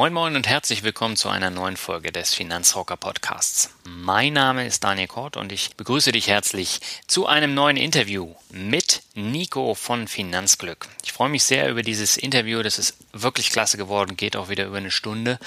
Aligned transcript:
Moin 0.00 0.14
Moin 0.14 0.34
und 0.34 0.48
herzlich 0.48 0.82
willkommen 0.82 1.14
zu 1.14 1.28
einer 1.28 1.50
neuen 1.50 1.76
Folge 1.76 2.10
des 2.10 2.32
Finanzrocker 2.32 2.96
Podcasts. 2.96 3.68
Mein 3.84 4.32
Name 4.32 4.66
ist 4.66 4.82
Daniel 4.82 5.08
Kort 5.08 5.36
und 5.36 5.52
ich 5.52 5.76
begrüße 5.76 6.10
dich 6.10 6.26
herzlich 6.26 6.80
zu 7.06 7.26
einem 7.26 7.52
neuen 7.52 7.76
Interview 7.76 8.34
mit 8.50 9.02
Nico 9.14 9.74
von 9.74 10.08
Finanzglück. 10.08 10.88
Ich 11.04 11.12
freue 11.12 11.28
mich 11.28 11.44
sehr 11.44 11.68
über 11.68 11.82
dieses 11.82 12.16
Interview, 12.16 12.62
das 12.62 12.78
ist 12.78 12.96
wirklich 13.12 13.50
klasse 13.50 13.76
geworden, 13.76 14.16
geht 14.16 14.36
auch 14.36 14.48
wieder 14.48 14.64
über 14.64 14.78
eine 14.78 14.90
Stunde 14.90 15.38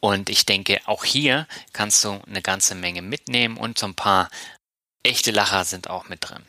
und 0.00 0.28
ich 0.28 0.44
denke, 0.44 0.80
auch 0.86 1.04
hier 1.04 1.46
kannst 1.72 2.02
du 2.04 2.20
eine 2.26 2.42
ganze 2.42 2.74
Menge 2.74 3.00
mitnehmen 3.00 3.56
und 3.56 3.78
so 3.78 3.86
ein 3.86 3.94
paar 3.94 4.28
echte 5.04 5.30
Lacher 5.30 5.64
sind 5.64 5.88
auch 5.88 6.08
mit 6.08 6.28
drin. 6.28 6.42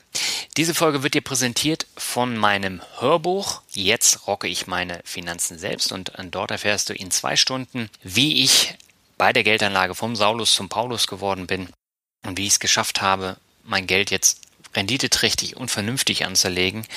Diese 0.57 0.73
Folge 0.73 1.03
wird 1.03 1.13
dir 1.13 1.21
präsentiert 1.21 1.85
von 1.97 2.37
meinem 2.37 2.81
Hörbuch. 2.99 3.61
Jetzt 3.71 4.27
rocke 4.27 4.47
ich 4.47 4.67
meine 4.67 5.01
Finanzen 5.03 5.59
selbst 5.59 5.91
und 5.91 6.11
dort 6.31 6.51
erfährst 6.51 6.89
du 6.89 6.93
in 6.93 7.11
zwei 7.11 7.35
Stunden, 7.35 7.89
wie 8.01 8.43
ich 8.43 8.75
bei 9.17 9.33
der 9.33 9.43
Geldanlage 9.43 9.95
vom 9.95 10.15
Saulus 10.15 10.55
zum 10.55 10.69
Paulus 10.69 11.07
geworden 11.07 11.45
bin 11.45 11.69
und 12.25 12.37
wie 12.37 12.47
ich 12.47 12.53
es 12.53 12.59
geschafft 12.59 13.01
habe, 13.01 13.37
mein 13.63 13.87
Geld 13.87 14.11
jetzt 14.11 14.39
renditeträchtig 14.73 15.57
und 15.57 15.69
vernünftig 15.69 16.25
anzulegen. 16.25 16.87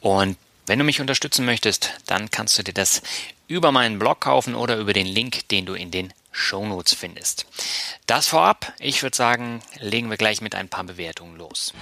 Und 0.00 0.36
wenn 0.66 0.78
du 0.78 0.84
mich 0.84 1.00
unterstützen 1.00 1.44
möchtest, 1.44 1.90
dann 2.06 2.30
kannst 2.30 2.58
du 2.58 2.62
dir 2.62 2.74
das 2.74 3.02
über 3.48 3.72
meinen 3.72 3.98
Blog 3.98 4.20
kaufen 4.20 4.54
oder 4.54 4.76
über 4.76 4.92
den 4.92 5.06
Link, 5.06 5.48
den 5.48 5.66
du 5.66 5.74
in 5.74 5.90
den 5.90 6.12
Shownotes 6.32 6.94
findest. 6.94 7.46
Das 8.06 8.28
vorab, 8.28 8.72
ich 8.78 9.02
würde 9.02 9.16
sagen, 9.16 9.62
legen 9.78 10.10
wir 10.10 10.16
gleich 10.16 10.40
mit 10.40 10.54
ein 10.54 10.68
paar 10.68 10.84
Bewertungen 10.84 11.36
los. 11.36 11.72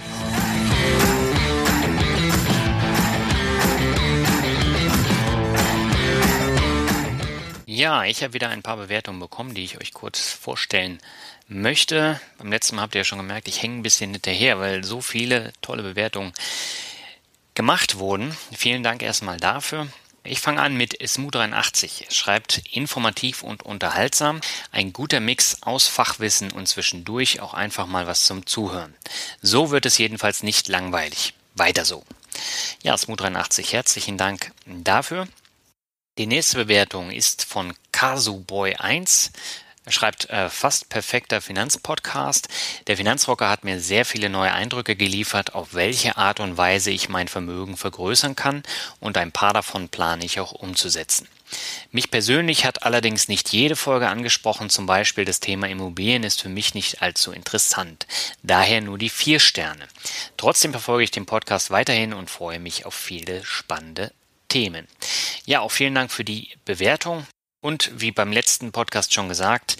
Ja, 7.79 8.03
ich 8.03 8.23
habe 8.23 8.33
wieder 8.33 8.49
ein 8.49 8.61
paar 8.61 8.75
Bewertungen 8.75 9.19
bekommen, 9.19 9.53
die 9.53 9.63
ich 9.63 9.79
euch 9.79 9.93
kurz 9.93 10.19
vorstellen 10.31 10.99
möchte. 11.47 12.19
Beim 12.37 12.51
letzten 12.51 12.75
Mal 12.75 12.81
habt 12.81 12.95
ihr 12.95 12.99
ja 13.01 13.05
schon 13.05 13.19
gemerkt, 13.19 13.47
ich 13.47 13.61
hänge 13.61 13.77
ein 13.77 13.83
bisschen 13.83 14.11
hinterher, 14.11 14.59
weil 14.59 14.83
so 14.83 14.99
viele 14.99 15.53
tolle 15.61 15.83
Bewertungen 15.83 16.33
gemacht 17.53 17.97
wurden. 17.97 18.35
Vielen 18.51 18.83
Dank 18.83 19.01
erstmal 19.01 19.37
dafür. 19.37 19.87
Ich 20.29 20.41
fange 20.41 20.61
an 20.61 20.75
mit 20.75 21.01
Smooth83. 21.01 22.11
Schreibt 22.11 22.61
informativ 22.71 23.41
und 23.41 23.63
unterhaltsam. 23.63 24.41
Ein 24.71 24.93
guter 24.93 25.19
Mix 25.19 25.57
aus 25.61 25.87
Fachwissen 25.87 26.51
und 26.51 26.67
zwischendurch 26.67 27.39
auch 27.39 27.55
einfach 27.55 27.87
mal 27.87 28.05
was 28.05 28.25
zum 28.25 28.45
Zuhören. 28.45 28.95
So 29.41 29.71
wird 29.71 29.87
es 29.87 29.97
jedenfalls 29.97 30.43
nicht 30.43 30.67
langweilig. 30.67 31.33
Weiter 31.55 31.83
so. 31.83 32.03
Ja, 32.83 32.93
Smooth83, 32.93 33.71
herzlichen 33.71 34.19
Dank 34.19 34.51
dafür. 34.67 35.27
Die 36.19 36.27
nächste 36.27 36.57
Bewertung 36.57 37.09
ist 37.09 37.43
von 37.45 37.73
Kasuboy1. 37.91 39.31
Er 39.89 39.93
schreibt 39.93 40.29
äh, 40.29 40.51
fast 40.51 40.89
perfekter 40.89 41.41
Finanzpodcast. 41.41 42.47
Der 42.85 42.95
Finanzrocker 42.95 43.49
hat 43.49 43.63
mir 43.63 43.79
sehr 43.79 44.05
viele 44.05 44.29
neue 44.29 44.53
Eindrücke 44.53 44.95
geliefert, 44.95 45.55
auf 45.55 45.73
welche 45.73 46.15
Art 46.15 46.39
und 46.39 46.57
Weise 46.57 46.91
ich 46.91 47.09
mein 47.09 47.27
Vermögen 47.27 47.75
vergrößern 47.75 48.35
kann 48.35 48.61
und 48.99 49.17
ein 49.17 49.31
paar 49.31 49.51
davon 49.51 49.89
plane 49.89 50.23
ich 50.23 50.39
auch 50.39 50.51
umzusetzen. 50.51 51.27
Mich 51.91 52.11
persönlich 52.11 52.65
hat 52.65 52.83
allerdings 52.83 53.29
nicht 53.29 53.51
jede 53.51 53.75
Folge 53.75 54.09
angesprochen, 54.09 54.69
zum 54.69 54.85
Beispiel 54.85 55.25
das 55.25 55.39
Thema 55.39 55.67
Immobilien 55.67 56.21
ist 56.21 56.43
für 56.43 56.49
mich 56.49 56.75
nicht 56.75 57.01
allzu 57.01 57.31
interessant. 57.31 58.05
Daher 58.43 58.81
nur 58.81 58.99
die 58.99 59.09
vier 59.09 59.39
Sterne. 59.39 59.87
Trotzdem 60.37 60.69
verfolge 60.69 61.05
ich 61.05 61.11
den 61.11 61.25
Podcast 61.25 61.71
weiterhin 61.71 62.13
und 62.13 62.29
freue 62.29 62.59
mich 62.59 62.85
auf 62.85 62.93
viele 62.93 63.43
spannende 63.43 64.11
Themen. 64.49 64.87
Ja, 65.47 65.61
auch 65.61 65.71
vielen 65.71 65.95
Dank 65.95 66.11
für 66.11 66.23
die 66.23 66.49
Bewertung. 66.63 67.25
Und 67.61 67.91
wie 67.95 68.11
beim 68.11 68.31
letzten 68.31 68.71
Podcast 68.71 69.13
schon 69.13 69.27
gesagt, 69.27 69.77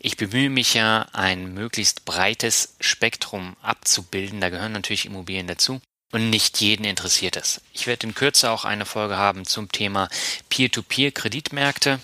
ich 0.00 0.16
bemühe 0.16 0.50
mich 0.50 0.74
ja, 0.74 1.06
ein 1.12 1.54
möglichst 1.54 2.04
breites 2.04 2.76
Spektrum 2.80 3.56
abzubilden. 3.62 4.40
Da 4.40 4.50
gehören 4.50 4.72
natürlich 4.72 5.06
Immobilien 5.06 5.46
dazu. 5.46 5.80
Und 6.12 6.30
nicht 6.30 6.60
jeden 6.60 6.84
interessiert 6.84 7.36
es. 7.36 7.60
Ich 7.72 7.86
werde 7.86 8.06
in 8.06 8.14
Kürze 8.14 8.50
auch 8.50 8.64
eine 8.64 8.86
Folge 8.86 9.16
haben 9.16 9.46
zum 9.46 9.70
Thema 9.72 10.08
Peer-to-Peer-Kreditmärkte. 10.48 12.00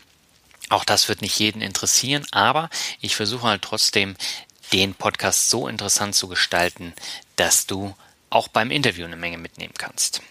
Auch 0.69 0.85
das 0.85 1.09
wird 1.09 1.23
nicht 1.23 1.39
jeden 1.39 1.63
interessieren, 1.63 2.27
aber 2.31 2.71
ich 3.01 3.17
versuche 3.17 3.47
halt 3.47 3.63
trotzdem, 3.63 4.17
den 4.73 4.95
Podcast 4.95 5.51
so 5.51 5.69
interessant 5.69 6.15
zu 6.15 6.29
gestalten, 6.29 6.93
dass 7.37 7.67
du 7.67 7.95
auch 8.31 8.49
beim 8.49 8.71
Interview 8.71 9.05
eine 9.05 9.17
Menge 9.17 9.39
mitnehmen 9.39 9.75
kannst. 9.77 10.23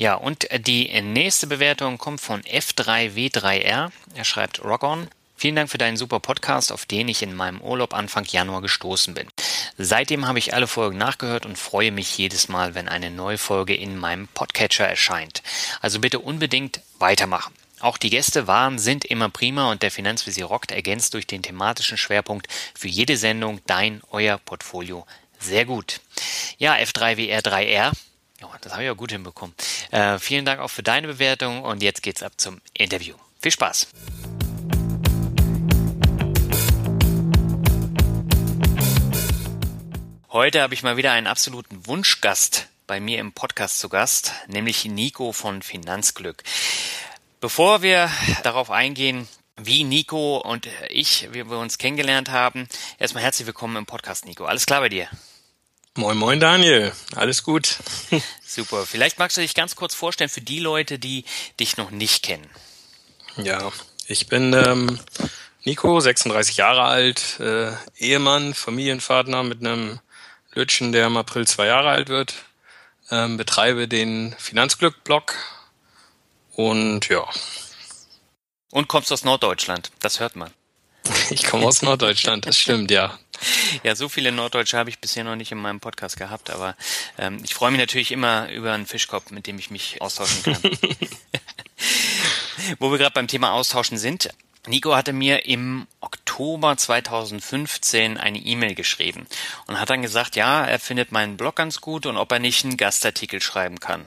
Ja, 0.00 0.14
und 0.14 0.48
die 0.66 0.98
nächste 1.02 1.46
Bewertung 1.46 1.98
kommt 1.98 2.22
von 2.22 2.40
F3W3R. 2.40 3.90
Er 4.14 4.24
schreibt 4.24 4.64
Rock 4.64 4.82
on. 4.82 5.08
Vielen 5.36 5.56
Dank 5.56 5.68
für 5.68 5.76
deinen 5.76 5.98
super 5.98 6.20
Podcast, 6.20 6.72
auf 6.72 6.86
den 6.86 7.06
ich 7.08 7.20
in 7.20 7.34
meinem 7.34 7.60
Urlaub 7.60 7.92
Anfang 7.92 8.24
Januar 8.24 8.62
gestoßen 8.62 9.12
bin. 9.12 9.28
Seitdem 9.76 10.26
habe 10.26 10.38
ich 10.38 10.54
alle 10.54 10.68
Folgen 10.68 10.96
nachgehört 10.96 11.44
und 11.44 11.58
freue 11.58 11.92
mich 11.92 12.16
jedes 12.16 12.48
Mal, 12.48 12.74
wenn 12.74 12.88
eine 12.88 13.10
neue 13.10 13.36
Folge 13.36 13.76
in 13.76 13.98
meinem 13.98 14.26
Podcatcher 14.28 14.88
erscheint. 14.88 15.42
Also 15.82 16.00
bitte 16.00 16.18
unbedingt 16.18 16.80
weitermachen. 16.98 17.52
Auch 17.80 17.98
die 17.98 18.08
Gäste 18.08 18.46
waren, 18.46 18.78
sind 18.78 19.04
immer 19.04 19.28
prima 19.28 19.70
und 19.70 19.82
der 19.82 19.90
Finanzvisier 19.90 20.46
rockt 20.46 20.72
ergänzt 20.72 21.12
durch 21.12 21.26
den 21.26 21.42
thematischen 21.42 21.98
Schwerpunkt 21.98 22.48
für 22.74 22.88
jede 22.88 23.18
Sendung 23.18 23.60
dein, 23.66 24.00
euer 24.10 24.38
Portfolio 24.38 25.04
sehr 25.38 25.66
gut. 25.66 26.00
Ja, 26.56 26.76
F3WR3R 26.76 27.92
ja, 28.40 28.50
das 28.60 28.72
habe 28.72 28.84
ich 28.84 28.90
auch 28.90 28.96
gut 28.96 29.12
hinbekommen. 29.12 29.54
Äh, 29.90 30.18
vielen 30.18 30.44
Dank 30.44 30.60
auch 30.60 30.68
für 30.68 30.82
deine 30.82 31.06
Bewertung 31.06 31.62
und 31.62 31.82
jetzt 31.82 32.02
geht's 32.02 32.22
ab 32.22 32.32
zum 32.36 32.60
Interview. 32.72 33.14
Viel 33.40 33.52
Spaß! 33.52 33.88
Heute 40.30 40.62
habe 40.62 40.74
ich 40.74 40.82
mal 40.82 40.96
wieder 40.96 41.12
einen 41.12 41.26
absoluten 41.26 41.86
Wunschgast 41.86 42.68
bei 42.86 43.00
mir 43.00 43.18
im 43.18 43.32
Podcast 43.32 43.80
zu 43.80 43.88
Gast, 43.88 44.32
nämlich 44.46 44.84
Nico 44.84 45.32
von 45.32 45.62
Finanzglück. 45.62 46.42
Bevor 47.40 47.82
wir 47.82 48.10
darauf 48.42 48.70
eingehen, 48.70 49.28
wie 49.56 49.84
Nico 49.84 50.38
und 50.38 50.68
ich, 50.88 51.28
wie 51.32 51.48
wir 51.48 51.58
uns 51.58 51.78
kennengelernt 51.78 52.30
haben, 52.30 52.68
erstmal 52.98 53.24
herzlich 53.24 53.46
willkommen 53.46 53.76
im 53.76 53.86
Podcast, 53.86 54.24
Nico. 54.24 54.44
Alles 54.44 54.66
klar 54.66 54.80
bei 54.80 54.88
dir? 54.88 55.08
Moin, 55.96 56.16
moin, 56.16 56.38
Daniel. 56.38 56.92
Alles 57.16 57.42
gut. 57.42 57.76
Super. 58.46 58.86
Vielleicht 58.86 59.18
magst 59.18 59.36
du 59.36 59.40
dich 59.40 59.54
ganz 59.54 59.74
kurz 59.74 59.94
vorstellen 59.94 60.30
für 60.30 60.40
die 60.40 60.60
Leute, 60.60 61.00
die 61.00 61.24
dich 61.58 61.76
noch 61.76 61.90
nicht 61.90 62.22
kennen. 62.22 62.48
Ja, 63.36 63.72
ich 64.06 64.28
bin 64.28 64.52
ähm, 64.52 65.00
Nico, 65.64 65.98
36 65.98 66.56
Jahre 66.58 66.82
alt, 66.82 67.40
äh, 67.40 67.72
Ehemann, 67.96 68.54
Familienvater 68.54 69.42
mit 69.42 69.60
einem 69.60 69.98
Lütschen, 70.52 70.92
der 70.92 71.08
im 71.08 71.16
April 71.16 71.46
zwei 71.46 71.66
Jahre 71.66 71.90
alt 71.90 72.08
wird, 72.08 72.34
ähm, 73.10 73.36
betreibe 73.36 73.88
den 73.88 74.34
Finanzglück-Blog 74.38 75.34
und 76.52 77.08
ja. 77.08 77.28
Und 78.70 78.86
kommst 78.86 79.10
aus 79.10 79.24
Norddeutschland, 79.24 79.90
das 79.98 80.20
hört 80.20 80.36
man. 80.36 80.52
Ich 81.30 81.44
komme 81.44 81.66
aus 81.66 81.82
Norddeutschland, 81.82 82.46
das 82.46 82.58
stimmt, 82.58 82.90
ja. 82.90 83.18
Ja, 83.82 83.94
so 83.94 84.08
viele 84.08 84.32
Norddeutsche 84.32 84.76
habe 84.76 84.90
ich 84.90 84.98
bisher 84.98 85.24
noch 85.24 85.36
nicht 85.36 85.52
in 85.52 85.58
meinem 85.58 85.80
Podcast 85.80 86.16
gehabt, 86.16 86.50
aber 86.50 86.76
ähm, 87.18 87.40
ich 87.44 87.54
freue 87.54 87.70
mich 87.70 87.80
natürlich 87.80 88.12
immer 88.12 88.50
über 88.50 88.72
einen 88.72 88.86
Fischkopf, 88.86 89.30
mit 89.30 89.46
dem 89.46 89.58
ich 89.58 89.70
mich 89.70 90.00
austauschen 90.00 90.42
kann. 90.42 90.58
Wo 92.78 92.90
wir 92.90 92.98
gerade 92.98 93.14
beim 93.14 93.28
Thema 93.28 93.52
Austauschen 93.52 93.98
sind. 93.98 94.30
Nico 94.66 94.94
hatte 94.94 95.14
mir 95.14 95.46
im 95.46 95.86
Oktober 96.00 96.76
2015 96.76 98.18
eine 98.18 98.38
E-Mail 98.38 98.74
geschrieben 98.74 99.26
und 99.66 99.80
hat 99.80 99.88
dann 99.88 100.02
gesagt, 100.02 100.36
ja, 100.36 100.64
er 100.64 100.78
findet 100.78 101.12
meinen 101.12 101.38
Blog 101.38 101.56
ganz 101.56 101.80
gut 101.80 102.04
und 102.04 102.18
ob 102.18 102.30
er 102.32 102.38
nicht 102.38 102.64
einen 102.64 102.76
Gastartikel 102.76 103.40
schreiben 103.40 103.80
kann. 103.80 104.06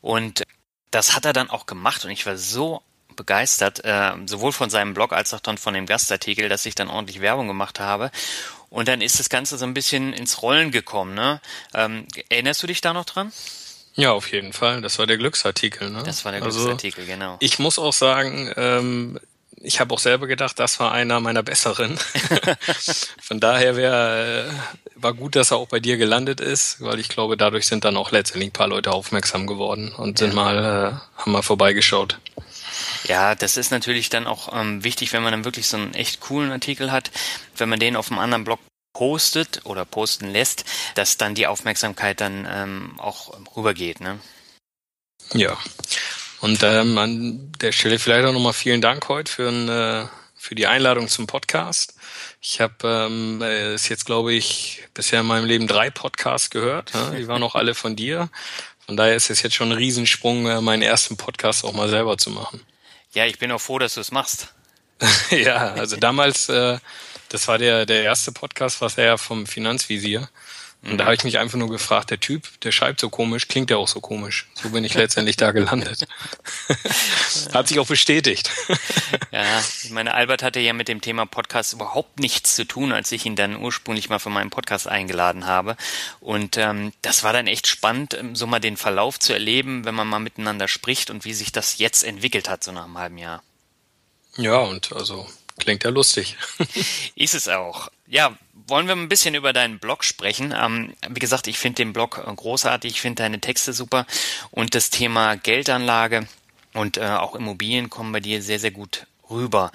Und 0.00 0.42
das 0.90 1.14
hat 1.14 1.26
er 1.26 1.34
dann 1.34 1.50
auch 1.50 1.66
gemacht 1.66 2.04
und 2.04 2.10
ich 2.10 2.24
war 2.24 2.38
so 2.38 2.82
begeistert, 3.14 3.84
äh, 3.84 4.12
sowohl 4.24 4.52
von 4.52 4.70
seinem 4.70 4.94
Blog 4.94 5.12
als 5.12 5.34
auch 5.34 5.40
dann 5.40 5.58
von 5.58 5.74
dem 5.74 5.84
Gastartikel, 5.84 6.48
dass 6.48 6.64
ich 6.64 6.74
dann 6.74 6.88
ordentlich 6.88 7.20
Werbung 7.20 7.48
gemacht 7.48 7.78
habe. 7.78 8.10
Und 8.70 8.88
dann 8.88 9.00
ist 9.00 9.18
das 9.18 9.28
Ganze 9.28 9.58
so 9.58 9.64
ein 9.64 9.74
bisschen 9.74 10.12
ins 10.12 10.42
Rollen 10.42 10.70
gekommen. 10.70 11.14
Ne? 11.14 11.40
Ähm, 11.74 12.06
erinnerst 12.28 12.62
du 12.62 12.66
dich 12.66 12.80
da 12.80 12.92
noch 12.92 13.04
dran? 13.04 13.32
Ja, 13.94 14.12
auf 14.12 14.30
jeden 14.32 14.52
Fall. 14.52 14.80
Das 14.80 14.98
war 14.98 15.06
der 15.06 15.18
Glücksartikel. 15.18 15.90
Ne? 15.90 16.02
Das 16.04 16.24
war 16.24 16.32
der 16.32 16.42
also, 16.42 16.60
Glücksartikel, 16.60 17.04
genau. 17.04 17.36
Ich 17.40 17.58
muss 17.58 17.78
auch 17.78 17.92
sagen, 17.92 18.52
ähm, 18.56 19.18
ich 19.62 19.80
habe 19.80 19.92
auch 19.92 19.98
selber 19.98 20.26
gedacht, 20.26 20.58
das 20.58 20.80
war 20.80 20.92
einer 20.92 21.20
meiner 21.20 21.42
besseren. 21.42 21.98
Von 23.20 23.40
daher 23.40 23.76
wäre 23.76 24.48
äh, 24.48 25.02
war 25.02 25.14
gut, 25.14 25.36
dass 25.36 25.50
er 25.50 25.58
auch 25.58 25.68
bei 25.68 25.80
dir 25.80 25.96
gelandet 25.96 26.40
ist, 26.40 26.80
weil 26.80 26.98
ich 26.98 27.08
glaube, 27.08 27.36
dadurch 27.36 27.66
sind 27.66 27.84
dann 27.84 27.96
auch 27.96 28.10
letztendlich 28.10 28.50
ein 28.50 28.52
paar 28.52 28.68
Leute 28.68 28.92
aufmerksam 28.92 29.46
geworden 29.46 29.92
und 29.96 30.18
sind 30.18 30.34
mal 30.34 30.58
äh, 30.58 31.20
haben 31.20 31.32
mal 31.32 31.42
vorbeigeschaut. 31.42 32.18
Ja, 33.04 33.34
das 33.34 33.56
ist 33.56 33.70
natürlich 33.70 34.08
dann 34.10 34.26
auch 34.26 34.52
ähm, 34.52 34.84
wichtig, 34.84 35.12
wenn 35.12 35.22
man 35.22 35.32
dann 35.32 35.44
wirklich 35.44 35.66
so 35.66 35.76
einen 35.76 35.94
echt 35.94 36.20
coolen 36.20 36.50
Artikel 36.50 36.92
hat, 36.92 37.10
wenn 37.56 37.68
man 37.68 37.80
den 37.80 37.96
auf 37.96 38.10
einem 38.10 38.20
anderen 38.20 38.44
Blog 38.44 38.60
postet 38.92 39.64
oder 39.64 39.84
posten 39.84 40.30
lässt, 40.30 40.64
dass 40.94 41.16
dann 41.16 41.34
die 41.34 41.46
Aufmerksamkeit 41.46 42.20
dann 42.20 42.46
ähm, 42.50 42.98
auch 42.98 43.32
rübergeht, 43.56 44.00
ne? 44.00 44.18
Ja. 45.32 45.56
Und 46.40 46.62
ähm, 46.62 46.96
an 46.98 47.52
der 47.60 47.72
Stelle 47.72 47.98
vielleicht 47.98 48.26
auch 48.26 48.32
nochmal 48.32 48.52
vielen 48.52 48.80
Dank 48.80 49.08
heute 49.08 49.30
für, 49.30 49.48
ein, 49.48 49.68
äh, 49.68 50.06
für 50.34 50.54
die 50.54 50.66
Einladung 50.66 51.08
zum 51.08 51.26
Podcast. 51.26 51.94
Ich 52.40 52.60
habe 52.60 53.06
ähm, 53.08 53.42
äh, 53.42 53.72
jetzt, 53.74 54.06
glaube 54.06 54.32
ich, 54.32 54.82
bisher 54.94 55.20
in 55.20 55.26
meinem 55.26 55.44
Leben 55.44 55.66
drei 55.66 55.90
Podcasts 55.90 56.50
gehört. 56.50 56.94
Ne? 56.94 57.16
Die 57.18 57.28
waren 57.28 57.42
auch 57.42 57.54
alle 57.54 57.74
von 57.74 57.94
dir. 57.94 58.30
Von 58.86 58.96
daher 58.96 59.14
ist 59.14 59.30
es 59.30 59.42
jetzt 59.42 59.54
schon 59.54 59.70
ein 59.70 59.78
Riesensprung, 59.78 60.46
äh, 60.46 60.60
meinen 60.60 60.82
ersten 60.82 61.16
Podcast 61.16 61.64
auch 61.64 61.74
mal 61.74 61.88
selber 61.88 62.16
zu 62.16 62.30
machen. 62.30 62.60
Ja, 63.12 63.26
ich 63.26 63.38
bin 63.38 63.50
auch 63.52 63.60
froh, 63.60 63.78
dass 63.78 63.94
du 63.94 64.00
es 64.00 64.12
machst. 64.12 64.54
ja, 65.30 65.72
also 65.72 65.96
damals, 65.96 66.48
äh, 66.48 66.78
das 67.28 67.48
war 67.48 67.58
der, 67.58 67.86
der 67.86 68.02
erste 68.02 68.32
Podcast, 68.32 68.80
was 68.80 68.98
er 68.98 69.18
vom 69.18 69.46
Finanzvisier. 69.46 70.28
Und 70.82 70.96
da 70.96 71.04
habe 71.04 71.14
ich 71.14 71.24
mich 71.24 71.38
einfach 71.38 71.58
nur 71.58 71.68
gefragt, 71.68 72.10
der 72.10 72.20
Typ, 72.20 72.48
der 72.62 72.72
schreibt 72.72 73.00
so 73.00 73.10
komisch, 73.10 73.48
klingt 73.48 73.68
der 73.68 73.76
auch 73.76 73.88
so 73.88 74.00
komisch. 74.00 74.48
So 74.54 74.70
bin 74.70 74.82
ich 74.82 74.94
letztendlich 74.94 75.36
da 75.36 75.52
gelandet. 75.52 76.06
Hat 77.52 77.68
sich 77.68 77.78
auch 77.78 77.86
bestätigt. 77.86 78.50
ja, 79.30 79.44
ich 79.84 79.90
meine, 79.90 80.14
Albert 80.14 80.42
hatte 80.42 80.58
ja 80.58 80.72
mit 80.72 80.88
dem 80.88 81.02
Thema 81.02 81.26
Podcast 81.26 81.74
überhaupt 81.74 82.18
nichts 82.18 82.56
zu 82.56 82.64
tun, 82.64 82.92
als 82.92 83.12
ich 83.12 83.26
ihn 83.26 83.36
dann 83.36 83.56
ursprünglich 83.56 84.08
mal 84.08 84.18
für 84.18 84.30
meinen 84.30 84.48
Podcast 84.48 84.88
eingeladen 84.88 85.44
habe. 85.44 85.76
Und 86.18 86.56
ähm, 86.56 86.92
das 87.02 87.24
war 87.24 87.34
dann 87.34 87.46
echt 87.46 87.66
spannend, 87.66 88.14
ähm, 88.14 88.34
so 88.34 88.46
mal 88.46 88.58
den 88.58 88.78
Verlauf 88.78 89.18
zu 89.18 89.34
erleben, 89.34 89.84
wenn 89.84 89.94
man 89.94 90.08
mal 90.08 90.18
miteinander 90.18 90.66
spricht 90.66 91.10
und 91.10 91.26
wie 91.26 91.34
sich 91.34 91.52
das 91.52 91.76
jetzt 91.78 92.02
entwickelt 92.02 92.48
hat, 92.48 92.64
so 92.64 92.72
nach 92.72 92.84
einem 92.84 92.98
halben 92.98 93.18
Jahr. 93.18 93.42
Ja, 94.36 94.58
und 94.58 94.92
also 94.92 95.28
klingt 95.60 95.84
ja 95.84 95.90
lustig. 95.90 96.36
Ist 97.14 97.34
es 97.34 97.48
auch. 97.48 97.90
Ja, 98.06 98.36
wollen 98.66 98.86
wir 98.86 98.96
ein 98.96 99.08
bisschen 99.08 99.34
über 99.34 99.52
deinen 99.52 99.78
Blog 99.78 100.02
sprechen. 100.04 100.54
Ähm, 100.56 100.94
wie 101.08 101.20
gesagt, 101.20 101.46
ich 101.46 101.58
finde 101.58 101.76
den 101.76 101.92
Blog 101.92 102.22
äh, 102.26 102.34
großartig, 102.34 102.92
ich 102.92 103.00
finde 103.00 103.22
deine 103.22 103.40
Texte 103.40 103.72
super 103.72 104.06
und 104.50 104.74
das 104.74 104.90
Thema 104.90 105.36
Geldanlage 105.36 106.26
und 106.72 106.96
äh, 106.96 107.06
auch 107.06 107.34
Immobilien 107.34 107.90
kommen 107.90 108.12
bei 108.12 108.20
dir 108.20 108.42
sehr, 108.42 108.58
sehr 108.58 108.70
gut 108.70 109.06
rüber. 109.28 109.70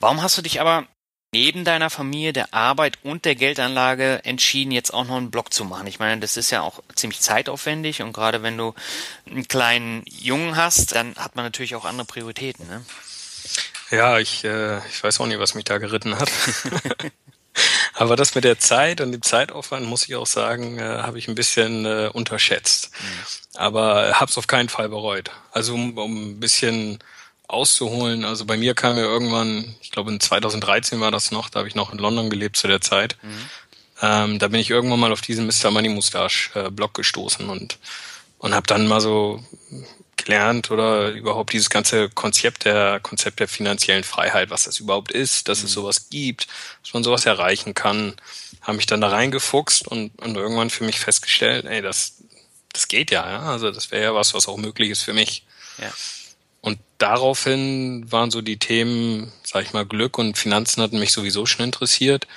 Warum 0.00 0.22
hast 0.22 0.36
du 0.36 0.42
dich 0.42 0.60
aber 0.60 0.86
neben 1.32 1.64
deiner 1.64 1.90
Familie, 1.90 2.32
der 2.32 2.54
Arbeit 2.54 2.98
und 3.02 3.24
der 3.26 3.34
Geldanlage 3.34 4.24
entschieden, 4.24 4.72
jetzt 4.72 4.92
auch 4.92 5.06
noch 5.06 5.16
einen 5.16 5.30
Blog 5.30 5.52
zu 5.52 5.64
machen? 5.64 5.86
Ich 5.86 5.98
meine, 5.98 6.20
das 6.20 6.36
ist 6.36 6.50
ja 6.50 6.62
auch 6.62 6.82
ziemlich 6.94 7.20
zeitaufwendig 7.20 8.02
und 8.02 8.12
gerade 8.12 8.42
wenn 8.42 8.56
du 8.56 8.74
einen 9.26 9.46
kleinen 9.46 10.02
Jungen 10.06 10.56
hast, 10.56 10.94
dann 10.94 11.14
hat 11.16 11.36
man 11.36 11.44
natürlich 11.44 11.74
auch 11.74 11.84
andere 11.84 12.06
Prioritäten. 12.06 12.66
Ne? 12.66 12.84
Ja, 13.90 14.18
ich, 14.18 14.44
äh, 14.44 14.78
ich 14.88 15.02
weiß 15.02 15.20
auch 15.20 15.26
nicht, 15.26 15.38
was 15.38 15.54
mich 15.54 15.64
da 15.64 15.78
geritten 15.78 16.18
hat. 16.18 16.30
Aber 17.94 18.14
das 18.14 18.34
mit 18.34 18.44
der 18.44 18.58
Zeit 18.58 19.00
und 19.00 19.12
dem 19.12 19.22
Zeitaufwand, 19.22 19.86
muss 19.86 20.08
ich 20.08 20.14
auch 20.14 20.26
sagen, 20.26 20.78
äh, 20.78 20.82
habe 20.82 21.18
ich 21.18 21.28
ein 21.28 21.34
bisschen 21.34 21.84
äh, 21.84 22.10
unterschätzt. 22.12 22.90
Mhm. 22.92 23.58
Aber 23.58 24.20
habe 24.20 24.30
es 24.30 24.38
auf 24.38 24.46
keinen 24.46 24.68
Fall 24.68 24.88
bereut. 24.88 25.30
Also 25.50 25.74
um, 25.74 25.98
um 25.98 26.30
ein 26.30 26.40
bisschen 26.40 26.98
auszuholen, 27.48 28.24
also 28.24 28.44
bei 28.44 28.58
mir 28.58 28.74
kam 28.74 28.96
ja 28.96 29.04
irgendwann, 29.04 29.74
ich 29.80 29.90
glaube 29.90 30.12
in 30.12 30.20
2013 30.20 31.00
war 31.00 31.10
das 31.10 31.30
noch, 31.30 31.48
da 31.48 31.60
habe 31.60 31.68
ich 31.68 31.74
noch 31.74 31.92
in 31.92 31.98
London 31.98 32.28
gelebt 32.28 32.56
zu 32.56 32.68
der 32.68 32.82
Zeit. 32.82 33.16
Mhm. 33.22 33.48
Ähm, 34.00 34.38
da 34.38 34.48
bin 34.48 34.60
ich 34.60 34.70
irgendwann 34.70 35.00
mal 35.00 35.12
auf 35.12 35.22
diesen 35.22 35.46
Mr. 35.46 35.70
Money 35.70 35.88
Mustache 35.88 36.50
äh, 36.54 36.70
Blog 36.70 36.94
gestoßen 36.94 37.48
und 37.48 37.78
und 38.38 38.54
habe 38.54 38.66
dann 38.66 38.86
mal 38.86 39.00
so 39.00 39.42
gelernt 40.28 40.70
oder 40.70 41.10
überhaupt 41.10 41.54
dieses 41.54 41.70
ganze 41.70 42.10
Konzept 42.10 42.66
der 42.66 43.00
Konzept 43.00 43.40
der 43.40 43.48
finanziellen 43.48 44.04
Freiheit, 44.04 44.50
was 44.50 44.64
das 44.64 44.78
überhaupt 44.78 45.10
ist, 45.10 45.48
dass 45.48 45.60
mhm. 45.60 45.66
es 45.66 45.72
sowas 45.72 46.10
gibt, 46.10 46.48
dass 46.82 46.92
man 46.92 47.02
sowas 47.02 47.24
erreichen 47.24 47.72
kann, 47.72 48.14
habe 48.60 48.76
mich 48.76 48.86
dann 48.86 49.00
da 49.00 49.08
reingefuchst 49.08 49.88
und, 49.88 50.10
und 50.18 50.36
irgendwann 50.36 50.68
für 50.68 50.84
mich 50.84 51.00
festgestellt, 51.00 51.64
ey, 51.64 51.80
das 51.80 52.14
das 52.74 52.88
geht 52.88 53.10
ja, 53.10 53.28
ja? 53.28 53.40
also 53.40 53.70
das 53.70 53.90
wäre 53.90 54.04
ja 54.04 54.14
was, 54.14 54.34
was 54.34 54.46
auch 54.46 54.58
möglich 54.58 54.90
ist 54.90 55.02
für 55.02 55.14
mich. 55.14 55.44
Ja. 55.78 55.90
Und 56.60 56.78
daraufhin 56.98 58.12
waren 58.12 58.30
so 58.30 58.42
die 58.42 58.58
Themen, 58.58 59.32
sag 59.42 59.64
ich 59.64 59.72
mal, 59.72 59.86
Glück 59.86 60.18
und 60.18 60.36
Finanzen 60.36 60.82
hatten 60.82 60.98
mich 60.98 61.12
sowieso 61.12 61.46
schon 61.46 61.64
interessiert. 61.64 62.28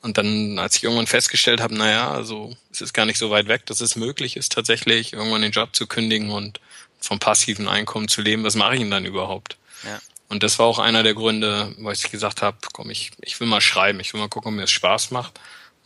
Und 0.00 0.18
dann, 0.18 0.58
als 0.58 0.76
ich 0.76 0.84
irgendwann 0.84 1.08
festgestellt 1.08 1.60
habe, 1.60 1.74
naja, 1.74 2.10
also 2.12 2.56
es 2.70 2.80
ist 2.80 2.92
gar 2.92 3.06
nicht 3.06 3.18
so 3.18 3.30
weit 3.30 3.48
weg, 3.48 3.66
dass 3.66 3.80
es 3.80 3.96
möglich 3.96 4.36
ist, 4.36 4.52
tatsächlich 4.52 5.12
irgendwann 5.12 5.42
den 5.42 5.52
Job 5.52 5.74
zu 5.74 5.86
kündigen 5.86 6.30
und 6.30 6.60
vom 7.02 7.18
passiven 7.18 7.68
Einkommen 7.68 8.08
zu 8.08 8.22
leben, 8.22 8.44
was 8.44 8.54
mache 8.54 8.74
ich 8.74 8.80
denn 8.80 8.90
dann 8.90 9.04
überhaupt? 9.04 9.58
Ja. 9.84 10.00
Und 10.28 10.42
das 10.42 10.58
war 10.58 10.66
auch 10.66 10.78
einer 10.78 11.02
der 11.02 11.14
Gründe, 11.14 11.74
weil 11.78 11.94
ich 11.94 12.10
gesagt 12.10 12.40
habe, 12.40 12.56
komm, 12.72 12.88
ich, 12.90 13.10
ich 13.20 13.38
will 13.38 13.46
mal 13.46 13.60
schreiben, 13.60 14.00
ich 14.00 14.14
will 14.14 14.20
mal 14.20 14.28
gucken, 14.28 14.48
ob 14.48 14.54
mir 14.54 14.62
das 14.62 14.70
Spaß 14.70 15.10
macht 15.10 15.38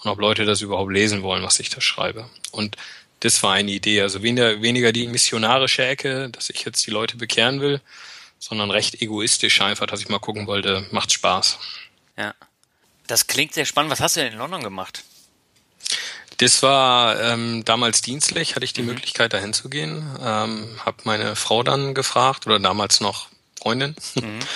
und 0.02 0.10
ob 0.10 0.20
Leute 0.20 0.44
das 0.44 0.60
überhaupt 0.60 0.92
lesen 0.92 1.22
wollen, 1.22 1.42
was 1.42 1.58
ich 1.58 1.68
da 1.70 1.80
schreibe. 1.80 2.28
Und 2.52 2.76
das 3.20 3.42
war 3.42 3.54
eine 3.54 3.72
Idee. 3.72 4.02
Also 4.02 4.22
weniger, 4.22 4.62
weniger 4.62 4.92
die 4.92 5.08
missionarische 5.08 5.84
Ecke, 5.84 6.28
dass 6.30 6.50
ich 6.50 6.64
jetzt 6.64 6.86
die 6.86 6.90
Leute 6.90 7.16
bekehren 7.16 7.60
will, 7.60 7.80
sondern 8.38 8.70
recht 8.70 9.00
egoistisch 9.02 9.60
einfach, 9.62 9.86
dass 9.86 10.00
ich 10.00 10.08
mal 10.08 10.20
gucken 10.20 10.46
wollte, 10.46 10.86
macht 10.90 11.12
Spaß. 11.12 11.58
Ja. 12.16 12.34
Das 13.06 13.26
klingt 13.26 13.54
sehr 13.54 13.64
spannend. 13.64 13.90
Was 13.90 14.00
hast 14.00 14.16
du 14.16 14.20
denn 14.20 14.32
in 14.32 14.38
London 14.38 14.62
gemacht? 14.62 15.04
Das 16.38 16.62
war 16.62 17.20
ähm, 17.20 17.64
damals 17.64 18.02
dienstlich, 18.02 18.54
hatte 18.54 18.64
ich 18.64 18.72
die 18.72 18.82
mhm. 18.82 18.88
Möglichkeit, 18.88 19.32
dahin 19.32 19.52
zu 19.52 19.68
gehen. 19.68 20.04
Ähm, 20.20 20.68
habe 20.84 20.98
meine 21.04 21.36
Frau 21.36 21.62
dann 21.62 21.94
gefragt, 21.94 22.46
oder 22.46 22.58
damals 22.58 23.00
noch 23.00 23.28
Freundin. 23.58 23.96
Mhm. 24.14 24.40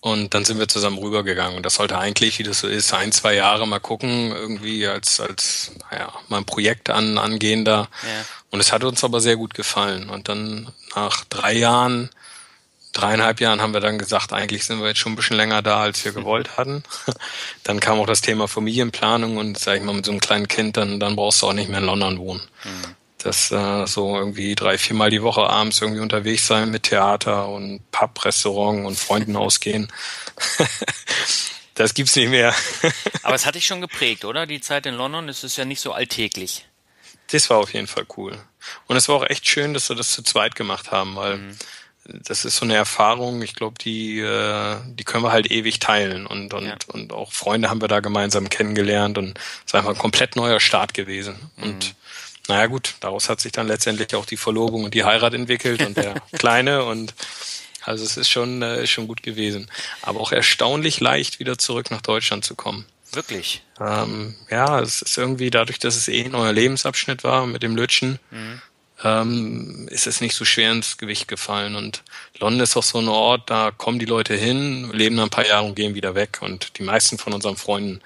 Und 0.00 0.34
dann 0.34 0.44
sind 0.44 0.60
wir 0.60 0.68
zusammen 0.68 0.98
rübergegangen. 0.98 1.56
Und 1.56 1.66
das 1.66 1.74
sollte 1.74 1.98
eigentlich, 1.98 2.38
wie 2.38 2.44
das 2.44 2.60
so 2.60 2.68
ist, 2.68 2.94
ein, 2.94 3.10
zwei 3.10 3.34
Jahre 3.34 3.66
mal 3.66 3.80
gucken, 3.80 4.30
irgendwie 4.30 4.86
als, 4.86 5.18
als 5.18 5.72
naja, 5.90 6.12
mal 6.28 6.38
ein 6.38 6.44
Projekt 6.44 6.90
an, 6.90 7.18
angehender. 7.18 7.88
Ja. 8.04 8.24
Und 8.50 8.60
es 8.60 8.70
hat 8.70 8.84
uns 8.84 9.02
aber 9.02 9.20
sehr 9.20 9.34
gut 9.34 9.54
gefallen. 9.54 10.08
Und 10.08 10.28
dann 10.28 10.72
nach 10.94 11.24
drei 11.24 11.54
Jahren 11.54 12.10
dreieinhalb 12.96 13.40
Jahren 13.40 13.60
haben 13.60 13.74
wir 13.74 13.80
dann 13.80 13.98
gesagt, 13.98 14.32
eigentlich 14.32 14.64
sind 14.64 14.80
wir 14.80 14.88
jetzt 14.88 14.98
schon 14.98 15.12
ein 15.12 15.16
bisschen 15.16 15.36
länger 15.36 15.60
da, 15.60 15.80
als 15.80 16.04
wir 16.04 16.12
gewollt 16.12 16.56
hatten. 16.56 16.82
Dann 17.62 17.80
kam 17.80 18.00
auch 18.00 18.06
das 18.06 18.22
Thema 18.22 18.48
Familienplanung 18.48 19.36
und 19.36 19.58
sag 19.58 19.76
ich 19.76 19.82
mal, 19.82 19.94
mit 19.94 20.06
so 20.06 20.12
einem 20.12 20.20
kleinen 20.20 20.48
Kind, 20.48 20.76
dann, 20.76 20.98
dann 20.98 21.16
brauchst 21.16 21.42
du 21.42 21.46
auch 21.46 21.52
nicht 21.52 21.68
mehr 21.68 21.80
in 21.80 21.84
London 21.84 22.18
wohnen. 22.18 22.40
Mhm. 22.64 22.94
Das 23.18 23.50
äh, 23.50 23.86
so 23.86 24.16
irgendwie 24.16 24.54
drei, 24.54 24.78
viermal 24.78 25.10
die 25.10 25.22
Woche 25.22 25.42
abends 25.42 25.80
irgendwie 25.80 26.00
unterwegs 26.00 26.46
sein 26.46 26.70
mit 26.70 26.84
Theater 26.84 27.48
und 27.48 27.80
Pub, 27.90 28.24
Restaurant 28.24 28.86
und 28.86 28.98
Freunden 28.98 29.36
ausgehen. 29.36 29.92
das 31.74 31.92
gibt's 31.92 32.16
nicht 32.16 32.30
mehr. 32.30 32.54
Aber 33.22 33.34
es 33.34 33.44
hat 33.44 33.56
dich 33.56 33.66
schon 33.66 33.80
geprägt, 33.80 34.24
oder? 34.24 34.46
Die 34.46 34.60
Zeit 34.60 34.86
in 34.86 34.94
London, 34.94 35.28
es 35.28 35.44
ist 35.44 35.56
ja 35.56 35.64
nicht 35.64 35.80
so 35.80 35.92
alltäglich. 35.92 36.66
Das 37.32 37.50
war 37.50 37.58
auf 37.58 37.74
jeden 37.74 37.88
Fall 37.88 38.06
cool. 38.16 38.38
Und 38.86 38.96
es 38.96 39.08
war 39.08 39.16
auch 39.16 39.26
echt 39.28 39.46
schön, 39.48 39.74
dass 39.74 39.88
wir 39.88 39.96
das 39.96 40.12
zu 40.12 40.22
zweit 40.22 40.54
gemacht 40.54 40.92
haben, 40.92 41.16
weil 41.16 41.38
mhm 41.38 41.56
das 42.08 42.44
ist 42.44 42.56
so 42.56 42.64
eine 42.64 42.74
Erfahrung, 42.74 43.42
ich 43.42 43.54
glaube, 43.54 43.76
die, 43.78 44.20
äh, 44.20 44.76
die 44.86 45.04
können 45.04 45.24
wir 45.24 45.32
halt 45.32 45.50
ewig 45.50 45.78
teilen 45.78 46.26
und, 46.26 46.54
und, 46.54 46.66
ja. 46.66 46.76
und 46.88 47.12
auch 47.12 47.32
Freunde 47.32 47.70
haben 47.70 47.80
wir 47.80 47.88
da 47.88 48.00
gemeinsam 48.00 48.48
kennengelernt 48.48 49.18
und 49.18 49.38
es 49.38 49.66
ist 49.66 49.74
einfach 49.74 49.90
ein 49.90 49.98
komplett 49.98 50.36
neuer 50.36 50.60
Start 50.60 50.94
gewesen. 50.94 51.36
Mhm. 51.56 51.62
Und 51.62 51.94
naja 52.48 52.66
gut, 52.66 52.94
daraus 53.00 53.28
hat 53.28 53.40
sich 53.40 53.52
dann 53.52 53.66
letztendlich 53.66 54.14
auch 54.14 54.26
die 54.26 54.36
Verlobung 54.36 54.84
und 54.84 54.94
die 54.94 55.04
Heirat 55.04 55.34
entwickelt 55.34 55.84
und 55.84 55.96
der 55.96 56.14
Kleine 56.32 56.84
und 56.84 57.14
Also 57.82 58.04
es 58.04 58.16
ist 58.16 58.28
schon, 58.28 58.62
äh, 58.62 58.86
schon 58.86 59.06
gut 59.08 59.22
gewesen. 59.22 59.70
Aber 60.02 60.20
auch 60.20 60.32
erstaunlich 60.32 61.00
leicht, 61.00 61.40
wieder 61.40 61.58
zurück 61.58 61.90
nach 61.90 62.02
Deutschland 62.02 62.44
zu 62.44 62.54
kommen. 62.54 62.84
Wirklich? 63.12 63.62
Ähm, 63.80 64.34
ja, 64.50 64.80
es 64.80 65.02
ist 65.02 65.16
irgendwie 65.16 65.50
dadurch, 65.50 65.78
dass 65.78 65.96
es 65.96 66.08
eh 66.08 66.24
ein 66.24 66.32
neuer 66.32 66.52
Lebensabschnitt 66.52 67.24
war 67.24 67.46
mit 67.46 67.62
dem 67.62 67.76
Lütschen, 67.76 68.18
mhm. 68.30 68.60
Ähm, 69.04 69.88
ist 69.90 70.06
es 70.06 70.20
nicht 70.20 70.34
so 70.34 70.44
schwer 70.44 70.72
ins 70.72 70.98
Gewicht 70.98 71.28
gefallen. 71.28 71.76
Und 71.76 72.02
London 72.38 72.60
ist 72.60 72.76
auch 72.76 72.82
so 72.82 72.98
ein 72.98 73.08
Ort, 73.08 73.50
da 73.50 73.70
kommen 73.70 73.98
die 73.98 74.06
Leute 74.06 74.34
hin, 74.34 74.90
leben 74.92 75.18
ein 75.18 75.30
paar 75.30 75.46
Jahre 75.46 75.66
und 75.66 75.74
gehen 75.74 75.94
wieder 75.94 76.14
weg. 76.14 76.38
Und 76.40 76.78
die 76.78 76.82
meisten 76.82 77.18
von 77.18 77.32
unseren 77.32 77.56
Freunden 77.56 78.00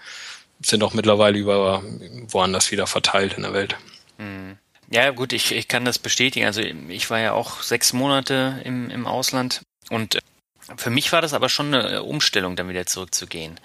sind 0.62 0.82
auch 0.82 0.94
mittlerweile 0.94 1.38
über 1.38 1.82
woanders 2.28 2.70
wieder 2.70 2.86
verteilt 2.86 3.34
in 3.34 3.42
der 3.42 3.52
Welt. 3.52 3.76
Mhm. 4.18 4.58
Ja, 4.92 5.10
gut, 5.10 5.32
ich, 5.32 5.52
ich 5.52 5.68
kann 5.68 5.84
das 5.84 6.00
bestätigen. 6.00 6.46
Also 6.46 6.60
ich 6.60 7.10
war 7.10 7.20
ja 7.20 7.32
auch 7.32 7.62
sechs 7.62 7.92
Monate 7.92 8.60
im, 8.64 8.90
im 8.90 9.06
Ausland 9.06 9.62
und 9.88 10.16
äh, 10.16 10.20
für 10.76 10.90
mich 10.90 11.12
war 11.12 11.22
das 11.22 11.32
aber 11.32 11.48
schon 11.48 11.74
eine 11.74 12.02
Umstellung, 12.02 12.56
dann 12.56 12.68
wieder 12.68 12.86
zurückzugehen. 12.86 13.58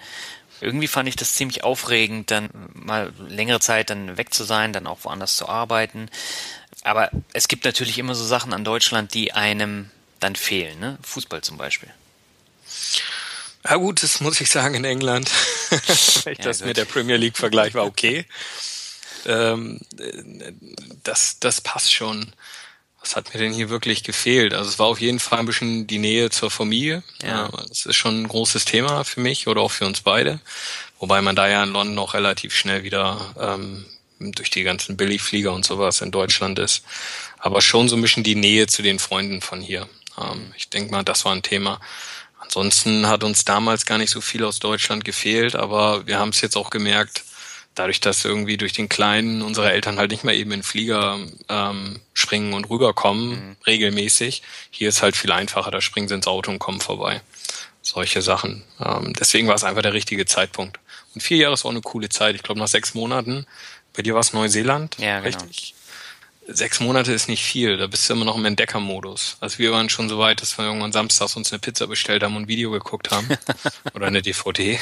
Irgendwie 0.60 0.86
fand 0.86 1.08
ich 1.08 1.16
das 1.16 1.34
ziemlich 1.34 1.64
aufregend, 1.64 2.30
dann 2.30 2.48
mal 2.72 3.12
längere 3.28 3.60
Zeit 3.60 3.90
dann 3.90 4.16
weg 4.16 4.32
zu 4.32 4.44
sein, 4.44 4.72
dann 4.72 4.86
auch 4.86 5.00
woanders 5.02 5.36
zu 5.36 5.48
arbeiten. 5.48 6.08
Aber 6.86 7.10
es 7.32 7.48
gibt 7.48 7.64
natürlich 7.64 7.98
immer 7.98 8.14
so 8.14 8.24
Sachen 8.24 8.52
an 8.52 8.62
Deutschland, 8.62 9.12
die 9.12 9.32
einem 9.32 9.90
dann 10.20 10.36
fehlen, 10.36 10.78
ne? 10.78 10.98
Fußball 11.02 11.42
zum 11.42 11.56
Beispiel. 11.56 11.92
Ja 13.64 13.74
gut, 13.74 14.04
das 14.04 14.20
muss 14.20 14.40
ich 14.40 14.48
sagen 14.48 14.76
in 14.76 14.84
England. 14.84 15.28
ja, 16.24 16.34
das 16.34 16.58
gut. 16.58 16.68
mit 16.68 16.76
der 16.76 16.84
Premier 16.84 17.16
League 17.16 17.36
Vergleich 17.36 17.74
war 17.74 17.86
okay. 17.86 18.24
Ähm, 19.26 19.80
das, 21.02 21.40
das 21.40 21.60
passt 21.60 21.92
schon. 21.92 22.32
Was 23.00 23.16
hat 23.16 23.34
mir 23.34 23.40
denn 23.40 23.52
hier 23.52 23.68
wirklich 23.68 24.04
gefehlt? 24.04 24.54
Also 24.54 24.70
es 24.70 24.78
war 24.78 24.86
auf 24.86 25.00
jeden 25.00 25.18
Fall 25.18 25.40
ein 25.40 25.46
bisschen 25.46 25.88
die 25.88 25.98
Nähe 25.98 26.30
zur 26.30 26.52
Familie. 26.52 27.02
Ja. 27.20 27.48
Das 27.68 27.84
ist 27.84 27.96
schon 27.96 28.22
ein 28.22 28.28
großes 28.28 28.64
Thema 28.64 29.02
für 29.02 29.18
mich 29.18 29.48
oder 29.48 29.60
auch 29.60 29.72
für 29.72 29.86
uns 29.86 30.02
beide. 30.02 30.38
Wobei 31.00 31.20
man 31.20 31.34
da 31.34 31.48
ja 31.48 31.64
in 31.64 31.70
London 31.70 31.98
auch 31.98 32.14
relativ 32.14 32.54
schnell 32.54 32.84
wieder 32.84 33.34
ähm, 33.40 33.86
durch 34.18 34.50
die 34.50 34.62
ganzen 34.62 34.96
Billigflieger 34.96 35.52
und 35.52 35.64
sowas 35.64 36.00
in 36.00 36.10
Deutschland 36.10 36.58
ist. 36.58 36.84
Aber 37.38 37.60
schon 37.60 37.88
so 37.88 37.96
ein 37.96 38.02
bisschen 38.02 38.24
die 38.24 38.34
Nähe 38.34 38.66
zu 38.66 38.82
den 38.82 38.98
Freunden 38.98 39.40
von 39.40 39.60
hier. 39.60 39.88
Ähm, 40.18 40.52
ich 40.56 40.68
denke 40.70 40.90
mal, 40.90 41.02
das 41.02 41.24
war 41.24 41.32
ein 41.32 41.42
Thema. 41.42 41.80
Ansonsten 42.38 43.08
hat 43.08 43.24
uns 43.24 43.44
damals 43.44 43.86
gar 43.86 43.98
nicht 43.98 44.10
so 44.10 44.20
viel 44.20 44.44
aus 44.44 44.58
Deutschland 44.58 45.04
gefehlt, 45.04 45.56
aber 45.56 46.06
wir 46.06 46.18
haben 46.18 46.30
es 46.30 46.40
jetzt 46.40 46.56
auch 46.56 46.70
gemerkt, 46.70 47.24
dadurch, 47.74 48.00
dass 48.00 48.24
irgendwie 48.24 48.56
durch 48.56 48.72
den 48.72 48.88
Kleinen 48.88 49.42
unsere 49.42 49.70
Eltern 49.70 49.98
halt 49.98 50.10
nicht 50.10 50.24
mehr 50.24 50.34
eben 50.34 50.52
in 50.52 50.62
Flieger 50.62 51.18
ähm, 51.48 52.00
springen 52.14 52.54
und 52.54 52.68
rüberkommen, 52.70 53.30
mhm. 53.30 53.56
regelmäßig. 53.66 54.42
Hier 54.70 54.88
ist 54.88 55.02
halt 55.02 55.16
viel 55.16 55.32
einfacher, 55.32 55.70
da 55.70 55.80
springen 55.80 56.08
sie 56.08 56.14
ins 56.14 56.26
Auto 56.26 56.50
und 56.50 56.58
kommen 56.58 56.80
vorbei. 56.80 57.20
Solche 57.82 58.22
Sachen. 58.22 58.64
Ähm, 58.80 59.12
deswegen 59.12 59.46
war 59.46 59.54
es 59.54 59.64
einfach 59.64 59.82
der 59.82 59.92
richtige 59.92 60.26
Zeitpunkt. 60.26 60.80
Und 61.14 61.20
vier 61.20 61.36
Jahre 61.36 61.54
ist 61.54 61.64
auch 61.64 61.70
eine 61.70 61.82
coole 61.82 62.08
Zeit. 62.08 62.34
Ich 62.34 62.42
glaube, 62.42 62.60
nach 62.60 62.68
sechs 62.68 62.94
Monaten, 62.94 63.46
bei 63.96 64.02
dir 64.02 64.14
war 64.14 64.20
es 64.20 64.32
Neuseeland, 64.32 64.96
ja, 64.98 65.20
genau. 65.20 65.38
richtig? 65.38 65.74
sechs 66.48 66.80
Monate 66.80 67.12
ist 67.12 67.28
nicht 67.28 67.42
viel, 67.42 67.76
da 67.76 67.86
bist 67.86 68.08
du 68.08 68.14
immer 68.14 68.24
noch 68.24 68.36
im 68.36 68.44
Entdeckermodus. 68.44 69.36
Also 69.40 69.58
wir 69.58 69.72
waren 69.72 69.88
schon 69.88 70.08
so 70.08 70.18
weit, 70.18 70.42
dass 70.42 70.56
wir 70.58 70.64
irgendwann 70.64 70.92
samstags 70.92 71.36
uns 71.36 71.52
eine 71.52 71.58
Pizza 71.58 71.86
bestellt 71.86 72.22
haben 72.22 72.36
und 72.36 72.42
ein 72.42 72.48
Video 72.48 72.70
geguckt 72.70 73.10
haben. 73.10 73.28
Oder 73.94 74.06
eine 74.06 74.22
DVD. 74.22 74.78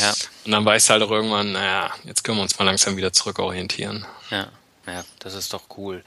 ja. 0.00 0.14
Und 0.44 0.52
dann 0.52 0.64
weißt 0.64 0.88
du 0.88 0.92
halt 0.92 1.02
auch 1.02 1.10
irgendwann, 1.10 1.52
naja, 1.52 1.90
jetzt 2.04 2.24
können 2.24 2.38
wir 2.38 2.42
uns 2.42 2.58
mal 2.58 2.64
langsam 2.64 2.96
wieder 2.96 3.12
zurückorientieren. 3.12 4.04
Ja, 4.30 4.48
ja, 4.86 5.04
das 5.20 5.34
ist 5.34 5.52
doch 5.52 5.64
cool. 5.76 6.02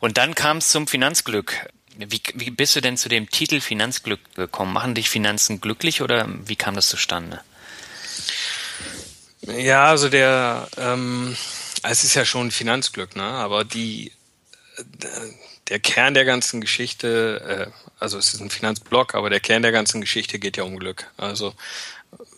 Und 0.00 0.18
dann 0.18 0.34
kam 0.34 0.58
es 0.58 0.68
zum 0.68 0.86
Finanzglück. 0.86 1.68
Wie, 1.96 2.20
wie 2.34 2.50
bist 2.50 2.74
du 2.74 2.80
denn 2.80 2.96
zu 2.96 3.08
dem 3.08 3.30
Titel 3.30 3.60
Finanzglück 3.60 4.34
gekommen? 4.34 4.72
Machen 4.72 4.94
dich 4.94 5.08
Finanzen 5.08 5.60
glücklich 5.60 6.02
oder 6.02 6.26
wie 6.28 6.56
kam 6.56 6.74
das 6.74 6.88
zustande? 6.88 7.40
Ja, 9.42 9.86
also 9.86 10.08
der, 10.08 10.68
ähm, 10.76 11.36
es 11.84 12.04
ist 12.04 12.14
ja 12.14 12.24
schon 12.24 12.50
Finanzglück, 12.50 13.16
ne? 13.16 13.22
Aber 13.22 13.64
die 13.64 14.12
der 15.68 15.80
Kern 15.80 16.14
der 16.14 16.24
ganzen 16.24 16.60
Geschichte, 16.60 17.70
äh, 17.72 17.90
also 17.98 18.18
es 18.18 18.34
ist 18.34 18.40
ein 18.40 18.50
Finanzblock, 18.50 19.14
aber 19.14 19.30
der 19.30 19.40
Kern 19.40 19.62
der 19.62 19.72
ganzen 19.72 20.00
Geschichte 20.00 20.38
geht 20.38 20.56
ja 20.56 20.64
um 20.64 20.78
Glück. 20.78 21.10
Also 21.16 21.54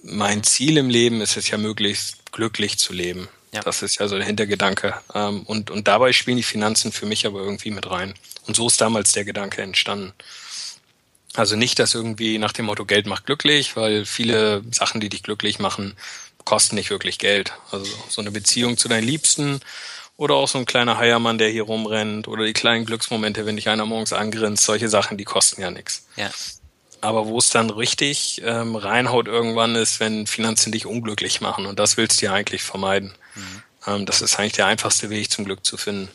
mein 0.03 0.43
Ziel 0.43 0.77
im 0.77 0.89
Leben 0.89 1.21
ist 1.21 1.37
es 1.37 1.49
ja 1.51 1.59
möglichst 1.59 2.33
glücklich 2.33 2.79
zu 2.79 2.93
leben. 2.93 3.29
Ja. 3.53 3.63
Das 3.63 3.83
ist 3.83 3.99
ja 3.99 4.09
so 4.09 4.17
der 4.17 4.27
Hintergedanke. 4.27 4.95
Ähm, 5.15 5.43
und, 5.43 5.71
und 5.71 5.89
dabei 5.89 6.13
spielen 6.13 6.37
die 6.37 6.43
Finanzen 6.43 6.93
für 6.93 7.07
mich 7.07 7.27
aber 7.27 7.41
irgendwie 7.41 7.71
mit 7.71 7.91
rein. 7.91 8.15
Und 8.47 8.55
so 8.55 8.67
ist 8.67 8.81
damals 8.81 9.13
der 9.13 9.25
Gedanke 9.25 9.63
entstanden. 9.63 10.13
Also 11.35 11.57
nicht, 11.57 11.79
dass 11.79 11.95
irgendwie 11.95 12.39
nach 12.39 12.53
dem 12.53 12.67
Motto 12.67 12.85
Geld 12.85 13.07
macht 13.07 13.27
glücklich, 13.27 13.77
weil 13.77 14.07
viele 14.07 14.63
Sachen, 14.71 15.01
die 15.01 15.09
dich 15.09 15.23
glücklich 15.23 15.59
machen, 15.59 15.95
kosten 16.47 16.77
nicht 16.77 16.89
wirklich 16.89 17.19
Geld. 17.19 17.53
Also 17.71 17.93
so 18.09 18.23
eine 18.23 18.31
Beziehung 18.31 18.79
zu 18.79 18.89
deinen 18.89 19.05
Liebsten 19.05 19.61
oder 20.17 20.37
auch 20.37 20.49
so 20.49 20.57
ein 20.57 20.65
kleiner 20.65 20.97
Heiermann, 20.97 21.37
der 21.37 21.51
hier 21.51 21.65
rumrennt. 21.65 22.27
Oder 22.29 22.45
die 22.47 22.55
kleinen 22.55 22.87
Glücksmomente, 22.87 23.45
wenn 23.45 23.57
dich 23.57 23.69
einer 23.69 23.85
morgens 23.85 24.15
angrinst. 24.15 24.65
Solche 24.65 24.89
Sachen, 24.89 25.19
die 25.19 25.25
kosten 25.25 25.61
ja 25.61 25.71
nichts. 25.71 26.07
Ja. 26.17 26.31
Aber 27.03 27.27
wo 27.27 27.39
es 27.39 27.51
dann 27.51 27.69
richtig 27.69 28.41
ähm, 28.43 28.75
reinhaut 28.77 29.29
irgendwann 29.29 29.75
ist, 29.75 30.01
wenn 30.01 30.27
Finanzen 30.27 30.73
dich 30.73 30.87
unglücklich 30.87 31.43
machen. 31.43 31.67
Und 31.67 31.79
das 31.79 31.99
willst 31.99 32.23
du 32.23 32.27
ja 32.27 32.33
eigentlich 32.33 32.63
vermeiden. 32.63 33.13
Mhm. 33.35 33.63
Ähm, 33.87 34.07
das 34.07 34.23
ist 34.23 34.39
eigentlich 34.39 34.55
der 34.55 34.67
einfachste 34.67 35.11
Weg 35.11 35.31
zum 35.31 35.45
Glück 35.45 35.65
zu 35.65 35.77
finden. 35.77 36.09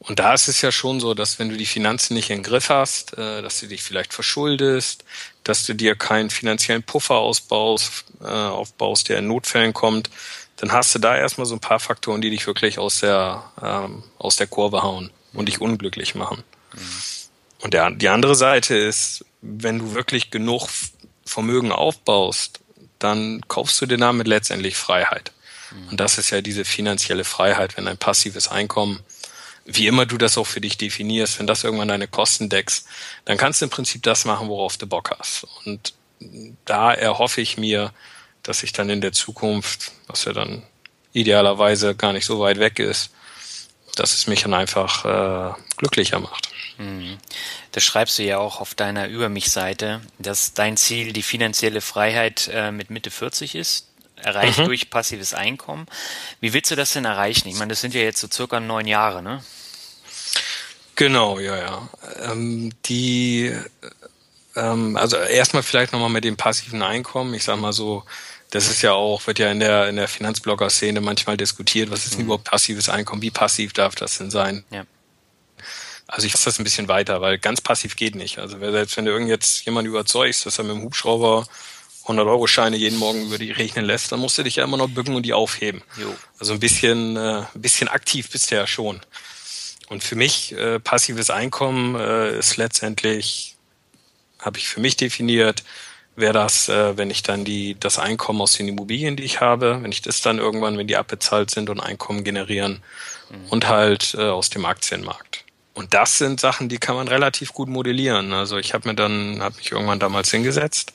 Und 0.00 0.18
da 0.18 0.34
ist 0.34 0.48
es 0.48 0.60
ja 0.60 0.72
schon 0.72 1.00
so, 1.00 1.14
dass 1.14 1.38
wenn 1.38 1.48
du 1.48 1.56
die 1.56 1.66
Finanzen 1.66 2.14
nicht 2.14 2.30
in 2.30 2.38
den 2.38 2.42
Griff 2.42 2.68
hast, 2.68 3.16
äh, 3.16 3.40
dass 3.40 3.60
du 3.60 3.68
dich 3.68 3.82
vielleicht 3.82 4.12
verschuldest, 4.12 5.04
dass 5.44 5.64
du 5.64 5.74
dir 5.74 5.94
keinen 5.94 6.30
finanziellen 6.30 6.82
Puffer 6.82 7.16
ausbaust, 7.16 8.04
äh, 8.22 8.26
aufbaust, 8.26 9.08
der 9.08 9.18
in 9.18 9.28
Notfällen 9.28 9.74
kommt, 9.74 10.10
dann 10.56 10.72
hast 10.72 10.94
du 10.94 10.98
da 10.98 11.16
erstmal 11.16 11.46
so 11.46 11.54
ein 11.54 11.60
paar 11.60 11.80
Faktoren, 11.80 12.20
die 12.20 12.30
dich 12.30 12.46
wirklich 12.46 12.78
aus 12.78 13.00
der, 13.00 13.44
ähm, 13.62 14.02
aus 14.18 14.36
der 14.36 14.46
Kurve 14.46 14.82
hauen 14.82 15.10
und 15.32 15.46
dich 15.46 15.60
unglücklich 15.60 16.14
machen. 16.14 16.42
Mhm. 16.72 16.78
Und 17.62 17.74
der, 17.74 17.90
die 17.90 18.08
andere 18.08 18.34
Seite 18.34 18.76
ist, 18.76 19.24
wenn 19.40 19.78
du 19.78 19.94
wirklich 19.94 20.30
genug 20.30 20.68
Vermögen 21.24 21.72
aufbaust, 21.72 22.60
dann 22.98 23.42
kaufst 23.48 23.80
du 23.80 23.86
dir 23.86 23.98
damit 23.98 24.26
letztendlich 24.26 24.76
Freiheit. 24.76 25.32
Mhm. 25.70 25.88
Und 25.90 26.00
das 26.00 26.18
ist 26.18 26.30
ja 26.30 26.40
diese 26.40 26.64
finanzielle 26.64 27.24
Freiheit, 27.24 27.76
wenn 27.76 27.88
ein 27.88 27.98
passives 27.98 28.48
Einkommen, 28.48 29.00
wie 29.64 29.86
immer 29.86 30.06
du 30.06 30.18
das 30.18 30.36
auch 30.36 30.46
für 30.46 30.60
dich 30.60 30.76
definierst, 30.76 31.38
wenn 31.38 31.46
das 31.46 31.64
irgendwann 31.64 31.88
deine 31.88 32.08
Kosten 32.08 32.48
deckst, 32.48 32.86
dann 33.24 33.36
kannst 33.36 33.60
du 33.60 33.66
im 33.66 33.70
Prinzip 33.70 34.02
das 34.02 34.24
machen, 34.24 34.48
worauf 34.48 34.76
du 34.76 34.86
Bock 34.86 35.10
hast. 35.18 35.46
Und 35.64 35.94
da 36.64 36.92
erhoffe 36.92 37.40
ich 37.40 37.56
mir, 37.56 37.92
dass 38.42 38.62
ich 38.62 38.72
dann 38.72 38.90
in 38.90 39.00
der 39.00 39.12
Zukunft, 39.12 39.92
was 40.06 40.24
ja 40.24 40.32
dann 40.32 40.62
idealerweise 41.12 41.94
gar 41.94 42.12
nicht 42.12 42.26
so 42.26 42.40
weit 42.40 42.58
weg 42.58 42.78
ist, 42.78 43.10
dass 43.96 44.12
es 44.12 44.26
mich 44.26 44.42
dann 44.42 44.54
einfach 44.54 45.04
äh, 45.04 45.54
glücklicher 45.76 46.20
macht. 46.20 46.48
Mhm. 46.78 47.18
Das 47.72 47.84
schreibst 47.84 48.18
du 48.18 48.24
ja 48.24 48.38
auch 48.38 48.60
auf 48.60 48.74
deiner 48.74 49.08
Über 49.08 49.28
mich-Seite, 49.28 50.00
dass 50.18 50.54
dein 50.54 50.76
Ziel 50.76 51.12
die 51.12 51.22
finanzielle 51.22 51.80
Freiheit 51.80 52.50
äh, 52.52 52.72
mit 52.72 52.90
Mitte 52.90 53.10
40 53.10 53.54
ist, 53.54 53.88
erreicht 54.24 54.58
mhm. 54.58 54.64
durch 54.66 54.90
passives 54.90 55.34
Einkommen. 55.34 55.86
Wie 56.40 56.52
willst 56.52 56.70
du 56.70 56.76
das 56.76 56.92
denn 56.92 57.04
erreichen? 57.04 57.48
Ich 57.48 57.56
meine, 57.56 57.70
das 57.70 57.80
sind 57.80 57.94
ja 57.94 58.00
jetzt 58.00 58.20
so 58.20 58.28
circa 58.30 58.60
neun 58.60 58.86
Jahre, 58.86 59.22
ne? 59.22 59.42
Genau, 60.96 61.38
ja, 61.38 61.56
ja. 61.56 61.88
Ähm, 62.20 62.72
die, 62.86 63.52
ähm, 64.54 64.96
also 64.96 65.16
erstmal 65.16 65.62
vielleicht 65.62 65.92
nochmal 65.92 66.10
mit 66.10 66.24
dem 66.24 66.36
passiven 66.36 66.82
Einkommen. 66.82 67.34
Ich 67.34 67.44
sag 67.44 67.58
mal 67.58 67.72
so, 67.72 68.04
das 68.50 68.68
ist 68.68 68.82
ja 68.82 68.92
auch, 68.92 69.26
wird 69.26 69.40
ja 69.40 69.50
in 69.50 69.58
der, 69.58 69.88
in 69.88 69.96
der 69.96 70.06
Finanzblogger-Szene 70.06 71.00
manchmal 71.00 71.36
diskutiert, 71.36 71.90
was 71.90 72.04
ist 72.04 72.12
denn 72.12 72.20
mhm. 72.20 72.26
überhaupt 72.26 72.44
passives 72.44 72.88
Einkommen? 72.88 73.22
Wie 73.22 73.32
passiv 73.32 73.72
darf 73.72 73.96
das 73.96 74.18
denn 74.18 74.30
sein? 74.30 74.64
Ja. 74.70 74.84
Also 76.06 76.26
ich 76.26 76.32
fasse 76.32 76.44
das 76.46 76.58
ein 76.60 76.64
bisschen 76.64 76.86
weiter, 76.86 77.20
weil 77.20 77.38
ganz 77.38 77.60
passiv 77.60 77.96
geht 77.96 78.14
nicht. 78.14 78.38
Also 78.38 78.58
selbst 78.58 78.96
wenn 78.96 79.06
du 79.06 79.10
irgend 79.10 79.30
jetzt 79.30 79.64
jemanden 79.64 79.90
überzeugst, 79.90 80.46
dass 80.46 80.58
er 80.58 80.64
mit 80.64 80.76
dem 80.76 80.82
Hubschrauber 80.82 81.46
100 82.04 82.26
Euro 82.26 82.46
Scheine 82.46 82.76
jeden 82.76 82.98
Morgen 82.98 83.22
über 83.24 83.38
die 83.38 83.50
regnen 83.50 83.84
lässt, 83.84 84.12
dann 84.12 84.20
musst 84.20 84.36
du 84.36 84.42
dich 84.42 84.56
ja 84.56 84.64
immer 84.64 84.76
noch 84.76 84.88
bücken 84.88 85.14
und 85.14 85.24
die 85.24 85.32
aufheben. 85.32 85.82
Jo. 85.96 86.14
Also 86.38 86.52
ein 86.52 86.60
bisschen, 86.60 87.16
äh, 87.16 87.44
ein 87.54 87.62
bisschen 87.62 87.88
aktiv 87.88 88.30
bist 88.30 88.50
du 88.50 88.56
ja 88.56 88.66
schon. 88.66 89.00
Und 89.88 90.04
für 90.04 90.14
mich 90.14 90.52
äh, 90.52 90.80
passives 90.80 91.30
Einkommen 91.30 91.94
äh, 91.94 92.38
ist 92.38 92.56
letztendlich, 92.56 93.56
habe 94.38 94.58
ich 94.58 94.68
für 94.68 94.80
mich 94.80 94.96
definiert, 94.96 95.64
wäre 96.16 96.34
das, 96.34 96.68
äh, 96.68 96.96
wenn 96.96 97.10
ich 97.10 97.22
dann 97.22 97.44
die, 97.44 97.76
das 97.80 97.98
Einkommen 97.98 98.40
aus 98.42 98.52
den 98.52 98.68
Immobilien, 98.68 99.16
die 99.16 99.24
ich 99.24 99.40
habe, 99.40 99.78
wenn 99.82 99.90
ich 99.90 100.02
das 100.02 100.20
dann 100.20 100.38
irgendwann, 100.38 100.76
wenn 100.76 100.86
die 100.86 100.96
abbezahlt 100.96 101.50
sind 101.50 101.70
und 101.70 101.80
Einkommen 101.80 102.22
generieren 102.22 102.82
mhm. 103.30 103.48
und 103.48 103.68
halt 103.68 104.14
äh, 104.14 104.22
aus 104.22 104.50
dem 104.50 104.66
Aktienmarkt. 104.66 105.44
Und 105.72 105.92
das 105.92 106.18
sind 106.18 106.38
Sachen, 106.38 106.68
die 106.68 106.78
kann 106.78 106.94
man 106.94 107.08
relativ 107.08 107.52
gut 107.52 107.68
modellieren. 107.68 108.32
Also 108.32 108.58
ich 108.58 108.74
habe 108.74 108.88
mir 108.88 108.94
dann, 108.94 109.42
habe 109.42 109.56
mich 109.56 109.72
irgendwann 109.72 109.98
damals 109.98 110.30
hingesetzt 110.30 110.92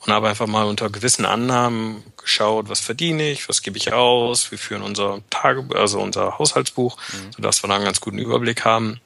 und 0.00 0.12
habe 0.12 0.28
einfach 0.28 0.46
mal 0.46 0.64
unter 0.64 0.90
gewissen 0.90 1.24
Annahmen 1.24 2.02
geschaut, 2.16 2.68
was 2.68 2.80
verdiene 2.80 3.30
ich, 3.30 3.48
was 3.48 3.62
gebe 3.62 3.76
ich 3.76 3.92
aus, 3.92 4.50
wir 4.50 4.58
führen 4.58 4.82
unser 4.82 5.20
Tage, 5.30 5.64
also 5.74 6.00
unser 6.00 6.38
Haushaltsbuch, 6.38 6.96
mhm. 6.96 7.32
sodass 7.36 7.62
wir 7.62 7.68
da 7.68 7.76
einen 7.76 7.84
ganz 7.84 8.00
guten 8.00 8.18
Überblick 8.18 8.64
haben 8.64 9.00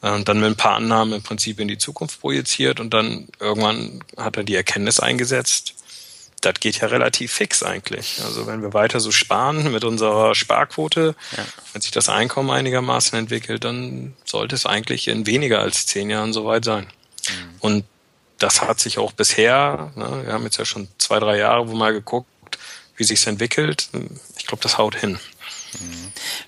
und 0.00 0.28
dann 0.28 0.40
mit 0.40 0.48
ein 0.48 0.56
paar 0.56 0.76
Annahmen 0.76 1.14
im 1.14 1.22
Prinzip 1.22 1.60
in 1.60 1.68
die 1.68 1.78
Zukunft 1.78 2.20
projiziert 2.20 2.80
und 2.80 2.92
dann 2.92 3.28
irgendwann 3.40 4.02
hat 4.16 4.36
er 4.36 4.44
die 4.44 4.54
Erkenntnis 4.54 5.00
eingesetzt, 5.00 5.74
das 6.44 6.54
geht 6.60 6.80
ja 6.80 6.88
relativ 6.88 7.32
fix 7.32 7.62
eigentlich. 7.62 8.20
Also 8.22 8.46
wenn 8.46 8.60
wir 8.60 8.74
weiter 8.74 9.00
so 9.00 9.10
sparen 9.10 9.72
mit 9.72 9.84
unserer 9.84 10.34
Sparquote, 10.34 11.14
ja. 11.36 11.44
wenn 11.72 11.80
sich 11.80 11.90
das 11.90 12.10
Einkommen 12.10 12.50
einigermaßen 12.50 13.18
entwickelt, 13.18 13.64
dann 13.64 14.14
sollte 14.24 14.54
es 14.54 14.66
eigentlich 14.66 15.08
in 15.08 15.26
weniger 15.26 15.60
als 15.60 15.86
zehn 15.86 16.10
Jahren 16.10 16.34
soweit 16.34 16.64
sein. 16.64 16.84
Mhm. 16.84 17.54
Und 17.60 17.84
das 18.38 18.62
hat 18.62 18.80
sich 18.80 18.98
auch 18.98 19.12
bisher, 19.12 19.92
ne, 19.94 20.22
wir 20.26 20.32
haben 20.32 20.44
jetzt 20.44 20.58
ja 20.58 20.64
schon 20.64 20.88
zwei, 20.98 21.18
drei 21.18 21.38
Jahre, 21.38 21.68
wo 21.68 21.74
mal 21.74 21.92
geguckt, 21.92 22.28
wie 22.96 23.04
sich's 23.04 23.26
entwickelt. 23.26 23.88
Ich 24.38 24.46
glaube, 24.46 24.62
das 24.62 24.78
haut 24.78 24.94
hin. 24.94 25.18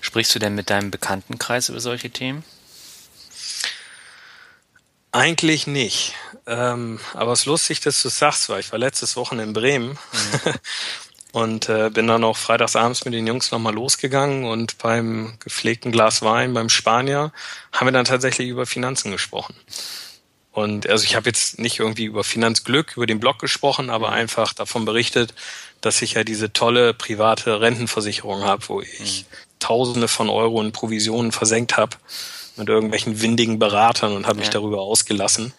Sprichst 0.01 0.33
du 0.35 0.39
denn 0.39 0.55
mit 0.55 0.69
deinem 0.69 0.91
Bekanntenkreis 0.91 1.69
über 1.69 1.79
solche 1.79 2.09
Themen? 2.09 2.43
Eigentlich 5.11 5.67
nicht. 5.67 6.13
Ähm, 6.45 6.99
aber 7.13 7.33
es 7.33 7.41
ist 7.41 7.45
lustig, 7.45 7.79
dass 7.81 8.01
du 8.01 8.09
es 8.09 8.19
sagst, 8.19 8.49
weil 8.49 8.59
ich 8.59 8.71
war 8.71 8.79
letztes 8.79 9.15
Wochen 9.15 9.39
in 9.39 9.53
Bremen 9.53 9.89
mhm. 9.89 10.53
und 11.31 11.69
äh, 11.69 11.89
bin 11.89 12.07
dann 12.07 12.23
auch 12.23 12.37
freitagsabends 12.37 13.05
mit 13.05 13.13
den 13.13 13.25
Jungs 13.25 13.51
nochmal 13.51 13.73
losgegangen 13.73 14.45
und 14.45 14.77
beim 14.77 15.33
gepflegten 15.39 15.91
Glas 15.91 16.21
Wein, 16.21 16.53
beim 16.53 16.69
Spanier, 16.69 17.31
haben 17.71 17.87
wir 17.87 17.91
dann 17.91 18.05
tatsächlich 18.05 18.49
über 18.49 18.65
Finanzen 18.65 19.11
gesprochen. 19.11 19.55
Und 20.57 20.89
also 20.89 21.03
ich 21.03 21.15
habe 21.15 21.29
jetzt 21.29 21.59
nicht 21.59 21.77
irgendwie 21.77 22.05
über 22.05 22.23
Finanzglück, 22.23 22.97
über 22.97 23.05
den 23.05 23.19
Blog 23.19 23.37
gesprochen, 23.37 23.91
aber 23.91 24.07
mhm. 24.07 24.13
einfach 24.13 24.53
davon 24.53 24.85
berichtet, 24.85 25.35
dass 25.81 26.01
ich 26.01 26.13
ja 26.13 26.23
diese 26.23 26.51
tolle 26.51 26.95
private 26.95 27.61
Rentenversicherung 27.61 28.41
habe, 28.41 28.67
wo 28.67 28.81
ich 28.81 29.27
mhm. 29.29 29.35
Tausende 29.59 30.07
von 30.07 30.29
Euro 30.29 30.59
in 30.63 30.71
Provisionen 30.71 31.31
versenkt 31.31 31.77
habe 31.77 31.95
mit 32.55 32.69
irgendwelchen 32.69 33.21
windigen 33.21 33.59
Beratern 33.59 34.13
und 34.13 34.25
habe 34.25 34.39
mich 34.39 34.47
ja. 34.47 34.53
darüber 34.53 34.81
ausgelassen. 34.81 35.53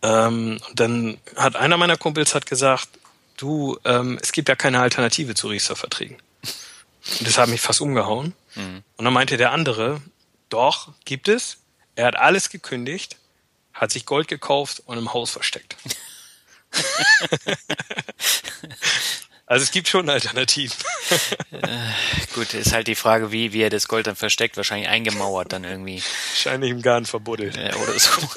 Ähm, 0.00 0.58
und 0.66 0.80
dann 0.80 1.18
hat 1.36 1.56
einer 1.56 1.76
meiner 1.76 1.98
Kumpels 1.98 2.34
hat 2.34 2.46
gesagt, 2.46 2.88
du, 3.36 3.76
ähm, 3.84 4.18
es 4.22 4.32
gibt 4.32 4.48
ja 4.48 4.56
keine 4.56 4.80
Alternative 4.80 5.34
zu 5.34 5.48
Riester-Verträgen. 5.48 6.16
Und 7.18 7.28
das 7.28 7.36
hat 7.36 7.50
mich 7.50 7.60
fast 7.60 7.82
umgehauen. 7.82 8.32
Mhm. 8.54 8.82
Und 8.96 9.04
dann 9.04 9.12
meinte 9.12 9.36
der 9.36 9.52
andere, 9.52 10.00
doch, 10.48 10.92
gibt 11.04 11.28
es. 11.28 11.58
Er 11.94 12.06
hat 12.06 12.16
alles 12.16 12.48
gekündigt, 12.48 13.18
hat 13.78 13.90
sich 13.90 14.04
Gold 14.04 14.28
gekauft 14.28 14.82
und 14.84 14.98
im 14.98 15.12
Haus 15.14 15.30
versteckt. 15.30 15.76
Also 19.50 19.62
es 19.62 19.70
gibt 19.70 19.88
schon 19.88 20.10
Alternativen. 20.10 20.76
äh, 21.52 21.68
gut, 22.34 22.52
ist 22.52 22.74
halt 22.74 22.86
die 22.86 22.94
Frage, 22.94 23.32
wie, 23.32 23.54
wie 23.54 23.62
er 23.62 23.70
das 23.70 23.88
Gold 23.88 24.06
dann 24.06 24.14
versteckt. 24.14 24.58
Wahrscheinlich 24.58 24.90
eingemauert 24.90 25.54
dann 25.54 25.64
irgendwie. 25.64 26.02
Wahrscheinlich 26.32 26.70
im 26.70 26.82
Garten 26.82 27.06
verbuddelt. 27.06 27.56
Ja, 27.56 27.74
oder 27.76 27.98
so. 27.98 28.10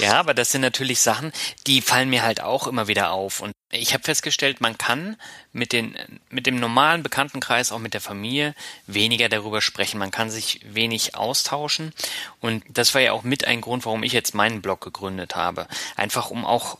ja, 0.00 0.18
aber 0.18 0.34
das 0.34 0.50
sind 0.52 0.62
natürlich 0.62 1.00
Sachen, 1.00 1.32
die 1.66 1.80
fallen 1.80 2.10
mir 2.10 2.22
halt 2.22 2.40
auch 2.40 2.66
immer 2.66 2.88
wieder 2.88 3.12
auf. 3.12 3.40
Und 3.40 3.52
ich 3.70 3.94
habe 3.94 4.02
festgestellt, 4.02 4.60
man 4.60 4.78
kann 4.78 5.16
mit, 5.52 5.72
den, 5.72 5.96
mit 6.28 6.46
dem 6.46 6.56
normalen 6.56 7.02
Bekanntenkreis, 7.02 7.70
auch 7.70 7.78
mit 7.78 7.94
der 7.94 8.00
Familie, 8.00 8.54
weniger 8.86 9.28
darüber 9.28 9.60
sprechen. 9.60 9.98
Man 9.98 10.10
kann 10.10 10.30
sich 10.30 10.60
wenig 10.64 11.14
austauschen. 11.14 11.92
Und 12.40 12.64
das 12.68 12.94
war 12.94 13.00
ja 13.00 13.12
auch 13.12 13.22
mit 13.22 13.46
ein 13.46 13.60
Grund, 13.60 13.84
warum 13.84 14.02
ich 14.02 14.12
jetzt 14.12 14.34
meinen 14.34 14.62
Blog 14.62 14.80
gegründet 14.80 15.36
habe. 15.36 15.68
Einfach 15.96 16.30
um 16.30 16.44
auch 16.44 16.78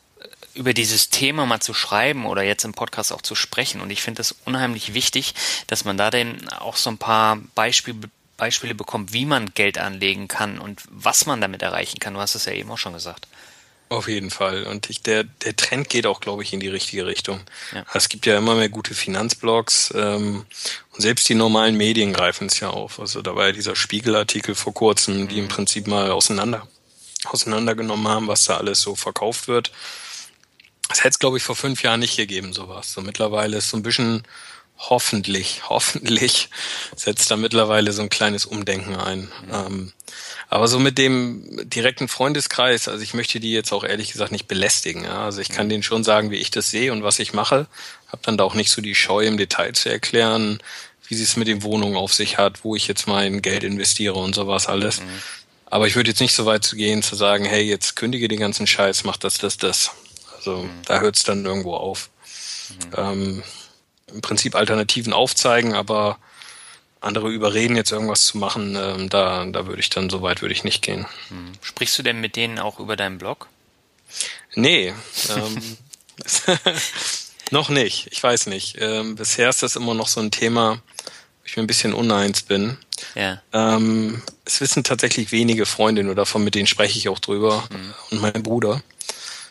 über 0.54 0.74
dieses 0.74 1.10
Thema 1.10 1.46
mal 1.46 1.60
zu 1.60 1.74
schreiben 1.74 2.26
oder 2.26 2.42
jetzt 2.42 2.64
im 2.64 2.74
Podcast 2.74 3.12
auch 3.12 3.22
zu 3.22 3.34
sprechen. 3.34 3.80
Und 3.80 3.90
ich 3.90 4.02
finde 4.02 4.20
es 4.20 4.34
unheimlich 4.44 4.94
wichtig, 4.94 5.34
dass 5.68 5.84
man 5.84 5.96
da 5.96 6.10
dann 6.10 6.48
auch 6.48 6.76
so 6.76 6.90
ein 6.90 6.98
paar 6.98 7.36
Beispiele, 7.54 8.10
Beispiele 8.40 8.74
bekommt, 8.74 9.12
wie 9.12 9.26
man 9.26 9.54
Geld 9.54 9.78
anlegen 9.78 10.26
kann 10.26 10.58
und 10.58 10.82
was 10.90 11.26
man 11.26 11.40
damit 11.40 11.62
erreichen 11.62 12.00
kann. 12.00 12.14
Du 12.14 12.20
hast 12.20 12.34
es 12.34 12.46
ja 12.46 12.52
eben 12.52 12.70
auch 12.70 12.78
schon 12.78 12.94
gesagt. 12.94 13.28
Auf 13.90 14.08
jeden 14.08 14.30
Fall. 14.30 14.64
Und 14.64 14.88
ich, 14.88 15.02
der, 15.02 15.24
der 15.24 15.56
Trend 15.56 15.88
geht 15.88 16.06
auch, 16.06 16.20
glaube 16.20 16.42
ich, 16.42 16.52
in 16.52 16.60
die 16.60 16.68
richtige 16.68 17.06
Richtung. 17.06 17.40
Ja. 17.74 17.84
Es 17.92 18.08
gibt 18.08 18.24
ja 18.24 18.38
immer 18.38 18.54
mehr 18.54 18.68
gute 18.68 18.94
Finanzblogs 18.94 19.92
ähm, 19.96 20.46
und 20.92 21.00
selbst 21.00 21.28
die 21.28 21.34
normalen 21.34 21.76
Medien 21.76 22.12
greifen 22.12 22.46
es 22.46 22.60
ja 22.60 22.70
auf. 22.70 23.00
Also 23.00 23.20
da 23.20 23.34
war 23.34 23.46
ja 23.46 23.52
dieser 23.52 23.74
Spiegelartikel 23.74 24.54
vor 24.54 24.72
kurzem, 24.72 25.26
die 25.26 25.38
im 25.38 25.44
mhm. 25.44 25.48
Prinzip 25.48 25.86
mal 25.86 26.10
auseinander 26.10 26.66
auseinandergenommen 27.24 28.08
haben, 28.08 28.28
was 28.28 28.44
da 28.44 28.56
alles 28.56 28.80
so 28.80 28.94
verkauft 28.94 29.46
wird. 29.46 29.70
Das 30.88 31.00
hätte 31.00 31.10
es, 31.10 31.18
glaube 31.18 31.36
ich, 31.36 31.42
vor 31.42 31.56
fünf 31.56 31.82
Jahren 31.82 32.00
nicht 32.00 32.16
gegeben, 32.16 32.52
sowas. 32.52 32.92
So 32.92 33.02
mittlerweile 33.02 33.58
ist 33.58 33.68
so 33.70 33.76
ein 33.76 33.82
bisschen 33.82 34.22
hoffentlich, 34.88 35.62
hoffentlich 35.68 36.48
setzt 36.96 37.30
da 37.30 37.36
mittlerweile 37.36 37.92
so 37.92 38.02
ein 38.02 38.08
kleines 38.08 38.46
Umdenken 38.46 38.96
ein. 38.96 39.20
Mhm. 39.20 39.52
Ähm, 39.52 39.92
aber 40.48 40.66
so 40.66 40.78
mit 40.78 40.98
dem 40.98 41.68
direkten 41.68 42.08
Freundeskreis, 42.08 42.88
also 42.88 43.02
ich 43.02 43.14
möchte 43.14 43.38
die 43.38 43.52
jetzt 43.52 43.72
auch 43.72 43.84
ehrlich 43.84 44.10
gesagt 44.12 44.32
nicht 44.32 44.48
belästigen. 44.48 45.04
Ja? 45.04 45.24
Also 45.24 45.40
ich 45.40 45.50
kann 45.50 45.68
denen 45.68 45.82
schon 45.82 46.02
sagen, 46.02 46.30
wie 46.30 46.36
ich 46.36 46.50
das 46.50 46.70
sehe 46.70 46.92
und 46.92 47.02
was 47.02 47.18
ich 47.18 47.32
mache. 47.32 47.66
Hab 48.08 48.22
dann 48.22 48.36
da 48.36 48.44
auch 48.44 48.54
nicht 48.54 48.70
so 48.70 48.82
die 48.82 48.94
Scheu 48.94 49.26
im 49.26 49.36
Detail 49.36 49.72
zu 49.72 49.90
erklären, 49.90 50.60
wie 51.06 51.14
sie 51.14 51.24
es 51.24 51.36
mit 51.36 51.46
den 51.46 51.62
Wohnungen 51.62 51.96
auf 51.96 52.14
sich 52.14 52.38
hat, 52.38 52.64
wo 52.64 52.74
ich 52.74 52.88
jetzt 52.88 53.06
mein 53.06 53.42
Geld 53.42 53.62
investiere 53.62 54.14
und 54.14 54.34
sowas 54.34 54.66
alles. 54.66 55.00
Mhm. 55.00 55.08
Aber 55.66 55.86
ich 55.86 55.94
würde 55.94 56.10
jetzt 56.10 56.20
nicht 56.20 56.34
so 56.34 56.46
weit 56.46 56.64
zu 56.64 56.74
gehen, 56.74 57.02
zu 57.02 57.14
sagen, 57.14 57.44
hey, 57.44 57.62
jetzt 57.62 57.94
kündige 57.94 58.26
den 58.26 58.40
ganzen 58.40 58.66
Scheiß, 58.66 59.04
mach 59.04 59.18
das, 59.18 59.38
das, 59.38 59.56
das. 59.56 59.92
Also 60.36 60.58
mhm. 60.58 60.70
da 60.86 61.00
hört 61.00 61.16
es 61.16 61.22
dann 61.22 61.44
irgendwo 61.44 61.74
auf. 61.74 62.10
Mhm. 62.70 62.94
Ähm, 62.96 63.42
Im 64.12 64.20
Prinzip 64.20 64.54
Alternativen 64.54 65.12
aufzeigen, 65.12 65.74
aber 65.74 66.18
andere 67.00 67.30
überreden, 67.30 67.76
jetzt 67.76 67.92
irgendwas 67.92 68.26
zu 68.26 68.38
machen, 68.38 68.76
ähm, 68.76 69.08
da, 69.08 69.44
da 69.46 69.66
würde 69.66 69.80
ich 69.80 69.90
dann, 69.90 70.10
so 70.10 70.22
weit 70.22 70.42
würde 70.42 70.54
ich 70.54 70.64
nicht 70.64 70.82
gehen. 70.82 71.06
Mhm. 71.30 71.52
Sprichst 71.62 71.98
du 71.98 72.02
denn 72.02 72.20
mit 72.20 72.36
denen 72.36 72.58
auch 72.58 72.78
über 72.78 72.96
deinen 72.96 73.18
Blog? 73.18 73.48
Nee. 74.54 74.92
Ähm, 75.30 75.76
noch 77.50 77.68
nicht. 77.68 78.08
Ich 78.10 78.22
weiß 78.22 78.46
nicht. 78.46 78.76
Ähm, 78.80 79.16
bisher 79.16 79.48
ist 79.48 79.62
das 79.62 79.76
immer 79.76 79.94
noch 79.94 80.08
so 80.08 80.20
ein 80.20 80.30
Thema, 80.30 80.82
wo 81.04 81.46
ich 81.46 81.56
mir 81.56 81.62
ein 81.62 81.68
bisschen 81.68 81.94
uneins 81.94 82.42
bin. 82.42 82.76
Ja. 83.14 83.40
Ähm, 83.52 84.22
es 84.44 84.60
wissen 84.60 84.84
tatsächlich 84.84 85.32
wenige 85.32 85.64
Freundinnen 85.64 86.10
oder 86.10 86.26
von 86.26 86.44
mit 86.44 86.54
denen 86.54 86.66
spreche 86.66 86.98
ich 86.98 87.08
auch 87.08 87.18
drüber 87.18 87.66
mhm. 87.70 87.94
und 88.10 88.20
mein 88.20 88.42
Bruder. 88.42 88.82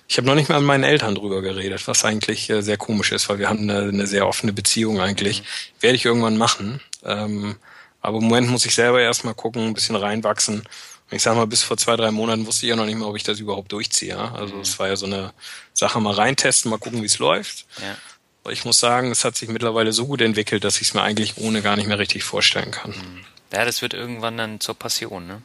Ich 0.09 0.17
habe 0.17 0.25
noch 0.25 0.33
nicht 0.33 0.49
mal 0.49 0.59
mit 0.59 0.65
meinen 0.65 0.83
Eltern 0.83 1.13
drüber 1.13 1.43
geredet, 1.43 1.87
was 1.87 2.03
eigentlich 2.03 2.49
äh, 2.49 2.63
sehr 2.63 2.77
komisch 2.77 3.11
ist, 3.11 3.29
weil 3.29 3.37
wir 3.37 3.47
haben 3.47 3.69
eine, 3.69 3.89
eine 3.89 4.07
sehr 4.07 4.27
offene 4.27 4.51
Beziehung 4.51 4.99
eigentlich. 4.99 5.41
Mhm. 5.41 5.45
Werde 5.81 5.95
ich 5.95 6.05
irgendwann 6.05 6.35
machen. 6.35 6.81
Ähm, 7.05 7.57
aber 8.01 8.17
im 8.17 8.23
Moment 8.23 8.49
muss 8.49 8.65
ich 8.65 8.73
selber 8.73 8.99
erstmal 8.99 9.35
gucken, 9.35 9.67
ein 9.67 9.75
bisschen 9.75 9.95
reinwachsen. 9.95 10.61
Und 10.61 11.15
ich 11.15 11.21
sag 11.21 11.35
mal, 11.35 11.45
bis 11.45 11.61
vor 11.61 11.77
zwei, 11.77 11.95
drei 11.95 12.09
Monaten 12.09 12.47
wusste 12.47 12.65
ich 12.65 12.71
ja 12.71 12.75
noch 12.75 12.87
nicht 12.87 12.97
mehr, 12.97 13.07
ob 13.07 13.15
ich 13.17 13.23
das 13.23 13.39
überhaupt 13.39 13.71
durchziehe. 13.71 14.09
Ja? 14.09 14.33
Also 14.33 14.55
mhm. 14.55 14.61
es 14.61 14.79
war 14.79 14.87
ja 14.87 14.95
so 14.95 15.05
eine 15.05 15.31
Sache, 15.73 16.01
mal 16.01 16.15
reintesten, 16.15 16.71
mal 16.71 16.79
gucken, 16.79 17.03
wie 17.03 17.07
es 17.07 17.19
läuft. 17.19 17.67
Ja. 17.79 17.95
Aber 18.43 18.51
ich 18.51 18.65
muss 18.65 18.79
sagen, 18.79 19.11
es 19.11 19.23
hat 19.23 19.35
sich 19.35 19.47
mittlerweile 19.47 19.93
so 19.93 20.07
gut 20.07 20.21
entwickelt, 20.21 20.63
dass 20.63 20.81
ich 20.81 20.87
es 20.87 20.93
mir 20.95 21.03
eigentlich 21.03 21.37
ohne 21.37 21.61
gar 21.61 21.75
nicht 21.75 21.87
mehr 21.87 21.99
richtig 21.99 22.23
vorstellen 22.23 22.71
kann. 22.71 22.91
Mhm. 22.91 23.25
Ja, 23.53 23.63
das 23.63 23.83
wird 23.83 23.93
irgendwann 23.93 24.37
dann 24.37 24.59
zur 24.59 24.73
Passion, 24.73 25.27
ne? 25.27 25.43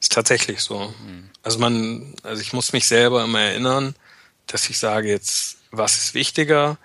Ist 0.00 0.12
tatsächlich 0.12 0.60
so. 0.60 0.94
Mhm. 1.04 1.30
Also 1.42 1.58
man, 1.58 2.14
also 2.22 2.40
ich 2.40 2.52
muss 2.52 2.72
mich 2.72 2.86
selber 2.86 3.24
immer 3.24 3.40
erinnern, 3.40 3.94
dass 4.46 4.68
ich 4.68 4.78
sage 4.78 5.08
jetzt, 5.08 5.58
was 5.70 5.96
ist 5.96 6.14
wichtiger? 6.14 6.78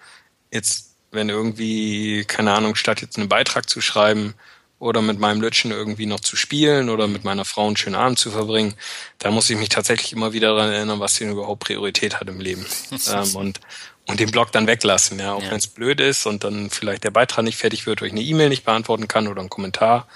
Jetzt, 0.52 0.96
wenn 1.12 1.30
irgendwie, 1.30 2.26
keine 2.26 2.54
Ahnung, 2.54 2.76
statt 2.76 3.02
jetzt 3.02 3.18
einen 3.18 3.30
Beitrag 3.30 3.70
zu 3.70 3.82
schreiben 3.82 4.34
oder 4.80 5.02
mit 5.02 5.20
meinem 5.20 5.42
Lütschen 5.42 5.72
irgendwie 5.72 6.06
noch 6.06 6.22
zu 6.22 6.36
spielen 6.36 6.90
oder 6.90 7.08
mit 7.08 7.24
meiner 7.24 7.46
Frau 7.46 7.68
einen 7.68 7.78
schönen 7.78 7.96
Abend 7.96 8.18
zu 8.18 8.32
verbringen, 8.32 8.74
da 9.18 9.30
muss 9.30 9.50
ich 9.50 9.58
mich 9.58 9.70
tatsächlich 9.70 10.14
immer 10.14 10.34
wieder 10.34 10.56
daran 10.56 10.72
erinnern, 10.72 11.00
was 11.00 11.16
denn 11.16 11.32
überhaupt 11.32 11.64
Priorität 11.66 12.20
hat 12.20 12.30
im 12.30 12.40
Leben. 12.40 12.66
ähm, 13.12 13.36
und, 13.36 13.60
und 14.08 14.20
den 14.20 14.32
Blog 14.32 14.52
dann 14.52 14.68
weglassen, 14.68 15.20
ja, 15.20 15.34
auch 15.34 15.44
ja. 15.44 15.52
wenn 15.52 15.58
es 15.58 15.68
blöd 15.68 16.00
ist 16.00 16.26
und 16.26 16.44
dann 16.44 16.70
vielleicht 16.70 17.04
der 17.04 17.12
Beitrag 17.12 17.44
nicht 17.44 17.58
fertig 17.58 17.86
wird, 17.86 18.02
weil 18.02 18.08
ich 18.08 18.14
eine 18.14 18.22
E-Mail 18.22 18.50
nicht 18.50 18.64
beantworten 18.64 19.08
kann 19.08 19.28
oder 19.28 19.42
einen 19.42 19.50
Kommentar 19.50 20.08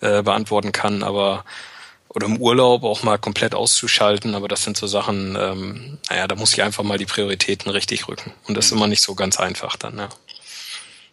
äh, 0.00 0.22
beantworten 0.22 0.72
kann, 0.72 1.02
aber 1.02 1.44
oder 2.12 2.26
im 2.26 2.38
Urlaub 2.38 2.82
auch 2.82 3.02
mal 3.02 3.18
komplett 3.18 3.54
auszuschalten, 3.54 4.34
aber 4.34 4.48
das 4.48 4.64
sind 4.64 4.76
so 4.76 4.86
Sachen, 4.86 5.36
ähm, 5.36 5.98
naja, 6.08 6.26
da 6.26 6.34
muss 6.34 6.52
ich 6.52 6.62
einfach 6.62 6.82
mal 6.82 6.98
die 6.98 7.06
Prioritäten 7.06 7.70
richtig 7.70 8.08
rücken. 8.08 8.32
Und 8.48 8.56
das 8.56 8.66
ist 8.66 8.72
mhm. 8.72 8.78
immer 8.78 8.86
nicht 8.88 9.02
so 9.02 9.14
ganz 9.14 9.38
einfach 9.38 9.76
dann, 9.76 9.98
ja. 9.98 10.08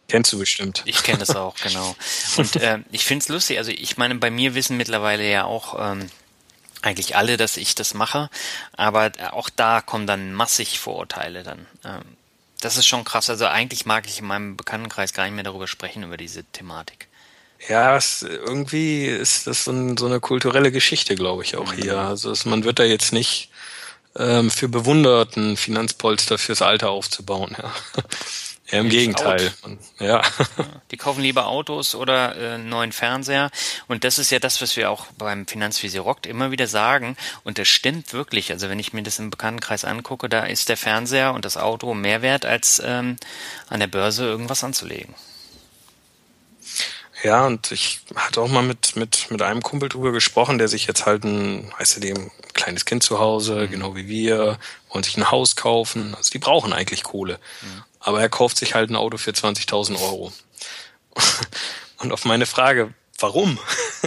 Kennst 0.07 0.31
du 0.31 0.39
bestimmt. 0.39 0.83
Ich 0.86 1.03
kenne 1.03 1.19
das 1.19 1.36
auch, 1.36 1.55
genau. 1.55 1.95
Und 2.38 2.55
äh, 2.62 2.79
ich 2.91 3.05
finde 3.05 3.23
es 3.23 3.29
lustig, 3.29 3.57
also 3.57 3.71
ich 3.71 3.97
meine, 3.97 4.15
bei 4.15 4.31
mir 4.31 4.55
wissen 4.55 4.77
mittlerweile 4.77 5.29
ja 5.29 5.43
auch 5.43 5.75
ähm, 5.79 6.10
eigentlich 6.81 7.15
alle, 7.15 7.38
dass 7.38 7.57
ich 7.57 7.75
das 7.75 7.93
mache, 7.93 8.29
aber 8.73 9.12
auch 9.31 9.49
da 9.49 9.81
kommen 9.81 10.07
dann 10.07 10.33
massig 10.33 10.79
Vorurteile 10.79 11.43
dann. 11.43 11.67
Ähm, 11.83 12.01
das 12.62 12.77
ist 12.77 12.88
schon 12.88 13.03
krass. 13.03 13.29
Also 13.29 13.45
eigentlich 13.45 13.86
mag 13.86 14.07
ich 14.07 14.19
in 14.19 14.25
meinem 14.25 14.57
Bekanntenkreis 14.57 15.13
gar 15.13 15.25
nicht 15.25 15.36
mehr 15.36 15.43
darüber 15.43 15.67
sprechen, 15.67 16.03
über 16.03 16.17
diese 16.17 16.43
Thematik. 16.43 17.07
Ja, 17.67 17.97
es, 17.97 18.21
irgendwie 18.21 19.05
ist 19.05 19.47
das 19.47 19.63
so, 19.65 19.71
ein, 19.71 19.97
so, 19.97 20.05
eine 20.05 20.19
kulturelle 20.19 20.71
Geschichte, 20.71 21.15
glaube 21.15 21.43
ich, 21.43 21.57
auch 21.57 21.73
hier. 21.73 21.93
Mhm. 21.93 22.07
Also 22.07 22.31
es, 22.31 22.45
man 22.45 22.63
wird 22.63 22.79
da 22.79 22.83
jetzt 22.83 23.13
nicht 23.13 23.49
ähm, 24.15 24.49
für 24.51 24.69
bewundert, 24.69 25.37
ein 25.37 25.57
Finanzpolster 25.57 26.37
fürs 26.37 26.61
Alter 26.61 26.89
aufzubauen. 26.89 27.55
Ja. 27.57 27.71
Ja, 28.69 28.79
im 28.79 28.89
Gegenteil. 28.89 29.53
Ja. 29.99 30.21
Die 30.91 30.97
kaufen 30.97 31.21
lieber 31.21 31.47
Autos 31.47 31.95
oder 31.95 32.35
äh, 32.35 32.55
einen 32.55 32.67
neuen 32.67 32.91
Fernseher. 32.91 33.49
Und 33.87 34.03
das 34.03 34.19
ist 34.19 34.29
ja 34.29 34.39
das, 34.39 34.61
was 34.61 34.75
wir 34.75 34.91
auch 34.91 35.05
beim 35.17 35.47
Finanzvisier 35.47 36.01
Rockt 36.01 36.25
immer 36.25 36.51
wieder 36.51 36.67
sagen. 36.67 37.15
Und 37.45 37.59
das 37.59 37.69
stimmt 37.69 38.11
wirklich. 38.11 38.51
Also 38.51 38.67
wenn 38.67 38.79
ich 38.79 38.91
mir 38.91 39.03
das 39.03 39.19
im 39.19 39.29
Bekanntenkreis 39.29 39.85
angucke, 39.85 40.27
da 40.27 40.43
ist 40.43 40.67
der 40.67 40.75
Fernseher 40.75 41.33
und 41.33 41.45
das 41.45 41.55
Auto 41.55 41.93
mehr 41.93 42.21
wert, 42.21 42.45
als 42.45 42.81
ähm, 42.83 43.15
an 43.69 43.79
der 43.79 43.87
Börse 43.87 44.25
irgendwas 44.25 44.65
anzulegen. 44.65 45.15
Ja, 47.23 47.45
und 47.47 47.71
ich 47.71 48.01
hatte 48.15 48.41
auch 48.41 48.47
mal 48.47 48.62
mit, 48.62 48.95
mit, 48.95 49.32
mit 49.32 49.41
einem 49.41 49.63
Kumpel 49.63 49.89
drüber 49.89 50.12
gesprochen, 50.12 50.60
der 50.60 50.67
sich 50.67 50.86
jetzt 50.86 51.06
halt 51.06 51.23
ein, 51.23 51.73
weißt 51.80 51.97
du, 51.97 51.99
dem 52.01 52.32
kleines 52.53 52.86
Kind 52.86 53.01
zu 53.01 53.19
Hause, 53.19 53.56
mhm. 53.56 53.71
genau 53.71 53.95
wie 53.95 54.08
wir, 54.08 54.60
wollen 54.89 55.03
sich 55.03 55.17
ein 55.17 55.32
Haus 55.32 55.56
kaufen. 55.56 56.13
Also 56.15 56.32
die 56.32 56.39
brauchen 56.39 56.73
eigentlich 56.73 57.03
Kohle. 57.03 57.39
Mhm. 57.62 57.84
Aber 57.99 58.21
er 58.21 58.30
kauft 58.30 58.58
sich 58.58 58.75
halt 58.75 58.89
ein 58.89 58.95
Auto 58.95 59.17
für 59.17 59.32
20.000 59.32 59.99
Euro. 59.99 60.32
Und 61.97 62.12
auf 62.12 62.25
meine 62.25 62.45
Frage, 62.45 62.93
warum, 63.17 63.58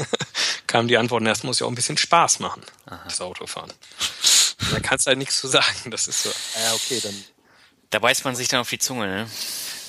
kam 0.68 0.86
die 0.86 0.96
Antwort, 0.96 1.26
das 1.26 1.42
muss 1.42 1.58
ja 1.58 1.66
auch 1.66 1.70
ein 1.70 1.74
bisschen 1.74 1.96
Spaß 1.96 2.38
machen, 2.38 2.62
Aha. 2.86 3.00
das 3.04 3.20
Autofahren. 3.20 3.72
Und 4.60 4.72
da 4.72 4.80
kannst 4.80 5.06
du 5.06 5.08
halt 5.08 5.18
nichts 5.18 5.40
zu 5.40 5.48
sagen. 5.48 5.90
Das 5.90 6.06
ist 6.06 6.22
so, 6.22 6.28
ja, 6.28 6.74
okay, 6.74 7.00
dann. 7.02 7.24
Da 7.90 7.98
beißt 7.98 8.24
man 8.24 8.36
sich 8.36 8.46
dann 8.46 8.60
auf 8.60 8.70
die 8.70 8.78
Zunge, 8.78 9.08
ne? 9.08 9.26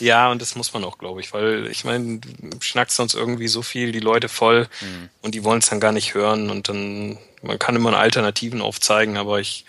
Ja, 0.02 0.32
und 0.32 0.42
das 0.42 0.56
muss 0.56 0.74
man 0.74 0.84
auch, 0.84 0.98
glaube 0.98 1.22
ich, 1.22 1.32
weil 1.32 1.68
ich 1.68 1.84
meine, 1.84 2.18
du 2.18 2.30
schnackst 2.60 2.98
sonst 2.98 3.14
irgendwie 3.14 3.48
so 3.48 3.62
viel 3.62 3.92
die 3.92 4.00
Leute 4.00 4.30
voll 4.30 4.68
mhm. 4.82 5.10
und 5.22 5.36
die 5.36 5.44
wollen 5.44 5.60
es 5.60 5.70
dann 5.70 5.80
gar 5.80 5.92
nicht 5.92 6.16
hören 6.16 6.50
und 6.50 6.70
dann, 6.70 7.18
man 7.44 7.60
kann 7.60 7.76
immer 7.76 7.96
Alternativen 7.96 8.62
aufzeigen, 8.62 9.18
aber 9.18 9.40
ich, 9.40 9.66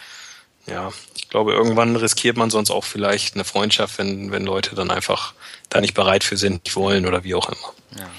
ja, 0.66 0.90
ich 1.16 1.29
glaube, 1.29 1.53
irgendwann 1.53 1.97
riskiert 1.97 2.37
man 2.37 2.51
sonst 2.51 2.71
auch 2.71 2.85
vielleicht 2.85 3.35
eine 3.35 3.45
Freundschaft, 3.45 3.99
wenn, 3.99 4.33
wenn 4.33 4.45
Leute 4.45 4.75
dann 4.75 4.90
einfach 4.90 5.35
da 5.68 5.81
nicht 5.81 5.95
bereit 5.95 6.25
für 6.25 6.38
sind, 6.38 6.64
nicht 6.64 6.77
wollen 6.77 7.07
oder 7.07 7.25
wie 7.25 7.35
auch 7.35 7.49
immer. 7.49 8.01
Ja. 8.01 8.11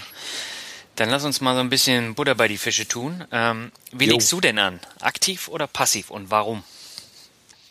Dann 0.96 1.10
lass 1.10 1.24
uns 1.24 1.42
mal 1.42 1.56
so 1.56 1.62
ein 1.62 1.70
bisschen 1.70 2.14
Butter 2.14 2.36
bei 2.36 2.48
die 2.48 2.60
Fische 2.60 2.88
tun. 2.88 3.26
Ähm, 3.32 3.72
wie 3.92 4.06
jo. 4.06 4.14
legst 4.14 4.32
du 4.32 4.40
denn 4.40 4.60
an? 4.60 4.80
Aktiv 5.00 5.48
oder 5.48 5.66
passiv 5.66 6.12
und 6.12 6.30
warum? 6.30 6.64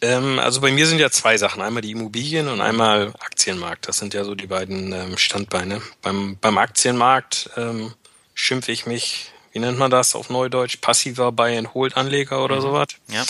Ähm, 0.03 0.41
also 0.41 0.61
bei 0.61 0.73
mir 0.73 0.87
sind 0.87 0.99
ja 0.99 1.11
zwei 1.11 1.39
Sachen. 1.39 1.63
Einmal 1.63 1.81
die 1.81 1.93
Immobilien 1.93 2.49
und 2.49 2.61
einmal 2.61 3.15
Aktienmarkt. 3.21 3.89
Das 3.89 3.99
sind 3.99 4.13
ja 4.15 4.25
so 4.25 4.35
die 4.35 4.49
beiden 4.49 4.93
ähm, 4.93 5.17
Standbeine. 5.17 5.81
Beim, 6.03 6.37
beim 6.41 6.59
Aktienmarkt 6.59 7.51
ähm, 7.57 7.95
schimpfe 8.35 8.73
ich 8.73 8.85
mich, 8.85 9.31
wie 9.53 9.61
nennt 9.61 9.79
man 9.79 9.93
das 9.93 10.17
auf 10.17 10.29
Neudeutsch, 10.29 10.81
passiver 10.81 11.31
Buy-and-Hold-Anleger 11.31 12.45
oder 12.45 12.57
mhm. 12.57 12.61
sowas. 12.61 12.89
Ja. 13.09 13.25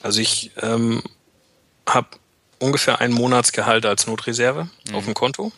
Also 0.00 0.20
ich 0.20 0.52
ähm, 0.60 1.02
habe 1.88 2.08
ungefähr 2.60 3.00
ein 3.00 3.12
Monatsgehalt 3.12 3.84
als 3.84 4.06
Notreserve 4.06 4.68
mhm. 4.88 4.94
auf 4.94 5.04
dem 5.04 5.14
Konto. 5.14 5.50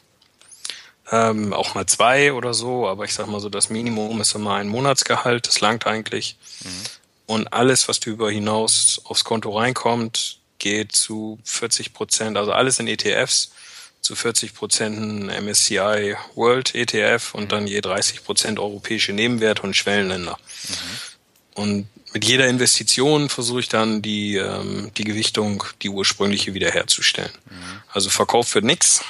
Ähm, 1.13 1.53
auch 1.53 1.75
mal 1.75 1.85
zwei 1.85 2.33
oder 2.33 2.55
so, 2.55 2.89
aber 2.89 3.05
ich 3.05 3.13
sag 3.13 3.27
mal 3.27 3.41
so, 3.41 3.51
das 3.51 3.69
Minimum 3.69 4.23
ist 4.23 4.35
immer 4.35 4.55
ein 4.55 4.69
Monatsgehalt, 4.69 5.47
das 5.47 5.61
langt 5.61 5.87
eigentlich. 5.87 6.39
Mhm. 6.65 6.71
Und 7.27 7.53
alles, 7.53 7.87
was 7.89 8.01
darüber 8.01 8.31
hinaus 8.31 9.03
aufs 9.05 9.25
Konto 9.25 9.59
reinkommt, 9.59 10.41
geht 10.59 10.93
zu 10.93 11.39
40 11.45 11.93
Prozent, 11.93 12.37
also 12.37 12.53
alles 12.53 12.79
in 12.79 12.89
ETFs, 12.89 13.53
zu 14.01 14.15
40 14.15 14.55
Prozent 14.55 15.33
MSCI 15.43 16.15
World 16.35 16.75
ETF 16.75 17.35
und 17.35 17.53
dann 17.53 17.67
je 17.67 17.81
30 17.81 18.23
Prozent 18.23 18.59
europäische 18.59 19.13
Nebenwerte 19.13 19.63
und 19.63 19.75
Schwellenländer. 19.75 20.39
Mhm. 20.69 20.75
Und 21.55 21.89
mit 22.13 22.25
jeder 22.25 22.47
Investition 22.47 23.29
versuche 23.29 23.61
ich 23.61 23.69
dann 23.69 24.03
die, 24.03 24.37
ähm, 24.37 24.91
die 24.97 25.05
Gewichtung, 25.05 25.65
die 25.83 25.89
ursprüngliche 25.89 26.55
wiederherzustellen. 26.55 27.33
Mhm. 27.51 27.83
Also 27.89 28.11
verkauft 28.11 28.55
wird 28.55 28.65
nichts, 28.65 29.03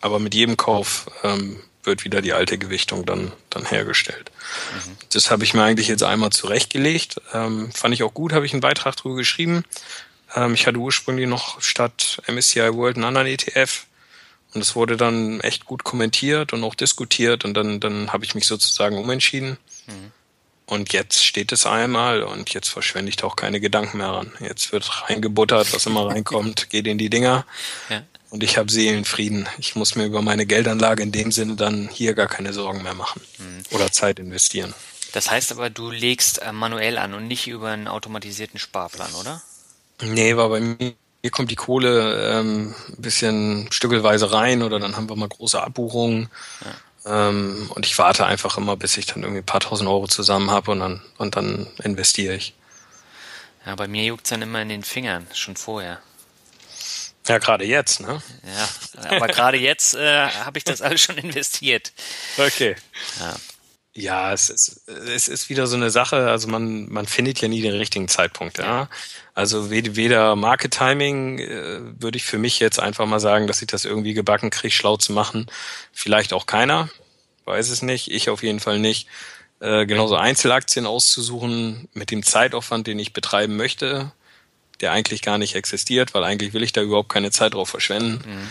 aber 0.00 0.18
mit 0.18 0.34
jedem 0.34 0.56
Kauf 0.56 1.06
ähm, 1.22 1.60
wird 1.84 2.04
wieder 2.04 2.22
die 2.22 2.32
alte 2.32 2.58
Gewichtung 2.58 3.06
dann, 3.06 3.32
dann 3.50 3.64
hergestellt. 3.64 4.30
Mhm. 4.74 4.96
Das 5.12 5.30
habe 5.30 5.42
ich 5.44 5.54
mir 5.54 5.64
eigentlich 5.64 5.88
jetzt 5.88 6.02
einmal 6.02 6.30
zurechtgelegt. 6.30 7.20
Ähm, 7.32 7.72
fand 7.72 7.94
ich 7.94 8.02
auch 8.02 8.14
gut, 8.14 8.32
habe 8.32 8.46
ich 8.46 8.52
einen 8.52 8.60
Beitrag 8.60 8.94
drüber 8.96 9.16
geschrieben. 9.16 9.64
Ähm, 10.34 10.54
ich 10.54 10.66
hatte 10.66 10.78
ursprünglich 10.78 11.28
noch 11.28 11.60
statt 11.60 12.22
MSCI 12.26 12.74
World 12.74 12.96
einen 12.96 13.04
anderen 13.04 13.26
ETF. 13.26 13.86
Und 14.54 14.60
es 14.60 14.76
wurde 14.76 14.96
dann 14.96 15.40
echt 15.40 15.64
gut 15.64 15.82
kommentiert 15.82 16.52
und 16.52 16.62
auch 16.62 16.74
diskutiert. 16.74 17.44
Und 17.44 17.54
dann, 17.54 17.80
dann 17.80 18.12
habe 18.12 18.24
ich 18.24 18.34
mich 18.34 18.46
sozusagen 18.46 18.98
umentschieden. 18.98 19.56
Mhm. 19.86 20.12
Und 20.66 20.92
jetzt 20.92 21.24
steht 21.24 21.52
es 21.52 21.66
einmal 21.66 22.22
und 22.22 22.54
jetzt 22.54 22.68
verschwende 22.68 23.10
ich 23.10 23.16
da 23.16 23.26
auch 23.26 23.36
keine 23.36 23.60
Gedanken 23.60 23.98
mehr 23.98 24.08
ran. 24.08 24.32
Jetzt 24.40 24.72
wird 24.72 25.02
reingebuttert, 25.08 25.72
was 25.74 25.86
immer 25.86 26.06
reinkommt, 26.06 26.70
geht 26.70 26.86
in 26.86 26.98
die 26.98 27.10
Dinger. 27.10 27.44
Ja. 27.90 28.02
Und 28.30 28.42
ich 28.42 28.56
habe 28.56 28.72
Seelenfrieden. 28.72 29.46
Ich 29.58 29.76
muss 29.76 29.96
mir 29.96 30.06
über 30.06 30.22
meine 30.22 30.46
Geldanlage 30.46 31.02
in 31.02 31.12
dem 31.12 31.32
Sinne 31.32 31.56
dann 31.56 31.90
hier 31.92 32.14
gar 32.14 32.28
keine 32.28 32.54
Sorgen 32.54 32.82
mehr 32.82 32.94
machen. 32.94 33.20
Mhm. 33.38 33.62
Oder 33.70 33.92
Zeit 33.92 34.18
investieren. 34.18 34.72
Das 35.12 35.30
heißt 35.30 35.52
aber, 35.52 35.68
du 35.68 35.90
legst 35.90 36.40
äh, 36.40 36.52
manuell 36.52 36.96
an 36.96 37.12
und 37.12 37.28
nicht 37.28 37.48
über 37.48 37.70
einen 37.70 37.88
automatisierten 37.88 38.58
Sparplan, 38.58 39.12
oder? 39.14 39.42
Nee, 40.02 40.36
war 40.36 40.48
bei 40.48 40.60
mir 40.60 40.94
hier 41.22 41.30
kommt 41.30 41.52
die 41.52 41.56
Kohle 41.56 42.32
ähm, 42.32 42.74
ein 42.88 43.00
bisschen 43.00 43.70
stückelweise 43.70 44.32
rein 44.32 44.62
oder 44.62 44.80
dann 44.80 44.96
haben 44.96 45.08
wir 45.08 45.14
mal 45.14 45.28
große 45.28 45.62
Abbuchungen. 45.62 46.28
Ja. 47.04 47.28
Ähm, 47.28 47.70
und 47.74 47.86
ich 47.86 47.96
warte 47.96 48.26
einfach 48.26 48.58
immer, 48.58 48.76
bis 48.76 48.96
ich 48.96 49.06
dann 49.06 49.22
irgendwie 49.22 49.40
ein 49.40 49.46
paar 49.46 49.60
tausend 49.60 49.88
Euro 49.88 50.08
zusammen 50.08 50.50
habe 50.50 50.72
und 50.72 50.80
dann, 50.80 51.02
und 51.18 51.36
dann 51.36 51.68
investiere 51.82 52.34
ich. 52.34 52.54
Ja, 53.64 53.76
bei 53.76 53.86
mir 53.86 54.04
juckt's 54.04 54.30
dann 54.30 54.42
immer 54.42 54.62
in 54.62 54.68
den 54.68 54.82
Fingern, 54.82 55.26
schon 55.32 55.54
vorher. 55.54 56.00
Ja, 57.28 57.38
gerade 57.38 57.64
jetzt, 57.64 58.00
ne? 58.00 58.20
Ja, 58.44 59.08
aber 59.16 59.28
gerade 59.28 59.56
jetzt 59.56 59.94
äh, 59.94 60.28
habe 60.28 60.58
ich 60.58 60.64
das 60.64 60.82
alles 60.82 61.00
schon 61.00 61.18
investiert. 61.18 61.92
Okay. 62.36 62.74
Ja. 63.20 63.36
Ja, 63.94 64.32
es 64.32 64.48
ist, 64.48 64.88
es 64.88 65.28
ist 65.28 65.50
wieder 65.50 65.66
so 65.66 65.76
eine 65.76 65.90
Sache, 65.90 66.30
also 66.30 66.48
man, 66.48 66.90
man 66.90 67.06
findet 67.06 67.42
ja 67.42 67.48
nie 67.48 67.60
den 67.60 67.74
richtigen 67.74 68.08
Zeitpunkt, 68.08 68.58
ja. 68.58 68.88
Also 69.34 69.70
weder 69.70 70.34
Market 70.34 70.72
Timing 70.72 71.38
äh, 71.38 71.80
würde 72.00 72.16
ich 72.16 72.24
für 72.24 72.38
mich 72.38 72.58
jetzt 72.58 72.80
einfach 72.80 73.04
mal 73.06 73.20
sagen, 73.20 73.46
dass 73.46 73.60
ich 73.60 73.68
das 73.68 73.84
irgendwie 73.84 74.14
gebacken 74.14 74.50
kriege, 74.50 74.72
schlau 74.72 74.96
zu 74.96 75.12
machen. 75.12 75.46
Vielleicht 75.92 76.32
auch 76.32 76.46
keiner, 76.46 76.88
weiß 77.44 77.68
es 77.68 77.82
nicht, 77.82 78.10
ich 78.10 78.30
auf 78.30 78.42
jeden 78.42 78.60
Fall 78.60 78.78
nicht. 78.78 79.08
Äh, 79.60 79.86
genauso 79.86 80.16
Einzelaktien 80.16 80.86
auszusuchen 80.86 81.88
mit 81.92 82.10
dem 82.10 82.22
Zeitaufwand, 82.22 82.86
den 82.86 82.98
ich 82.98 83.12
betreiben 83.12 83.56
möchte, 83.56 84.10
der 84.80 84.92
eigentlich 84.92 85.22
gar 85.22 85.38
nicht 85.38 85.54
existiert, 85.54 86.14
weil 86.14 86.24
eigentlich 86.24 86.52
will 86.52 86.62
ich 86.62 86.72
da 86.72 86.82
überhaupt 86.82 87.10
keine 87.10 87.30
Zeit 87.30 87.54
drauf 87.54 87.68
verschwenden. 87.68 88.22
Mhm. 88.26 88.48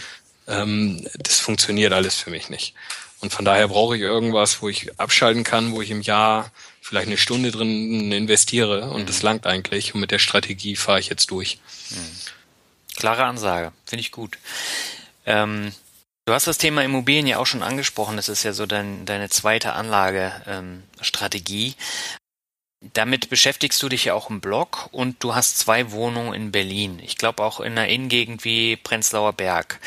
Ähm, 0.48 1.08
das 1.18 1.40
funktioniert 1.40 1.94
alles 1.94 2.16
für 2.16 2.30
mich 2.30 2.50
nicht. 2.50 2.76
Und 3.22 3.32
von 3.32 3.46
daher 3.46 3.68
brauche 3.68 3.96
ich 3.96 4.02
irgendwas, 4.02 4.62
wo 4.62 4.70
ich 4.70 5.00
abschalten 5.00 5.44
kann, 5.44 5.72
wo 5.72 5.82
ich 5.82 5.92
im 5.92 6.02
Jahr 6.02 6.52
vielleicht 6.82 7.08
eine 7.08 7.18
Stunde 7.18 7.52
drin 7.52 8.12
investiere 8.12 8.90
und 8.90 9.04
mhm. 9.04 9.06
das 9.06 9.22
langt 9.22 9.46
eigentlich. 9.46 9.94
Und 9.94 10.02
mit 10.02 10.12
der 10.12 10.20
Strategie 10.20 10.76
fahre 10.76 11.00
ich 11.00 11.08
jetzt 11.10 11.30
durch. 11.32 11.60
Mhm. 11.92 12.12
Klare 12.98 13.26
Ansage, 13.26 13.72
finde 13.86 14.02
ich 14.02 14.12
gut. 14.12 14.38
Ähm, 15.26 15.72
du 16.26 16.34
hast 16.34 16.48
das 16.48 16.58
Thema 16.58 16.84
Immobilien 16.84 17.28
ja 17.28 17.38
auch 17.38 17.46
schon 17.46 17.64
angesprochen. 17.64 18.18
Das 18.18 18.28
ist 18.28 18.44
ja 18.44 18.54
so 18.54 18.66
dein, 18.66 19.06
deine 19.06 19.30
zweite 19.30 19.74
Anlagestrategie. 19.74 21.68
Ähm, 21.68 21.76
damit 22.82 23.30
beschäftigst 23.30 23.82
du 23.84 23.90
dich 23.90 24.06
ja 24.06 24.16
auch 24.16 24.32
im 24.32 24.42
Blog 24.42 24.90
und 24.92 25.24
du 25.24 25.36
hast 25.36 25.60
zwei 25.60 25.92
Wohnungen 25.92 26.34
in 26.34 26.52
Berlin. 26.52 27.00
Ich 27.04 27.16
glaube 27.16 27.44
auch 27.44 27.60
in 27.60 27.74
einer 27.74 27.88
Innengegend 27.88 28.44
wie 28.44 28.76
Prenzlauer 28.76 29.34
Berg. 29.34 29.80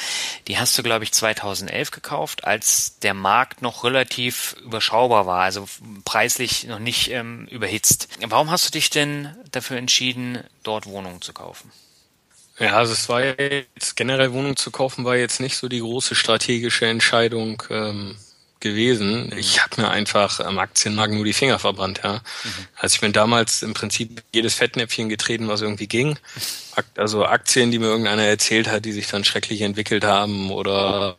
Die 0.47 0.59
hast 0.59 0.79
du, 0.79 0.85
glaube 0.85 1.03
ich, 1.03 1.13
2011 1.13 1.91
gekauft, 1.91 2.45
als 2.45 3.01
der 3.01 3.15
Markt 3.15 3.63
noch 3.63 3.83
relativ 3.83 4.55
überschaubar 4.65 5.27
war, 5.27 5.43
also 5.43 5.69
preislich 6.05 6.65
noch 6.65 6.79
nicht 6.79 7.11
ähm, 7.11 7.49
überhitzt. 7.51 8.09
Warum 8.29 8.51
hast 8.51 8.69
du 8.69 8.71
dich 8.71 8.91
denn 8.91 9.37
dafür 9.51 9.77
entschieden, 9.77 10.39
dort 10.63 10.87
Wohnungen 10.87 11.21
zu 11.21 11.33
kaufen? 11.33 11.73
Ja, 12.61 12.77
also 12.77 12.93
es 12.93 13.09
war 13.09 13.25
jetzt 13.25 13.97
generell 13.97 14.33
Wohnungen 14.33 14.57
zu 14.57 14.71
kaufen, 14.71 15.05
war 15.05 15.17
jetzt 15.17 15.41
nicht 15.41 15.57
so 15.57 15.69
die 15.69 15.81
große 15.81 16.15
strategische 16.15 16.87
Entscheidung. 16.87 17.61
Ähm 17.71 18.17
gewesen. 18.65 19.27
Mhm. 19.27 19.39
Ich 19.39 19.63
habe 19.63 19.81
mir 19.81 19.91
einfach 19.91 20.41
am 20.41 20.59
Aktienmarkt 20.59 21.15
nur 21.15 21.25
die 21.25 21.33
Finger 21.33 21.61
verbrannt, 21.61 22.01
ja. 22.03 22.15
Mhm. 22.15 22.51
Also 22.77 22.95
ich 22.95 23.01
bin 23.01 23.13
damals 23.13 23.63
im 23.63 23.75
Prinzip 23.75 24.25
jedes 24.35 24.55
Fettnäpfchen 24.55 25.09
getreten, 25.09 25.47
was 25.47 25.61
irgendwie 25.61 25.87
ging. 25.87 26.19
Also 26.97 27.25
Aktien, 27.25 27.71
die 27.71 27.79
mir 27.79 27.87
irgendeiner 27.87 28.25
erzählt 28.25 28.69
hat, 28.69 28.85
die 28.85 28.93
sich 28.93 29.07
dann 29.07 29.23
schrecklich 29.23 29.61
entwickelt 29.61 30.05
haben 30.05 30.51
oder 30.51 31.17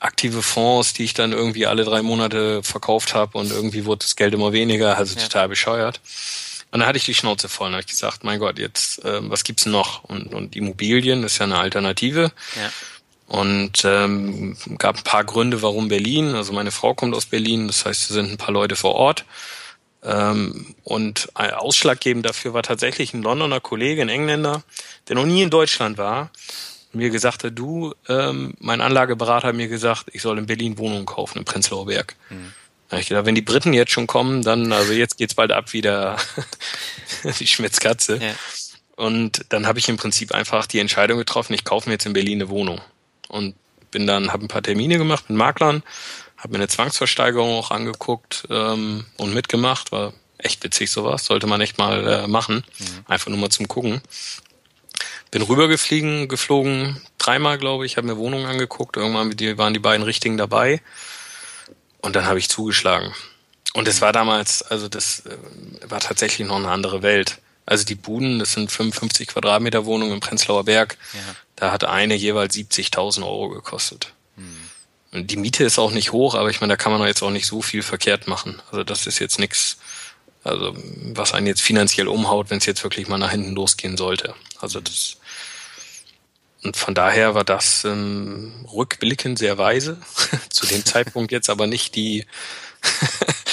aktive 0.00 0.42
Fonds, 0.42 0.92
die 0.94 1.04
ich 1.04 1.12
dann 1.12 1.32
irgendwie 1.32 1.66
alle 1.66 1.84
drei 1.84 2.02
Monate 2.02 2.62
verkauft 2.62 3.14
habe 3.14 3.36
und 3.36 3.50
irgendwie 3.50 3.84
wurde 3.84 4.04
das 4.04 4.16
Geld 4.16 4.32
immer 4.32 4.52
weniger, 4.52 4.96
also 4.96 5.16
ja. 5.16 5.22
total 5.22 5.48
bescheuert. 5.48 6.00
Und 6.70 6.80
dann 6.80 6.88
hatte 6.88 6.98
ich 6.98 7.04
die 7.04 7.14
Schnauze 7.14 7.48
voll 7.48 7.68
und 7.68 7.72
habe 7.72 7.80
ich 7.80 7.88
gesagt, 7.88 8.24
mein 8.24 8.38
Gott, 8.38 8.58
jetzt 8.58 9.04
äh, 9.04 9.28
was 9.28 9.42
gibt's 9.42 9.66
noch? 9.66 10.04
Und, 10.04 10.34
und 10.34 10.54
Immobilien 10.54 11.24
ist 11.24 11.38
ja 11.38 11.44
eine 11.44 11.58
Alternative. 11.58 12.30
Ja. 12.56 12.70
Und 13.28 13.84
ähm, 13.84 14.56
gab 14.78 14.96
ein 14.96 15.04
paar 15.04 15.22
Gründe, 15.22 15.60
warum 15.60 15.88
Berlin. 15.88 16.34
Also 16.34 16.54
meine 16.54 16.70
Frau 16.70 16.94
kommt 16.94 17.14
aus 17.14 17.26
Berlin, 17.26 17.66
das 17.66 17.84
heißt, 17.84 18.02
es 18.02 18.08
sind 18.08 18.30
ein 18.30 18.38
paar 18.38 18.52
Leute 18.52 18.74
vor 18.74 18.94
Ort. 18.94 19.26
Ähm, 20.02 20.74
und 20.82 21.28
ausschlaggebend 21.34 22.24
dafür 22.24 22.54
war 22.54 22.62
tatsächlich 22.62 23.12
ein 23.12 23.22
Londoner 23.22 23.60
Kollege, 23.60 24.00
ein 24.00 24.08
Engländer, 24.08 24.62
der 25.08 25.16
noch 25.16 25.26
nie 25.26 25.42
in 25.42 25.50
Deutschland 25.50 25.98
war, 25.98 26.30
mir 26.92 27.10
gesagt 27.10 27.44
hat, 27.44 27.52
du, 27.54 27.94
ähm, 28.08 28.54
mein 28.60 28.80
Anlageberater 28.80 29.48
hat 29.48 29.54
mir 29.54 29.68
gesagt, 29.68 30.06
ich 30.12 30.22
soll 30.22 30.38
in 30.38 30.46
Berlin 30.46 30.78
Wohnungen 30.78 31.04
kaufen, 31.04 31.38
im 31.38 31.44
Prenzlauer 31.44 31.86
Berg. 31.86 32.16
Mhm. 32.30 32.52
Da 32.88 32.98
ich 32.98 33.08
gedacht, 33.08 33.26
wenn 33.26 33.34
die 33.34 33.42
Briten 33.42 33.74
jetzt 33.74 33.92
schon 33.92 34.06
kommen, 34.06 34.42
dann, 34.42 34.72
also 34.72 34.94
jetzt 34.94 35.18
geht's 35.18 35.34
bald 35.34 35.52
ab 35.52 35.74
wie 35.74 35.82
der, 35.82 36.16
die 37.38 37.46
Schmitzkatze. 37.46 38.16
Ja. 38.16 38.34
Und 38.96 39.44
dann 39.50 39.66
habe 39.66 39.78
ich 39.78 39.88
im 39.90 39.98
Prinzip 39.98 40.32
einfach 40.32 40.66
die 40.66 40.78
Entscheidung 40.78 41.18
getroffen, 41.18 41.52
ich 41.52 41.64
kaufe 41.64 41.88
mir 41.88 41.94
jetzt 41.94 42.06
in 42.06 42.14
Berlin 42.14 42.40
eine 42.40 42.48
Wohnung. 42.48 42.80
Und 43.28 43.54
bin 43.90 44.06
dann, 44.06 44.32
habe 44.32 44.44
ein 44.44 44.48
paar 44.48 44.62
Termine 44.62 44.98
gemacht 44.98 45.28
mit 45.28 45.38
Maklern, 45.38 45.82
habe 46.36 46.52
mir 46.52 46.58
eine 46.58 46.68
Zwangsversteigerung 46.68 47.58
auch 47.58 47.70
angeguckt 47.70 48.46
ähm, 48.50 49.06
und 49.16 49.34
mitgemacht. 49.34 49.92
War 49.92 50.12
echt 50.38 50.62
witzig 50.64 50.90
sowas, 50.90 51.24
sollte 51.24 51.46
man 51.46 51.60
echt 51.60 51.78
mal 51.78 52.06
äh, 52.06 52.26
machen. 52.26 52.64
Mhm. 52.78 52.84
Einfach 53.06 53.28
nur 53.28 53.38
mal 53.38 53.50
zum 53.50 53.68
Gucken. 53.68 54.00
Bin 55.30 55.42
rübergeflogen, 55.42 56.28
geflogen, 56.28 57.00
dreimal 57.18 57.58
glaube 57.58 57.84
ich, 57.84 57.96
habe 57.96 58.06
mir 58.06 58.16
Wohnungen 58.16 58.46
angeguckt. 58.46 58.96
Irgendwann 58.96 59.58
waren 59.58 59.74
die 59.74 59.80
beiden 59.80 60.04
richtigen 60.04 60.36
dabei. 60.36 60.80
Und 62.00 62.16
dann 62.16 62.26
habe 62.26 62.38
ich 62.38 62.48
zugeschlagen. 62.48 63.12
Und 63.74 63.88
es 63.88 64.00
war 64.00 64.12
damals, 64.12 64.62
also 64.62 64.88
das 64.88 65.24
äh, 65.26 65.36
war 65.90 66.00
tatsächlich 66.00 66.46
noch 66.46 66.56
eine 66.56 66.70
andere 66.70 67.02
Welt. 67.02 67.38
Also 67.68 67.84
die 67.84 67.96
Buden, 67.96 68.38
das 68.38 68.52
sind 68.52 68.72
55 68.72 69.28
Quadratmeter 69.28 69.84
Wohnungen 69.84 70.14
im 70.14 70.20
Prenzlauer 70.20 70.64
Berg. 70.64 70.96
Ja. 71.12 71.20
Da 71.54 71.70
hat 71.70 71.84
eine 71.84 72.14
jeweils 72.14 72.54
70.000 72.54 73.22
Euro 73.22 73.50
gekostet. 73.50 74.14
Hm. 74.36 74.56
Und 75.12 75.30
die 75.30 75.36
Miete 75.36 75.64
ist 75.64 75.78
auch 75.78 75.90
nicht 75.90 76.12
hoch, 76.12 76.34
aber 76.34 76.48
ich 76.48 76.62
meine, 76.62 76.72
da 76.72 76.76
kann 76.76 76.92
man 76.92 77.06
jetzt 77.06 77.22
auch 77.22 77.30
nicht 77.30 77.46
so 77.46 77.60
viel 77.60 77.82
verkehrt 77.82 78.26
machen. 78.26 78.62
Also 78.70 78.84
das 78.84 79.06
ist 79.06 79.18
jetzt 79.18 79.38
nichts, 79.38 79.76
also 80.44 80.74
was 81.12 81.34
einen 81.34 81.46
jetzt 81.46 81.60
finanziell 81.60 82.08
umhaut, 82.08 82.48
wenn 82.48 82.56
es 82.58 82.64
jetzt 82.64 82.82
wirklich 82.84 83.06
mal 83.06 83.18
nach 83.18 83.32
hinten 83.32 83.54
losgehen 83.54 83.98
sollte. 83.98 84.34
Also 84.60 84.80
das 84.80 85.18
und 86.62 86.76
von 86.76 86.94
daher 86.94 87.34
war 87.34 87.44
das 87.44 87.84
ähm, 87.84 88.66
rückblickend 88.72 89.38
sehr 89.38 89.58
weise. 89.58 89.98
Zu 90.50 90.66
dem 90.66 90.84
Zeitpunkt 90.84 91.32
jetzt 91.32 91.50
aber 91.50 91.66
nicht 91.66 91.94
die 91.94 92.26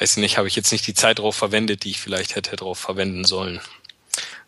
weiß 0.00 0.16
nicht, 0.16 0.38
habe 0.38 0.48
ich 0.48 0.56
jetzt 0.56 0.72
nicht 0.72 0.86
die 0.86 0.94
Zeit 0.94 1.18
darauf 1.18 1.36
verwendet, 1.36 1.84
die 1.84 1.90
ich 1.90 2.00
vielleicht 2.00 2.36
hätte 2.36 2.56
darauf 2.56 2.78
verwenden 2.78 3.24
sollen. 3.24 3.60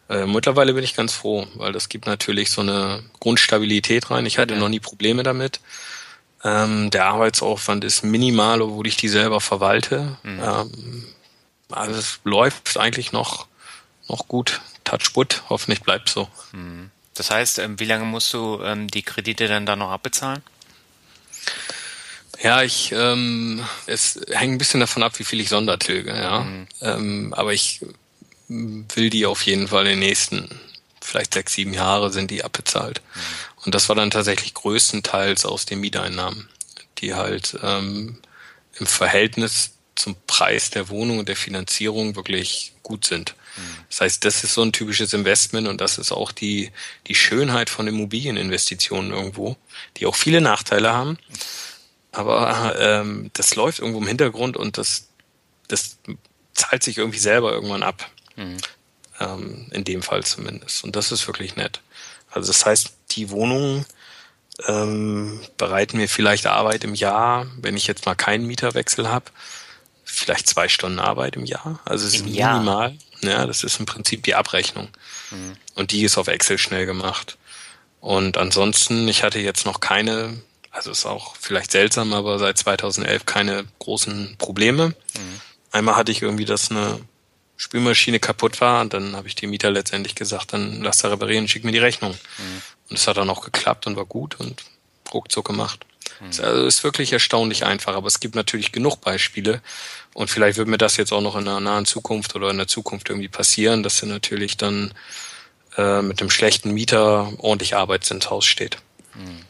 Äh, 0.09 0.27
mittlerweile 0.27 0.75
bin 0.75 0.85
ich 0.85 0.95
ganz 0.95 1.13
froh, 1.13 1.47
weil 1.55 1.73
das 1.73 1.89
gibt 1.89 2.07
natürlich 2.07 2.51
so 2.51 2.61
eine 2.61 3.03
Grundstabilität 3.21 4.11
rein. 4.11 4.27
Ich 4.27 4.39
hatte 4.39 4.55
ja. 4.55 4.61
noch 4.61 4.69
nie 4.69 4.81
Probleme 4.81 5.23
damit. 5.23 5.61
Ähm, 6.45 6.91
der 6.91 7.07
Arbeitsaufwand 7.07 7.85
ist 7.85 8.03
minimal, 8.03 8.63
obwohl 8.63 8.87
ich 8.87 8.97
die 8.97 9.09
selber 9.09 9.41
verwalte. 9.41 10.19
Mhm. 10.23 10.41
Ähm, 10.43 11.07
also 11.71 11.99
es 11.99 12.21
läuft 12.25 12.77
eigentlich 12.77 13.13
noch, 13.13 13.47
noch 14.09 14.29
gut. 14.29 14.61
Touchwood, 14.85 15.45
hoffentlich 15.49 15.83
bleibt 15.83 16.09
so. 16.09 16.29
Mhm. 16.53 16.91
Das 17.15 17.31
heißt, 17.31 17.59
ähm, 17.61 17.79
wie 17.79 17.85
lange 17.85 18.05
musst 18.05 18.33
du 18.35 18.61
ähm, 18.63 18.89
die 18.89 19.03
Kredite 19.03 19.47
dann 19.47 19.67
da 19.67 19.77
noch 19.77 19.91
abbezahlen? 19.91 20.43
Ja, 22.43 22.63
ich, 22.63 22.93
ähm, 22.93 23.65
es 23.87 24.21
hängt 24.31 24.55
ein 24.55 24.59
bisschen 24.59 24.81
davon 24.81 25.03
ab, 25.03 25.19
wie 25.19 25.25
viel 25.25 25.41
ich 25.41 25.49
Sondertilge, 25.49 26.15
ja. 26.15 26.41
Mhm. 26.41 26.67
Ähm, 26.81 27.35
aber 27.35 27.53
ich 27.53 27.81
will 28.49 29.11
die 29.11 29.27
auf 29.27 29.43
jeden 29.43 29.69
Fall 29.69 29.85
in 29.85 29.93
den 29.93 29.99
nächsten, 30.01 30.49
vielleicht 31.01 31.35
sechs, 31.35 31.55
sieben 31.55 31.73
Jahre 31.73 32.11
sind 32.11 32.31
die 32.31 32.43
abbezahlt. 32.43 33.01
Mhm. 33.15 33.21
Und 33.65 33.75
das 33.75 33.89
war 33.89 33.97
dann 33.97 34.11
tatsächlich 34.11 34.55
größtenteils 34.55 35.47
aus 35.47 35.67
den 35.67 35.81
Mieteinnahmen, 35.81 36.49
die 36.99 37.15
halt 37.15 37.57
ähm, 37.63 38.19
im 38.79 38.87
Verhältnis 38.87 39.75
zum 39.95 40.17
Preis 40.27 40.71
der 40.71 40.89
Wohnung 40.89 41.21
und 41.21 41.29
der 41.29 41.37
Finanzierung 41.37 42.17
wirklich 42.17 42.73
gut 42.83 43.05
sind. 43.05 43.37
Mhm. 43.57 43.63
Das 43.89 44.01
heißt, 44.01 44.25
das 44.25 44.43
ist 44.43 44.55
so 44.55 44.63
ein 44.63 44.73
typisches 44.73 45.13
Investment 45.13 45.69
und 45.69 45.81
das 45.81 45.99
ist 45.99 46.11
auch 46.11 46.33
die, 46.33 46.73
die 47.07 47.15
Schönheit 47.15 47.71
von 47.71 47.87
Immobilieninvestitionen 47.87 49.13
irgendwo, 49.13 49.57
die 49.99 50.07
auch 50.07 50.17
viele 50.17 50.41
Nachteile 50.41 50.93
haben. 50.93 51.19
Aber 52.13 52.77
ähm, 52.79 53.31
das 53.33 53.57
läuft 53.57 53.79
irgendwo 53.79 54.01
im 54.01 54.07
Hintergrund 54.07 54.57
und 54.57 54.79
das, 54.79 55.09
das 55.69 55.97
zahlt 56.53 56.83
sich 56.83 56.99
irgendwie 56.99 57.19
selber 57.19 57.53
irgendwann 57.53 57.83
ab. 57.83 58.09
Mhm. 58.37 58.59
Ähm, 59.21 59.67
in 59.73 59.85
dem 59.85 60.03
Fall 60.03 60.23
zumindest. 60.25 60.85
Und 60.85 60.97
das 60.97 61.13
ist 61.13 61.27
wirklich 61.27 61.57
nett. 61.57 61.81
Also 62.31 62.49
das 62.49 62.65
heißt, 62.65 62.93
die 63.13 63.31
Wohnungen 63.31 63.85
ähm, 64.67 65.41
bereiten 65.57 65.97
mir 65.97 66.09
vielleicht 66.09 66.47
Arbeit 66.47 66.85
im 66.85 66.95
Jahr, 66.95 67.47
wenn 67.61 67.77
ich 67.77 67.87
jetzt 67.87 68.07
mal 68.07 68.15
keinen 68.15 68.47
Mieterwechsel 68.47 69.09
habe, 69.09 69.27
vielleicht 70.05 70.47
zwei 70.47 70.69
Stunden 70.69 70.99
Arbeit 70.99 71.37
im 71.37 71.45
Jahr. 71.45 71.81
Also 71.85 72.07
es 72.07 72.15
Im 72.15 72.29
ist 72.29 72.35
Jahr. 72.35 72.59
minimal. 72.59 72.97
Ja, 73.23 73.47
das 73.47 73.65
ist 73.65 73.79
im 73.79 73.87
Prinzip 73.87 74.25
die 74.25 74.35
Abrechnung. 74.35 74.89
Mhm. 75.31 75.57
Und 75.75 75.93
die 75.93 76.03
ist 76.03 76.19
auf 76.19 76.29
Excel 76.29 76.59
schnell 76.59 76.87
gemacht. 76.87 77.39
Und 78.01 78.37
ansonsten, 78.37 79.07
ich 79.09 79.23
hatte 79.23 79.39
jetzt 79.39 79.65
noch 79.65 79.81
keine 79.81 80.41
also 80.73 80.91
ist 80.91 81.07
auch 81.07 81.37
vielleicht 81.39 81.71
seltsam, 81.71 82.13
aber 82.15 82.39
seit 82.39 82.59
2011 82.59 83.27
keine 83.27 83.65
großen 83.79 84.37
Probleme. 84.39 84.89
Mhm. 84.89 85.41
Einmal 85.71 85.97
hatte 85.97 86.11
ich 86.11 86.23
irgendwie, 86.23 86.47
dass 86.47 86.71
eine 86.71 86.99
Spülmaschine 87.57 88.19
kaputt 88.19 88.61
war 88.61 88.81
und 88.81 88.93
dann 88.95 89.15
habe 89.15 89.29
ich 89.29 89.35
dem 89.35 89.51
Mieter 89.51 89.71
letztendlich 89.71 90.15
gesagt, 90.15 90.55
dann 90.55 90.83
lass 90.83 90.99
da 90.99 91.09
reparieren, 91.09 91.47
schick 91.47 91.65
mir 91.65 91.73
die 91.73 91.79
Rechnung. 91.79 92.13
Mhm. 92.13 92.63
Und 92.89 92.99
es 92.99 93.07
hat 93.07 93.19
dann 93.19 93.31
auch 93.31 93.43
geklappt 93.43 93.87
und 93.87 93.97
war 93.97 94.07
gut 94.07 94.41
und 94.41 94.63
ruckzuck 95.13 95.47
gemacht. 95.47 95.85
Mhm. 96.21 96.27
Also 96.43 96.67
ist 96.67 96.85
wirklich 96.85 97.13
erstaunlich 97.13 97.65
einfach, 97.65 97.95
aber 97.95 98.09
es 98.09 98.19
gibt 98.19 98.35
natürlich 98.35 98.73
genug 98.73 99.01
Beispiele 99.03 99.61
und 100.15 100.31
vielleicht 100.31 100.57
wird 100.57 100.69
mir 100.69 100.79
das 100.79 100.97
jetzt 100.97 101.13
auch 101.13 101.21
noch 101.21 101.37
in 101.37 101.45
der 101.45 101.61
nahen 101.61 101.85
Zukunft 101.85 102.35
oder 102.35 102.51
in 102.51 102.57
der 102.57 102.69
Zukunft 102.69 103.11
irgendwie 103.11 103.29
passieren, 103.29 103.83
dass 103.83 104.03
er 104.03 104.09
natürlich 104.09 104.57
dann 104.57 104.95
äh, 105.77 106.01
mit 106.01 106.21
einem 106.21 106.31
schlechten 106.31 106.73
Mieter 106.73 107.31
ordentlich 107.39 107.77
Arbeit 107.77 108.11
ins 108.11 108.31
Haus 108.31 108.47
steht. 108.47 108.79
Mhm. 109.15 109.45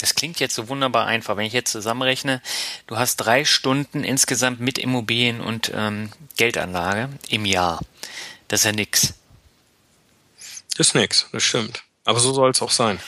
Das 0.00 0.14
klingt 0.14 0.40
jetzt 0.40 0.54
so 0.54 0.68
wunderbar 0.68 1.06
einfach. 1.06 1.36
Wenn 1.36 1.44
ich 1.44 1.52
jetzt 1.52 1.72
zusammenrechne, 1.72 2.40
du 2.86 2.96
hast 2.96 3.16
drei 3.16 3.44
Stunden 3.44 4.02
insgesamt 4.02 4.58
mit 4.58 4.78
Immobilien 4.78 5.40
und 5.42 5.70
ähm, 5.74 6.10
Geldanlage 6.38 7.10
im 7.28 7.44
Jahr. 7.44 7.80
Das 8.48 8.60
ist 8.60 8.64
ja 8.64 8.72
nix. 8.72 9.14
Das 10.76 10.88
ist 10.88 10.94
nix, 10.94 11.26
das 11.32 11.42
stimmt. 11.42 11.82
Aber 12.06 12.18
so 12.18 12.32
soll 12.32 12.50
es 12.50 12.62
auch 12.62 12.70
sein. 12.70 12.98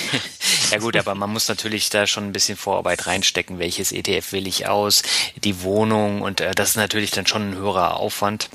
ja 0.70 0.78
gut, 0.78 0.96
aber 0.96 1.16
man 1.16 1.30
muss 1.30 1.48
natürlich 1.48 1.90
da 1.90 2.06
schon 2.06 2.24
ein 2.24 2.32
bisschen 2.32 2.56
Vorarbeit 2.56 3.08
reinstecken. 3.08 3.58
Welches 3.58 3.90
ETF 3.90 4.30
will 4.30 4.46
ich 4.46 4.68
aus? 4.68 5.02
Die 5.42 5.62
Wohnung 5.62 6.22
und 6.22 6.40
äh, 6.40 6.54
das 6.54 6.70
ist 6.70 6.76
natürlich 6.76 7.10
dann 7.10 7.26
schon 7.26 7.50
ein 7.50 7.56
höherer 7.56 7.96
Aufwand. 7.96 8.48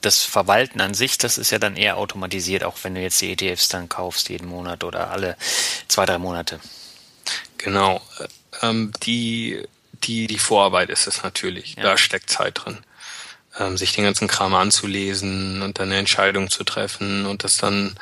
Das 0.00 0.22
Verwalten 0.24 0.80
an 0.80 0.94
sich, 0.94 1.16
das 1.16 1.38
ist 1.38 1.50
ja 1.50 1.58
dann 1.58 1.76
eher 1.76 1.96
automatisiert, 1.96 2.64
auch 2.64 2.78
wenn 2.82 2.96
du 2.96 3.00
jetzt 3.00 3.20
die 3.20 3.30
ETFs 3.30 3.68
dann 3.68 3.88
kaufst 3.88 4.30
jeden 4.30 4.48
Monat 4.48 4.82
oder 4.82 5.10
alle 5.10 5.36
zwei, 5.86 6.06
drei 6.06 6.18
Monate. 6.18 6.58
Genau. 7.62 8.00
Ähm, 8.62 8.92
die, 9.02 9.62
die, 10.04 10.26
die 10.26 10.38
Vorarbeit 10.38 10.90
ist 10.90 11.06
es 11.06 11.22
natürlich. 11.22 11.76
Ja. 11.76 11.82
Da 11.82 11.96
steckt 11.96 12.30
Zeit 12.30 12.60
drin. 12.64 12.78
Ähm, 13.58 13.76
sich 13.76 13.92
den 13.92 14.04
ganzen 14.04 14.28
Kram 14.28 14.54
anzulesen 14.54 15.62
und 15.62 15.78
dann 15.78 15.88
eine 15.88 15.98
Entscheidung 15.98 16.50
zu 16.50 16.64
treffen 16.64 17.26
und 17.26 17.44
das 17.44 17.56
dann 17.56 17.98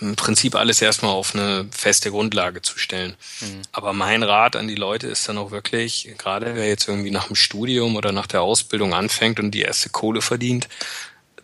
im 0.00 0.16
Prinzip 0.16 0.54
alles 0.54 0.80
erstmal 0.80 1.12
auf 1.12 1.34
eine 1.34 1.66
feste 1.70 2.10
Grundlage 2.10 2.62
zu 2.62 2.78
stellen. 2.78 3.16
Mhm. 3.40 3.62
Aber 3.72 3.92
mein 3.92 4.22
Rat 4.22 4.56
an 4.56 4.66
die 4.66 4.74
Leute 4.74 5.06
ist 5.08 5.28
dann 5.28 5.38
auch 5.38 5.50
wirklich, 5.50 6.08
gerade 6.16 6.54
wer 6.54 6.68
jetzt 6.68 6.88
irgendwie 6.88 7.10
nach 7.10 7.26
dem 7.26 7.36
Studium 7.36 7.96
oder 7.96 8.12
nach 8.12 8.26
der 8.26 8.42
Ausbildung 8.42 8.94
anfängt 8.94 9.38
und 9.38 9.50
die 9.50 9.62
erste 9.62 9.90
Kohle 9.90 10.22
verdient, 10.22 10.68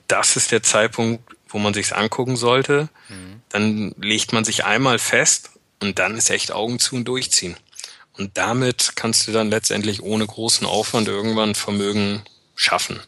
das 0.09 0.37
ist 0.37 0.53
der 0.53 0.63
Zeitpunkt, 0.63 1.23
wo 1.49 1.59
man 1.59 1.75
sich's 1.75 1.93
angucken 1.93 2.37
sollte. 2.37 2.89
Mhm. 3.09 3.43
Dann 3.51 3.95
legt 4.01 4.33
man 4.33 4.45
sich 4.45 4.65
einmal 4.65 4.99
fest 4.99 5.51
und 5.81 5.99
dann 5.99 6.17
ist 6.17 6.31
echt 6.31 6.53
Augen 6.53 6.79
zu 6.79 6.97
und 6.97 7.05
durchziehen. 7.07 7.57
Und 8.17 8.39
damit 8.39 8.93
kannst 8.95 9.27
du 9.27 9.33
dann 9.33 9.51
letztendlich 9.51 10.03
ohne 10.03 10.27
großen 10.27 10.67
Aufwand 10.67 11.09
irgendwann 11.09 11.55
Vermögen 11.55 12.23
schaffen. 12.55 13.01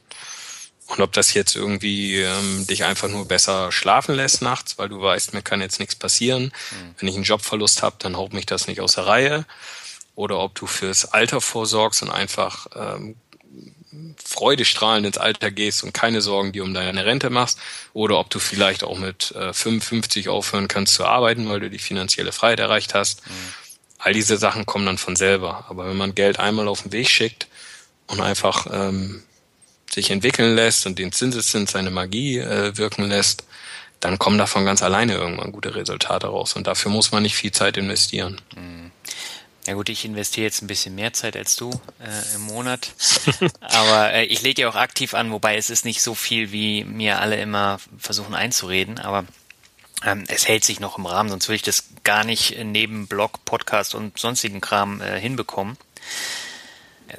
Und 0.87 1.03
ob 1.03 1.13
das 1.13 1.35
jetzt 1.35 1.55
irgendwie 1.55 2.17
ähm, 2.17 2.67
dich 2.67 2.85
einfach 2.85 3.09
nur 3.09 3.27
besser 3.27 3.71
schlafen 3.73 4.15
lässt 4.15 4.41
nachts, 4.41 4.79
weil 4.79 4.89
du 4.89 5.01
weißt, 5.01 5.35
mir 5.35 5.43
kann 5.43 5.61
jetzt 5.61 5.81
nichts 5.81 5.95
passieren. 5.95 6.45
Mhm. 6.45 6.95
Wenn 6.99 7.09
ich 7.09 7.15
einen 7.15 7.25
Jobverlust 7.25 7.83
habe, 7.83 7.97
dann 7.99 8.17
haut 8.17 8.33
mich 8.33 8.47
das 8.47 8.69
nicht 8.69 8.81
aus 8.81 8.95
der 8.95 9.07
Reihe. 9.07 9.45
Oder 10.15 10.39
ob 10.39 10.55
du 10.55 10.67
fürs 10.67 11.05
Alter 11.05 11.41
vorsorgst 11.41 12.03
und 12.03 12.11
einfach 12.11 12.67
ähm, 12.75 13.17
freudestrahlend 14.23 15.07
ins 15.07 15.19
Alter 15.19 15.51
gehst 15.51 15.83
und 15.83 15.95
keine 15.95 16.21
Sorgen 16.21 16.53
dir 16.53 16.63
um 16.63 16.75
deine 16.75 17.07
Rente 17.07 17.31
machst 17.31 17.59
oder 17.95 18.19
ob 18.19 18.31
du 18.31 18.39
vielleicht 18.39 18.85
auch 18.85 18.99
mit 18.99 19.33
äh, 19.33 19.53
55 19.53 20.29
aufhören 20.29 20.69
kannst 20.69 20.95
zu 20.95 21.05
arbeiten, 21.05 21.49
weil 21.49 21.61
du 21.61 21.71
die 21.71 21.79
finanzielle 21.79 22.33
Freiheit 22.33 22.61
erreicht 22.61 22.95
hast. 22.95 23.27
Mhm. 23.27 23.33
All 23.99 24.13
diese 24.13 24.37
Sachen 24.37 24.67
kommen 24.67 24.87
dann 24.87 24.99
von 24.99 25.17
selber. 25.17 25.65
Aber 25.69 25.89
wenn 25.89 25.97
man 25.97 26.15
Geld 26.15 26.39
einmal 26.39 26.69
auf 26.69 26.83
den 26.83 26.93
Weg 26.93 27.09
schickt 27.09 27.49
und 28.07 28.21
einfach 28.21 28.67
ähm, 28.71 29.23
sich 29.91 30.11
entwickeln 30.11 30.55
lässt 30.55 30.87
und 30.87 30.99
den 30.99 31.13
Zinseszins 31.13 31.73
seine 31.73 31.91
Magie 31.91 32.39
äh, 32.39 32.77
wirken 32.77 33.09
lässt, 33.09 33.45
dann 34.01 34.19
kommen 34.19 34.39
davon 34.39 34.65
ganz 34.65 34.83
alleine 34.83 35.15
irgendwann 35.15 35.51
gute 35.51 35.75
Resultate 35.75 36.29
raus. 36.29 36.55
Und 36.55 36.67
dafür 36.67 36.91
muss 36.91 37.11
man 37.11 37.23
nicht 37.23 37.35
viel 37.35 37.53
Zeit 37.53 37.77
investieren. 37.77 38.41
Mhm. 38.55 38.88
Ja 39.69 39.75
gut, 39.75 39.91
ich 39.91 40.07
investiere 40.07 40.47
jetzt 40.47 40.63
ein 40.63 40.67
bisschen 40.67 40.95
mehr 40.95 41.13
Zeit 41.13 41.37
als 41.37 41.55
du 41.55 41.69
äh, 42.01 42.35
im 42.35 42.41
Monat, 42.41 42.95
aber 43.61 44.15
äh, 44.15 44.25
ich 44.25 44.41
lege 44.41 44.63
ja 44.63 44.71
auch 44.71 44.77
aktiv 44.77 45.13
an, 45.13 45.31
wobei 45.31 45.59
es 45.59 45.69
ist 45.69 45.85
nicht 45.85 46.01
so 46.01 46.15
viel, 46.15 46.53
wie 46.53 46.85
mir 46.85 47.21
alle 47.21 47.37
immer 47.37 47.79
versuchen 47.99 48.35
einzureden, 48.35 48.99
aber 48.99 49.27
ähm, 50.07 50.25
es 50.29 50.49
hält 50.49 50.65
sich 50.65 50.81
noch 50.81 50.97
im 50.97 51.05
Rahmen, 51.05 51.29
sonst 51.29 51.49
würde 51.49 51.57
ich 51.57 51.63
das 51.63 51.85
gar 52.03 52.25
nicht 52.25 52.57
neben 52.65 53.09
Blog, 53.09 53.45
Podcast 53.45 53.95
und 53.95 54.19
sonstigen 54.19 54.63
Kram 54.63 55.03
äh, 55.03 55.21
hinbekommen 55.21 55.77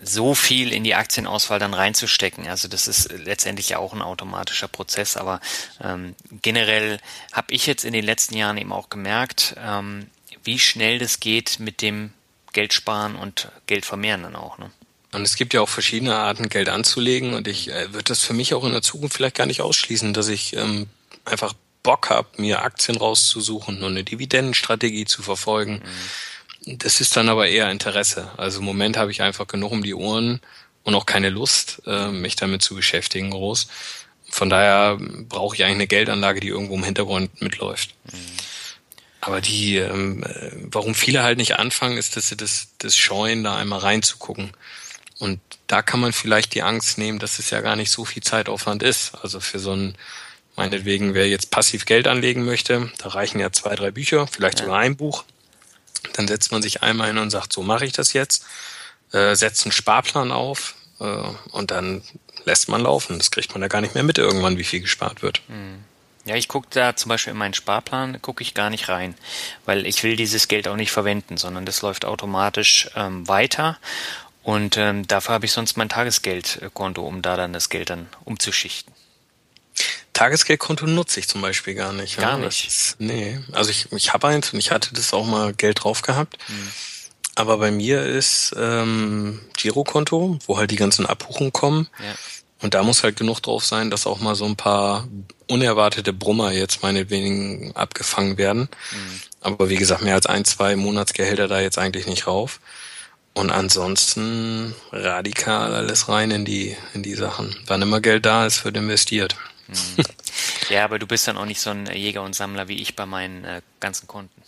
so 0.03 0.33
viel 0.33 0.71
in 0.71 0.83
die 0.83 0.93
Aktienauswahl 0.95 1.57
dann 1.57 1.73
reinzustecken. 1.73 2.47
Also 2.47 2.67
das 2.67 2.87
ist 2.87 3.11
letztendlich 3.11 3.69
ja 3.69 3.79
auch 3.79 3.91
ein 3.91 4.03
automatischer 4.03 4.67
Prozess, 4.67 5.17
aber 5.17 5.39
ähm, 5.83 6.15
generell 6.43 6.99
habe 7.31 7.53
ich 7.53 7.65
jetzt 7.65 7.85
in 7.85 7.93
den 7.93 8.05
letzten 8.05 8.37
Jahren 8.37 8.57
eben 8.57 8.71
auch 8.71 8.89
gemerkt, 8.89 9.55
ähm, 9.57 10.07
wie 10.43 10.59
schnell 10.59 10.99
das 10.99 11.19
geht 11.19 11.59
mit 11.59 11.81
dem 11.81 12.13
Geld 12.53 12.73
sparen 12.73 13.15
und 13.15 13.49
Geld 13.67 13.85
vermehren 13.85 14.23
dann 14.23 14.35
auch. 14.35 14.57
Ne? 14.57 14.71
Und 15.11 15.23
es 15.23 15.35
gibt 15.35 15.53
ja 15.53 15.61
auch 15.61 15.69
verschiedene 15.69 16.15
Arten, 16.15 16.49
Geld 16.49 16.69
anzulegen 16.69 17.33
und 17.33 17.47
ich 17.47 17.69
äh, 17.69 17.93
würde 17.93 18.05
das 18.05 18.23
für 18.23 18.33
mich 18.33 18.53
auch 18.53 18.63
in 18.63 18.71
der 18.71 18.81
Zukunft 18.81 19.15
vielleicht 19.15 19.35
gar 19.35 19.47
nicht 19.47 19.61
ausschließen, 19.61 20.13
dass 20.13 20.27
ich 20.27 20.55
ähm, 20.55 20.87
einfach 21.25 21.53
Bock 21.83 22.09
habe, 22.09 22.27
mir 22.37 22.61
Aktien 22.61 22.97
rauszusuchen 22.97 23.83
und 23.83 23.91
eine 23.91 24.03
Dividendenstrategie 24.03 25.05
zu 25.05 25.21
verfolgen. 25.21 25.75
Mhm 25.75 26.29
das 26.65 27.01
ist 27.01 27.15
dann 27.15 27.29
aber 27.29 27.47
eher 27.47 27.71
Interesse. 27.71 28.29
Also 28.37 28.59
im 28.59 28.65
Moment 28.65 28.97
habe 28.97 29.11
ich 29.11 29.21
einfach 29.21 29.47
genug 29.47 29.71
um 29.71 29.83
die 29.83 29.95
Ohren 29.95 30.41
und 30.83 30.95
auch 30.95 31.05
keine 31.05 31.29
Lust, 31.29 31.81
äh, 31.85 32.09
mich 32.09 32.35
damit 32.35 32.61
zu 32.61 32.75
beschäftigen 32.75 33.31
groß. 33.31 33.67
Von 34.29 34.49
daher 34.49 34.97
brauche 34.99 35.55
ich 35.55 35.63
eigentlich 35.63 35.75
eine 35.75 35.87
Geldanlage, 35.87 36.39
die 36.39 36.49
irgendwo 36.49 36.75
im 36.75 36.83
Hintergrund 36.83 37.41
mitläuft. 37.41 37.95
Mhm. 38.05 38.17
Aber 39.21 39.41
die, 39.41 39.77
ähm, 39.77 40.23
äh, 40.23 40.51
warum 40.71 40.95
viele 40.95 41.23
halt 41.23 41.37
nicht 41.37 41.57
anfangen, 41.57 41.97
ist, 41.97 42.15
dass 42.15 42.29
sie 42.29 42.37
das, 42.37 42.69
das 42.77 42.95
scheuen, 42.95 43.43
da 43.43 43.57
einmal 43.57 43.79
reinzugucken. 43.79 44.51
Und 45.19 45.41
da 45.67 45.81
kann 45.81 45.99
man 45.99 46.13
vielleicht 46.13 46.55
die 46.55 46.63
Angst 46.63 46.97
nehmen, 46.97 47.19
dass 47.19 47.39
es 47.39 47.49
ja 47.49 47.59
gar 47.59 47.75
nicht 47.75 47.91
so 47.91 48.05
viel 48.05 48.23
Zeitaufwand 48.23 48.81
ist. 48.81 49.13
Also 49.21 49.41
für 49.41 49.59
so 49.59 49.73
ein, 49.73 49.95
meinetwegen, 50.55 51.13
wer 51.13 51.27
jetzt 51.27 51.51
passiv 51.51 51.85
Geld 51.85 52.07
anlegen 52.07 52.45
möchte, 52.45 52.91
da 52.97 53.09
reichen 53.09 53.39
ja 53.39 53.51
zwei, 53.51 53.75
drei 53.75 53.91
Bücher, 53.91 54.27
vielleicht 54.27 54.59
ja. 54.59 54.65
sogar 54.65 54.79
ein 54.79 54.95
Buch. 54.95 55.25
Dann 56.13 56.27
setzt 56.27 56.53
man 56.53 56.61
sich 56.61 56.81
einmal 56.81 57.07
hin 57.07 57.17
und 57.17 57.29
sagt, 57.29 57.51
so 57.51 57.61
mache 57.61 57.85
ich 57.85 57.91
das 57.91 58.13
jetzt, 58.13 58.45
äh, 59.11 59.35
setzt 59.35 59.65
einen 59.65 59.73
Sparplan 59.73 60.31
auf 60.31 60.75
äh, 61.01 61.03
und 61.51 61.71
dann 61.71 62.01
lässt 62.45 62.69
man 62.69 62.81
laufen. 62.81 63.17
Das 63.17 63.31
kriegt 63.31 63.53
man 63.53 63.61
ja 63.61 63.67
gar 63.67 63.81
nicht 63.81 63.95
mehr 63.95 64.03
mit 64.03 64.17
irgendwann, 64.17 64.57
wie 64.57 64.63
viel 64.63 64.79
gespart 64.79 65.21
wird. 65.21 65.41
Hm. 65.47 65.83
Ja, 66.25 66.35
ich 66.35 66.47
gucke 66.47 66.67
da 66.69 66.95
zum 66.95 67.09
Beispiel 67.09 67.31
in 67.31 67.39
meinen 67.39 67.53
Sparplan, 67.53 68.21
gucke 68.21 68.43
ich 68.43 68.53
gar 68.53 68.69
nicht 68.69 68.89
rein, 68.89 69.15
weil 69.65 69.85
ich 69.85 70.03
will 70.03 70.15
dieses 70.15 70.47
Geld 70.47 70.67
auch 70.67 70.75
nicht 70.75 70.91
verwenden, 70.91 71.37
sondern 71.37 71.65
das 71.65 71.81
läuft 71.81 72.05
automatisch 72.05 72.89
ähm, 72.95 73.27
weiter 73.27 73.77
und 74.43 74.77
ähm, 74.77 75.07
dafür 75.07 75.35
habe 75.35 75.45
ich 75.45 75.51
sonst 75.51 75.77
mein 75.77 75.89
Tagesgeldkonto, 75.89 77.05
um 77.05 77.21
da 77.21 77.37
dann 77.37 77.53
das 77.53 77.69
Geld 77.69 77.89
dann 77.89 78.09
umzuschichten. 78.25 78.93
Tagesgeldkonto 80.13 80.85
nutze 80.85 81.19
ich 81.19 81.27
zum 81.27 81.41
Beispiel 81.41 81.75
gar 81.75 81.93
nicht. 81.93 82.17
Gar 82.17 82.39
ja. 82.39 82.45
nicht? 82.45 82.67
Ist, 82.67 82.95
nee, 82.99 83.39
also 83.51 83.69
ich, 83.69 83.91
ich 83.91 84.11
habe 84.13 84.27
eins 84.27 84.51
und 84.51 84.59
ich 84.59 84.71
hatte 84.71 84.93
das 84.93 85.13
auch 85.13 85.25
mal 85.25 85.53
Geld 85.53 85.83
drauf 85.83 86.01
gehabt. 86.01 86.37
Mhm. 86.47 86.71
Aber 87.35 87.57
bei 87.57 87.71
mir 87.71 88.03
ist 88.03 88.53
ähm, 88.57 89.39
Girokonto, 89.55 90.39
wo 90.45 90.57
halt 90.57 90.71
die 90.71 90.75
ganzen 90.75 91.05
Abbuchungen 91.05 91.53
kommen. 91.53 91.87
Ja. 91.99 92.15
Und 92.61 92.73
da 92.73 92.83
muss 92.83 93.03
halt 93.03 93.15
genug 93.15 93.39
drauf 93.41 93.63
sein, 93.65 93.89
dass 93.89 94.05
auch 94.05 94.19
mal 94.19 94.35
so 94.35 94.45
ein 94.45 94.55
paar 94.55 95.07
unerwartete 95.47 96.13
Brummer 96.13 96.51
jetzt 96.51 96.83
meinetwegen 96.83 97.71
abgefangen 97.75 98.37
werden. 98.37 98.69
Mhm. 98.91 99.21
Aber 99.41 99.69
wie 99.69 99.77
gesagt, 99.77 100.01
mehr 100.01 100.15
als 100.15 100.25
ein, 100.25 100.43
zwei 100.45 100.75
Monatsgehälter 100.75 101.47
da 101.47 101.61
jetzt 101.61 101.77
eigentlich 101.77 102.05
nicht 102.05 102.27
rauf. 102.27 102.59
Und 103.33 103.51
ansonsten 103.51 104.75
radikal 104.91 105.73
alles 105.73 106.09
rein 106.09 106.31
in 106.31 106.43
die, 106.43 106.75
in 106.93 107.03
die 107.03 107.13
Sachen. 107.13 107.55
Wann 107.67 107.81
immer 107.81 108.01
Geld 108.01 108.25
da 108.25 108.45
ist, 108.45 108.65
wird 108.65 108.75
investiert. 108.75 109.35
Hm. 109.67 110.05
Ja, 110.69 110.83
aber 110.83 110.99
du 110.99 111.07
bist 111.07 111.27
dann 111.27 111.37
auch 111.37 111.45
nicht 111.45 111.61
so 111.61 111.69
ein 111.69 111.85
Jäger 111.87 112.21
und 112.21 112.35
Sammler 112.35 112.67
wie 112.67 112.81
ich 112.81 112.95
bei 112.95 113.05
meinen 113.05 113.43
äh, 113.43 113.61
ganzen 113.79 114.07
Konten. 114.07 114.41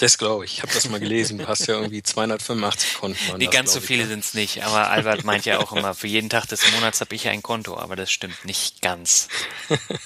Das 0.00 0.16
glaube 0.16 0.46
ich. 0.46 0.54
Ich 0.54 0.62
habe 0.62 0.72
das 0.72 0.88
mal 0.88 0.98
gelesen. 0.98 1.36
Du 1.36 1.46
hast 1.46 1.66
ja 1.66 1.74
irgendwie 1.74 2.02
285 2.02 2.94
Konten. 2.94 3.38
Die 3.38 3.48
ganz 3.48 3.74
so 3.74 3.80
viele 3.82 4.06
sind 4.06 4.20
es 4.20 4.32
nicht. 4.32 4.64
Aber 4.64 4.88
Albert 4.88 5.24
meint 5.24 5.44
ja 5.44 5.58
auch 5.58 5.72
immer, 5.72 5.94
für 5.94 6.06
jeden 6.06 6.30
Tag 6.30 6.46
des 6.46 6.72
Monats 6.72 7.02
habe 7.02 7.14
ich 7.14 7.28
ein 7.28 7.42
Konto. 7.42 7.76
Aber 7.76 7.96
das 7.96 8.10
stimmt 8.10 8.46
nicht 8.46 8.80
ganz. 8.80 9.28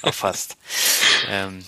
Auch 0.02 0.12
fast. 0.12 0.56
Ähm, 1.30 1.64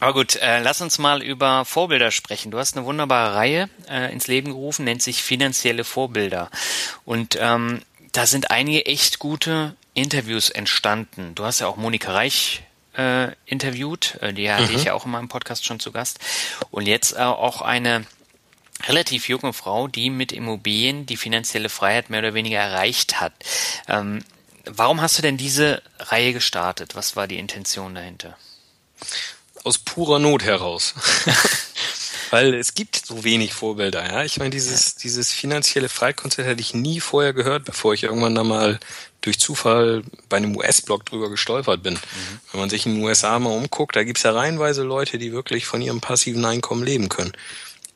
aber 0.00 0.12
gut, 0.12 0.36
äh, 0.36 0.60
lass 0.60 0.82
uns 0.82 0.98
mal 0.98 1.22
über 1.22 1.64
Vorbilder 1.64 2.10
sprechen. 2.10 2.50
Du 2.50 2.58
hast 2.58 2.76
eine 2.76 2.84
wunderbare 2.84 3.34
Reihe 3.34 3.70
äh, 3.88 4.12
ins 4.12 4.26
Leben 4.26 4.48
gerufen, 4.48 4.84
nennt 4.84 5.00
sich 5.00 5.22
finanzielle 5.22 5.84
Vorbilder. 5.84 6.50
Und 7.06 7.38
ähm, 7.40 7.80
da 8.12 8.26
sind 8.26 8.50
einige 8.50 8.84
echt 8.84 9.18
gute 9.18 9.74
Interviews 9.94 10.50
entstanden. 10.50 11.34
Du 11.34 11.44
hast 11.44 11.60
ja 11.60 11.68
auch 11.68 11.76
Monika 11.76 12.12
Reich 12.12 12.65
äh, 12.96 13.32
interviewt, 13.44 14.18
äh, 14.20 14.32
die 14.32 14.50
hatte 14.50 14.70
mhm. 14.70 14.76
ich 14.76 14.84
ja 14.84 14.94
auch 14.94 15.04
in 15.04 15.10
meinem 15.10 15.28
Podcast 15.28 15.64
schon 15.64 15.80
zu 15.80 15.92
Gast. 15.92 16.18
Und 16.70 16.86
jetzt 16.86 17.12
äh, 17.12 17.20
auch 17.20 17.62
eine 17.62 18.06
relativ 18.84 19.28
junge 19.28 19.52
Frau, 19.52 19.88
die 19.88 20.10
mit 20.10 20.32
Immobilien 20.32 21.06
die 21.06 21.16
finanzielle 21.16 21.68
Freiheit 21.68 22.10
mehr 22.10 22.20
oder 22.20 22.34
weniger 22.34 22.58
erreicht 22.58 23.20
hat. 23.20 23.32
Ähm, 23.88 24.24
warum 24.64 25.00
hast 25.00 25.18
du 25.18 25.22
denn 25.22 25.36
diese 25.36 25.82
Reihe 25.98 26.32
gestartet? 26.32 26.94
Was 26.94 27.16
war 27.16 27.26
die 27.26 27.38
Intention 27.38 27.94
dahinter? 27.94 28.36
Aus 29.64 29.78
purer 29.78 30.18
Not 30.18 30.44
heraus. 30.44 30.94
Weil 32.30 32.54
es 32.54 32.74
gibt 32.74 33.04
so 33.06 33.24
wenig 33.24 33.54
Vorbilder, 33.54 34.04
ja. 34.04 34.24
Ich 34.24 34.38
meine, 34.38 34.50
dieses, 34.50 34.94
ja. 34.94 35.00
dieses 35.02 35.32
finanzielle 35.32 35.88
Freikonzept 35.88 36.48
hätte 36.48 36.60
ich 36.60 36.74
nie 36.74 37.00
vorher 37.00 37.32
gehört, 37.32 37.64
bevor 37.64 37.94
ich 37.94 38.04
irgendwann 38.04 38.34
da 38.34 38.44
mal 38.44 38.80
durch 39.20 39.38
Zufall 39.38 40.02
bei 40.28 40.36
einem 40.36 40.56
US-Blog 40.56 41.04
drüber 41.04 41.30
gestolpert 41.30 41.82
bin. 41.82 41.94
Mhm. 41.94 42.00
Wenn 42.52 42.60
man 42.60 42.70
sich 42.70 42.86
in 42.86 42.94
den 42.94 43.04
USA 43.04 43.38
mal 43.38 43.50
umguckt, 43.50 43.96
da 43.96 44.04
gibt's 44.04 44.22
ja 44.22 44.32
reihenweise 44.32 44.82
Leute, 44.82 45.18
die 45.18 45.32
wirklich 45.32 45.66
von 45.66 45.82
ihrem 45.82 46.00
passiven 46.00 46.44
Einkommen 46.44 46.84
leben 46.84 47.08
können. 47.08 47.32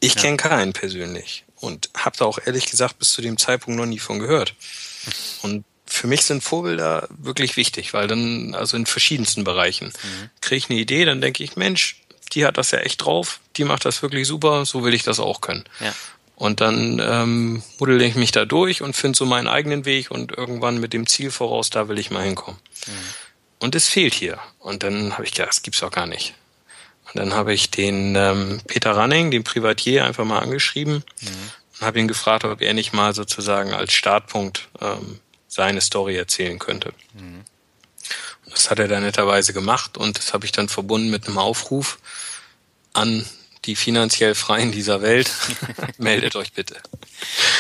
Ich 0.01 0.15
ja. 0.15 0.23
kenne 0.23 0.37
keinen 0.37 0.73
persönlich 0.73 1.45
und 1.57 1.91
habe 1.97 2.17
da 2.17 2.25
auch 2.25 2.39
ehrlich 2.45 2.67
gesagt 2.67 2.99
bis 2.99 3.13
zu 3.13 3.23
dem 3.23 3.37
Zeitpunkt 3.37 3.79
noch 3.79 3.87
nie 3.87 3.99
von 3.99 4.19
gehört. 4.19 4.55
Und 5.43 5.65
für 5.87 6.07
mich 6.07 6.23
sind 6.23 6.43
Vorbilder 6.43 7.09
wirklich 7.11 7.57
wichtig, 7.57 7.93
weil 7.93 8.07
dann, 8.07 8.55
also 8.55 8.77
in 8.77 8.87
verschiedensten 8.87 9.45
Bereichen, 9.45 9.89
mhm. 9.89 10.31
kriege 10.41 10.57
ich 10.57 10.71
eine 10.71 10.79
Idee, 10.79 11.05
dann 11.05 11.21
denke 11.21 11.43
ich, 11.45 11.57
Mensch, 11.57 12.00
die 12.33 12.47
hat 12.47 12.59
das 12.59 12.71
ja 12.71 12.79
echt 12.79 13.05
drauf, 13.05 13.41
die 13.57 13.65
macht 13.65 13.85
das 13.85 14.03
wirklich 14.03 14.27
super, 14.27 14.65
so 14.65 14.85
will 14.85 14.95
ich 14.95 15.03
das 15.03 15.21
auch 15.21 15.41
können. 15.41 15.65
Ja. 15.81 15.95
Und 16.37 16.63
dann 16.63 17.01
ähm, 17.05 17.63
muddel 17.79 18.01
ich 18.01 18.15
mich 18.15 18.33
da 18.33 18.47
durch 18.47 18.81
und 18.81 18.97
finde 18.97 19.17
so 19.19 19.27
meinen 19.27 19.47
eigenen 19.47 19.85
Weg 19.85 20.11
und 20.11 20.33
irgendwann 20.33 20.81
mit 20.81 20.95
dem 20.95 21.07
Ziel 21.07 21.31
voraus, 21.31 21.69
da 21.69 21.89
will 21.89 21.99
ich 21.99 22.11
mal 22.11 22.25
hinkommen. 22.25 22.59
Mhm. 22.87 22.93
Und 23.59 23.75
es 23.75 23.89
fehlt 23.89 24.15
hier. 24.15 24.39
Und 24.59 24.83
dann 24.83 25.13
habe 25.13 25.25
ich 25.25 25.33
gedacht, 25.33 25.51
das 25.51 25.63
gibt's 25.63 25.83
auch 25.83 25.91
gar 25.91 26.07
nicht. 26.07 26.35
Und 27.07 27.17
dann 27.17 27.35
habe 27.35 27.53
ich 27.53 27.71
den 27.71 28.15
ähm, 28.17 28.61
Peter 28.67 28.93
Ranning, 28.93 29.31
den 29.31 29.45
Privatier, 29.45 30.07
einfach 30.07 30.25
mal 30.25 30.39
angeschrieben 30.39 31.05
mhm. 31.21 31.51
und 31.79 31.87
habe 31.87 32.01
ihn 32.01 32.09
gefragt, 32.09 32.45
ob 32.45 32.63
er 32.63 32.73
nicht 32.73 32.95
mal 32.95 33.15
sozusagen 33.15 33.75
als 33.75 33.93
Startpunkt 33.93 34.69
ähm, 34.81 35.21
seine 35.47 35.83
Story 35.83 36.17
erzählen 36.17 36.59
könnte. 36.59 36.95
Mhm. 37.13 37.45
Und 38.45 38.55
das 38.55 38.71
hat 38.71 38.79
er 38.79 38.89
dann 38.89 39.03
netterweise 39.03 39.53
gemacht 39.53 39.97
und 39.97 40.19
das 40.19 40.33
habe 40.33 40.45
ich 40.47 40.53
dann 40.53 40.69
verbunden 40.69 41.11
mit 41.11 41.27
einem 41.27 41.39
Aufruf 41.39 41.99
an 42.93 43.25
die 43.67 43.77
finanziell 43.77 44.35
Freien 44.35 44.73
dieser 44.73 45.03
Welt, 45.03 45.31
meldet 45.99 46.35
euch 46.37 46.53
bitte. 46.53 46.77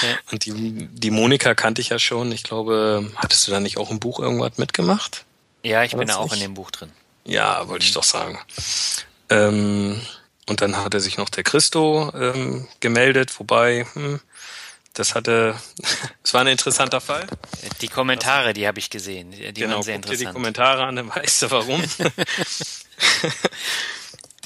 Ja. 0.02 0.08
Und 0.32 0.46
die, 0.46 0.88
die 0.90 1.10
Monika 1.10 1.54
kannte 1.54 1.80
ich 1.82 1.90
ja 1.90 1.98
schon. 1.98 2.32
Ich 2.32 2.42
glaube, 2.42 3.10
hattest 3.16 3.46
du 3.46 3.52
da 3.52 3.60
nicht 3.60 3.76
auch 3.76 3.90
im 3.90 4.00
Buch 4.00 4.18
irgendwas 4.18 4.56
mitgemacht? 4.56 5.24
Ja, 5.62 5.84
ich 5.84 5.92
War 5.92 5.98
bin 5.98 6.08
da 6.08 6.16
auch 6.16 6.24
nicht? 6.24 6.34
in 6.34 6.40
dem 6.40 6.54
Buch 6.54 6.70
drin. 6.70 6.90
Ja, 7.24 7.68
wollte 7.68 7.84
ich 7.84 7.92
doch 7.92 8.02
sagen. 8.02 8.38
Ähm, 9.28 10.00
und 10.46 10.62
dann 10.62 10.76
hatte 10.76 11.00
sich 11.00 11.18
noch 11.18 11.28
der 11.28 11.44
Christo 11.44 12.10
ähm, 12.14 12.66
gemeldet, 12.80 13.38
wobei, 13.38 13.86
hm, 13.92 14.20
das 14.94 15.14
hatte, 15.14 15.54
es 16.24 16.34
war 16.34 16.42
ein 16.42 16.46
interessanter 16.48 17.00
Fall. 17.00 17.26
Die 17.80 17.88
Kommentare, 17.88 18.52
die 18.52 18.66
habe 18.66 18.78
ich 18.78 18.90
gesehen, 18.90 19.30
die 19.30 19.52
genau, 19.52 19.76
waren 19.76 19.82
sehr 19.82 19.96
interessant. 19.96 20.20
Dir 20.20 20.26
die 20.26 20.32
Kommentare 20.32 20.84
an, 20.84 20.96
dann 20.96 21.08
weißt 21.14 21.42
du 21.42 21.50
warum. 21.50 21.82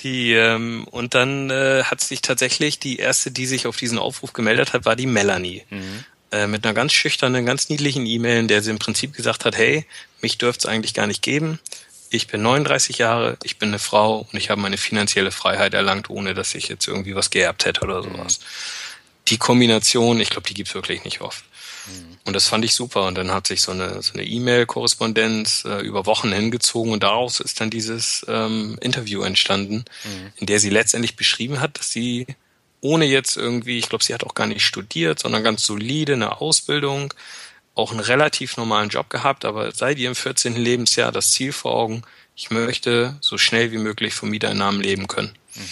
Die, 0.03 0.35
ähm, 0.35 0.87
und 0.91 1.15
dann 1.15 1.49
äh, 1.49 1.85
hat 1.85 2.03
sich 2.03 2.21
tatsächlich 2.21 2.79
die 2.79 2.99
erste, 2.99 3.31
die 3.31 3.47
sich 3.47 3.67
auf 3.67 3.79
diesen 3.79 3.97
Aufruf 3.97 4.35
gemeldet 4.35 4.75
hat, 4.75 4.85
war 4.85 4.97
die 4.97 5.07
Melanie. 5.07 5.65
Mhm. 5.71 6.05
Äh, 6.31 6.47
mit 6.47 6.67
einer 6.67 6.75
ganz 6.75 6.93
schüchternen, 6.93 7.47
ganz 7.47 7.71
niedlichen 7.71 8.05
E-Mail, 8.05 8.41
in 8.41 8.49
der 8.49 8.61
sie 8.61 8.71
im 8.71 8.79
Prinzip 8.79 9.15
gesagt 9.15 9.47
hat, 9.47 9.57
hey, 9.57 9.87
mich 10.21 10.37
dürfte 10.37 10.67
es 10.67 10.73
eigentlich 10.73 10.93
gar 10.93 11.07
nicht 11.07 11.23
geben. 11.23 11.59
Ich 12.11 12.27
bin 12.27 12.43
39 12.43 12.99
Jahre, 12.99 13.39
ich 13.45 13.59
bin 13.59 13.71
eine 13.71 13.79
Frau 13.79 14.27
und 14.31 14.37
ich 14.37 14.51
habe 14.51 14.61
meine 14.61 14.77
finanzielle 14.77 15.31
Freiheit 15.31 15.73
erlangt, 15.73 16.11
ohne 16.11 16.35
dass 16.35 16.55
ich 16.55 16.69
jetzt 16.69 16.87
irgendwie 16.87 17.15
was 17.15 17.31
geerbt 17.31 17.65
hätte 17.65 17.81
oder 17.81 18.03
sowas. 18.03 18.41
Mhm. 18.41 18.45
Die 19.29 19.39
Kombination, 19.39 20.21
ich 20.21 20.31
glaube, 20.31 20.49
die 20.49 20.55
gibt's 20.55 20.75
wirklich 20.75 21.05
nicht 21.05 21.21
oft. 21.21 21.45
Und 22.25 22.35
das 22.35 22.47
fand 22.47 22.65
ich 22.65 22.75
super. 22.75 23.07
Und 23.07 23.17
dann 23.17 23.31
hat 23.31 23.47
sich 23.47 23.61
so 23.61 23.73
eine 23.73 24.03
so 24.03 24.15
eine 24.15 24.25
E-Mail-Korrespondenz 24.25 25.65
äh, 25.65 25.81
über 25.81 26.07
Wochen 26.07 26.33
hingezogen 26.33 26.93
und 26.93 27.03
daraus 27.03 27.41
ist 27.41 27.61
dann 27.61 27.71
dieses 27.71 28.25
ähm, 28.29 28.79
Interview 28.81 29.23
entstanden, 29.23 29.85
mhm. 30.05 30.33
in 30.37 30.47
der 30.47 30.61
sie 30.61 30.71
letztendlich 30.71 31.17
beschrieben 31.17 31.61
hat, 31.61 31.79
dass 31.79 31.91
sie 31.91 32.27
ohne 32.81 33.07
jetzt 33.07 33.37
irgendwie, 33.37 33.79
ich 33.79 33.89
glaube, 33.89 34.05
sie 34.05 34.13
hat 34.13 34.25
auch 34.25 34.35
gar 34.35 34.47
nicht 34.47 34.65
studiert, 34.65 35.19
sondern 35.19 35.43
ganz 35.43 35.65
solide 35.65 36.15
eine 36.15 36.41
Ausbildung, 36.41 37.15
auch 37.75 37.91
einen 37.91 38.01
relativ 38.01 38.57
normalen 38.57 38.91
Job 38.91 39.09
gehabt, 39.11 39.45
aber 39.45 39.73
seit 39.73 39.99
ihrem 39.99 40.15
14. 40.15 40.55
Lebensjahr 40.55 41.11
das 41.11 41.33
Ziel 41.33 41.53
vor 41.53 41.75
Augen, 41.75 42.03
ich 42.37 42.51
möchte 42.51 43.17
so 43.21 43.39
schnell 43.39 43.73
wie 43.73 43.79
möglich 43.79 44.15
vom 44.15 44.31
Mieteinnahmen 44.31 44.81
leben 44.81 45.07
können. 45.07 45.33
Mhm. 45.55 45.63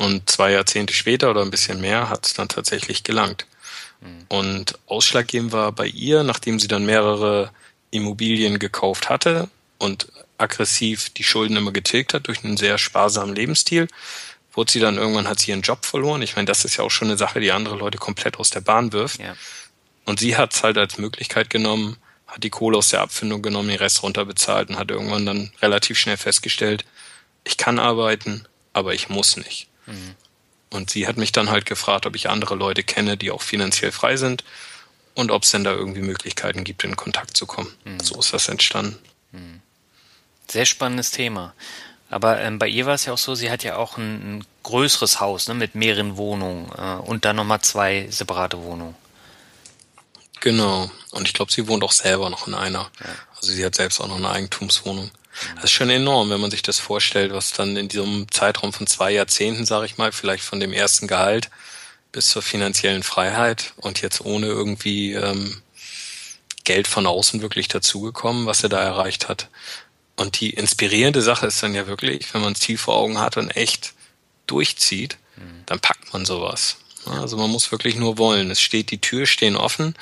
Und 0.00 0.30
zwei 0.30 0.52
Jahrzehnte 0.52 0.94
später 0.94 1.30
oder 1.30 1.42
ein 1.42 1.50
bisschen 1.50 1.78
mehr 1.78 2.08
hat 2.08 2.24
es 2.24 2.32
dann 2.32 2.48
tatsächlich 2.48 3.04
gelangt. 3.04 3.44
Mhm. 4.00 4.24
Und 4.28 4.78
ausschlaggebend 4.86 5.52
war 5.52 5.72
bei 5.72 5.86
ihr, 5.88 6.22
nachdem 6.22 6.58
sie 6.58 6.68
dann 6.68 6.86
mehrere 6.86 7.50
Immobilien 7.90 8.58
gekauft 8.58 9.10
hatte 9.10 9.50
und 9.78 10.08
aggressiv 10.38 11.10
die 11.10 11.22
Schulden 11.22 11.58
immer 11.58 11.72
getilgt 11.72 12.14
hat 12.14 12.28
durch 12.28 12.42
einen 12.42 12.56
sehr 12.56 12.78
sparsamen 12.78 13.34
Lebensstil, 13.34 13.88
wurde 14.54 14.72
sie 14.72 14.80
dann 14.80 14.96
irgendwann, 14.96 15.28
hat 15.28 15.38
sie 15.38 15.50
ihren 15.50 15.60
Job 15.60 15.84
verloren. 15.84 16.22
Ich 16.22 16.34
meine, 16.34 16.46
das 16.46 16.64
ist 16.64 16.78
ja 16.78 16.84
auch 16.84 16.90
schon 16.90 17.08
eine 17.08 17.18
Sache, 17.18 17.38
die 17.40 17.52
andere 17.52 17.76
Leute 17.76 17.98
komplett 17.98 18.38
aus 18.38 18.48
der 18.48 18.62
Bahn 18.62 18.94
wirft. 18.94 19.20
Ja. 19.20 19.36
Und 20.06 20.18
sie 20.18 20.38
hat 20.38 20.54
es 20.54 20.62
halt 20.62 20.78
als 20.78 20.96
Möglichkeit 20.96 21.50
genommen, 21.50 21.98
hat 22.26 22.42
die 22.42 22.48
Kohle 22.48 22.78
aus 22.78 22.88
der 22.88 23.02
Abfindung 23.02 23.42
genommen, 23.42 23.68
den 23.68 23.76
Rest 23.76 24.02
runterbezahlt 24.02 24.70
und 24.70 24.78
hat 24.78 24.90
irgendwann 24.90 25.26
dann 25.26 25.52
relativ 25.60 25.98
schnell 25.98 26.16
festgestellt, 26.16 26.86
ich 27.44 27.58
kann 27.58 27.78
arbeiten, 27.78 28.46
aber 28.72 28.94
ich 28.94 29.10
muss 29.10 29.36
nicht. 29.36 29.69
Mhm. 29.90 30.14
Und 30.70 30.90
sie 30.90 31.06
hat 31.06 31.16
mich 31.16 31.32
dann 31.32 31.50
halt 31.50 31.66
gefragt, 31.66 32.06
ob 32.06 32.14
ich 32.14 32.28
andere 32.28 32.54
Leute 32.54 32.82
kenne, 32.82 33.16
die 33.16 33.30
auch 33.30 33.42
finanziell 33.42 33.92
frei 33.92 34.16
sind 34.16 34.44
und 35.14 35.30
ob 35.30 35.42
es 35.42 35.50
denn 35.50 35.64
da 35.64 35.72
irgendwie 35.72 36.02
Möglichkeiten 36.02 36.64
gibt, 36.64 36.84
in 36.84 36.96
Kontakt 36.96 37.36
zu 37.36 37.46
kommen. 37.46 37.74
Mhm. 37.84 38.00
So 38.00 38.18
ist 38.18 38.32
das 38.32 38.48
entstanden. 38.48 38.98
Mhm. 39.32 39.60
Sehr 40.48 40.66
spannendes 40.66 41.10
Thema. 41.10 41.54
Aber 42.08 42.40
ähm, 42.40 42.58
bei 42.58 42.66
ihr 42.66 42.86
war 42.86 42.94
es 42.94 43.04
ja 43.04 43.12
auch 43.12 43.18
so, 43.18 43.34
sie 43.34 43.50
hat 43.50 43.62
ja 43.62 43.76
auch 43.76 43.96
ein, 43.96 44.38
ein 44.38 44.44
größeres 44.64 45.20
Haus 45.20 45.46
ne, 45.46 45.54
mit 45.54 45.76
mehreren 45.76 46.16
Wohnungen 46.16 46.70
äh, 46.76 46.94
und 46.96 47.24
dann 47.24 47.36
nochmal 47.36 47.60
zwei 47.60 48.08
separate 48.10 48.62
Wohnungen. 48.62 48.96
Genau. 50.40 50.90
Und 51.10 51.28
ich 51.28 51.34
glaube, 51.34 51.52
sie 51.52 51.68
wohnt 51.68 51.84
auch 51.84 51.92
selber 51.92 52.30
noch 52.30 52.48
in 52.48 52.54
einer. 52.54 52.90
Ja. 53.00 53.06
Also 53.36 53.52
sie 53.52 53.64
hat 53.64 53.74
selbst 53.74 54.00
auch 54.00 54.08
noch 54.08 54.16
eine 54.16 54.30
Eigentumswohnung. 54.30 55.10
Das 55.56 55.64
ist 55.64 55.72
schon 55.72 55.90
enorm, 55.90 56.30
wenn 56.30 56.40
man 56.40 56.50
sich 56.50 56.62
das 56.62 56.78
vorstellt, 56.78 57.32
was 57.32 57.52
dann 57.52 57.76
in 57.76 57.88
diesem 57.88 58.30
Zeitraum 58.30 58.72
von 58.72 58.86
zwei 58.86 59.12
Jahrzehnten, 59.12 59.64
sage 59.64 59.86
ich 59.86 59.96
mal, 59.96 60.12
vielleicht 60.12 60.44
von 60.44 60.60
dem 60.60 60.72
ersten 60.72 61.06
Gehalt 61.06 61.50
bis 62.12 62.28
zur 62.28 62.42
finanziellen 62.42 63.02
Freiheit 63.02 63.72
und 63.76 64.02
jetzt 64.02 64.20
ohne 64.20 64.46
irgendwie 64.46 65.12
ähm, 65.12 65.62
Geld 66.64 66.88
von 66.88 67.06
außen 67.06 67.42
wirklich 67.42 67.68
dazugekommen, 67.68 68.46
was 68.46 68.62
er 68.62 68.68
da 68.68 68.82
erreicht 68.82 69.28
hat. 69.28 69.48
Und 70.16 70.40
die 70.40 70.50
inspirierende 70.50 71.22
Sache 71.22 71.46
ist 71.46 71.62
dann 71.62 71.74
ja 71.74 71.86
wirklich, 71.86 72.34
wenn 72.34 72.42
man 72.42 72.52
es 72.52 72.60
Ziel 72.60 72.76
vor 72.76 72.96
Augen 72.96 73.20
hat 73.20 73.36
und 73.36 73.50
echt 73.50 73.94
durchzieht, 74.46 75.16
mhm. 75.36 75.62
dann 75.66 75.80
packt 75.80 76.12
man 76.12 76.26
sowas. 76.26 76.76
Also 77.06 77.36
man 77.36 77.50
muss 77.50 77.72
wirklich 77.72 77.96
nur 77.96 78.18
wollen. 78.18 78.50
Es 78.50 78.60
steht, 78.60 78.90
die 78.90 79.00
Tür 79.00 79.26
stehen 79.26 79.56
offen. 79.56 79.94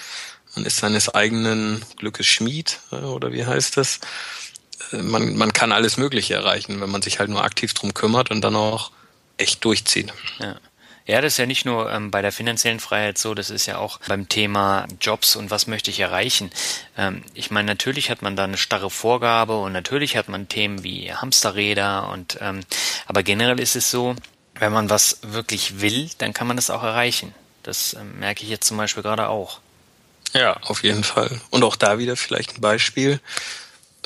Man 0.56 0.64
ist 0.64 0.78
seines 0.78 1.08
eigenen 1.14 1.84
Glückes 1.96 2.26
Schmied, 2.26 2.80
oder 2.90 3.32
wie 3.32 3.46
heißt 3.46 3.76
das? 3.76 4.00
Man, 4.92 5.36
man 5.36 5.52
kann 5.52 5.72
alles 5.72 5.96
Mögliche 5.96 6.34
erreichen, 6.34 6.80
wenn 6.80 6.90
man 6.90 7.02
sich 7.02 7.18
halt 7.18 7.30
nur 7.30 7.44
aktiv 7.44 7.74
drum 7.74 7.94
kümmert 7.94 8.30
und 8.30 8.40
dann 8.42 8.56
auch 8.56 8.90
echt 9.36 9.64
durchzieht. 9.64 10.12
Ja. 10.38 10.56
Ja, 11.08 11.22
das 11.22 11.32
ist 11.32 11.38
ja 11.38 11.46
nicht 11.46 11.64
nur 11.64 11.90
ähm, 11.90 12.10
bei 12.10 12.20
der 12.20 12.32
finanziellen 12.32 12.80
Freiheit 12.80 13.16
so, 13.16 13.32
das 13.32 13.48
ist 13.48 13.64
ja 13.64 13.78
auch 13.78 13.98
beim 14.08 14.28
Thema 14.28 14.86
Jobs 15.00 15.36
und 15.36 15.50
was 15.50 15.66
möchte 15.66 15.90
ich 15.90 16.00
erreichen. 16.00 16.50
Ähm, 16.98 17.22
ich 17.32 17.50
meine, 17.50 17.64
natürlich 17.64 18.10
hat 18.10 18.20
man 18.20 18.36
da 18.36 18.44
eine 18.44 18.58
starre 18.58 18.90
Vorgabe 18.90 19.56
und 19.56 19.72
natürlich 19.72 20.18
hat 20.18 20.28
man 20.28 20.48
Themen 20.48 20.84
wie 20.84 21.10
Hamsterräder 21.10 22.10
und 22.10 22.36
ähm, 22.42 22.60
aber 23.06 23.22
generell 23.22 23.58
ist 23.58 23.74
es 23.74 23.90
so, 23.90 24.16
wenn 24.56 24.70
man 24.70 24.90
was 24.90 25.20
wirklich 25.22 25.80
will, 25.80 26.10
dann 26.18 26.34
kann 26.34 26.46
man 26.46 26.56
das 26.56 26.68
auch 26.68 26.82
erreichen. 26.82 27.34
Das 27.62 27.94
ähm, 27.94 28.18
merke 28.18 28.42
ich 28.42 28.50
jetzt 28.50 28.66
zum 28.66 28.76
Beispiel 28.76 29.02
gerade 29.02 29.30
auch. 29.30 29.60
Ja, 30.34 30.58
auf 30.60 30.82
jeden 30.82 31.04
Fall. 31.04 31.40
Und 31.48 31.64
auch 31.64 31.76
da 31.76 31.98
wieder 31.98 32.16
vielleicht 32.16 32.58
ein 32.58 32.60
Beispiel 32.60 33.18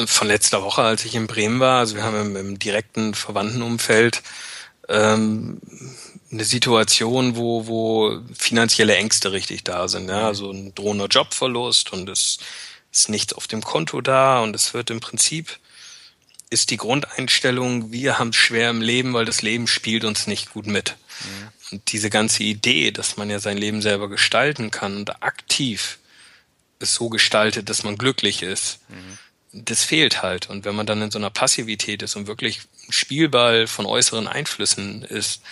von 0.06 0.28
letzter 0.28 0.62
Woche, 0.62 0.82
als 0.82 1.04
ich 1.04 1.14
in 1.14 1.26
Bremen 1.26 1.60
war. 1.60 1.80
Also 1.80 1.96
wir 1.96 2.02
haben 2.02 2.20
im, 2.20 2.36
im 2.36 2.58
direkten 2.58 3.14
Verwandtenumfeld 3.14 4.22
ähm, 4.88 5.60
eine 6.30 6.44
Situation, 6.44 7.36
wo, 7.36 7.66
wo 7.66 8.20
finanzielle 8.36 8.96
Ängste 8.96 9.32
richtig 9.32 9.64
da 9.64 9.88
sind. 9.88 10.08
Ja? 10.08 10.26
Also 10.26 10.50
ein 10.50 10.74
drohender 10.74 11.06
Jobverlust 11.06 11.92
und 11.92 12.08
es 12.08 12.38
ist 12.90 13.08
nichts 13.08 13.32
auf 13.32 13.46
dem 13.46 13.62
Konto 13.62 14.00
da 14.00 14.40
und 14.40 14.56
es 14.56 14.74
wird 14.74 14.90
im 14.90 15.00
Prinzip 15.00 15.58
ist 16.50 16.70
die 16.70 16.76
Grundeinstellung, 16.76 17.92
wir 17.92 18.18
haben 18.18 18.28
es 18.28 18.36
schwer 18.36 18.68
im 18.68 18.82
Leben, 18.82 19.14
weil 19.14 19.24
das 19.24 19.40
Leben 19.40 19.66
spielt 19.66 20.04
uns 20.04 20.26
nicht 20.26 20.52
gut 20.52 20.66
mit. 20.66 20.96
Mhm. 21.20 21.48
Und 21.70 21.92
diese 21.92 22.10
ganze 22.10 22.42
Idee, 22.42 22.90
dass 22.90 23.16
man 23.16 23.30
ja 23.30 23.38
sein 23.38 23.56
Leben 23.56 23.80
selber 23.80 24.10
gestalten 24.10 24.70
kann 24.70 24.96
und 24.98 25.22
aktiv 25.22 25.98
es 26.78 26.94
so 26.94 27.08
gestaltet, 27.08 27.70
dass 27.70 27.84
man 27.84 27.96
glücklich 27.96 28.42
ist, 28.42 28.80
mhm 28.90 29.18
das 29.52 29.84
fehlt 29.84 30.22
halt. 30.22 30.48
Und 30.48 30.64
wenn 30.64 30.74
man 30.74 30.86
dann 30.86 31.02
in 31.02 31.10
so 31.10 31.18
einer 31.18 31.30
Passivität 31.30 32.02
ist 32.02 32.16
und 32.16 32.26
wirklich 32.26 32.60
ein 32.88 32.92
Spielball 32.92 33.66
von 33.66 33.86
äußeren 33.86 34.26
Einflüssen 34.26 35.02
ist, 35.02 35.42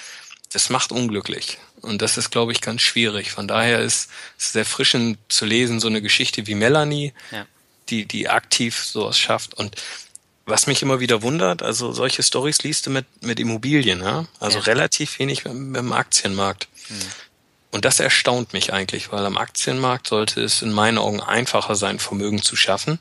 das 0.52 0.70
macht 0.70 0.90
unglücklich. 0.90 1.58
Und 1.82 2.02
das 2.02 2.16
ist, 2.16 2.30
glaube 2.30 2.52
ich, 2.52 2.60
ganz 2.60 2.82
schwierig. 2.82 3.30
Von 3.30 3.46
daher 3.46 3.80
ist 3.80 4.10
es 4.38 4.52
sehr 4.52 4.64
frischend 4.64 5.18
zu 5.28 5.44
lesen, 5.44 5.80
so 5.80 5.88
eine 5.88 6.02
Geschichte 6.02 6.46
wie 6.46 6.54
Melanie, 6.54 7.12
ja. 7.30 7.46
die, 7.88 8.06
die 8.06 8.28
aktiv 8.28 8.78
sowas 8.78 9.18
schafft. 9.18 9.54
Und 9.54 9.80
was 10.46 10.66
mich 10.66 10.82
immer 10.82 10.98
wieder 10.98 11.22
wundert, 11.22 11.62
also 11.62 11.92
solche 11.92 12.22
Stories 12.22 12.62
liest 12.62 12.86
du 12.86 12.90
mit, 12.90 13.06
mit 13.22 13.38
Immobilien, 13.38 14.02
ja? 14.02 14.26
Also 14.40 14.58
ja. 14.58 14.64
relativ 14.64 15.18
wenig 15.18 15.44
mit, 15.44 15.54
mit 15.54 15.76
dem 15.76 15.92
Aktienmarkt. 15.92 16.68
Mhm. 16.88 16.94
Und 17.70 17.84
das 17.84 18.00
erstaunt 18.00 18.52
mich 18.52 18.72
eigentlich, 18.72 19.12
weil 19.12 19.24
am 19.24 19.38
Aktienmarkt 19.38 20.08
sollte 20.08 20.42
es 20.42 20.62
in 20.62 20.72
meinen 20.72 20.98
Augen 20.98 21.20
einfacher 21.20 21.76
sein, 21.76 22.00
Vermögen 22.00 22.42
zu 22.42 22.56
schaffen 22.56 22.98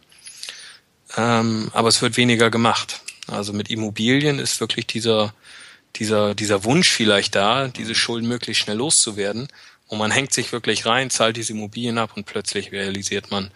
ähm, 1.18 1.70
aber 1.74 1.89
es 1.89 2.01
wird 2.01 2.18
weniger 2.18 2.49
gemacht. 2.49 3.01
Also 3.28 3.53
mit 3.53 3.70
Immobilien 3.70 4.39
ist 4.39 4.60
wirklich 4.60 4.88
dieser, 4.88 5.34
dieser, 5.95 6.36
dieser 6.36 6.64
Wunsch 6.64 6.89
vielleicht 6.89 7.36
da, 7.36 7.68
diese 7.68 7.95
Schulden 7.95 8.28
möglichst 8.28 8.64
schnell 8.64 8.78
loszuwerden. 8.78 9.47
Und 9.88 9.97
man 9.97 10.12
hängt 10.12 10.34
sich 10.34 10.51
wirklich 10.51 10.86
rein, 10.86 11.10
zahlt 11.10 11.38
diese 11.38 11.53
Immobilien 11.53 11.97
ab 11.97 12.12
und 12.16 12.26
plötzlich 12.26 12.72
realisiert 12.72 13.32
man, 13.32 13.51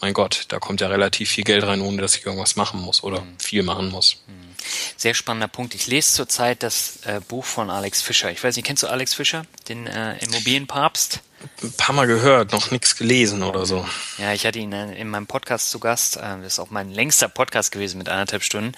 mein 0.00 0.12
Gott, 0.12 0.44
da 0.48 0.58
kommt 0.58 0.80
ja 0.80 0.88
relativ 0.88 1.30
viel 1.30 1.44
Geld 1.44 1.64
rein, 1.64 1.80
ohne 1.80 2.00
dass 2.00 2.14
ich 2.14 2.24
irgendwas 2.24 2.56
machen 2.56 2.80
muss 2.80 3.02
oder 3.02 3.22
mhm. 3.22 3.38
viel 3.38 3.62
machen 3.62 3.88
muss. 3.90 4.22
Mhm. 4.26 4.54
Sehr 4.96 5.14
spannender 5.14 5.48
Punkt. 5.48 5.74
Ich 5.74 5.86
lese 5.86 6.12
zurzeit 6.12 6.62
das 6.62 6.98
äh, 7.04 7.20
Buch 7.26 7.44
von 7.44 7.70
Alex 7.70 8.02
Fischer. 8.02 8.30
Ich 8.30 8.42
weiß 8.42 8.56
nicht, 8.56 8.66
kennst 8.66 8.82
du 8.82 8.88
Alex 8.88 9.14
Fischer, 9.14 9.44
den 9.68 9.86
äh, 9.86 10.18
Immobilienpapst? 10.18 11.20
Ein 11.62 11.72
paar 11.72 11.94
Mal 11.94 12.06
gehört, 12.06 12.52
noch 12.52 12.70
nichts 12.70 12.96
gelesen 12.96 13.42
oder 13.42 13.66
so. 13.66 13.86
Ja, 14.18 14.32
ich 14.32 14.46
hatte 14.46 14.58
ihn 14.58 14.72
in 14.72 15.08
meinem 15.08 15.26
Podcast 15.26 15.70
zu 15.70 15.78
Gast. 15.78 16.16
Äh, 16.16 16.20
das 16.42 16.54
ist 16.54 16.58
auch 16.58 16.70
mein 16.70 16.90
längster 16.90 17.28
Podcast 17.28 17.72
gewesen 17.72 17.98
mit 17.98 18.08
anderthalb 18.08 18.42
Stunden. 18.42 18.72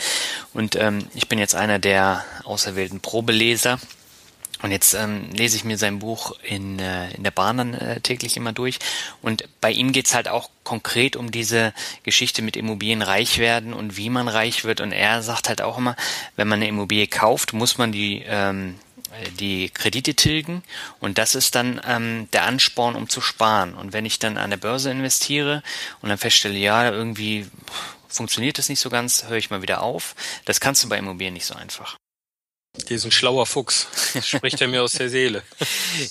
Und 0.53 0.77
ähm, 0.77 1.07
ich 1.15 1.29
bin 1.29 1.39
jetzt 1.39 1.55
einer 1.55 1.79
der 1.79 2.25
auserwählten 2.45 3.01
Probeleser 3.01 3.79
und 4.63 4.73
jetzt 4.73 4.93
ähm, 4.95 5.31
lese 5.33 5.57
ich 5.57 5.65
mir 5.65 5.79
sein 5.79 5.99
Buch 5.99 6.33
in, 6.43 6.79
äh, 6.79 7.11
in 7.13 7.25
der 7.25 7.31
Bahn 7.31 7.57
dann 7.57 7.75
äh, 7.75 8.01
täglich 8.01 8.37
immer 8.37 8.53
durch. 8.53 8.79
Und 9.23 9.45
bei 9.61 9.71
ihm 9.71 9.93
geht's 9.93 10.15
halt 10.15 10.29
auch 10.29 10.51
konkret 10.65 11.17
um 11.17 11.31
diese 11.31 11.73
Geschichte 12.03 12.43
mit 12.43 12.57
Immobilien 12.57 13.01
reich 13.01 13.39
werden 13.39 13.73
und 13.73 13.97
wie 13.97 14.11
man 14.11 14.29
reich 14.29 14.65
wird. 14.65 14.81
Und 14.83 14.93
er 14.93 15.23
sagt 15.23 15.49
halt 15.49 15.63
auch 15.63 15.79
immer, 15.79 15.97
wenn 16.37 16.49
man 16.49 16.59
eine 16.59 16.69
Immobilie 16.69 17.07
kauft, 17.07 17.55
muss 17.55 17.79
man 17.79 17.91
die, 17.91 18.23
ähm, 18.27 18.77
die 19.39 19.71
Kredite 19.71 20.15
tilgen. 20.15 20.63
Und 21.01 21.19
das 21.19 21.35
ist 21.35 21.55
dann 21.55 21.81
ähm, 21.87 22.29
der 22.33 22.45
Ansporn, 22.45 22.95
um 22.97 23.09
zu 23.09 23.21
sparen. 23.21 23.75
Und 23.75 23.93
wenn 23.93 24.05
ich 24.05 24.19
dann 24.19 24.39
an 24.39 24.51
der 24.51 24.57
Börse 24.57 24.91
investiere 24.91 25.63
und 26.01 26.09
dann 26.09 26.19
feststelle, 26.19 26.59
ja, 26.59 26.91
irgendwie 26.91 27.47
funktioniert 28.09 28.59
das 28.59 28.69
nicht 28.69 28.81
so 28.81 28.91
ganz, 28.91 29.25
höre 29.25 29.39
ich 29.39 29.51
mal 29.51 29.63
wieder 29.63 29.83
auf. 29.83 30.15
Das 30.45 30.61
kannst 30.61 30.83
du 30.85 30.89
bei 30.89 30.99
Immobilien 30.99 31.35
nicht 31.35 31.47
so 31.47 31.55
einfach. 31.55 31.97
Diesen 32.89 33.11
schlauer 33.11 33.47
Fuchs. 33.47 33.89
Spricht 34.23 34.61
er 34.61 34.69
mir 34.69 34.83
aus 34.83 34.93
der 34.93 35.09
Seele. 35.09 35.43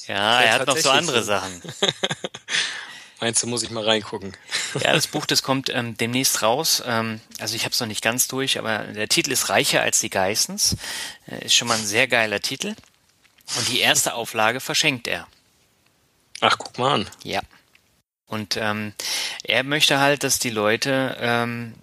Ja, 0.08 0.42
er 0.42 0.54
hat 0.54 0.68
noch 0.68 0.78
so 0.78 0.90
andere 0.90 1.24
Sachen. 1.24 1.62
Meinst 3.22 3.44
du, 3.44 3.48
muss 3.48 3.64
ich 3.64 3.70
mal 3.70 3.84
reingucken? 3.84 4.36
Ja, 4.82 4.94
das 4.94 5.08
Buch, 5.08 5.26
das 5.26 5.44
kommt 5.44 5.70
ähm, 5.74 5.98
demnächst 5.98 6.42
raus. 6.42 6.82
Ähm, 6.86 7.20
also 7.40 7.56
ich 7.56 7.66
habe 7.66 7.74
es 7.74 7.80
noch 7.80 7.88
nicht 7.88 8.04
ganz 8.04 8.28
durch, 8.28 8.58
aber 8.58 8.80
der 8.80 9.10
Titel 9.10 9.32
ist 9.32 9.50
Reicher 9.50 9.82
als 9.82 10.00
die 10.00 10.10
Geissens. 10.10 10.78
Äh, 11.28 11.46
ist 11.46 11.54
schon 11.54 11.68
mal 11.68 11.78
ein 11.78 11.86
sehr 11.86 12.08
geiler 12.08 12.40
Titel. 12.40 12.76
Und 13.58 13.70
die 13.70 13.80
erste 13.80 14.14
Auflage 14.14 14.60
verschenkt 14.60 15.08
er. 15.08 15.28
Ach, 16.42 16.58
guck 16.58 16.78
mal 16.78 16.94
an. 16.94 17.10
Ja. 17.24 17.42
Und 18.28 18.58
ähm, 18.58 18.94
er 19.44 19.64
möchte 19.64 20.00
halt, 20.00 20.24
dass 20.24 20.40
die 20.40 20.52
Leute 20.52 21.18
ähm, 21.20 21.74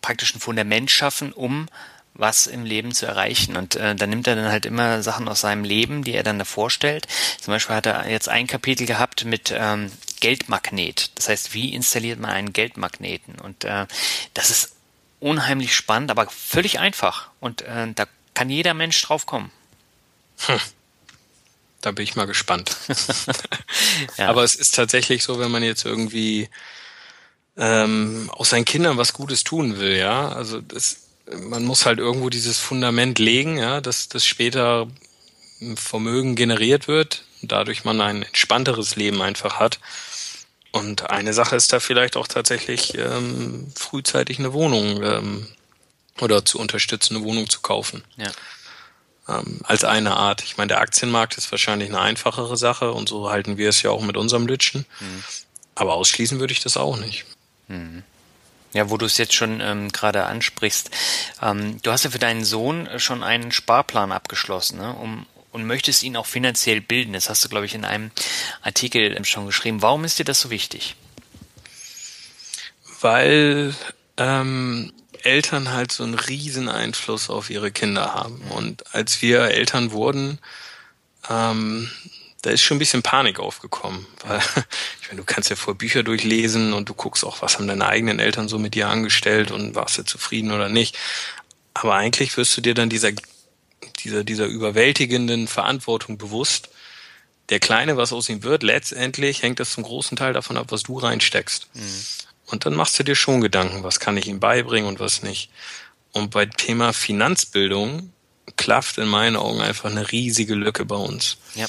praktisch 0.00 0.34
ein 0.34 0.40
Fundament 0.40 0.90
schaffen, 0.90 1.32
um 1.32 1.68
was 2.14 2.46
im 2.46 2.64
Leben 2.64 2.92
zu 2.92 3.06
erreichen. 3.06 3.56
Und 3.56 3.76
äh, 3.76 3.94
dann 3.94 4.10
nimmt 4.10 4.26
er 4.26 4.36
dann 4.36 4.50
halt 4.50 4.66
immer 4.66 5.02
Sachen 5.02 5.28
aus 5.28 5.40
seinem 5.40 5.64
Leben, 5.64 6.04
die 6.04 6.14
er 6.14 6.22
dann 6.22 6.38
da 6.38 6.44
vorstellt. 6.44 7.06
Zum 7.40 7.52
Beispiel 7.52 7.76
hat 7.76 7.86
er 7.86 8.08
jetzt 8.08 8.28
ein 8.28 8.46
Kapitel 8.46 8.86
gehabt 8.86 9.24
mit 9.24 9.52
ähm, 9.54 9.92
Geldmagnet. 10.20 11.12
Das 11.16 11.28
heißt, 11.28 11.54
wie 11.54 11.74
installiert 11.74 12.18
man 12.18 12.30
einen 12.30 12.52
Geldmagneten? 12.52 13.38
Und 13.40 13.64
äh, 13.64 13.86
das 14.34 14.50
ist 14.50 14.72
unheimlich 15.20 15.74
spannend, 15.74 16.10
aber 16.10 16.26
völlig 16.28 16.78
einfach. 16.78 17.30
Und 17.40 17.62
äh, 17.62 17.92
da 17.94 18.06
kann 18.34 18.50
jeder 18.50 18.74
Mensch 18.74 19.00
drauf 19.02 19.26
kommen. 19.26 19.50
Hm. 20.46 20.60
Da 21.80 21.92
bin 21.92 22.04
ich 22.04 22.16
mal 22.16 22.26
gespannt. 22.26 22.76
ja. 24.18 24.28
Aber 24.28 24.44
es 24.44 24.54
ist 24.54 24.74
tatsächlich 24.74 25.22
so, 25.22 25.38
wenn 25.38 25.50
man 25.50 25.62
jetzt 25.62 25.84
irgendwie 25.84 26.48
ähm, 27.56 28.30
aus 28.32 28.50
seinen 28.50 28.64
Kindern 28.64 28.96
was 28.96 29.12
Gutes 29.12 29.44
tun 29.44 29.78
will, 29.78 29.96
ja. 29.96 30.28
Also 30.30 30.60
das 30.60 31.10
man 31.38 31.64
muss 31.64 31.86
halt 31.86 31.98
irgendwo 31.98 32.30
dieses 32.30 32.58
Fundament 32.58 33.18
legen, 33.18 33.58
ja, 33.58 33.80
dass 33.80 34.08
das 34.08 34.24
später 34.26 34.88
Vermögen 35.76 36.36
generiert 36.36 36.88
wird, 36.88 37.24
dadurch 37.42 37.84
man 37.84 38.00
ein 38.00 38.22
entspannteres 38.22 38.96
Leben 38.96 39.20
einfach 39.22 39.58
hat. 39.60 39.78
Und 40.72 41.10
eine 41.10 41.32
Sache 41.32 41.56
ist 41.56 41.72
da 41.72 41.80
vielleicht 41.80 42.16
auch 42.16 42.28
tatsächlich 42.28 42.96
ähm, 42.96 43.72
frühzeitig 43.74 44.38
eine 44.38 44.52
Wohnung 44.52 45.02
ähm, 45.02 45.48
oder 46.20 46.44
zu 46.44 46.58
unterstützen, 46.58 47.16
eine 47.16 47.24
Wohnung 47.24 47.48
zu 47.48 47.60
kaufen. 47.60 48.04
Ja. 48.16 48.30
Ähm, 49.30 49.60
als 49.64 49.84
eine 49.84 50.16
Art. 50.16 50.42
Ich 50.42 50.56
meine, 50.56 50.68
der 50.68 50.80
Aktienmarkt 50.80 51.38
ist 51.38 51.50
wahrscheinlich 51.52 51.88
eine 51.88 52.00
einfachere 52.00 52.56
Sache 52.56 52.92
und 52.92 53.08
so 53.08 53.30
halten 53.30 53.58
wir 53.58 53.68
es 53.68 53.82
ja 53.82 53.90
auch 53.90 54.02
mit 54.02 54.16
unserem 54.16 54.46
Lütschen. 54.46 54.86
Mhm. 54.98 55.24
Aber 55.74 55.94
ausschließen 55.94 56.40
würde 56.40 56.52
ich 56.52 56.60
das 56.60 56.76
auch 56.76 56.96
nicht. 56.96 57.26
Mhm. 57.68 58.02
Ja, 58.72 58.90
wo 58.90 58.96
du 58.96 59.06
es 59.06 59.18
jetzt 59.18 59.34
schon 59.34 59.60
ähm, 59.60 59.90
gerade 59.90 60.24
ansprichst. 60.24 60.90
Ähm, 61.42 61.80
du 61.82 61.90
hast 61.90 62.04
ja 62.04 62.10
für 62.10 62.18
deinen 62.18 62.44
Sohn 62.44 62.88
schon 62.98 63.22
einen 63.22 63.52
Sparplan 63.52 64.12
abgeschlossen, 64.12 64.78
ne? 64.78 64.94
um, 64.94 65.26
und 65.52 65.64
möchtest 65.64 66.02
ihn 66.02 66.16
auch 66.16 66.26
finanziell 66.26 66.80
bilden. 66.80 67.12
Das 67.12 67.28
hast 67.28 67.44
du, 67.44 67.48
glaube 67.48 67.66
ich, 67.66 67.74
in 67.74 67.84
einem 67.84 68.10
Artikel 68.62 69.24
schon 69.24 69.46
geschrieben. 69.46 69.82
Warum 69.82 70.04
ist 70.04 70.18
dir 70.18 70.24
das 70.24 70.40
so 70.40 70.50
wichtig? 70.50 70.94
Weil 73.00 73.74
ähm, 74.16 74.92
Eltern 75.24 75.70
halt 75.72 75.92
so 75.92 76.02
einen 76.04 76.14
riesen 76.14 76.68
Einfluss 76.68 77.30
auf 77.30 77.50
ihre 77.50 77.70
Kinder 77.70 78.14
haben. 78.14 78.40
Und 78.50 78.94
als 78.94 79.22
wir 79.22 79.42
Eltern 79.42 79.92
wurden, 79.92 80.38
ähm, 81.28 81.90
da 82.42 82.50
ist 82.50 82.62
schon 82.62 82.76
ein 82.76 82.78
bisschen 82.78 83.02
Panik 83.02 83.38
aufgekommen, 83.38 84.06
weil 84.24 84.38
ich 85.00 85.08
meine, 85.08 85.20
du 85.20 85.24
kannst 85.24 85.50
ja 85.50 85.56
vor 85.56 85.74
Bücher 85.74 86.02
durchlesen 86.02 86.72
und 86.72 86.88
du 86.88 86.94
guckst 86.94 87.24
auch, 87.24 87.42
was 87.42 87.58
haben 87.58 87.68
deine 87.68 87.86
eigenen 87.86 88.18
Eltern 88.18 88.48
so 88.48 88.58
mit 88.58 88.74
dir 88.74 88.88
angestellt 88.88 89.50
und 89.50 89.74
warst 89.74 89.98
du 89.98 90.04
zufrieden 90.04 90.50
oder 90.52 90.68
nicht. 90.68 90.96
Aber 91.74 91.94
eigentlich 91.94 92.36
wirst 92.36 92.56
du 92.56 92.60
dir 92.60 92.74
dann 92.74 92.88
dieser, 92.88 93.12
dieser, 94.00 94.24
dieser 94.24 94.46
überwältigenden 94.46 95.48
Verantwortung 95.48 96.18
bewusst. 96.18 96.70
Der 97.50 97.60
Kleine, 97.60 97.96
was 97.96 98.12
aus 98.12 98.28
ihm 98.28 98.42
wird, 98.42 98.62
letztendlich 98.62 99.42
hängt 99.42 99.60
das 99.60 99.72
zum 99.72 99.84
großen 99.84 100.16
Teil 100.16 100.32
davon 100.32 100.56
ab, 100.56 100.66
was 100.70 100.84
du 100.84 100.98
reinsteckst. 100.98 101.68
Mhm. 101.74 102.04
Und 102.50 102.66
dann 102.66 102.74
machst 102.74 102.98
du 102.98 103.04
dir 103.04 103.14
schon 103.14 103.40
Gedanken, 103.40 103.82
was 103.82 104.00
kann 104.00 104.16
ich 104.16 104.26
ihm 104.26 104.40
beibringen 104.40 104.88
und 104.88 105.00
was 105.00 105.22
nicht. 105.22 105.50
Und 106.12 106.30
bei 106.30 106.46
Thema 106.46 106.92
Finanzbildung 106.92 108.12
klafft 108.56 108.98
in 108.98 109.08
meinen 109.08 109.36
Augen 109.36 109.60
einfach 109.60 109.90
eine 109.90 110.10
riesige 110.10 110.54
Lücke 110.54 110.84
bei 110.84 110.96
uns. 110.96 111.38
Ja. 111.54 111.66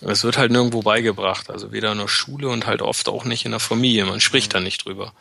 Es 0.00 0.24
wird 0.24 0.36
halt 0.36 0.50
nirgendwo 0.50 0.82
beigebracht, 0.82 1.50
also 1.50 1.72
weder 1.72 1.92
in 1.92 1.98
der 1.98 2.08
Schule 2.08 2.48
und 2.48 2.66
halt 2.66 2.82
oft 2.82 3.08
auch 3.08 3.24
nicht 3.24 3.44
in 3.44 3.52
der 3.52 3.60
Familie. 3.60 4.04
Man 4.04 4.20
spricht 4.20 4.52
mhm. 4.52 4.54
da 4.54 4.60
nicht 4.60 4.84
drüber. 4.84 5.14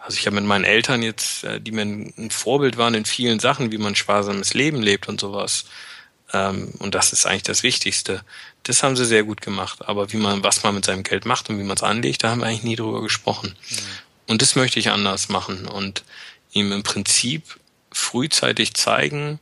Also 0.00 0.18
ich 0.18 0.26
habe 0.26 0.36
mit 0.36 0.44
meinen 0.44 0.64
Eltern 0.64 1.02
jetzt, 1.02 1.44
äh, 1.44 1.60
die 1.60 1.72
mir 1.72 1.82
ein 1.82 2.30
Vorbild 2.30 2.76
waren 2.76 2.94
in 2.94 3.04
vielen 3.04 3.40
Sachen, 3.40 3.72
wie 3.72 3.78
man 3.78 3.94
sparsames 3.94 4.54
Leben 4.54 4.82
lebt 4.82 5.08
und 5.08 5.20
sowas. 5.20 5.64
Ähm, 6.32 6.72
und 6.78 6.94
das 6.94 7.12
ist 7.12 7.26
eigentlich 7.26 7.42
das 7.44 7.62
Wichtigste. 7.62 8.22
Das 8.64 8.82
haben 8.82 8.96
sie 8.96 9.04
sehr 9.04 9.22
gut 9.22 9.40
gemacht. 9.40 9.88
Aber 9.88 10.12
wie 10.12 10.16
man, 10.16 10.42
was 10.42 10.62
man 10.62 10.74
mit 10.74 10.84
seinem 10.84 11.04
Geld 11.04 11.24
macht 11.24 11.48
und 11.48 11.58
wie 11.58 11.64
man 11.64 11.76
es 11.76 11.82
anlegt, 11.82 12.24
da 12.24 12.30
haben 12.30 12.40
wir 12.40 12.46
eigentlich 12.46 12.64
nie 12.64 12.76
drüber 12.76 13.02
gesprochen. 13.02 13.54
Mhm. 13.70 13.76
Und 14.28 14.42
das 14.42 14.54
möchte 14.54 14.78
ich 14.78 14.90
anders 14.90 15.28
machen 15.28 15.66
und 15.66 16.04
ihm 16.52 16.70
im 16.70 16.82
Prinzip 16.84 17.58
frühzeitig 17.90 18.74
zeigen, 18.74 19.40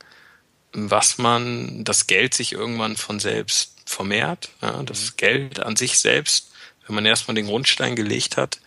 was 0.73 1.19
man, 1.19 1.85
das 1.85 2.07
Geld 2.07 2.35
sich 2.35 2.53
irgendwann 2.53 2.97
von 2.97 3.19
selbst 3.19 3.73
vermehrt, 3.85 4.51
ja, 4.63 4.83
das 4.85 5.11
mhm. 5.11 5.17
Geld 5.17 5.61
an 5.61 5.77
sich 5.77 5.99
selbst, 5.99 6.53
wenn 6.87 6.95
man 6.95 7.05
erstmal 7.05 7.35
den 7.35 7.47
Grundstein 7.47 7.97
gelegt 7.97 8.37
hat, 8.37 8.61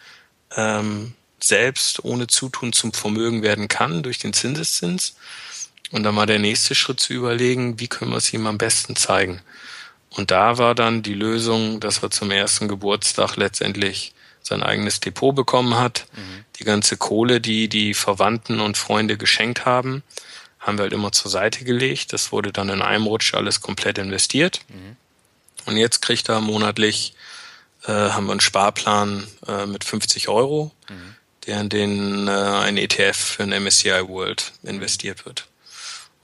ähm, 0.56 1.14
selbst 1.42 2.04
ohne 2.04 2.28
Zutun 2.28 2.74
zum 2.74 2.92
Vermögen 2.92 3.42
werden 3.42 3.70
kann 3.70 4.04
durch 4.04 4.20
den 4.20 4.34
Zinseszins. 4.34 5.16
Und 5.92 6.04
dann 6.04 6.16
mal 6.16 6.26
der 6.26 6.40
nächste 6.40 6.76
Schritt 6.76 7.00
zu 7.00 7.14
überlegen, 7.14 7.80
wie 7.80 7.88
können 7.88 8.12
wir 8.12 8.18
es 8.18 8.34
ihm 8.34 8.46
am 8.46 8.58
besten 8.58 8.96
zeigen. 8.96 9.42
Und 10.10 10.32
da 10.32 10.58
war 10.58 10.76
dann 10.76 11.02
die 11.02 11.14
Lösung, 11.14 11.80
dass 11.80 12.02
wir 12.02 12.12
zum 12.12 12.30
ersten 12.30 12.68
Geburtstag 12.68 13.38
letztendlich 13.38 14.14
sein 14.42 14.64
eigenes 14.64 15.00
Depot 15.00 15.36
bekommen 15.36 15.76
hat. 15.76 16.08
Mhm. 16.14 16.46
Die 16.58 16.64
ganze 16.64 16.98
Kohle, 16.98 17.42
die 17.42 17.70
die 17.70 17.94
Verwandten 17.94 18.60
und 18.60 18.78
Freunde 18.78 19.18
geschenkt 19.18 19.66
haben, 19.66 20.04
haben 20.60 20.78
wir 20.78 20.84
halt 20.84 20.94
immer 20.94 21.12
zur 21.12 21.32
Seite 21.32 21.64
gelegt. 21.64 22.14
Das 22.14 22.32
wurde 22.32 22.52
dann 22.52 22.70
in 22.70 22.82
einem 22.82 23.06
Rutsch 23.06 23.34
alles 23.34 23.62
komplett 23.62 23.98
investiert. 23.98 24.62
Mhm. 24.68 24.98
Und 25.66 25.78
jetzt 25.78 26.02
kriegt 26.02 26.30
er 26.30 26.42
monatlich, 26.42 27.14
äh, 27.86 27.92
haben 27.92 28.26
wir 28.26 28.32
einen 28.32 28.42
Sparplan 28.42 29.28
äh, 29.48 29.66
mit 29.66 29.84
50 29.84 30.28
Euro, 30.28 30.72
mhm. 30.90 31.16
der 31.46 31.62
in 31.62 31.70
den 31.70 32.28
äh, 32.28 32.32
ein 32.32 32.78
ETF 32.78 33.18
für 33.18 33.44
ein 33.44 33.64
MSCI 33.64 34.08
World 34.08 34.52
investiert 34.64 35.26
wird. 35.26 35.48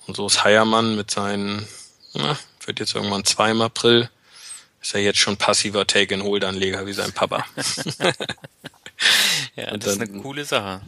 Und 0.08 0.18
so 0.18 0.28
ist 0.28 0.44
Heiermann 0.44 0.96
mit 0.96 1.12
seinen, 1.12 1.68
na, 2.14 2.38
wird 2.66 2.80
jetzt 2.80 2.96
irgendwann 2.96 3.26
zwei 3.26 3.52
im 3.52 3.62
April, 3.62 4.10
ist 4.86 4.94
er 4.94 5.02
jetzt 5.02 5.18
schon 5.18 5.36
passiver 5.36 5.88
Take-and-Hold-Anleger 5.88 6.86
wie 6.86 6.94
sein 6.94 7.12
Papa. 7.12 7.44
ja, 9.56 9.76
das 9.78 9.80
dann, 9.80 9.80
ist 9.80 10.02
eine 10.02 10.22
coole 10.22 10.46
Sache. 10.46 10.82